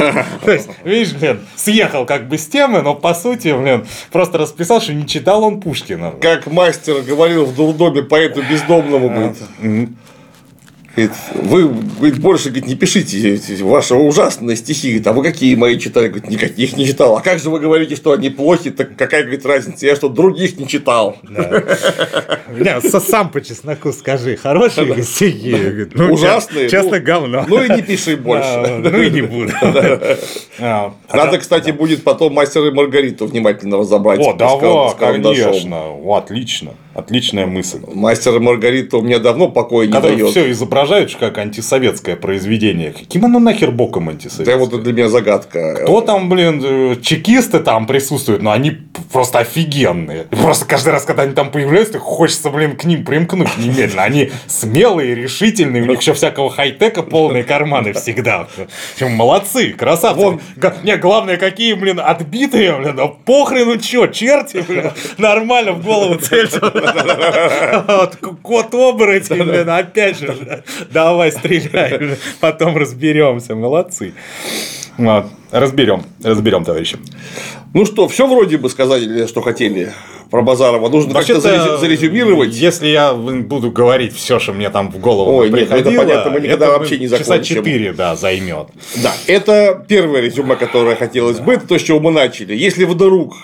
То 0.44 0.52
есть, 0.52 0.68
видишь, 0.84 1.14
блин, 1.14 1.40
съехал 1.56 2.06
как 2.06 2.28
бы 2.28 2.38
с 2.38 2.46
темы, 2.46 2.82
но 2.82 2.94
по 2.94 3.14
сути, 3.14 3.54
блин, 3.56 3.86
просто 4.12 4.38
расписал, 4.38 4.80
что 4.80 4.92
не 4.92 5.06
читал 5.06 5.42
он 5.44 5.60
Пушкина. 5.60 6.12
Как 6.20 6.46
мастер 6.46 7.02
говорил 7.02 7.46
в 7.46 7.54
дурдоме 7.66 8.02
поэту 8.02 8.42
бездомному, 8.42 9.08
говорит. 9.08 9.36
Говорит, 10.96 11.12
вы 11.34 11.68
говорит, 11.68 12.18
больше 12.20 12.50
говорит, 12.50 12.68
не 12.68 12.76
пишите 12.76 13.36
ваши 13.64 13.96
ужасные 13.96 14.56
стихи. 14.56 14.90
Говорит, 14.90 15.06
а 15.08 15.12
вы 15.12 15.24
какие 15.24 15.56
мои 15.56 15.76
читали? 15.76 16.06
Говорит, 16.06 16.30
никаких 16.30 16.76
не 16.76 16.86
читал. 16.86 17.16
А 17.16 17.20
как 17.20 17.40
же 17.40 17.50
вы 17.50 17.58
говорите, 17.58 17.96
что 17.96 18.12
они 18.12 18.30
плохи? 18.30 18.70
Так 18.70 18.94
какая, 18.94 19.22
говорит, 19.22 19.44
разница? 19.44 19.86
Я 19.86 19.96
что, 19.96 20.08
других 20.08 20.56
не 20.56 20.68
читал. 20.68 21.16
Да. 21.28 22.80
Сам 23.00 23.30
по 23.30 23.40
чесноку 23.40 23.92
скажи, 23.92 24.36
хорошие 24.36 25.02
стихи. 25.02 25.88
Ну, 25.94 26.12
Ужасные. 26.12 26.68
Честно, 26.68 26.98
ну, 26.98 27.04
говно. 27.04 27.44
Ну 27.48 27.64
и 27.64 27.68
не 27.70 27.82
пиши 27.82 28.16
больше. 28.16 28.78
Ну 28.78 29.02
и 29.02 29.10
не 29.10 29.22
буду. 29.22 29.52
А, 30.60 30.94
Надо, 31.12 31.38
кстати, 31.38 31.72
будет 31.72 32.04
потом 32.04 32.34
мастера 32.34 32.68
и 32.68 32.70
Маргариту 32.70 33.26
внимательно 33.26 33.78
разобрать. 33.78 34.20
О, 34.20 34.32
давай, 34.34 34.94
конечно. 34.96 35.96
Отлично. 36.16 36.74
Отличная 36.94 37.46
мысль. 37.46 37.80
Мастер 37.92 38.36
и 38.36 38.38
Маргарита 38.38 38.98
у 38.98 39.02
меня 39.02 39.18
давно 39.18 39.48
покоя 39.48 39.86
не 39.86 39.92
Который 39.92 40.16
дает. 40.16 40.30
все 40.30 40.50
изображают 40.52 41.14
как 41.18 41.38
антисоветское 41.38 42.14
произведение. 42.16 42.92
Каким 42.92 43.24
оно 43.24 43.40
нахер 43.40 43.72
боком 43.72 44.08
антисоветское? 44.10 44.46
Да 44.46 44.56
вот 44.56 44.72
это 44.72 44.82
для 44.82 44.92
меня 44.92 45.08
загадка. 45.08 45.74
Кто 45.82 46.00
там, 46.02 46.28
блин, 46.28 46.62
э, 46.64 46.96
чекисты 47.02 47.58
там 47.60 47.86
присутствуют, 47.86 48.42
но 48.42 48.52
они 48.52 48.72
просто 49.12 49.40
офигенные. 49.40 50.24
Просто 50.30 50.66
каждый 50.66 50.90
раз, 50.90 51.04
когда 51.04 51.24
они 51.24 51.34
там 51.34 51.50
появляются, 51.50 51.98
хочется, 51.98 52.50
блин, 52.50 52.76
к 52.76 52.84
ним 52.84 53.04
примкнуть 53.04 53.58
немедленно. 53.58 54.02
Они 54.04 54.30
смелые, 54.46 55.14
решительные, 55.14 55.82
у 55.82 55.86
них 55.86 56.00
еще 56.00 56.14
всякого 56.14 56.48
хай-тека 56.50 57.02
полные 57.02 57.42
карманы 57.42 57.92
всегда. 57.92 58.46
Молодцы, 59.00 59.72
красавцы. 59.72 60.20
Вон. 60.22 60.40
Не, 60.84 60.96
главное, 60.96 61.36
какие, 61.38 61.74
блин, 61.74 62.00
отбитые, 62.02 62.76
блин, 62.76 62.98
а 63.00 63.08
похрену 63.08 63.78
чё, 63.78 64.06
черти, 64.06 64.64
блин, 64.66 64.90
нормально 65.18 65.72
в 65.72 65.84
голову 65.84 66.14
цельте. 66.16 66.60
Кот 68.42 68.74
оборотень, 68.74 69.42
блин, 69.44 69.68
опять 69.68 70.18
же. 70.18 70.62
Давай, 70.90 71.32
стреляй. 71.32 72.16
Потом 72.40 72.76
разберемся. 72.76 73.54
Молодцы. 73.54 74.14
Вот. 74.96 75.26
Разберем, 75.50 76.02
разберем, 76.22 76.64
товарищи. 76.64 76.98
Ну 77.74 77.84
что, 77.84 78.06
все 78.08 78.26
вроде 78.26 78.58
бы 78.58 78.68
сказали, 78.68 79.26
что 79.26 79.40
хотели 79.40 79.92
про 80.30 80.42
Базарова. 80.42 80.88
Нужно 80.88 81.14
как-то 81.14 81.40
зарезюмировать. 81.78 82.54
Если 82.54 82.88
я 82.88 83.12
буду 83.14 83.70
говорить 83.70 84.14
все, 84.14 84.38
что 84.38 84.52
мне 84.52 84.70
там 84.70 84.90
в 84.90 84.98
голову 84.98 85.36
Ой, 85.36 85.50
приходило, 85.50 85.76
нет, 85.76 85.86
это 85.86 85.98
понятно, 85.98 86.30
мы 86.30 86.40
никогда 86.40 86.70
вообще 86.70 86.98
не 86.98 87.06
закончим. 87.08 87.42
Часа 87.42 87.62
4, 87.62 87.92
да, 87.92 88.16
займет. 88.16 88.68
Да, 89.02 89.12
это 89.26 89.84
первое 89.86 90.20
резюме, 90.20 90.56
которое 90.56 90.96
хотелось 90.96 91.40
бы, 91.40 91.54
это 91.54 91.66
то, 91.66 91.78
с 91.78 91.82
чего 91.82 92.00
мы 92.00 92.10
начали. 92.10 92.54
Если 92.54 92.84
вдруг 92.84 93.36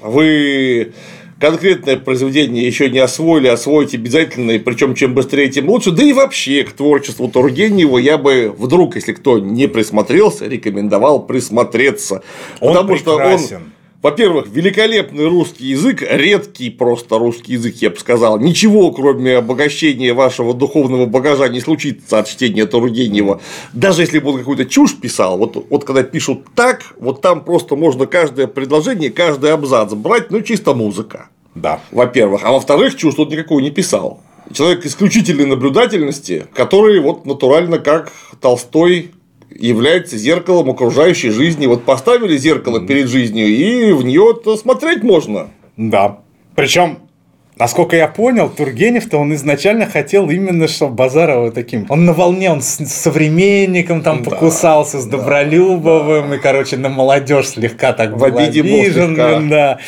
вы 0.00 0.92
конкретное 1.40 1.96
произведение 1.96 2.66
еще 2.66 2.90
не 2.90 2.98
освоили, 2.98 3.48
освоить 3.48 3.94
обязательно, 3.94 4.52
и 4.52 4.58
причем 4.58 4.94
чем 4.94 5.14
быстрее, 5.14 5.48
тем 5.48 5.68
лучше. 5.68 5.90
Да 5.90 6.02
и 6.02 6.12
вообще 6.12 6.64
к 6.64 6.72
творчеству 6.72 7.28
Тургенева 7.28 7.98
я 7.98 8.18
бы 8.18 8.54
вдруг, 8.56 8.96
если 8.96 9.12
кто 9.12 9.38
не 9.38 9.68
присмотрелся, 9.68 10.46
рекомендовал 10.46 11.26
присмотреться. 11.26 12.22
Он 12.60 12.74
потому 12.74 12.94
прекрасен. 12.94 13.46
что 13.46 13.56
он 13.56 13.62
во-первых, 14.04 14.48
великолепный 14.48 15.26
русский 15.26 15.64
язык, 15.64 16.02
редкий 16.06 16.68
просто 16.68 17.16
русский 17.18 17.54
язык, 17.54 17.76
я 17.76 17.88
бы 17.88 17.96
сказал. 17.96 18.38
Ничего, 18.38 18.92
кроме 18.92 19.38
обогащения 19.38 20.12
вашего 20.12 20.52
духовного 20.52 21.06
багажа, 21.06 21.48
не 21.48 21.58
случится 21.60 22.18
от 22.18 22.28
чтения 22.28 22.66
Тургенева. 22.66 23.40
Даже 23.72 24.02
если 24.02 24.18
бы 24.18 24.32
он 24.32 24.40
какую-то 24.40 24.66
чушь 24.66 24.94
писал, 24.94 25.38
вот, 25.38 25.66
вот 25.70 25.84
когда 25.84 26.02
пишут 26.02 26.40
так, 26.54 26.82
вот 26.98 27.22
там 27.22 27.42
просто 27.42 27.76
можно 27.76 28.04
каждое 28.04 28.46
предложение, 28.46 29.10
каждый 29.10 29.54
абзац 29.54 29.94
брать, 29.94 30.30
ну, 30.30 30.42
чисто 30.42 30.74
музыка. 30.74 31.30
Да. 31.54 31.80
Во-первых. 31.90 32.42
А 32.44 32.52
во-вторых, 32.52 32.96
чушь 32.96 33.14
он 33.16 33.28
никакую 33.28 33.64
не 33.64 33.70
писал. 33.70 34.20
Человек 34.52 34.84
исключительной 34.84 35.46
наблюдательности, 35.46 36.46
который 36.52 37.00
вот 37.00 37.24
натурально 37.24 37.78
как 37.78 38.12
Толстой 38.42 39.12
является 39.58 40.16
зеркалом 40.18 40.70
окружающей 40.70 41.30
жизни. 41.30 41.66
Вот 41.66 41.84
поставили 41.84 42.36
зеркало 42.36 42.86
перед 42.86 43.08
жизнью, 43.08 43.48
и 43.48 43.92
в 43.92 44.04
нее 44.04 44.34
смотреть 44.56 45.02
можно. 45.02 45.50
Да. 45.76 46.20
Причем 46.54 46.98
Насколько 47.56 47.94
я 47.94 48.08
понял, 48.08 48.50
Тургенев-то 48.50 49.16
он 49.16 49.32
изначально 49.34 49.86
хотел 49.86 50.28
именно, 50.28 50.66
чтобы 50.66 50.96
Базарова 50.96 51.52
таким. 51.52 51.86
Он 51.88 52.04
на 52.04 52.12
волне, 52.12 52.50
он 52.50 52.60
с 52.60 52.84
современником 52.84 54.02
там 54.02 54.24
да, 54.24 54.30
покусался, 54.30 54.98
с 54.98 55.06
Добролюбовым, 55.06 56.30
да. 56.30 56.34
и, 56.34 56.38
короче, 56.40 56.76
на 56.76 56.88
молодежь 56.88 57.50
слегка 57.50 57.92
так 57.92 58.18
в 58.18 58.24
обиде 58.24 58.60
обижен, 58.60 59.14
был 59.14 59.48
да. 59.50 59.78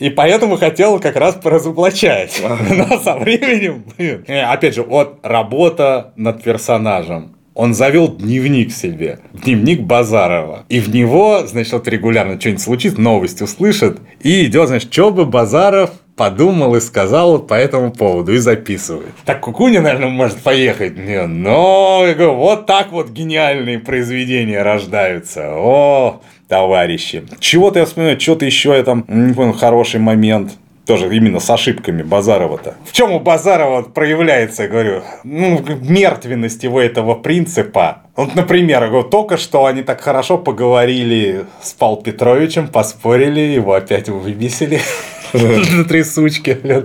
И 0.00 0.10
поэтому 0.10 0.56
хотел 0.56 0.98
как 0.98 1.14
раз 1.14 1.36
поразоблачать. 1.36 2.42
Но 2.70 2.98
со 2.98 3.14
временем, 3.14 3.84
блин. 3.96 4.24
Э, 4.26 4.42
опять 4.42 4.74
же, 4.74 4.82
вот 4.82 5.20
работа 5.22 6.12
над 6.16 6.42
персонажем 6.42 7.36
он 7.54 7.74
завел 7.74 8.08
дневник 8.08 8.72
себе, 8.72 9.20
дневник 9.32 9.80
Базарова. 9.80 10.64
И 10.68 10.80
в 10.80 10.88
него, 10.94 11.46
значит, 11.46 11.72
вот 11.72 11.88
регулярно 11.88 12.40
что-нибудь 12.40 12.62
случится, 12.62 13.00
новость 13.00 13.42
услышит, 13.42 14.00
и 14.22 14.46
идет, 14.46 14.68
значит, 14.68 14.92
что 14.92 15.10
бы 15.10 15.26
Базаров 15.26 15.90
подумал 16.16 16.76
и 16.76 16.80
сказал 16.80 17.38
по 17.40 17.54
этому 17.54 17.90
поводу 17.90 18.32
и 18.34 18.38
записывает. 18.38 19.14
Так 19.24 19.40
Кукуни, 19.40 19.78
наверное, 19.78 20.08
может 20.08 20.38
поехать. 20.38 20.96
Не, 20.96 21.26
но 21.26 22.04
вот 22.18 22.66
так 22.66 22.92
вот 22.92 23.10
гениальные 23.10 23.78
произведения 23.78 24.62
рождаются. 24.62 25.54
О, 25.54 26.20
товарищи. 26.48 27.24
Чего-то 27.40 27.78
я 27.78 27.86
вспоминаю, 27.86 28.20
что-то 28.20 28.44
еще 28.44 28.70
я 28.76 28.82
там, 28.82 29.04
не 29.08 29.32
понял, 29.32 29.54
хороший 29.54 30.00
момент 30.00 30.52
тоже 30.86 31.14
именно 31.14 31.40
с 31.40 31.48
ошибками 31.48 32.02
Базарова-то. 32.02 32.74
В 32.84 32.92
чем 32.92 33.12
у 33.12 33.20
Базарова 33.20 33.82
проявляется, 33.82 34.64
я 34.64 34.68
говорю, 34.68 35.02
ну, 35.24 35.62
мертвенность 35.80 36.62
его 36.64 36.80
этого 36.80 37.14
принципа. 37.14 38.02
Вот, 38.16 38.34
например, 38.34 38.88
говорю, 38.88 39.08
только 39.08 39.36
что 39.36 39.66
они 39.66 39.82
так 39.82 40.00
хорошо 40.00 40.38
поговорили 40.38 41.44
с 41.62 41.72
Пал 41.72 41.96
Петровичем, 41.96 42.68
поспорили, 42.68 43.40
его 43.40 43.74
опять 43.74 44.08
вывесили 44.08 44.80
на 45.32 45.84
трясучке. 45.84 46.84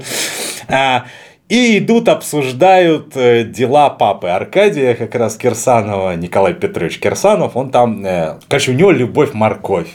А, 0.70 1.06
и 1.50 1.78
идут, 1.78 2.10
обсуждают 2.10 3.16
э, 3.16 3.46
дела 3.46 3.90
папы 3.90 4.28
Аркадия, 4.28 4.96
как 4.96 5.16
раз 5.16 5.38
Кирсанова, 5.38 6.16
Николай 6.16 6.54
Петрович 6.54 7.00
Кирсанов, 7.00 7.56
он 7.56 7.72
там, 7.72 8.06
э, 8.06 8.36
короче, 8.50 8.72
у 8.72 8.74
него 8.74 8.92
любовь-морковь. 8.92 9.88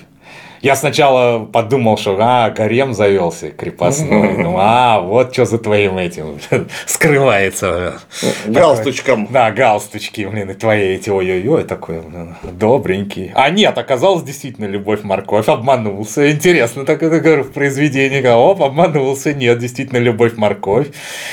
Я 0.62 0.76
сначала 0.76 1.44
подумал, 1.44 1.98
что 1.98 2.16
а, 2.20 2.48
гарем 2.50 2.94
завелся 2.94 3.50
крепостной. 3.50 4.32
Ну, 4.42 4.56
а, 4.58 5.00
вот 5.00 5.32
что 5.32 5.44
за 5.44 5.58
твоим 5.58 5.98
этим 5.98 6.38
скрывается. 6.86 8.00
Галстучком. 8.46 9.28
Да, 9.30 9.50
галстучки, 9.50 10.26
блин, 10.26 10.50
и 10.50 10.54
твои 10.54 10.94
эти 10.94 11.10
ой-ой-ой, 11.10 11.64
такой, 11.64 12.00
блин, 12.00 12.36
добренький. 12.42 13.32
А 13.34 13.50
нет, 13.50 13.76
оказалось 13.78 14.22
действительно 14.22 14.66
любовь 14.66 15.02
морковь, 15.02 15.48
обманулся. 15.48 16.30
Интересно, 16.30 16.84
так 16.84 17.02
это 17.02 17.20
говорю 17.20 17.44
в 17.44 17.52
произведении. 17.52 18.22
Оп, 18.26 18.62
обманулся, 18.62 19.32
нет, 19.32 19.58
действительно 19.58 19.98
любовь 19.98 20.36
морковь. 20.36 20.88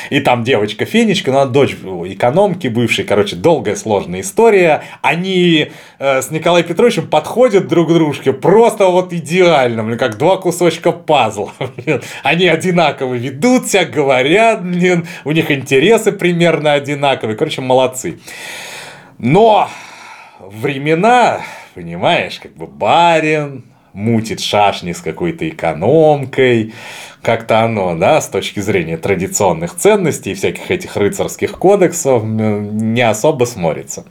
И 0.09 0.19
там 0.19 0.43
девочка 0.43 0.85
Фенечка, 0.85 1.31
ну, 1.31 1.45
дочь 1.45 1.73
экономки 1.73 2.67
бывшей, 2.67 3.05
короче, 3.05 3.35
долгая 3.35 3.75
сложная 3.75 4.21
история. 4.21 4.83
Они 5.01 5.71
э, 5.99 6.21
с 6.21 6.31
Николаем 6.31 6.65
Петровичем 6.65 7.07
подходят 7.07 7.67
друг 7.67 7.89
к 7.89 7.93
дружке, 7.93 8.33
просто 8.33 8.87
вот 8.87 9.13
идеально, 9.19 9.83
блин, 9.83 9.97
как 9.97 10.17
два 10.17 10.37
кусочка 10.37 10.91
пазла. 10.91 11.53
Блин. 11.77 12.01
Они 12.23 12.47
одинаково 12.47 13.13
ведут 13.13 13.67
себя, 13.67 13.85
говорят, 13.85 14.63
блин, 14.63 15.07
у 15.23 15.31
них 15.31 15.51
интересы 15.51 16.11
примерно 16.11 16.73
одинаковые. 16.73 17.37
Короче, 17.37 17.61
молодцы. 17.61 18.19
Но 19.17 19.69
времена, 20.39 21.41
понимаешь, 21.75 22.39
как 22.39 22.55
бы 22.55 22.67
барин, 22.67 23.65
мутит 23.93 24.39
шашни 24.39 24.91
с 24.91 25.01
какой-то 25.01 25.47
экономкой, 25.47 26.73
как-то 27.21 27.61
оно, 27.61 27.95
да, 27.95 28.21
с 28.21 28.29
точки 28.29 28.59
зрения 28.59 28.97
традиционных 28.97 29.75
ценностей 29.75 30.31
и 30.31 30.35
всяких 30.35 30.71
этих 30.71 30.95
рыцарских 30.95 31.57
кодексов 31.57 32.23
не 32.23 33.01
особо 33.01 33.45
смотрится. 33.45 34.05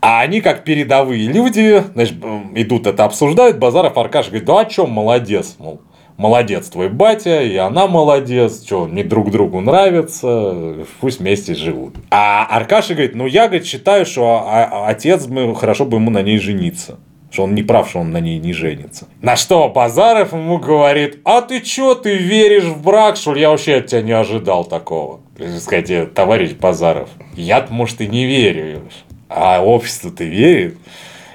А 0.00 0.20
они, 0.20 0.40
как 0.40 0.64
передовые 0.64 1.28
люди, 1.28 1.84
значит, 1.94 2.16
идут 2.54 2.86
это 2.86 3.04
обсуждают, 3.04 3.58
Базаров 3.58 3.96
Аркаш 3.96 4.26
говорит, 4.26 4.46
да 4.46 4.60
о 4.60 4.64
чем 4.64 4.90
молодец, 4.90 5.54
мол, 5.58 5.80
молодец 6.16 6.68
твой 6.68 6.88
батя, 6.88 7.42
и 7.42 7.56
она 7.56 7.86
молодец, 7.86 8.64
что, 8.64 8.88
не 8.88 9.04
друг 9.04 9.30
другу 9.30 9.60
нравятся, 9.60 10.84
пусть 11.00 11.20
вместе 11.20 11.54
живут. 11.54 11.94
А 12.10 12.46
Аркаша 12.46 12.94
говорит, 12.94 13.14
ну 13.14 13.26
я, 13.26 13.46
говорит, 13.46 13.66
считаю, 13.66 14.04
что 14.04 14.84
отец, 14.86 15.28
хорошо 15.56 15.84
бы 15.84 15.98
ему 15.98 16.10
на 16.10 16.22
ней 16.22 16.38
жениться 16.38 16.98
что 17.32 17.44
он 17.44 17.54
не 17.54 17.62
прав, 17.62 17.88
что 17.88 18.00
он 18.00 18.12
на 18.12 18.20
ней 18.20 18.38
не 18.38 18.52
женится. 18.52 19.08
На 19.22 19.36
что 19.36 19.68
Базаров 19.68 20.32
ему 20.32 20.58
говорит, 20.58 21.20
а 21.24 21.40
ты 21.40 21.60
чё, 21.60 21.94
ты 21.94 22.16
веришь 22.16 22.64
в 22.64 22.82
брак, 22.82 23.16
что 23.16 23.32
ли? 23.32 23.40
Я 23.40 23.50
вообще 23.50 23.76
от 23.76 23.86
тебя 23.86 24.02
не 24.02 24.12
ожидал 24.12 24.64
такого. 24.64 25.20
Сказать, 25.58 26.14
товарищ 26.14 26.52
Базаров, 26.52 27.08
я 27.34 27.66
может, 27.70 28.00
и 28.02 28.06
не 28.06 28.26
верю, 28.26 28.82
а 29.28 29.62
общество-то 29.64 30.24
верит. 30.24 30.76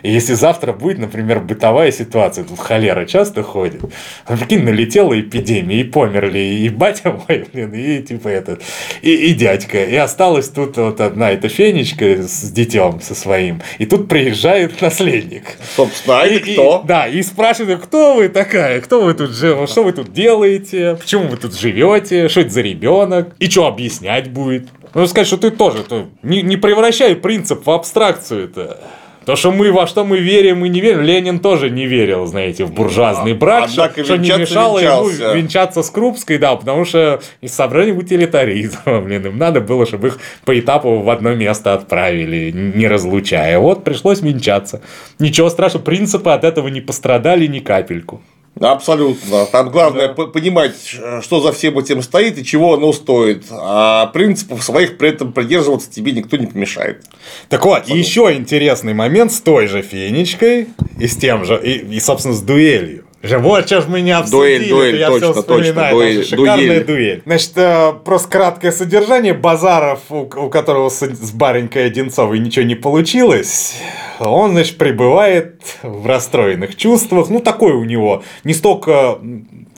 И 0.03 0.11
если 0.11 0.33
завтра 0.33 0.73
будет, 0.73 0.99
например, 0.99 1.39
бытовая 1.39 1.91
ситуация, 1.91 2.43
тут 2.43 2.59
холера 2.59 3.05
часто 3.05 3.43
ходит, 3.43 3.81
ну, 3.81 4.37
прикинь, 4.37 4.63
налетела 4.63 5.19
эпидемия, 5.19 5.81
и 5.81 5.83
померли 5.83 6.39
и 6.39 6.69
батя 6.69 7.11
мой, 7.11 7.45
блин, 7.51 7.73
и 7.73 8.01
типа 8.01 8.27
этот, 8.27 8.61
и, 9.01 9.13
и 9.13 9.33
дядька. 9.33 9.83
И 9.83 9.95
осталась 9.95 10.49
тут 10.49 10.77
вот 10.77 11.01
одна 11.01 11.31
эта 11.31 11.49
фенечка 11.49 12.23
с 12.23 12.51
детем 12.51 13.01
со 13.01 13.15
своим. 13.15 13.61
И 13.77 13.85
тут 13.85 14.07
приезжает 14.07 14.81
наследник. 14.81 15.57
Собственно, 15.75 16.21
а 16.21 16.25
это 16.25 16.39
кто? 16.51 16.81
И, 16.83 16.87
да, 16.87 17.07
и 17.07 17.21
спрашивают, 17.21 17.81
кто 17.81 18.15
вы 18.15 18.29
такая, 18.29 18.81
кто 18.81 19.01
вы 19.01 19.13
тут 19.13 19.35
что 19.35 19.83
вы 19.83 19.91
тут 19.93 20.13
делаете, 20.13 20.97
почему 20.99 21.27
вы 21.27 21.37
тут 21.37 21.57
живете, 21.57 22.29
что 22.29 22.41
это 22.41 22.49
за 22.49 22.61
ребенок, 22.61 23.35
и 23.39 23.49
что 23.49 23.67
объяснять 23.67 24.29
будет. 24.29 24.67
Ну, 24.93 25.05
сказать, 25.05 25.27
что 25.27 25.37
ты 25.37 25.51
тоже 25.51 25.83
то, 25.83 26.09
не, 26.23 26.41
не 26.41 26.57
превращай 26.57 27.15
принцип 27.15 27.65
в 27.65 27.69
абстракцию-то. 27.69 28.79
То, 29.27 29.35
что 29.35 29.51
мы 29.51 29.73
во 29.73 29.87
что 29.87 30.05
мы 30.05 30.19
верим 30.19 30.63
и 30.63 30.69
не 30.69 30.79
верим, 30.79 31.01
Ленин 31.01 31.39
тоже 31.39 31.69
не 31.69 31.85
верил, 31.85 32.25
знаете, 32.27 32.63
в 32.63 32.71
буржуазный 32.71 33.33
брак, 33.33 33.65
Однако 33.69 33.95
что, 33.95 34.03
что 34.05 34.17
не 34.17 34.29
мешало 34.29 34.79
венчался. 34.79 35.23
ему 35.23 35.33
венчаться 35.35 35.83
с 35.83 35.89
Крупской, 35.89 36.37
да, 36.37 36.55
потому 36.55 36.85
что 36.85 37.19
из 37.41 37.53
соображений 37.53 37.99
утилитаризма, 37.99 39.01
блин, 39.01 39.25
им 39.25 39.37
надо 39.37 39.59
было, 39.59 39.85
чтобы 39.85 40.07
их 40.07 40.19
по 40.45 40.57
этапу 40.57 40.99
в 40.99 41.09
одно 41.09 41.35
место 41.35 41.73
отправили, 41.73 42.51
не 42.51 42.87
разлучая. 42.87 43.59
Вот 43.59 43.83
пришлось 43.83 44.21
венчаться. 44.21 44.81
Ничего 45.19 45.49
страшного, 45.49 45.83
принципы 45.83 46.29
от 46.29 46.45
этого 46.45 46.69
не 46.69 46.79
пострадали 46.79 47.47
ни 47.47 47.59
капельку. 47.59 48.21
Абсолютно. 48.59 49.45
Там 49.47 49.69
главное 49.69 50.13
да. 50.13 50.25
понимать, 50.25 50.75
что 51.21 51.41
за 51.41 51.51
всем 51.51 51.77
этим 51.79 52.01
стоит 52.01 52.37
и 52.37 52.45
чего 52.45 52.73
оно 52.73 52.93
стоит. 52.93 53.45
А 53.49 54.07
принципов 54.07 54.63
своих 54.63 54.97
при 54.97 55.09
этом 55.09 55.33
придерживаться 55.33 55.91
тебе 55.91 56.11
никто 56.11 56.37
не 56.37 56.47
помешает. 56.47 57.03
Так 57.49 57.65
вот, 57.65 57.79
Абсолютно. 57.79 57.99
еще 57.99 58.33
интересный 58.33 58.93
момент 58.93 59.31
с 59.31 59.41
той 59.41 59.67
же 59.67 59.81
Фенечкой 59.81 60.67
и 60.99 61.07
с 61.07 61.17
тем 61.17 61.45
же, 61.45 61.59
и, 61.63 61.95
и 61.95 61.99
собственно, 61.99 62.35
с 62.35 62.41
дуэлью. 62.41 63.06
Вот 63.23 63.65
что 63.65 63.81
ж 63.81 63.85
мы 63.87 64.01
не 64.01 64.11
обсудили, 64.11 64.69
дуэль, 64.69 64.69
дуэль, 64.69 64.99
я 64.99 65.07
точно, 65.07 65.31
все 65.31 65.41
вспоминаю, 65.41 65.73
точно, 65.73 65.91
дуэль, 65.91 66.25
шикарная 66.25 66.55
дуэль. 66.57 66.85
дуэль. 66.85 67.21
Значит, 67.25 67.51
э, 67.55 67.93
просто 68.05 68.29
краткое 68.29 68.71
содержание. 68.71 69.33
Базаров, 69.33 70.01
у, 70.09 70.21
у 70.21 70.49
которого 70.49 70.89
с, 70.89 71.01
с 71.01 71.31
баренькой 71.31 71.87
Одинцовой 71.87 72.39
ничего 72.39 72.65
не 72.65 72.75
получилось, 72.75 73.75
он, 74.19 74.51
значит, 74.51 74.77
пребывает 74.77 75.61
в 75.81 76.05
расстроенных 76.05 76.75
чувствах. 76.75 77.29
Ну, 77.29 77.39
такой 77.39 77.73
у 77.73 77.83
него, 77.85 78.23
не 78.43 78.53
столько, 78.53 79.19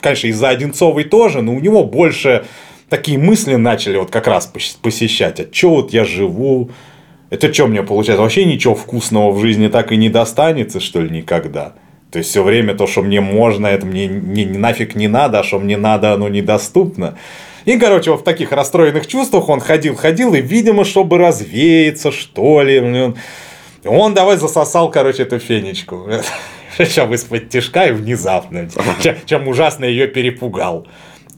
конечно, 0.01 0.27
из-за 0.27 0.49
Одинцовой 0.49 1.05
тоже, 1.05 1.41
но 1.41 1.53
у 1.53 1.59
него 1.59 1.85
больше 1.85 2.45
такие 2.89 3.17
мысли 3.17 3.55
начали 3.55 3.97
вот 3.97 4.11
как 4.11 4.27
раз 4.27 4.51
посещать. 4.81 5.39
А 5.39 5.45
чё 5.45 5.69
вот 5.69 5.93
я 5.93 6.03
живу? 6.03 6.71
Это 7.29 7.53
что 7.53 7.67
мне 7.67 7.83
получается? 7.83 8.21
Вообще 8.21 8.43
ничего 8.43 8.75
вкусного 8.75 9.31
в 9.31 9.39
жизни 9.39 9.67
так 9.69 9.91
и 9.91 9.97
не 9.97 10.09
достанется, 10.09 10.79
что 10.79 11.01
ли, 11.01 11.09
никогда? 11.09 11.73
То 12.11 12.17
есть 12.19 12.31
все 12.31 12.43
время 12.43 12.73
то, 12.73 12.87
что 12.87 13.01
мне 13.01 13.21
можно, 13.21 13.67
это 13.67 13.85
мне 13.85 14.07
не, 14.07 14.43
не 14.43 14.57
нафиг 14.57 14.95
не 14.95 15.07
надо, 15.07 15.39
а 15.39 15.43
что 15.43 15.59
мне 15.59 15.77
надо, 15.77 16.13
оно 16.13 16.27
недоступно. 16.27 17.17
И, 17.65 17.77
короче, 17.77 18.11
вот 18.11 18.21
в 18.21 18.23
таких 18.23 18.51
расстроенных 18.51 19.05
чувствах 19.05 19.47
он 19.47 19.59
ходил, 19.59 19.95
ходил, 19.95 20.33
и, 20.33 20.41
видимо, 20.41 20.85
чтобы 20.85 21.19
развеяться, 21.19 22.11
что 22.11 22.63
ли, 22.63 22.79
он, 22.79 23.15
он 23.85 24.13
давай 24.13 24.37
засосал, 24.37 24.89
короче, 24.89 25.23
эту 25.23 25.39
фенечку. 25.39 26.09
Чем 26.93 27.13
из-под 27.13 27.49
тяжка 27.49 27.87
и 27.87 27.91
внезапно. 27.91 28.69
Чем 29.25 29.47
ужасно 29.47 29.85
ее 29.85 30.07
перепугал. 30.07 30.87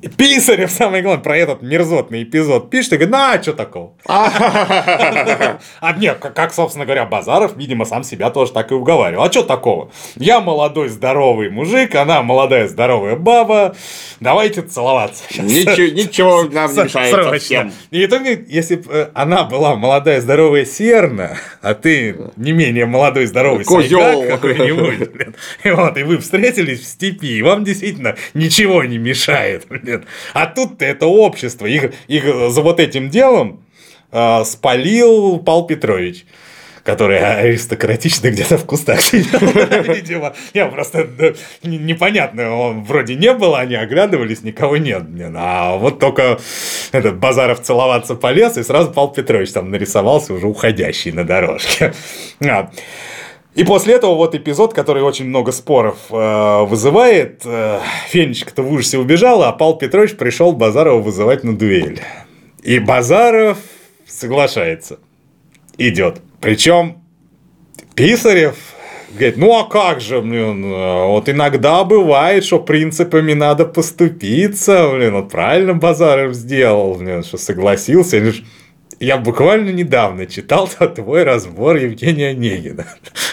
Писарев, 0.10 0.72
самое 0.72 1.04
главное, 1.04 1.24
про 1.24 1.38
этот 1.38 1.62
мерзотный 1.62 2.24
эпизод 2.24 2.70
пишет 2.70 2.94
и 2.94 2.98
говорит, 2.98 3.12
ну, 3.12 3.18
а 3.18 3.42
что 3.42 3.54
такого? 3.54 3.94
А 5.80 5.94
нет, 5.94 6.18
как, 6.20 6.54
собственно 6.54 6.86
говоря, 6.86 7.06
Базаров, 7.06 7.56
видимо, 7.56 7.86
сам 7.86 8.04
себя 8.04 8.30
тоже 8.30 8.52
так 8.52 8.72
и 8.72 8.74
уговаривал. 8.74 9.24
А 9.24 9.32
что 9.32 9.44
такого? 9.44 9.92
Я 10.16 10.40
молодой, 10.40 10.90
здоровый 10.90 11.50
мужик, 11.50 11.96
она 11.96 12.22
молодая, 12.22 12.68
здоровая 12.68 13.16
баба, 13.16 13.76
давайте 14.20 14.62
целоваться. 14.62 15.24
Ничего, 15.42 15.88
ничего 15.96 16.44
нам 16.44 16.74
не 16.74 16.84
мешает 16.84 17.12
совсем. 17.12 17.74
И 17.92 18.06
итоге, 18.06 18.44
если 18.48 18.78
бы 18.78 18.92
э, 18.92 19.10
она 19.14 19.44
была 19.44 19.76
молодая, 19.76 20.22
здоровая 20.22 20.66
серна, 20.66 21.38
а 21.62 21.74
ты 21.74 22.16
не 22.36 22.52
менее 22.52 22.86
молодой, 22.86 23.26
здоровый 23.26 23.66
Козел 23.66 24.24
какой-нибудь, 24.28 25.10
и 25.64 25.72
вот, 25.72 25.98
и 25.98 26.04
вы 26.04 26.18
встретились 26.18 26.82
в 26.82 26.86
степи, 26.86 27.38
и 27.38 27.42
вам 27.42 27.64
действительно 27.64 28.16
ничего 28.34 28.84
не 28.84 28.98
мешает, 28.98 29.66
блин, 29.68 29.91
нет. 29.92 30.04
А 30.34 30.46
тут 30.48 30.82
это 30.82 31.06
общество. 31.06 31.66
Их, 31.66 31.92
их 32.08 32.24
за 32.24 32.62
вот 32.62 32.80
этим 32.80 33.10
делом 33.10 33.64
э, 34.12 34.44
спалил 34.46 35.40
Пал 35.40 35.68
Петрович 35.68 36.26
который 36.84 37.20
аристократично 37.20 38.30
где-то 38.30 38.58
в 38.58 38.66
кустах 38.66 39.00
видимо. 39.14 40.34
Я 40.54 40.66
просто 40.68 41.08
непонятно, 41.64 42.56
он 42.56 42.84
вроде 42.84 43.16
не 43.16 43.34
было, 43.34 43.60
они 43.60 43.76
оглядывались, 43.76 44.42
никого 44.42 44.78
нет. 44.78 45.04
А 45.36 45.78
вот 45.78 46.00
только 46.00 46.40
этот 46.92 47.18
Базаров 47.18 47.62
целоваться 47.62 48.16
полез, 48.16 48.58
и 48.58 48.64
сразу 48.64 48.92
Пал 48.92 49.12
Петрович 49.12 49.52
там 49.52 49.70
нарисовался 49.70 50.34
уже 50.34 50.48
уходящий 50.48 51.12
на 51.12 51.24
дорожке. 51.24 51.94
И 53.54 53.66
после 53.66 53.96
этого 53.96 54.16
вот 54.16 54.34
эпизод, 54.34 54.74
который 54.74 55.04
очень 55.04 55.26
много 55.26 55.52
споров 55.52 55.98
э, 56.10 56.64
вызывает. 56.64 57.42
Э, 57.44 57.80
Фенечка-то 58.08 58.64
в 58.64 58.72
ужасе 58.72 58.98
убежала, 58.98 59.50
а 59.50 59.52
Павел 59.52 59.76
Петрович 59.76 60.16
пришел 60.16 60.54
Базарова 60.54 61.02
вызывать 61.02 61.44
на 61.44 61.58
дуэль. 61.58 62.00
И 62.64 62.80
Базаров 62.80 63.58
соглашается. 64.08 65.00
Идет. 65.78 66.22
Причем 66.40 67.02
Писарев 67.94 68.56
говорит, 69.14 69.36
ну 69.38 69.60
а 69.60 69.66
как 69.66 70.00
же, 70.00 70.22
блин, 70.22 70.72
э, 70.72 71.06
вот 71.08 71.28
иногда 71.28 71.84
бывает, 71.84 72.46
что 72.46 72.60
принципами 72.60 73.34
надо 73.34 73.66
поступиться, 73.66 74.90
блин, 74.90 75.14
вот 75.14 75.30
правильно 75.30 75.74
Базаров 75.74 76.34
сделал, 76.34 76.96
блин, 76.96 77.24
что 77.24 77.38
согласился. 77.38 78.34
Я 79.00 79.18
буквально 79.18 79.72
недавно 79.72 80.26
читал 80.26 80.70
твой 80.96 81.24
разбор 81.24 81.76
Евгения 81.76 82.30
Онегина. 82.30 82.86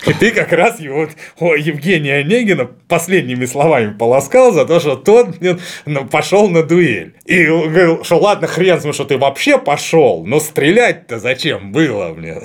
И 0.06 0.12
ты 0.12 0.30
как 0.30 0.52
раз 0.52 0.80
его 0.80 1.08
о, 1.38 1.54
Евгения 1.54 2.16
Онегина 2.16 2.68
последними 2.88 3.44
словами 3.46 3.92
полоскал 3.92 4.52
за 4.52 4.64
то, 4.64 4.80
что 4.80 4.96
тот 4.96 5.36
пошел 6.10 6.48
на 6.48 6.62
дуэль. 6.62 7.14
И 7.24 7.44
говорил, 7.44 8.04
что 8.04 8.18
ладно, 8.18 8.46
хрен 8.46 8.78
что 8.92 9.04
ты 9.04 9.18
вообще 9.18 9.58
пошел, 9.58 10.24
но 10.24 10.40
стрелять-то 10.40 11.18
зачем 11.18 11.72
было, 11.72 12.12
блин? 12.12 12.42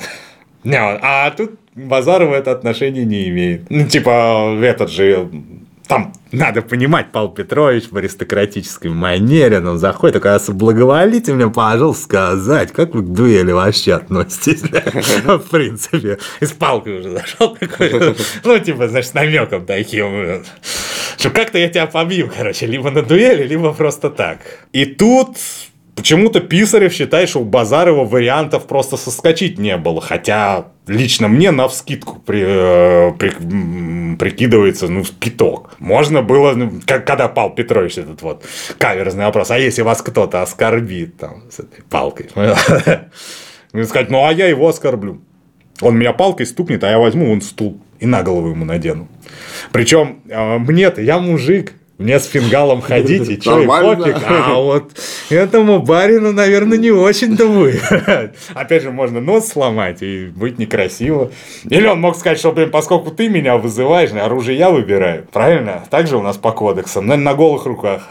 А 0.65 1.29
тут 1.31 1.59
Базаров 1.75 2.33
это 2.33 2.51
отношение 2.51 3.03
не 3.03 3.29
имеет. 3.29 3.69
Ну, 3.69 3.87
типа, 3.87 4.57
этот 4.61 4.91
же 4.91 5.29
там 5.87 6.13
надо 6.31 6.61
понимать, 6.61 7.07
Павел 7.11 7.29
Петрович 7.29 7.85
в 7.91 7.97
аристократической 7.97 8.89
манере, 8.89 9.59
он 9.59 9.77
заходит, 9.77 10.21
такой, 10.21 10.39
благоволите 10.53 11.33
мне, 11.33 11.49
пожалуйста, 11.49 12.03
сказать, 12.03 12.71
как 12.71 12.95
вы 12.95 13.03
к 13.03 13.07
дуэли 13.07 13.51
вообще 13.51 13.93
относитесь, 13.93 14.61
в 15.25 15.49
принципе. 15.49 16.17
И 16.39 16.45
с 16.45 16.51
палкой 16.51 16.99
уже 16.99 17.11
зашел 17.11 17.55
такой, 17.55 18.15
ну, 18.43 18.59
типа, 18.59 18.87
значит, 18.87 19.11
с 19.11 19.13
намеком 19.13 19.65
таким, 19.65 20.43
что 21.17 21.29
как-то 21.29 21.57
я 21.57 21.69
тебя 21.69 21.85
побью, 21.85 22.31
короче, 22.35 22.65
либо 22.65 22.89
на 22.89 23.01
дуэли, 23.01 23.45
либо 23.45 23.73
просто 23.73 24.09
так. 24.09 24.39
И 24.71 24.85
тут 24.85 25.37
Почему-то 25.95 26.39
Писарев 26.39 26.91
считает, 26.91 27.29
что 27.29 27.41
у 27.41 27.45
Базарова 27.45 28.03
вариантов 28.03 28.65
просто 28.65 28.97
соскочить 28.97 29.59
не 29.59 29.77
было. 29.77 30.01
Хотя 30.01 30.65
лично 30.87 31.27
мне 31.27 31.51
на 31.51 31.67
вскидку 31.67 32.19
при, 32.19 32.43
э, 32.45 33.11
при, 33.13 34.15
прикидывается, 34.15 34.87
ну, 34.87 35.03
пяток. 35.19 35.75
Можно 35.79 36.21
было, 36.21 36.53
ну, 36.53 36.81
как, 36.85 37.05
когда 37.05 37.27
Пал 37.27 37.53
Петрович 37.55 37.97
этот 37.97 38.21
вот 38.21 38.45
каверзный 38.77 39.25
вопрос, 39.25 39.51
а 39.51 39.57
если 39.57 39.81
вас 39.81 40.01
кто-то 40.01 40.41
оскорбит 40.41 41.17
там 41.17 41.43
с 41.49 41.59
этой 41.59 41.83
палкой? 41.83 42.29
Сказать, 43.85 44.09
ну, 44.09 44.25
а 44.25 44.33
я 44.33 44.47
его 44.47 44.67
оскорблю. 44.67 45.21
Он 45.81 45.97
меня 45.97 46.13
палкой 46.13 46.45
стукнет, 46.45 46.83
а 46.83 46.89
я 46.89 46.99
возьму 46.99 47.27
вон 47.27 47.41
стул 47.41 47.81
и 47.99 48.05
на 48.05 48.21
голову 48.21 48.49
ему 48.49 48.65
надену. 48.65 49.07
Причем 49.71 50.21
э, 50.29 50.57
мне-то, 50.57 51.01
я 51.01 51.19
мужик, 51.19 51.73
мне 52.03 52.19
с 52.19 52.25
фингалом 52.25 52.81
ходить, 52.81 53.29
и 53.29 53.39
что, 53.39 53.61
и 53.61 53.65
пофиг. 53.65 54.17
А 54.27 54.55
вот 54.55 54.91
этому 55.29 55.81
барину, 55.81 56.33
наверное, 56.33 56.77
не 56.77 56.91
очень-то 56.91 57.47
будет. 57.47 57.81
Опять 58.53 58.83
же, 58.83 58.91
можно 58.91 59.21
нос 59.21 59.47
сломать 59.47 60.01
и 60.01 60.25
быть 60.25 60.59
некрасиво. 60.59 61.31
Или 61.63 61.87
он 61.87 62.01
мог 62.01 62.17
сказать, 62.17 62.37
что, 62.37 62.51
блин, 62.51 62.71
поскольку 62.71 63.11
ты 63.11 63.29
меня 63.29 63.57
вызываешь, 63.57 64.11
оружие 64.11 64.57
я 64.57 64.69
выбираю. 64.69 65.25
Правильно? 65.31 65.85
Так 65.89 66.07
же 66.07 66.17
у 66.17 66.21
нас 66.21 66.37
по 66.37 66.51
кодексам. 66.51 67.07
На 67.07 67.33
голых 67.33 67.65
руках. 67.65 68.09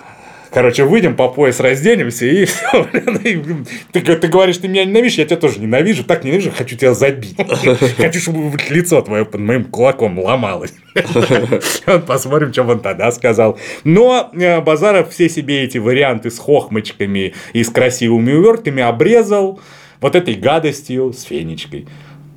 Короче, 0.53 0.85
выйдем 0.85 1.16
по 1.16 1.29
пояс, 1.29 1.61
разденемся, 1.61 2.27
и 2.27 2.45
все, 2.47 2.87
блин, 2.93 3.66
и 3.93 4.01
ты, 4.01 4.16
ты 4.16 4.29
говоришь, 4.29 4.59
ты 4.59 4.69
меня 4.69 4.85
ненавидишь, 4.85 5.19
я 5.19 5.24
тебя 5.24 5.37
тоже 5.37 5.59
ненавижу, 5.61 6.05
так 6.05 6.24
ненавижу, 6.24 6.53
хочу 6.55 6.77
тебя 6.77 6.93
забить. 6.93 7.37
Хочу, 7.97 8.20
чтобы 8.20 8.59
лицо 8.69 9.01
твое 9.01 9.24
под 9.24 9.41
моим 9.41 9.65
кулаком 9.65 10.19
ломалось. 10.19 10.74
Посмотрим, 12.07 12.53
что 12.53 12.65
он 12.65 12.81
тогда 12.81 13.11
сказал. 13.12 13.59
Но 13.85 14.31
э, 14.35 14.61
Базаров 14.61 15.11
все 15.11 15.29
себе 15.29 15.62
эти 15.62 15.79
варианты 15.79 16.31
с 16.31 16.39
хохмочками 16.39 17.35
и 17.53 17.65
с 17.65 17.70
красивыми 17.70 18.33
увертками 18.33 18.83
обрезал 18.83 19.61
вот 20.01 20.16
этой 20.16 20.35
гадостью 20.35 21.12
с 21.12 21.23
фенечкой. 21.23 21.87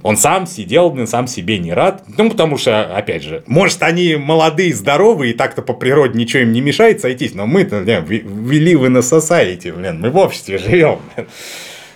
Он 0.06 0.18
сам 0.18 0.46
сидел, 0.46 0.92
блин, 0.92 1.08
сам 1.08 1.26
себе 1.26 1.58
не 1.58 1.74
рад. 1.74 2.04
Ну, 2.16 2.30
потому 2.30 2.60
что, 2.60 2.96
опять 2.96 3.24
же, 3.24 3.44
может, 3.48 3.82
они 3.82 4.18
молодые, 4.18 4.72
здоровые, 4.72 5.34
и 5.34 5.36
так-то 5.36 5.64
по 5.64 5.74
природе 5.74 6.16
ничего 6.16 6.44
им 6.44 6.54
не 6.54 6.62
мешает 6.62 7.02
сойтись, 7.02 7.34
но 7.34 7.48
мы-то, 7.48 7.80
блин, 7.82 8.46
вели 8.46 8.76
вы 8.76 8.90
на 8.90 9.00
society, 9.00 9.74
блин, 9.74 10.02
мы 10.02 10.12
в 10.12 10.18
обществе 10.18 10.60
живем. 10.60 11.00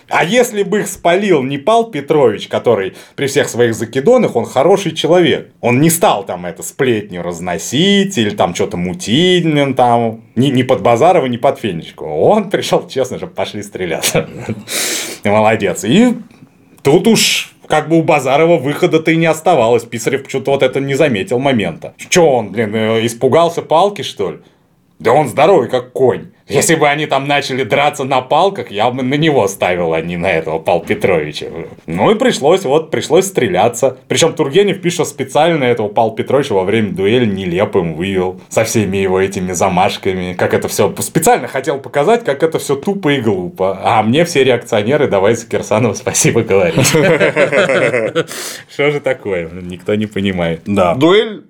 А 0.08 0.24
если 0.24 0.64
бы 0.64 0.80
их 0.80 0.88
спалил 0.88 1.44
не 1.44 1.56
Пал 1.56 1.92
Петрович, 1.92 2.48
который 2.48 2.94
при 3.14 3.28
всех 3.28 3.48
своих 3.48 3.76
закидонах, 3.76 4.34
он 4.34 4.44
хороший 4.44 4.90
человек. 4.90 5.52
Он 5.60 5.80
не 5.80 5.88
стал 5.88 6.26
там 6.26 6.46
это 6.46 6.64
сплетню 6.64 7.22
разносить 7.22 8.18
или 8.18 8.30
там 8.30 8.56
что-то 8.56 8.76
мутить, 8.76 9.44
там, 9.76 10.24
ни, 10.34 10.48
ни 10.48 10.64
под 10.64 10.82
Базарова, 10.82 11.26
ни 11.26 11.36
под 11.36 11.60
Фенечку. 11.60 12.06
Он 12.06 12.50
пришел, 12.50 12.88
честно 12.88 13.20
же, 13.20 13.28
пошли 13.28 13.62
стреляться. 13.62 14.28
Молодец. 15.22 15.84
И 15.84 16.16
тут 16.82 17.06
уж 17.06 17.49
как 17.70 17.88
бы 17.88 17.98
у 17.98 18.02
Базарова 18.02 18.58
выхода-то 18.58 19.12
и 19.12 19.16
не 19.16 19.26
оставалось. 19.26 19.84
Писарев 19.84 20.28
что-то 20.28 20.50
вот 20.50 20.62
это 20.62 20.80
не 20.80 20.94
заметил 20.94 21.38
момента. 21.38 21.94
Че 21.96 22.22
он, 22.22 22.50
блин, 22.50 22.74
э, 22.74 23.06
испугался 23.06 23.62
палки, 23.62 24.02
что 24.02 24.32
ли? 24.32 24.38
Да 24.98 25.12
он 25.12 25.28
здоровый, 25.28 25.68
как 25.68 25.92
конь. 25.92 26.32
Если 26.50 26.74
бы 26.74 26.88
они 26.88 27.06
там 27.06 27.26
начали 27.26 27.64
драться 27.64 28.04
на 28.04 28.20
палках, 28.20 28.70
я 28.70 28.90
бы 28.90 29.02
на 29.02 29.14
него 29.14 29.46
ставил, 29.48 29.94
а 29.94 30.00
не 30.00 30.16
на 30.16 30.30
этого 30.30 30.58
Пал 30.58 30.80
Петровича. 30.80 31.46
Ну 31.86 32.10
и 32.10 32.14
пришлось, 32.14 32.64
вот, 32.64 32.90
пришлось 32.90 33.26
стреляться. 33.26 33.98
Причем 34.08 34.32
Тургенев 34.32 34.80
пишет 34.80 35.06
специально 35.06 35.64
этого 35.64 35.88
Пал 35.88 36.14
Петровича 36.14 36.54
во 36.54 36.64
время 36.64 36.90
дуэли 36.90 37.26
нелепым 37.26 37.94
вывел. 37.94 38.40
Со 38.48 38.64
всеми 38.64 38.98
его 38.98 39.20
этими 39.20 39.52
замашками. 39.52 40.34
Как 40.34 40.54
это 40.54 40.68
все 40.68 40.94
специально 40.98 41.48
хотел 41.48 41.78
показать, 41.78 42.24
как 42.24 42.42
это 42.42 42.58
все 42.58 42.76
тупо 42.76 43.10
и 43.10 43.20
глупо. 43.20 43.80
А 43.82 44.02
мне 44.02 44.24
все 44.24 44.44
реакционеры 44.44 45.08
давай 45.08 45.34
за 45.34 45.46
Кирсанова 45.46 45.94
спасибо 45.94 46.42
говорить. 46.42 46.86
Что 48.72 48.90
же 48.90 49.00
такое? 49.00 49.48
Никто 49.50 49.94
не 49.94 50.06
понимает. 50.06 50.62
Да. 50.66 50.94
Дуэль 50.94 51.44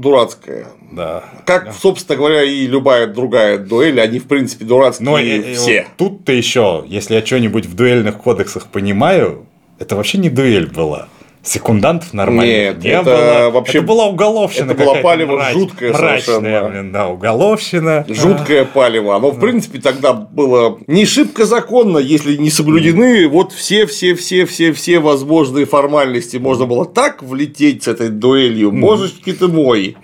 дурацкая. 0.00 0.66
Да. 0.92 1.24
Как, 1.44 1.72
собственно 1.74 2.16
говоря, 2.16 2.42
и 2.42 2.66
любая 2.66 3.06
другая 3.06 3.58
дуэль, 3.58 4.00
они, 4.00 4.18
в 4.18 4.26
принципе, 4.26 4.64
дурацкие 4.64 5.04
Но 5.04 5.18
и, 5.18 5.54
все. 5.54 5.82
Вот 5.82 5.96
тут-то 5.96 6.32
еще, 6.32 6.84
если 6.86 7.14
я 7.14 7.24
что-нибудь 7.24 7.66
в 7.66 7.74
дуэльных 7.74 8.18
кодексах 8.18 8.68
понимаю, 8.68 9.46
это 9.78 9.96
вообще 9.96 10.18
не 10.18 10.30
дуэль 10.30 10.66
была. 10.66 11.08
Секундантов 11.46 12.12
нормально 12.12 12.50
Нет, 12.50 12.82
не 12.82 12.90
это 12.90 13.04
было. 13.04 13.50
Вообще, 13.50 13.78
это 13.78 13.86
была 13.86 14.06
уголовщина. 14.06 14.72
Это 14.72 14.82
была 14.82 14.96
палево 14.96 15.36
мрач, 15.36 15.52
жуткое 15.52 15.92
мрачная, 15.92 16.20
совершенно. 16.20 16.68
Блин, 16.68 16.92
да, 16.92 17.08
уголовщина. 17.08 18.04
Жуткое 18.08 18.62
а. 18.62 18.64
палево. 18.64 19.14
Оно, 19.14 19.30
в 19.30 19.38
принципе, 19.38 19.78
тогда 19.78 20.12
было 20.12 20.78
не 20.88 21.06
шибко 21.06 21.44
законно, 21.44 21.98
если 21.98 22.36
не 22.36 22.50
соблюдены 22.50 23.28
вот 23.28 23.52
все-все-все-все-все 23.52 24.98
возможные 24.98 25.66
формальности. 25.66 26.36
Можно 26.38 26.66
было 26.66 26.84
так 26.84 27.22
влететь 27.22 27.84
с 27.84 27.88
этой 27.88 28.08
дуэлью, 28.08 28.72
божечки 28.72 29.32
ты 29.32 29.46
мой. 29.46 29.96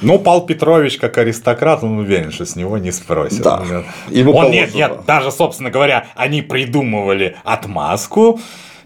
Ну, 0.00 0.18
Пал 0.18 0.46
Петрович, 0.46 0.96
как 0.98 1.18
аристократ, 1.18 1.82
он 1.82 1.98
уверен, 1.98 2.30
что 2.30 2.44
с 2.44 2.54
него 2.54 2.78
не 2.78 2.92
спросят. 2.92 3.42
Да. 3.42 3.84
Ему 4.10 4.32
он, 4.32 4.52
нет, 4.52 4.74
нет, 4.74 5.00
даже, 5.06 5.32
собственно 5.32 5.70
говоря, 5.70 6.06
они 6.14 6.40
придумывали 6.42 7.36
отмазку, 7.42 8.38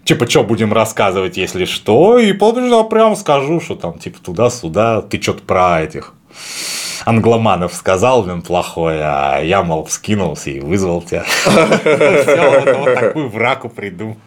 типа, 0.03 0.29
что 0.29 0.43
будем 0.43 0.73
рассказывать, 0.73 1.37
если 1.37 1.65
что, 1.65 2.17
и 2.17 2.33
потом 2.33 2.69
я 2.69 2.83
прям 2.83 3.15
скажу, 3.15 3.59
что 3.59 3.75
там, 3.75 3.99
типа, 3.99 4.19
туда-сюда, 4.19 5.01
ты 5.01 5.21
что-то 5.21 5.43
про 5.43 5.81
этих 5.81 6.13
англоманов 7.05 7.73
сказал, 7.73 8.23
блин, 8.23 8.41
плохое, 8.41 9.01
а 9.03 9.39
я, 9.41 9.63
мол, 9.63 9.85
вскинулся 9.85 10.49
и 10.49 10.59
вызвал 10.59 11.01
тебя. 11.01 11.23
Вот 12.83 12.95
такую 12.95 13.29
враку 13.29 13.69
придумали. 13.69 14.17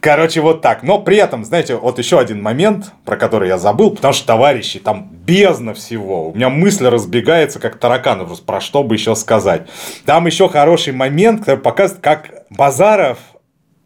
Короче, 0.00 0.40
вот 0.40 0.60
так. 0.60 0.82
Но 0.82 0.98
при 0.98 1.16
этом, 1.16 1.44
знаете, 1.44 1.76
вот 1.76 1.98
еще 1.98 2.18
один 2.18 2.42
момент, 2.42 2.92
про 3.04 3.16
который 3.16 3.48
я 3.48 3.58
забыл, 3.58 3.90
потому 3.90 4.14
что, 4.14 4.26
товарищи, 4.26 4.78
там 4.78 5.08
бездна 5.10 5.74
всего. 5.74 6.30
У 6.30 6.34
меня 6.34 6.48
мысль 6.48 6.86
разбегается, 6.86 7.58
как 7.60 7.78
тараканы, 7.78 8.24
просто 8.24 8.44
про 8.44 8.60
что 8.60 8.82
бы 8.82 8.94
еще 8.94 9.14
сказать. 9.14 9.62
Там 10.04 10.26
еще 10.26 10.48
хороший 10.48 10.92
момент, 10.92 11.40
который 11.40 11.60
показывает, 11.60 12.02
как 12.02 12.30
Базаров 12.50 13.18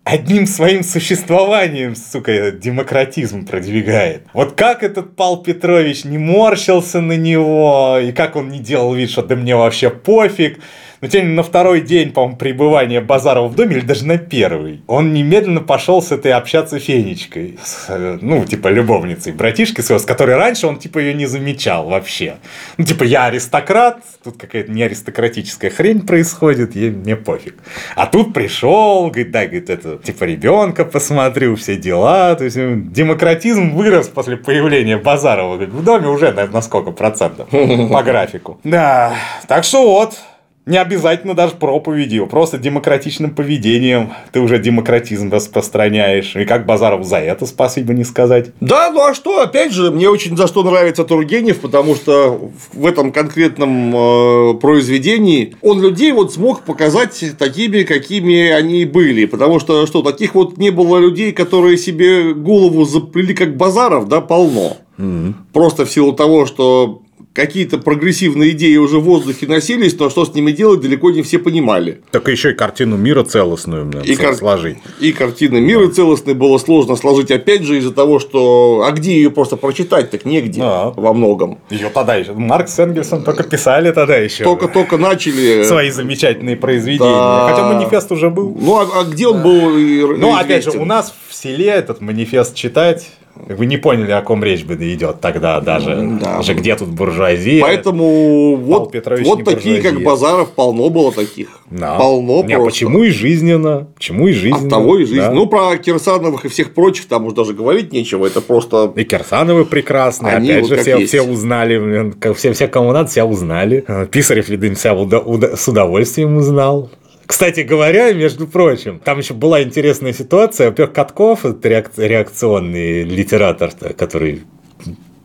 одним 0.04 0.46
своим 0.46 0.82
существованием, 0.82 1.94
сука, 1.94 2.50
демократизм 2.50 3.46
продвигает. 3.46 4.26
Вот 4.32 4.52
как 4.54 4.82
этот 4.82 5.14
Пал 5.16 5.42
Петрович 5.42 6.04
не 6.04 6.18
морщился 6.18 7.00
на 7.00 7.16
него, 7.16 7.98
и 8.02 8.12
как 8.12 8.36
он 8.36 8.48
не 8.48 8.58
делал 8.58 8.94
вид, 8.94 9.10
что 9.10 9.22
да 9.22 9.36
мне 9.36 9.54
вообще 9.54 9.90
пофиг, 9.90 10.58
но 11.02 11.08
тем 11.08 11.34
на 11.34 11.42
второй 11.42 11.80
день, 11.80 12.12
по-моему, 12.12 12.36
пребывания 12.36 13.00
Базарова 13.00 13.48
в 13.48 13.56
доме, 13.56 13.76
или 13.76 13.84
даже 13.84 14.06
на 14.06 14.18
первый, 14.18 14.82
он 14.86 15.12
немедленно 15.12 15.60
пошел 15.60 16.00
с 16.00 16.12
этой 16.12 16.32
общаться 16.32 16.78
Фенечкой. 16.78 17.58
С, 17.62 18.18
ну, 18.20 18.44
типа, 18.44 18.68
любовницей 18.68 19.32
братишки 19.32 19.80
своего, 19.80 19.98
с 19.98 20.06
которой 20.06 20.36
раньше 20.36 20.68
он, 20.68 20.78
типа, 20.78 21.00
ее 21.00 21.14
не 21.14 21.26
замечал 21.26 21.88
вообще. 21.88 22.36
Ну, 22.78 22.84
типа, 22.84 23.02
я 23.02 23.24
аристократ, 23.24 23.98
тут 24.22 24.36
какая-то 24.38 24.70
не 24.70 24.84
аристократическая 24.84 25.70
хрень 25.70 26.06
происходит, 26.06 26.76
и 26.76 26.90
мне 26.90 27.16
пофиг. 27.16 27.56
А 27.96 28.06
тут 28.06 28.32
пришел, 28.32 29.08
говорит, 29.08 29.32
да, 29.32 29.44
говорит, 29.44 29.70
это, 29.70 29.98
типа, 29.98 30.22
ребенка 30.22 30.84
посмотрю, 30.84 31.56
все 31.56 31.76
дела. 31.76 32.36
То 32.36 32.44
есть, 32.44 32.56
демократизм 32.56 33.70
вырос 33.70 34.06
после 34.06 34.36
появления 34.36 34.98
Базарова. 34.98 35.54
Говорит, 35.54 35.74
в 35.74 35.82
доме 35.82 36.06
уже, 36.06 36.26
наверное, 36.26 36.54
на 36.54 36.62
сколько 36.62 36.92
процентов 36.92 37.48
по 37.48 38.02
графику. 38.04 38.60
Да, 38.62 39.16
так 39.48 39.64
что 39.64 39.82
вот, 39.82 40.16
не 40.64 40.76
обязательно 40.76 41.34
даже 41.34 41.54
проповедью, 41.56 42.28
просто 42.28 42.56
демократичным 42.56 43.34
поведением 43.34 44.12
ты 44.30 44.40
уже 44.40 44.60
демократизм 44.60 45.30
распространяешь. 45.32 46.36
И 46.36 46.44
как 46.44 46.66
Базаров 46.66 47.04
за 47.04 47.16
это 47.16 47.46
спасибо 47.46 47.92
не 47.94 48.04
сказать. 48.04 48.52
Да, 48.60 48.90
ну 48.92 49.02
а 49.02 49.14
что, 49.14 49.42
опять 49.42 49.72
же, 49.72 49.90
мне 49.90 50.08
очень 50.08 50.36
за 50.36 50.46
что 50.46 50.62
нравится 50.62 51.04
Тургенев, 51.04 51.60
потому 51.60 51.96
что 51.96 52.52
в 52.72 52.86
этом 52.86 53.10
конкретном 53.10 53.94
э, 53.94 54.54
произведении 54.54 55.56
он 55.62 55.80
людей 55.82 56.12
вот 56.12 56.32
смог 56.32 56.62
показать 56.62 57.24
такими, 57.38 57.82
какими 57.82 58.50
они 58.50 58.84
были. 58.84 59.24
Потому 59.24 59.58
что, 59.58 59.86
что, 59.86 60.02
таких 60.02 60.34
вот 60.34 60.58
не 60.58 60.70
было 60.70 60.98
людей, 60.98 61.32
которые 61.32 61.76
себе 61.76 62.34
голову 62.34 62.84
заплели, 62.84 63.34
как 63.34 63.56
Базаров, 63.56 64.06
да, 64.06 64.20
полно. 64.20 64.76
Mm-hmm. 64.98 65.34
Просто 65.52 65.84
в 65.84 65.90
силу 65.90 66.12
того, 66.12 66.46
что 66.46 67.01
какие-то 67.32 67.78
прогрессивные 67.78 68.50
идеи 68.50 68.76
уже 68.76 68.98
в 68.98 69.04
воздухе 69.04 69.46
носились, 69.46 69.98
но 69.98 70.10
что 70.10 70.24
с 70.24 70.34
ними 70.34 70.52
делать, 70.52 70.80
далеко 70.80 71.10
не 71.10 71.22
все 71.22 71.38
понимали. 71.38 72.00
Так 72.10 72.28
еще 72.28 72.50
и 72.50 72.54
картину 72.54 72.96
мира 72.96 73.24
целостную 73.24 73.90
и 74.04 74.14
кар... 74.16 74.34
сложить. 74.34 74.78
И 75.00 75.12
картину 75.12 75.60
мира 75.60 75.86
да. 75.86 75.92
целостной 75.92 76.34
было 76.34 76.58
сложно 76.58 76.96
сложить, 76.96 77.30
опять 77.30 77.62
же, 77.62 77.78
из-за 77.78 77.92
того, 77.92 78.18
что 78.18 78.84
а 78.86 78.92
где 78.92 79.14
ее 79.14 79.30
просто 79.30 79.56
прочитать, 79.56 80.10
так 80.10 80.24
негде 80.24 80.60
да. 80.60 80.90
во 80.90 81.12
многом. 81.12 81.58
Ее 81.70 81.90
тогда 81.90 82.16
еще 82.16 82.32
Маркс 82.32 82.74
с 82.74 82.78
Энгельсом 82.78 83.22
только 83.22 83.44
писали 83.44 83.90
тогда 83.92 84.16
еще. 84.16 84.44
Только-только 84.44 84.98
начали. 84.98 85.62
Свои 85.64 85.90
замечательные 85.90 86.56
произведения. 86.56 87.10
Да. 87.10 87.48
Хотя 87.48 87.72
манифест 87.72 88.12
уже 88.12 88.30
был. 88.30 88.56
Ну, 88.58 88.76
а, 88.76 88.88
а 89.00 89.04
где 89.04 89.28
он 89.28 89.42
был? 89.42 89.70
Ну, 90.16 90.36
опять 90.36 90.64
же, 90.64 90.70
у 90.72 90.84
нас 90.84 91.14
в 91.28 91.34
селе 91.34 91.66
этот 91.66 92.00
манифест 92.00 92.54
читать 92.54 93.08
вы 93.48 93.66
не 93.66 93.76
поняли, 93.76 94.12
о 94.12 94.22
ком 94.22 94.42
речь 94.44 94.64
бы 94.64 94.74
идет 94.74 95.20
тогда 95.20 95.60
даже. 95.60 96.18
Да. 96.20 96.40
Уже 96.40 96.54
где 96.54 96.76
тут 96.76 96.88
буржуазия? 96.88 97.60
Поэтому 97.60 98.56
вот, 98.56 98.94
вот 99.24 99.44
такие, 99.44 99.82
как 99.82 100.02
Базаров, 100.02 100.50
полно 100.52 100.88
было 100.90 101.12
таких. 101.12 101.60
Да. 101.70 101.96
Полно 101.96 102.42
не, 102.44 102.54
а 102.54 102.56
просто. 102.56 102.70
почему 102.70 103.02
и 103.02 103.10
жизненно? 103.10 103.88
Почему 103.94 104.28
и 104.28 104.32
жизненно? 104.32 104.64
От 104.64 104.70
того 104.70 104.98
и 104.98 105.04
жизненно. 105.04 105.28
Да. 105.28 105.34
Ну, 105.34 105.46
про 105.46 105.76
Кирсановых 105.76 106.44
и 106.44 106.48
всех 106.48 106.74
прочих 106.74 107.06
там 107.06 107.26
уже 107.26 107.34
даже 107.34 107.54
говорить 107.54 107.92
нечего. 107.92 108.26
Это 108.26 108.40
просто... 108.40 108.92
И 108.96 109.04
Кирсановы 109.04 109.64
прекрасные. 109.64 110.36
Они 110.36 110.50
Опять 110.50 110.62
вот 110.62 110.68
же, 110.68 110.76
все, 110.76 111.06
все 111.06 111.22
узнали. 111.22 112.12
Все, 112.34 112.52
все, 112.52 112.68
кому 112.68 112.92
надо, 112.92 113.08
все 113.08 113.24
узнали. 113.24 113.84
Писарев, 114.10 114.48
видимо, 114.48 114.76
себя 114.76 115.56
с 115.56 115.68
удовольствием 115.68 116.36
узнал. 116.36 116.90
Кстати 117.32 117.60
говоря, 117.60 118.12
между 118.12 118.46
прочим, 118.46 119.00
там 119.02 119.16
еще 119.16 119.32
была 119.32 119.62
интересная 119.62 120.12
ситуация. 120.12 120.68
Во-первых, 120.68 120.94
Катков, 120.94 121.46
это 121.46 121.66
реакционный 121.96 123.04
литератор, 123.04 123.70
который 123.96 124.42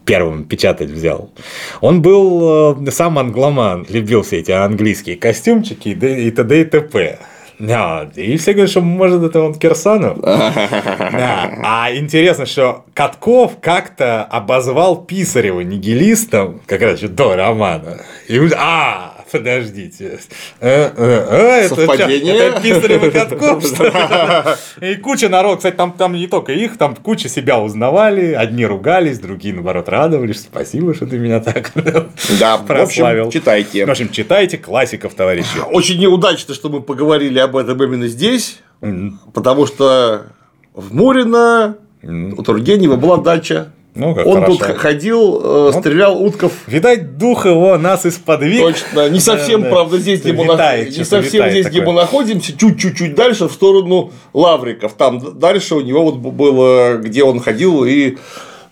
первым 0.05 0.45
печатать 0.45 0.89
взял. 0.89 1.31
Он 1.81 2.01
был 2.01 2.77
э, 2.87 2.91
сам 2.91 3.19
англоман, 3.19 3.85
любил 3.89 4.21
все 4.21 4.37
эти 4.37 4.51
английские 4.51 5.17
костюмчики 5.17 5.89
и 5.89 6.31
т.д. 6.31 6.61
и 6.61 6.63
т.п. 6.63 7.19
Да, 7.59 8.09
и 8.15 8.37
все 8.37 8.53
говорят, 8.53 8.71
что 8.71 8.79
может 8.79 9.21
это 9.23 9.41
он 9.41 9.55
Кирсанов. 9.55 10.19
да. 10.21 11.51
А 11.61 11.93
интересно, 11.93 12.45
что 12.45 12.85
Катков 12.93 13.57
как-то 13.59 14.23
обозвал 14.23 15.03
Писарева 15.03 15.59
нигилистом, 15.59 16.61
как 16.67 16.81
раз 16.83 16.99
еще 16.99 17.09
до 17.09 17.35
романа. 17.35 17.97
И, 18.29 18.39
а, 18.55 19.16
подождите. 19.31 20.19
Э, 20.59 20.91
э, 20.95 21.63
э, 21.65 21.67
Совпадение? 21.67 22.35
Это 22.35 22.61
Писарев 22.61 23.03
и 23.03 23.11
Катков, 23.11 23.63
И 24.81 24.95
куча 24.95 25.29
народ, 25.29 25.57
кстати, 25.57 25.75
там, 25.75 25.93
там 25.93 26.13
не 26.13 26.27
только 26.27 26.51
их, 26.53 26.77
там 26.77 26.95
куча 26.95 27.29
себя 27.29 27.59
узнавали, 27.59 28.33
одни 28.33 28.65
ругались, 28.65 29.19
другие, 29.19 29.53
наоборот, 29.53 29.89
радовались. 29.89 30.41
Спасибо, 30.41 30.93
что 30.93 31.05
ты 31.05 31.17
меня 31.17 31.39
так 31.39 31.71
да, 32.39 32.57
прославил. 32.57 33.25
В 33.25 33.27
общем, 33.27 33.39
читайте. 33.39 33.85
В 33.85 33.89
общем, 33.89 34.09
читайте 34.09 34.57
классиков, 34.57 35.13
товарищи. 35.13 35.57
Очень 35.71 35.99
неудачно, 35.99 36.53
что 36.53 36.69
мы 36.69 36.81
поговорили 36.81 37.39
об 37.39 37.55
этом 37.55 37.81
именно 37.83 38.07
здесь, 38.07 38.59
потому 39.33 39.65
что 39.67 40.27
в 40.73 40.93
Мурино 40.93 41.77
У 42.03 42.43
Тургенева 42.43 42.95
была 42.95 43.17
дача. 43.17 43.73
Ну, 43.97 44.13
как 44.15 44.25
Он 44.27 44.41
хорошо. 44.41 44.57
тут 44.57 44.77
ходил, 44.77 45.41
э, 45.69 45.71
стрелял 45.79 46.21
утков. 46.23 46.51
Видать, 46.67 47.17
дух 47.17 47.45
его 47.45 47.77
нас 47.77 48.05
исподвиг. 48.05 48.61
Точно. 48.61 49.09
Не 49.09 49.19
совсем, 49.19 49.61
Да, 49.61 49.69
да. 49.69 49.75
правда, 49.75 49.97
здесь, 49.97 50.21
где 50.21 50.33
мы, 50.33 50.43
Витает, 50.45 50.97
не 50.97 51.03
совсем 51.03 51.49
здесь, 51.49 51.65
где 51.67 51.79
такое. 51.79 51.93
мы 51.95 52.01
находимся, 52.01 52.57
чуть-чуть 52.57 53.15
дальше 53.15 53.47
в 53.47 53.51
сторону 53.53 54.11
Лавриков. 54.33 54.93
Там 54.93 55.39
дальше 55.39 55.75
у 55.75 55.81
него 55.81 56.03
вот 56.03 56.15
было, 56.17 56.97
где 56.97 57.23
он 57.23 57.39
ходил 57.39 57.83
и 57.85 58.17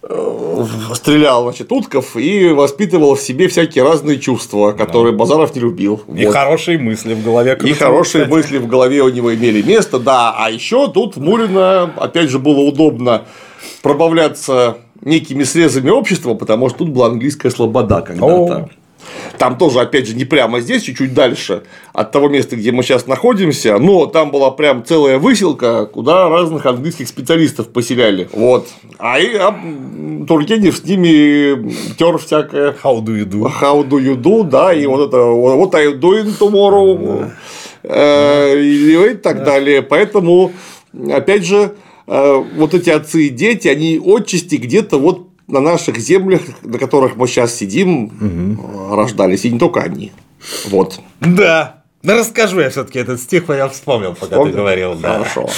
э, 0.07 0.65
стрелял, 0.93 1.43
значит, 1.43 1.71
утков 1.71 2.15
и 2.15 2.49
воспитывал 2.49 3.15
в 3.15 3.21
себе 3.21 3.47
всякие 3.47 3.83
разные 3.83 4.19
чувства, 4.19 4.71
которые 4.73 5.13
Базаров 5.13 5.55
не 5.55 5.61
любил. 5.61 6.01
И 6.15 6.25
Вот. 6.25 6.33
хорошие 6.33 6.77
мысли 6.77 7.15
в 7.15 7.23
голове. 7.23 7.57
И 7.63 7.73
хорошие 7.73 8.25
кстати. 8.25 8.29
мысли 8.37 8.57
в 8.59 8.67
голове 8.67 9.01
у 9.01 9.09
него 9.09 9.33
имели 9.33 9.63
место, 9.63 9.97
да. 9.97 10.35
А 10.37 10.51
еще 10.51 10.87
тут 10.91 11.15
в 11.15 11.21
Мурино, 11.21 11.91
опять 11.97 12.29
же, 12.29 12.37
было 12.37 12.59
удобно 12.59 13.23
пробавляться 13.81 14.77
некими 15.05 15.43
срезами 15.43 15.89
общества, 15.89 16.33
потому 16.33 16.69
что 16.69 16.79
тут 16.79 16.89
была 16.89 17.07
английская 17.07 17.51
слобода 17.51 18.01
когда-то. 18.01 18.69
Там 19.37 19.57
тоже, 19.57 19.81
опять 19.81 20.07
же, 20.07 20.15
не 20.15 20.25
прямо 20.25 20.61
здесь, 20.61 20.83
чуть-чуть 20.83 21.13
дальше 21.13 21.63
от 21.93 22.11
того 22.11 22.27
места, 22.27 22.55
где 22.55 22.71
мы 22.71 22.83
сейчас 22.83 23.05
находимся, 23.05 23.77
но 23.77 24.07
там 24.07 24.31
была 24.31 24.51
прям 24.51 24.83
целая 24.83 25.19
выселка, 25.19 25.85
куда 25.85 26.29
разных 26.29 26.65
английских 26.65 27.07
специалистов 27.07 27.69
поселяли. 27.69 28.29
Вот. 28.33 28.67
А, 28.97 29.19
и, 29.19 29.35
а 29.35 29.55
Тургенев 30.27 30.77
с 30.77 30.83
ними 30.83 31.71
тер 31.97 32.17
всякое 32.17 32.75
How 32.83 33.03
do 33.03 33.15
you 33.15 33.25
do? 33.25 33.51
How 33.61 33.87
do 33.87 33.97
you 33.97 34.15
do, 34.15 34.43
да, 34.43 34.73
и 34.73 34.85
вот 34.85 35.07
это 35.07 35.23
вот 35.23 35.75
I 35.75 35.93
doing 35.93 36.33
tomorrow, 36.37 37.29
э, 37.83 38.59
и 38.59 39.13
так 39.15 39.43
далее. 39.43 39.81
Поэтому, 39.81 40.51
опять 41.11 41.45
же, 41.45 41.75
вот 42.07 42.73
эти 42.73 42.89
отцы 42.89 43.27
и 43.27 43.29
дети, 43.29 43.67
они 43.67 43.99
отчасти 44.03 44.55
где-то 44.55 44.99
вот 44.99 45.29
на 45.47 45.59
наших 45.59 45.97
землях, 45.97 46.41
на 46.63 46.77
которых 46.77 47.15
мы 47.15 47.27
сейчас 47.27 47.55
сидим, 47.55 48.11
э, 48.19 48.95
рождались, 48.95 49.45
и 49.45 49.51
не 49.51 49.59
только 49.59 49.81
они. 49.81 50.11
Вот. 50.69 50.99
Да. 51.19 51.84
Ну, 52.05 52.13
расскажу 52.13 52.59
я 52.59 52.69
все-таки 52.69 52.99
этот 52.99 53.19
стих, 53.19 53.45
я 53.49 53.67
вспомнил, 53.67 54.13
пока 54.13 54.27
Вспомнил? 54.27 54.51
ты 54.51 54.57
говорил. 54.57 54.93
Да. 54.93 55.23
Хорошо. 55.23 55.49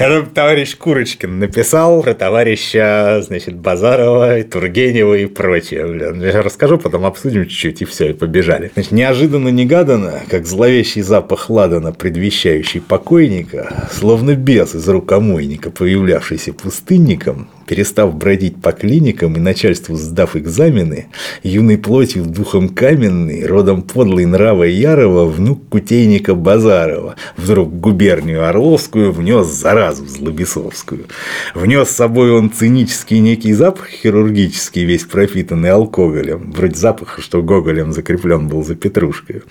Это 0.00 0.26
товарищ 0.26 0.76
Курочкин 0.76 1.38
написал 1.38 2.02
про 2.02 2.12
товарища, 2.14 3.22
значит, 3.24 3.54
Базарова, 3.54 4.38
и 4.40 4.42
Тургенева 4.42 5.14
и 5.14 5.26
прочее. 5.26 5.86
Блин. 5.86 6.20
Я 6.20 6.42
расскажу, 6.42 6.78
потом 6.78 7.06
обсудим 7.06 7.44
чуть-чуть, 7.46 7.82
и 7.82 7.84
все, 7.84 8.10
и 8.10 8.12
побежали. 8.14 8.72
Значит, 8.74 8.90
неожиданно-негаданно, 8.90 10.22
как 10.28 10.44
зловещий 10.46 11.02
запах 11.02 11.48
ладана, 11.48 11.92
предвещающий 11.92 12.80
покойника, 12.80 13.88
словно 13.92 14.34
бес 14.34 14.74
из 14.74 14.88
рукомойника, 14.88 15.70
появлявшийся 15.70 16.52
пустынником, 16.52 17.48
перестав 17.66 18.14
бродить 18.14 18.60
по 18.60 18.72
клиникам 18.72 19.36
и 19.36 19.40
начальству 19.40 19.96
сдав 19.96 20.36
экзамены, 20.36 21.06
юной 21.42 21.78
плотью 21.78 22.24
духом 22.24 22.68
каменный, 22.68 23.46
родом 23.46 23.82
подлый 23.82 24.26
нрава 24.26 24.64
Ярова, 24.64 25.26
внук 25.26 25.68
кутейника 25.68 26.34
Базарова, 26.34 27.16
вдруг 27.36 27.72
губернию 27.72 28.48
Орловскую 28.48 29.12
внес 29.12 29.46
заразу 29.46 30.06
злобесовскую. 30.06 31.06
Внес 31.54 31.88
с 31.88 31.96
собой 31.96 32.32
он 32.32 32.50
цинический 32.50 33.20
некий 33.20 33.52
запах 33.52 33.88
хирургический, 33.88 34.84
весь 34.84 35.04
пропитанный 35.04 35.70
алкоголем, 35.70 36.52
вроде 36.52 36.74
запаха, 36.74 37.20
что 37.20 37.42
Гоголем 37.42 37.92
закреплен 37.92 38.48
был 38.48 38.64
за 38.64 38.74
петрушкой. 38.74 39.42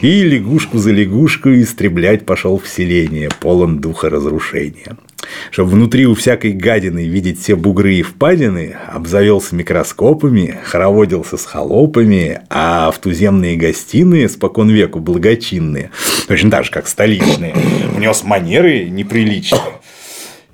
И 0.00 0.22
лягушку 0.22 0.78
за 0.78 0.92
лягушку 0.92 1.50
истреблять 1.50 2.26
пошел 2.26 2.58
в 2.58 2.68
селение, 2.68 3.30
полон 3.40 3.78
духа 3.78 4.10
разрушения 4.10 4.96
чтобы 5.50 5.70
внутри 5.70 6.06
у 6.06 6.14
всякой 6.14 6.52
гадины 6.52 7.06
видеть 7.06 7.40
все 7.40 7.56
бугры 7.56 7.94
и 7.94 8.02
впадины, 8.02 8.76
обзавелся 8.88 9.54
микроскопами, 9.54 10.58
хороводился 10.64 11.36
с 11.36 11.44
холопами, 11.44 12.40
а 12.50 12.90
в 12.90 12.98
туземные 12.98 13.56
гостиные, 13.56 14.28
спокон 14.28 14.70
веку 14.70 15.00
благочинные, 15.00 15.90
точно 16.28 16.50
так 16.50 16.64
же, 16.64 16.70
как 16.70 16.88
столичные, 16.88 17.54
внес 17.94 18.22
манеры 18.24 18.84
неприличные 18.84 19.60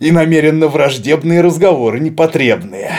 и 0.00 0.10
намеренно 0.10 0.66
враждебные 0.66 1.40
разговоры 1.40 2.00
непотребные. 2.00 2.90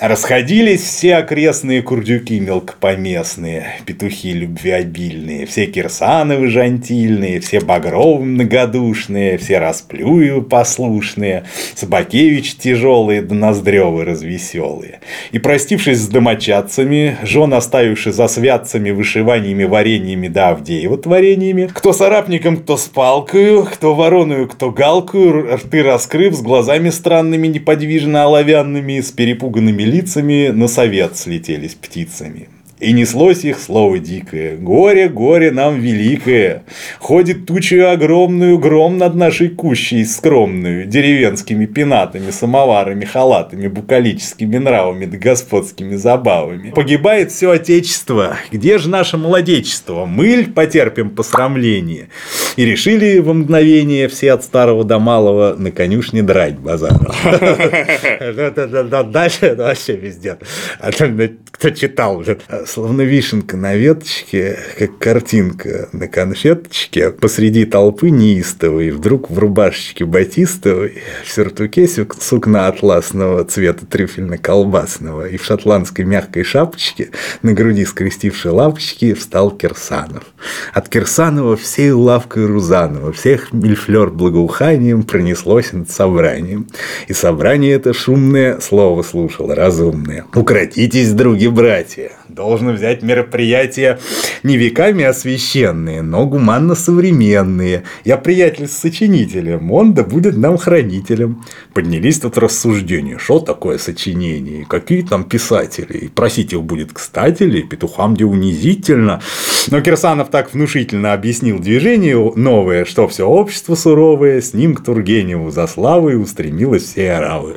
Расходились 0.00 0.80
все 0.80 1.16
окрестные 1.16 1.82
курдюки 1.82 2.40
мелкопоместные, 2.40 3.80
петухи 3.84 4.32
любвеобильные, 4.32 5.44
все 5.44 5.66
кирсановы 5.66 6.46
жантильные, 6.48 7.38
все 7.40 7.60
багровы 7.60 8.24
многодушные, 8.24 9.36
все 9.36 9.58
расплюю 9.58 10.40
послушные, 10.40 11.44
Собакевич 11.74 12.54
тяжелые 12.54 13.20
да 13.20 13.34
ноздревы 13.34 14.06
развеселые. 14.06 15.00
И 15.32 15.38
простившись 15.38 15.98
с 15.98 16.08
домочадцами, 16.08 17.18
жен 17.22 17.52
оставивши 17.52 18.10
за 18.10 18.26
святцами, 18.28 18.92
вышиваниями, 18.92 19.64
вареньями 19.64 20.28
да 20.28 20.48
Авдеева 20.48 20.96
творениями, 20.96 21.68
кто 21.70 21.92
с 21.92 22.00
арапником, 22.00 22.56
кто 22.56 22.78
с 22.78 22.84
палкою, 22.84 23.64
кто 23.70 23.94
вороную, 23.94 24.48
кто 24.48 24.70
галкою, 24.70 25.56
рты 25.56 25.82
раскрыв, 25.82 26.34
с 26.34 26.40
глазами 26.40 26.88
странными, 26.88 27.48
неподвижно 27.48 28.24
оловянными, 28.24 28.98
с 29.02 29.12
перепуганными 29.12 29.89
лицами, 29.90 30.48
на 30.48 30.68
совет 30.68 31.16
слетелись 31.16 31.74
птицами. 31.74 32.48
И 32.80 32.92
неслось 32.92 33.44
их 33.44 33.58
слово 33.58 33.98
дикое. 33.98 34.56
Горе, 34.56 35.10
горе 35.10 35.50
нам 35.50 35.80
великое. 35.80 36.64
Ходит 36.98 37.44
тучью 37.44 37.90
огромную 37.90 38.58
гром 38.58 38.96
над 38.96 39.14
нашей 39.14 39.50
кущей 39.50 40.06
скромную, 40.06 40.86
деревенскими 40.86 41.66
пенатами, 41.66 42.30
самоварами, 42.30 43.04
халатами, 43.04 43.68
букалическими 43.68 44.56
нравами 44.56 45.04
да 45.04 45.18
господскими 45.18 45.96
забавами. 45.96 46.70
Погибает 46.70 47.30
все 47.30 47.50
отечество. 47.50 48.36
Где 48.50 48.78
же 48.78 48.88
наше 48.88 49.18
молодечество? 49.18 50.06
Мыль 50.06 50.50
потерпим 50.50 51.10
посрамление. 51.10 52.08
И 52.56 52.64
решили 52.64 53.18
во 53.18 53.34
мгновение 53.34 54.08
все 54.08 54.32
от 54.32 54.42
старого 54.42 54.84
до 54.84 54.98
малого 54.98 55.54
на 55.54 55.70
конюшне 55.70 56.22
драть 56.22 56.58
базаров. 56.58 57.14
Дальше 59.10 59.54
вообще 59.54 59.96
везде. 59.96 60.38
А 60.78 60.90
Кто 60.92 61.70
читал, 61.70 62.24
словно 62.70 63.02
вишенка 63.02 63.56
на 63.56 63.74
веточке, 63.74 64.58
как 64.78 64.98
картинка 64.98 65.88
на 65.92 66.06
конфеточке, 66.06 67.10
посреди 67.10 67.64
толпы 67.64 68.10
неистовой, 68.10 68.90
вдруг 68.90 69.28
в 69.28 69.38
рубашечке 69.38 70.04
батистовой, 70.04 70.98
в 71.24 71.30
сюртуке 71.30 71.88
сукна 71.88 72.68
атласного 72.68 73.44
цвета 73.44 73.84
трюфельно-колбасного 73.86 75.28
и 75.28 75.36
в 75.36 75.44
шотландской 75.44 76.04
мягкой 76.04 76.44
шапочке, 76.44 77.10
на 77.42 77.52
груди 77.52 77.84
скрестившей 77.84 78.52
лапочки, 78.52 79.14
встал 79.14 79.50
Кирсанов. 79.50 80.24
От 80.72 80.88
Кирсанова 80.88 81.56
всей 81.56 81.90
лавкой 81.90 82.46
Рузанова, 82.46 83.12
всех 83.12 83.52
мильфлер 83.52 84.10
благоуханием 84.10 85.02
пронеслось 85.02 85.72
над 85.72 85.90
собранием. 85.90 86.68
И 87.08 87.12
собрание 87.12 87.72
это 87.72 87.92
шумное 87.92 88.60
слово 88.60 89.02
слушало, 89.02 89.54
разумное. 89.54 90.24
Укротитесь, 90.34 91.12
други-братья. 91.12 92.19
Должно 92.34 92.72
взять 92.72 93.02
мероприятия 93.02 93.98
не 94.44 94.56
веками 94.56 95.04
освященные, 95.04 96.00
но 96.02 96.26
гуманно-современные. 96.26 97.82
Я 98.04 98.16
приятель 98.18 98.68
с 98.68 98.72
сочинителем, 98.72 99.72
он 99.72 99.94
да 99.94 100.04
будет 100.04 100.36
нам 100.36 100.56
хранителем. 100.56 101.44
Поднялись 101.74 102.20
тут 102.20 102.38
рассуждения, 102.38 103.18
что 103.18 103.40
такое 103.40 103.78
сочинение, 103.78 104.64
какие 104.64 105.02
там 105.02 105.24
писатели. 105.24 105.98
И 105.98 106.08
просить 106.08 106.52
их 106.52 106.62
будет 106.62 106.92
кстати 106.92 107.42
ли, 107.42 107.62
петухам 107.62 108.14
где 108.14 108.24
унизительно. 108.24 109.20
Но 109.68 109.80
Кирсанов 109.80 110.30
так 110.30 110.54
внушительно 110.54 111.12
объяснил 111.12 111.58
движение 111.58 112.32
новое, 112.36 112.84
что 112.84 113.08
все 113.08 113.26
общество 113.26 113.74
суровое 113.74 114.40
с 114.40 114.54
ним 114.54 114.76
к 114.76 114.84
Тургеневу 114.84 115.50
за 115.50 115.66
славой 115.66 116.20
устремилось 116.20 116.84
все 116.84 117.12
оравы. 117.12 117.56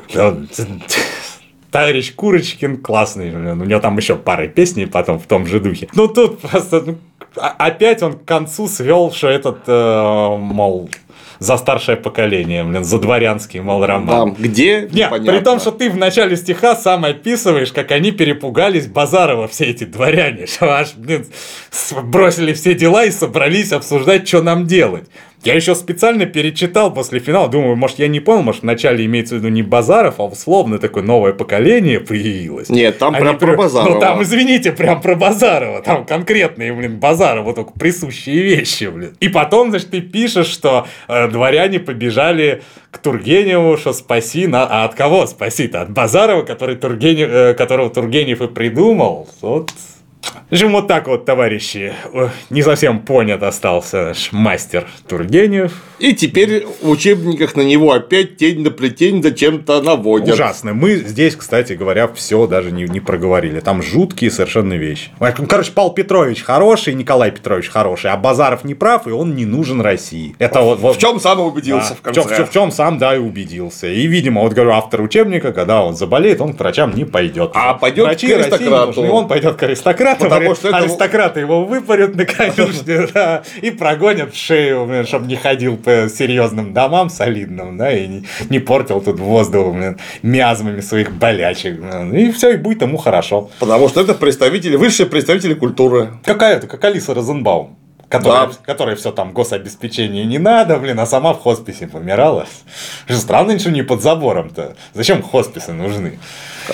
Товарищ 1.74 2.14
Курочкин 2.14 2.76
классный, 2.76 3.34
у 3.34 3.64
него 3.64 3.80
там 3.80 3.96
еще 3.96 4.14
пара 4.14 4.46
песней 4.46 4.86
потом 4.86 5.18
в 5.18 5.26
том 5.26 5.44
же 5.44 5.58
духе. 5.58 5.88
Ну 5.92 6.06
тут 6.06 6.38
просто 6.38 6.82
ну, 6.86 6.98
опять 7.34 8.00
он 8.00 8.12
к 8.12 8.24
концу 8.24 8.68
свел, 8.68 9.10
что 9.10 9.26
этот, 9.26 9.64
э, 9.66 10.36
мол, 10.38 10.88
за 11.40 11.56
старшее 11.56 11.96
поколение, 11.96 12.62
блин, 12.62 12.84
за 12.84 13.00
дворянский, 13.00 13.58
мол, 13.58 13.84
роман. 13.84 14.06
Там, 14.06 14.34
где? 14.38 14.82
Нет, 14.82 14.92
Непонятно. 14.92 15.32
при 15.32 15.40
том, 15.40 15.58
что 15.58 15.72
ты 15.72 15.90
в 15.90 15.96
начале 15.96 16.36
стиха 16.36 16.76
сам 16.76 17.04
описываешь, 17.04 17.72
как 17.72 17.90
они 17.90 18.12
перепугались 18.12 18.86
Базарова, 18.86 19.48
все 19.48 19.64
эти 19.64 19.82
дворяне, 19.82 20.46
что 20.46 20.70
аж, 20.70 20.94
блин, 20.94 21.26
бросили 22.04 22.52
все 22.52 22.76
дела 22.76 23.04
и 23.04 23.10
собрались 23.10 23.72
обсуждать, 23.72 24.28
что 24.28 24.42
нам 24.42 24.68
делать. 24.68 25.08
Я 25.44 25.54
еще 25.54 25.74
специально 25.74 26.26
перечитал 26.26 26.92
после 26.92 27.20
финала, 27.20 27.48
думаю, 27.48 27.76
может, 27.76 27.98
я 27.98 28.08
не 28.08 28.20
понял, 28.20 28.42
может, 28.42 28.62
вначале 28.62 29.04
имеется 29.04 29.34
в 29.34 29.38
виду 29.38 29.48
не 29.48 29.62
Базаров, 29.62 30.14
а 30.18 30.24
условно 30.24 30.78
такое 30.78 31.02
новое 31.02 31.32
поколение 31.32 32.00
появилось. 32.00 32.70
Нет, 32.70 32.98
там 32.98 33.14
Они 33.14 33.22
прям 33.22 33.38
про 33.38 33.48
при- 33.48 33.56
Базарова. 33.56 33.94
Ну, 33.94 34.00
там, 34.00 34.22
извините, 34.22 34.72
прям 34.72 35.00
про 35.00 35.14
Базарова. 35.16 35.82
Там 35.82 36.06
конкретные, 36.06 36.72
блин, 36.72 36.98
Базарову 36.98 37.52
только 37.52 37.72
присущие 37.72 38.42
вещи, 38.42 38.84
блин. 38.84 39.16
И 39.20 39.28
потом, 39.28 39.70
значит, 39.70 39.90
ты 39.90 40.00
пишешь, 40.00 40.46
что 40.46 40.86
э, 41.08 41.28
дворяне 41.28 41.78
побежали 41.78 42.62
к 42.90 42.98
Тургеневу, 42.98 43.76
что 43.76 43.92
спаси, 43.92 44.46
на... 44.46 44.66
а 44.66 44.84
от 44.84 44.94
кого 44.94 45.26
спаси-то? 45.26 45.82
От 45.82 45.90
Базарова, 45.90 46.42
который 46.42 46.76
Тургенев, 46.76 47.28
э, 47.30 47.54
которого 47.54 47.90
Тургенев 47.90 48.40
и 48.40 48.48
придумал. 48.48 49.28
Вот 49.42 49.70
в 50.50 50.52
общем, 50.52 50.72
вот 50.72 50.86
так 50.86 51.08
вот, 51.08 51.24
товарищи, 51.24 51.92
не 52.50 52.62
совсем 52.62 53.00
понят 53.00 53.42
остался 53.42 54.04
наш 54.06 54.30
мастер 54.32 54.86
Тургенев. 55.08 55.72
И 55.98 56.12
теперь 56.12 56.66
в 56.82 56.90
учебниках 56.90 57.56
на 57.56 57.62
него 57.62 57.92
опять 57.92 58.36
тень 58.36 58.62
на 58.62 58.70
плетень 58.70 59.22
зачем-то 59.22 59.80
наводят. 59.80 60.34
Ужасно. 60.34 60.74
Мы 60.74 60.96
здесь, 60.96 61.34
кстати 61.34 61.72
говоря, 61.72 62.08
все 62.08 62.46
даже 62.46 62.72
не, 62.72 62.84
не 62.84 63.00
проговорили. 63.00 63.60
Там 63.60 63.82
жуткие 63.82 64.30
совершенно 64.30 64.74
вещи. 64.74 65.10
Короче, 65.48 65.72
Павел 65.72 65.90
Петрович 65.90 66.42
хороший, 66.42 66.94
Николай 66.94 67.30
Петрович 67.30 67.68
хороший, 67.70 68.10
а 68.10 68.16
Базаров 68.16 68.64
не 68.64 68.74
прав, 68.74 69.06
и 69.06 69.10
он 69.10 69.34
не 69.34 69.46
нужен 69.46 69.80
России. 69.80 70.36
Это 70.38 70.60
вот, 70.60 70.78
вот 70.80 70.96
В 70.96 70.98
чем 71.00 71.18
сам 71.20 71.40
убедился 71.40 71.90
да, 71.90 71.94
в 71.96 72.00
конце. 72.02 72.20
чём- 72.20 72.46
в 72.46 72.52
чем 72.52 72.70
сам, 72.70 72.98
да, 72.98 73.14
и 73.16 73.18
убедился. 73.18 73.86
И, 73.86 74.06
видимо, 74.06 74.42
вот 74.42 74.52
говорю, 74.52 74.72
автор 74.72 75.00
учебника, 75.00 75.52
когда 75.52 75.82
он 75.82 75.94
заболеет, 75.96 76.40
он 76.40 76.52
к 76.52 76.60
врачам 76.60 76.94
не 76.94 77.04
пойдет. 77.04 77.52
А 77.54 77.74
пойдет 77.74 78.04
Врачи 78.06 78.28
к 78.28 78.32
аристократу. 78.32 78.86
нужны, 78.88 79.10
он 79.10 79.26
пойдет 79.26 79.56
к 79.56 79.62
аристократу. 79.62 80.33
Потому 80.38 80.54
что 80.54 80.68
это- 80.68 80.76
Аристократы 80.78 81.40
его 81.40 81.64
выпарят 81.64 82.14
на 82.16 82.24
конюшне, 82.24 83.06
да, 83.12 83.42
и 83.62 83.70
прогонят 83.70 84.34
в 84.34 84.36
шею, 84.36 85.04
чтобы 85.06 85.26
не 85.26 85.36
ходил 85.36 85.76
по 85.76 86.08
серьезным 86.08 86.72
домам 86.72 87.10
солидным, 87.10 87.76
да, 87.76 87.92
и 87.92 88.06
не, 88.06 88.24
не 88.50 88.58
портил 88.58 89.00
тут 89.00 89.18
воздух 89.20 89.74
блин, 89.74 89.98
миазмами 90.22 90.80
своих 90.80 91.12
болячек. 91.12 91.78
блин. 91.80 92.12
И 92.14 92.30
все, 92.32 92.50
и 92.54 92.56
будет 92.56 92.82
ему 92.82 92.96
хорошо. 92.96 93.50
Потому 93.58 93.88
что 93.88 94.00
это 94.00 94.14
представители, 94.14 94.76
высшие 94.76 95.06
представители 95.06 95.54
культуры. 95.54 96.10
Какая-то, 96.24 96.66
как 96.66 96.84
Алиса 96.84 97.14
Розенбаум. 97.14 97.76
Которая, 98.18 98.94
Да. 98.94 99.00
все 99.00 99.12
там 99.12 99.32
гособеспечение 99.32 100.24
не 100.24 100.38
надо, 100.38 100.78
блин, 100.78 100.98
а 101.00 101.06
сама 101.06 101.32
в 101.34 101.40
хосписе 101.40 101.86
помирала. 101.86 102.46
Что 103.06 103.16
странно, 103.16 103.52
ничего 103.52 103.70
не 103.70 103.82
под 103.82 104.02
забором-то. 104.02 104.74
Зачем 104.94 105.22
хосписы 105.22 105.72
нужны? 105.72 106.18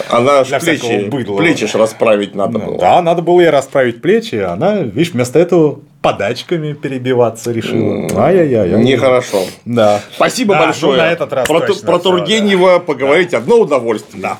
Она 0.08 0.44
ж 0.44 0.48
Для 0.48 0.58
всякого 0.60 0.88
плечи, 0.88 1.08
быдла. 1.10 1.36
плечи 1.38 1.66
ж 1.66 1.74
расправить 1.74 2.34
надо 2.34 2.58
Ну, 2.58 2.64
было. 2.66 2.78
Да, 2.78 3.02
надо 3.02 3.22
было 3.22 3.40
ей 3.40 3.50
расправить 3.50 4.00
плечи, 4.00 4.36
а 4.36 4.52
она, 4.52 4.78
видишь, 4.78 5.12
вместо 5.12 5.38
этого 5.38 5.80
подачками 6.00 6.72
перебиваться 6.72 7.52
решила. 7.52 8.06
Ай-яй-яй. 8.24 8.82
Нехорошо. 8.82 9.42
Да. 9.64 10.00
Спасибо 10.14 10.54
А, 10.56 10.60
ну, 10.60 10.64
большое. 10.66 10.96
на 11.02 11.10
этот 11.10 11.32
раз 11.32 11.46
про, 11.48 11.60
про 11.60 11.98
Тургенева 11.98 12.78
поговорить 12.78 13.34
одно 13.34 13.56
удовольствие. 13.58 14.22
Да. 14.22 14.38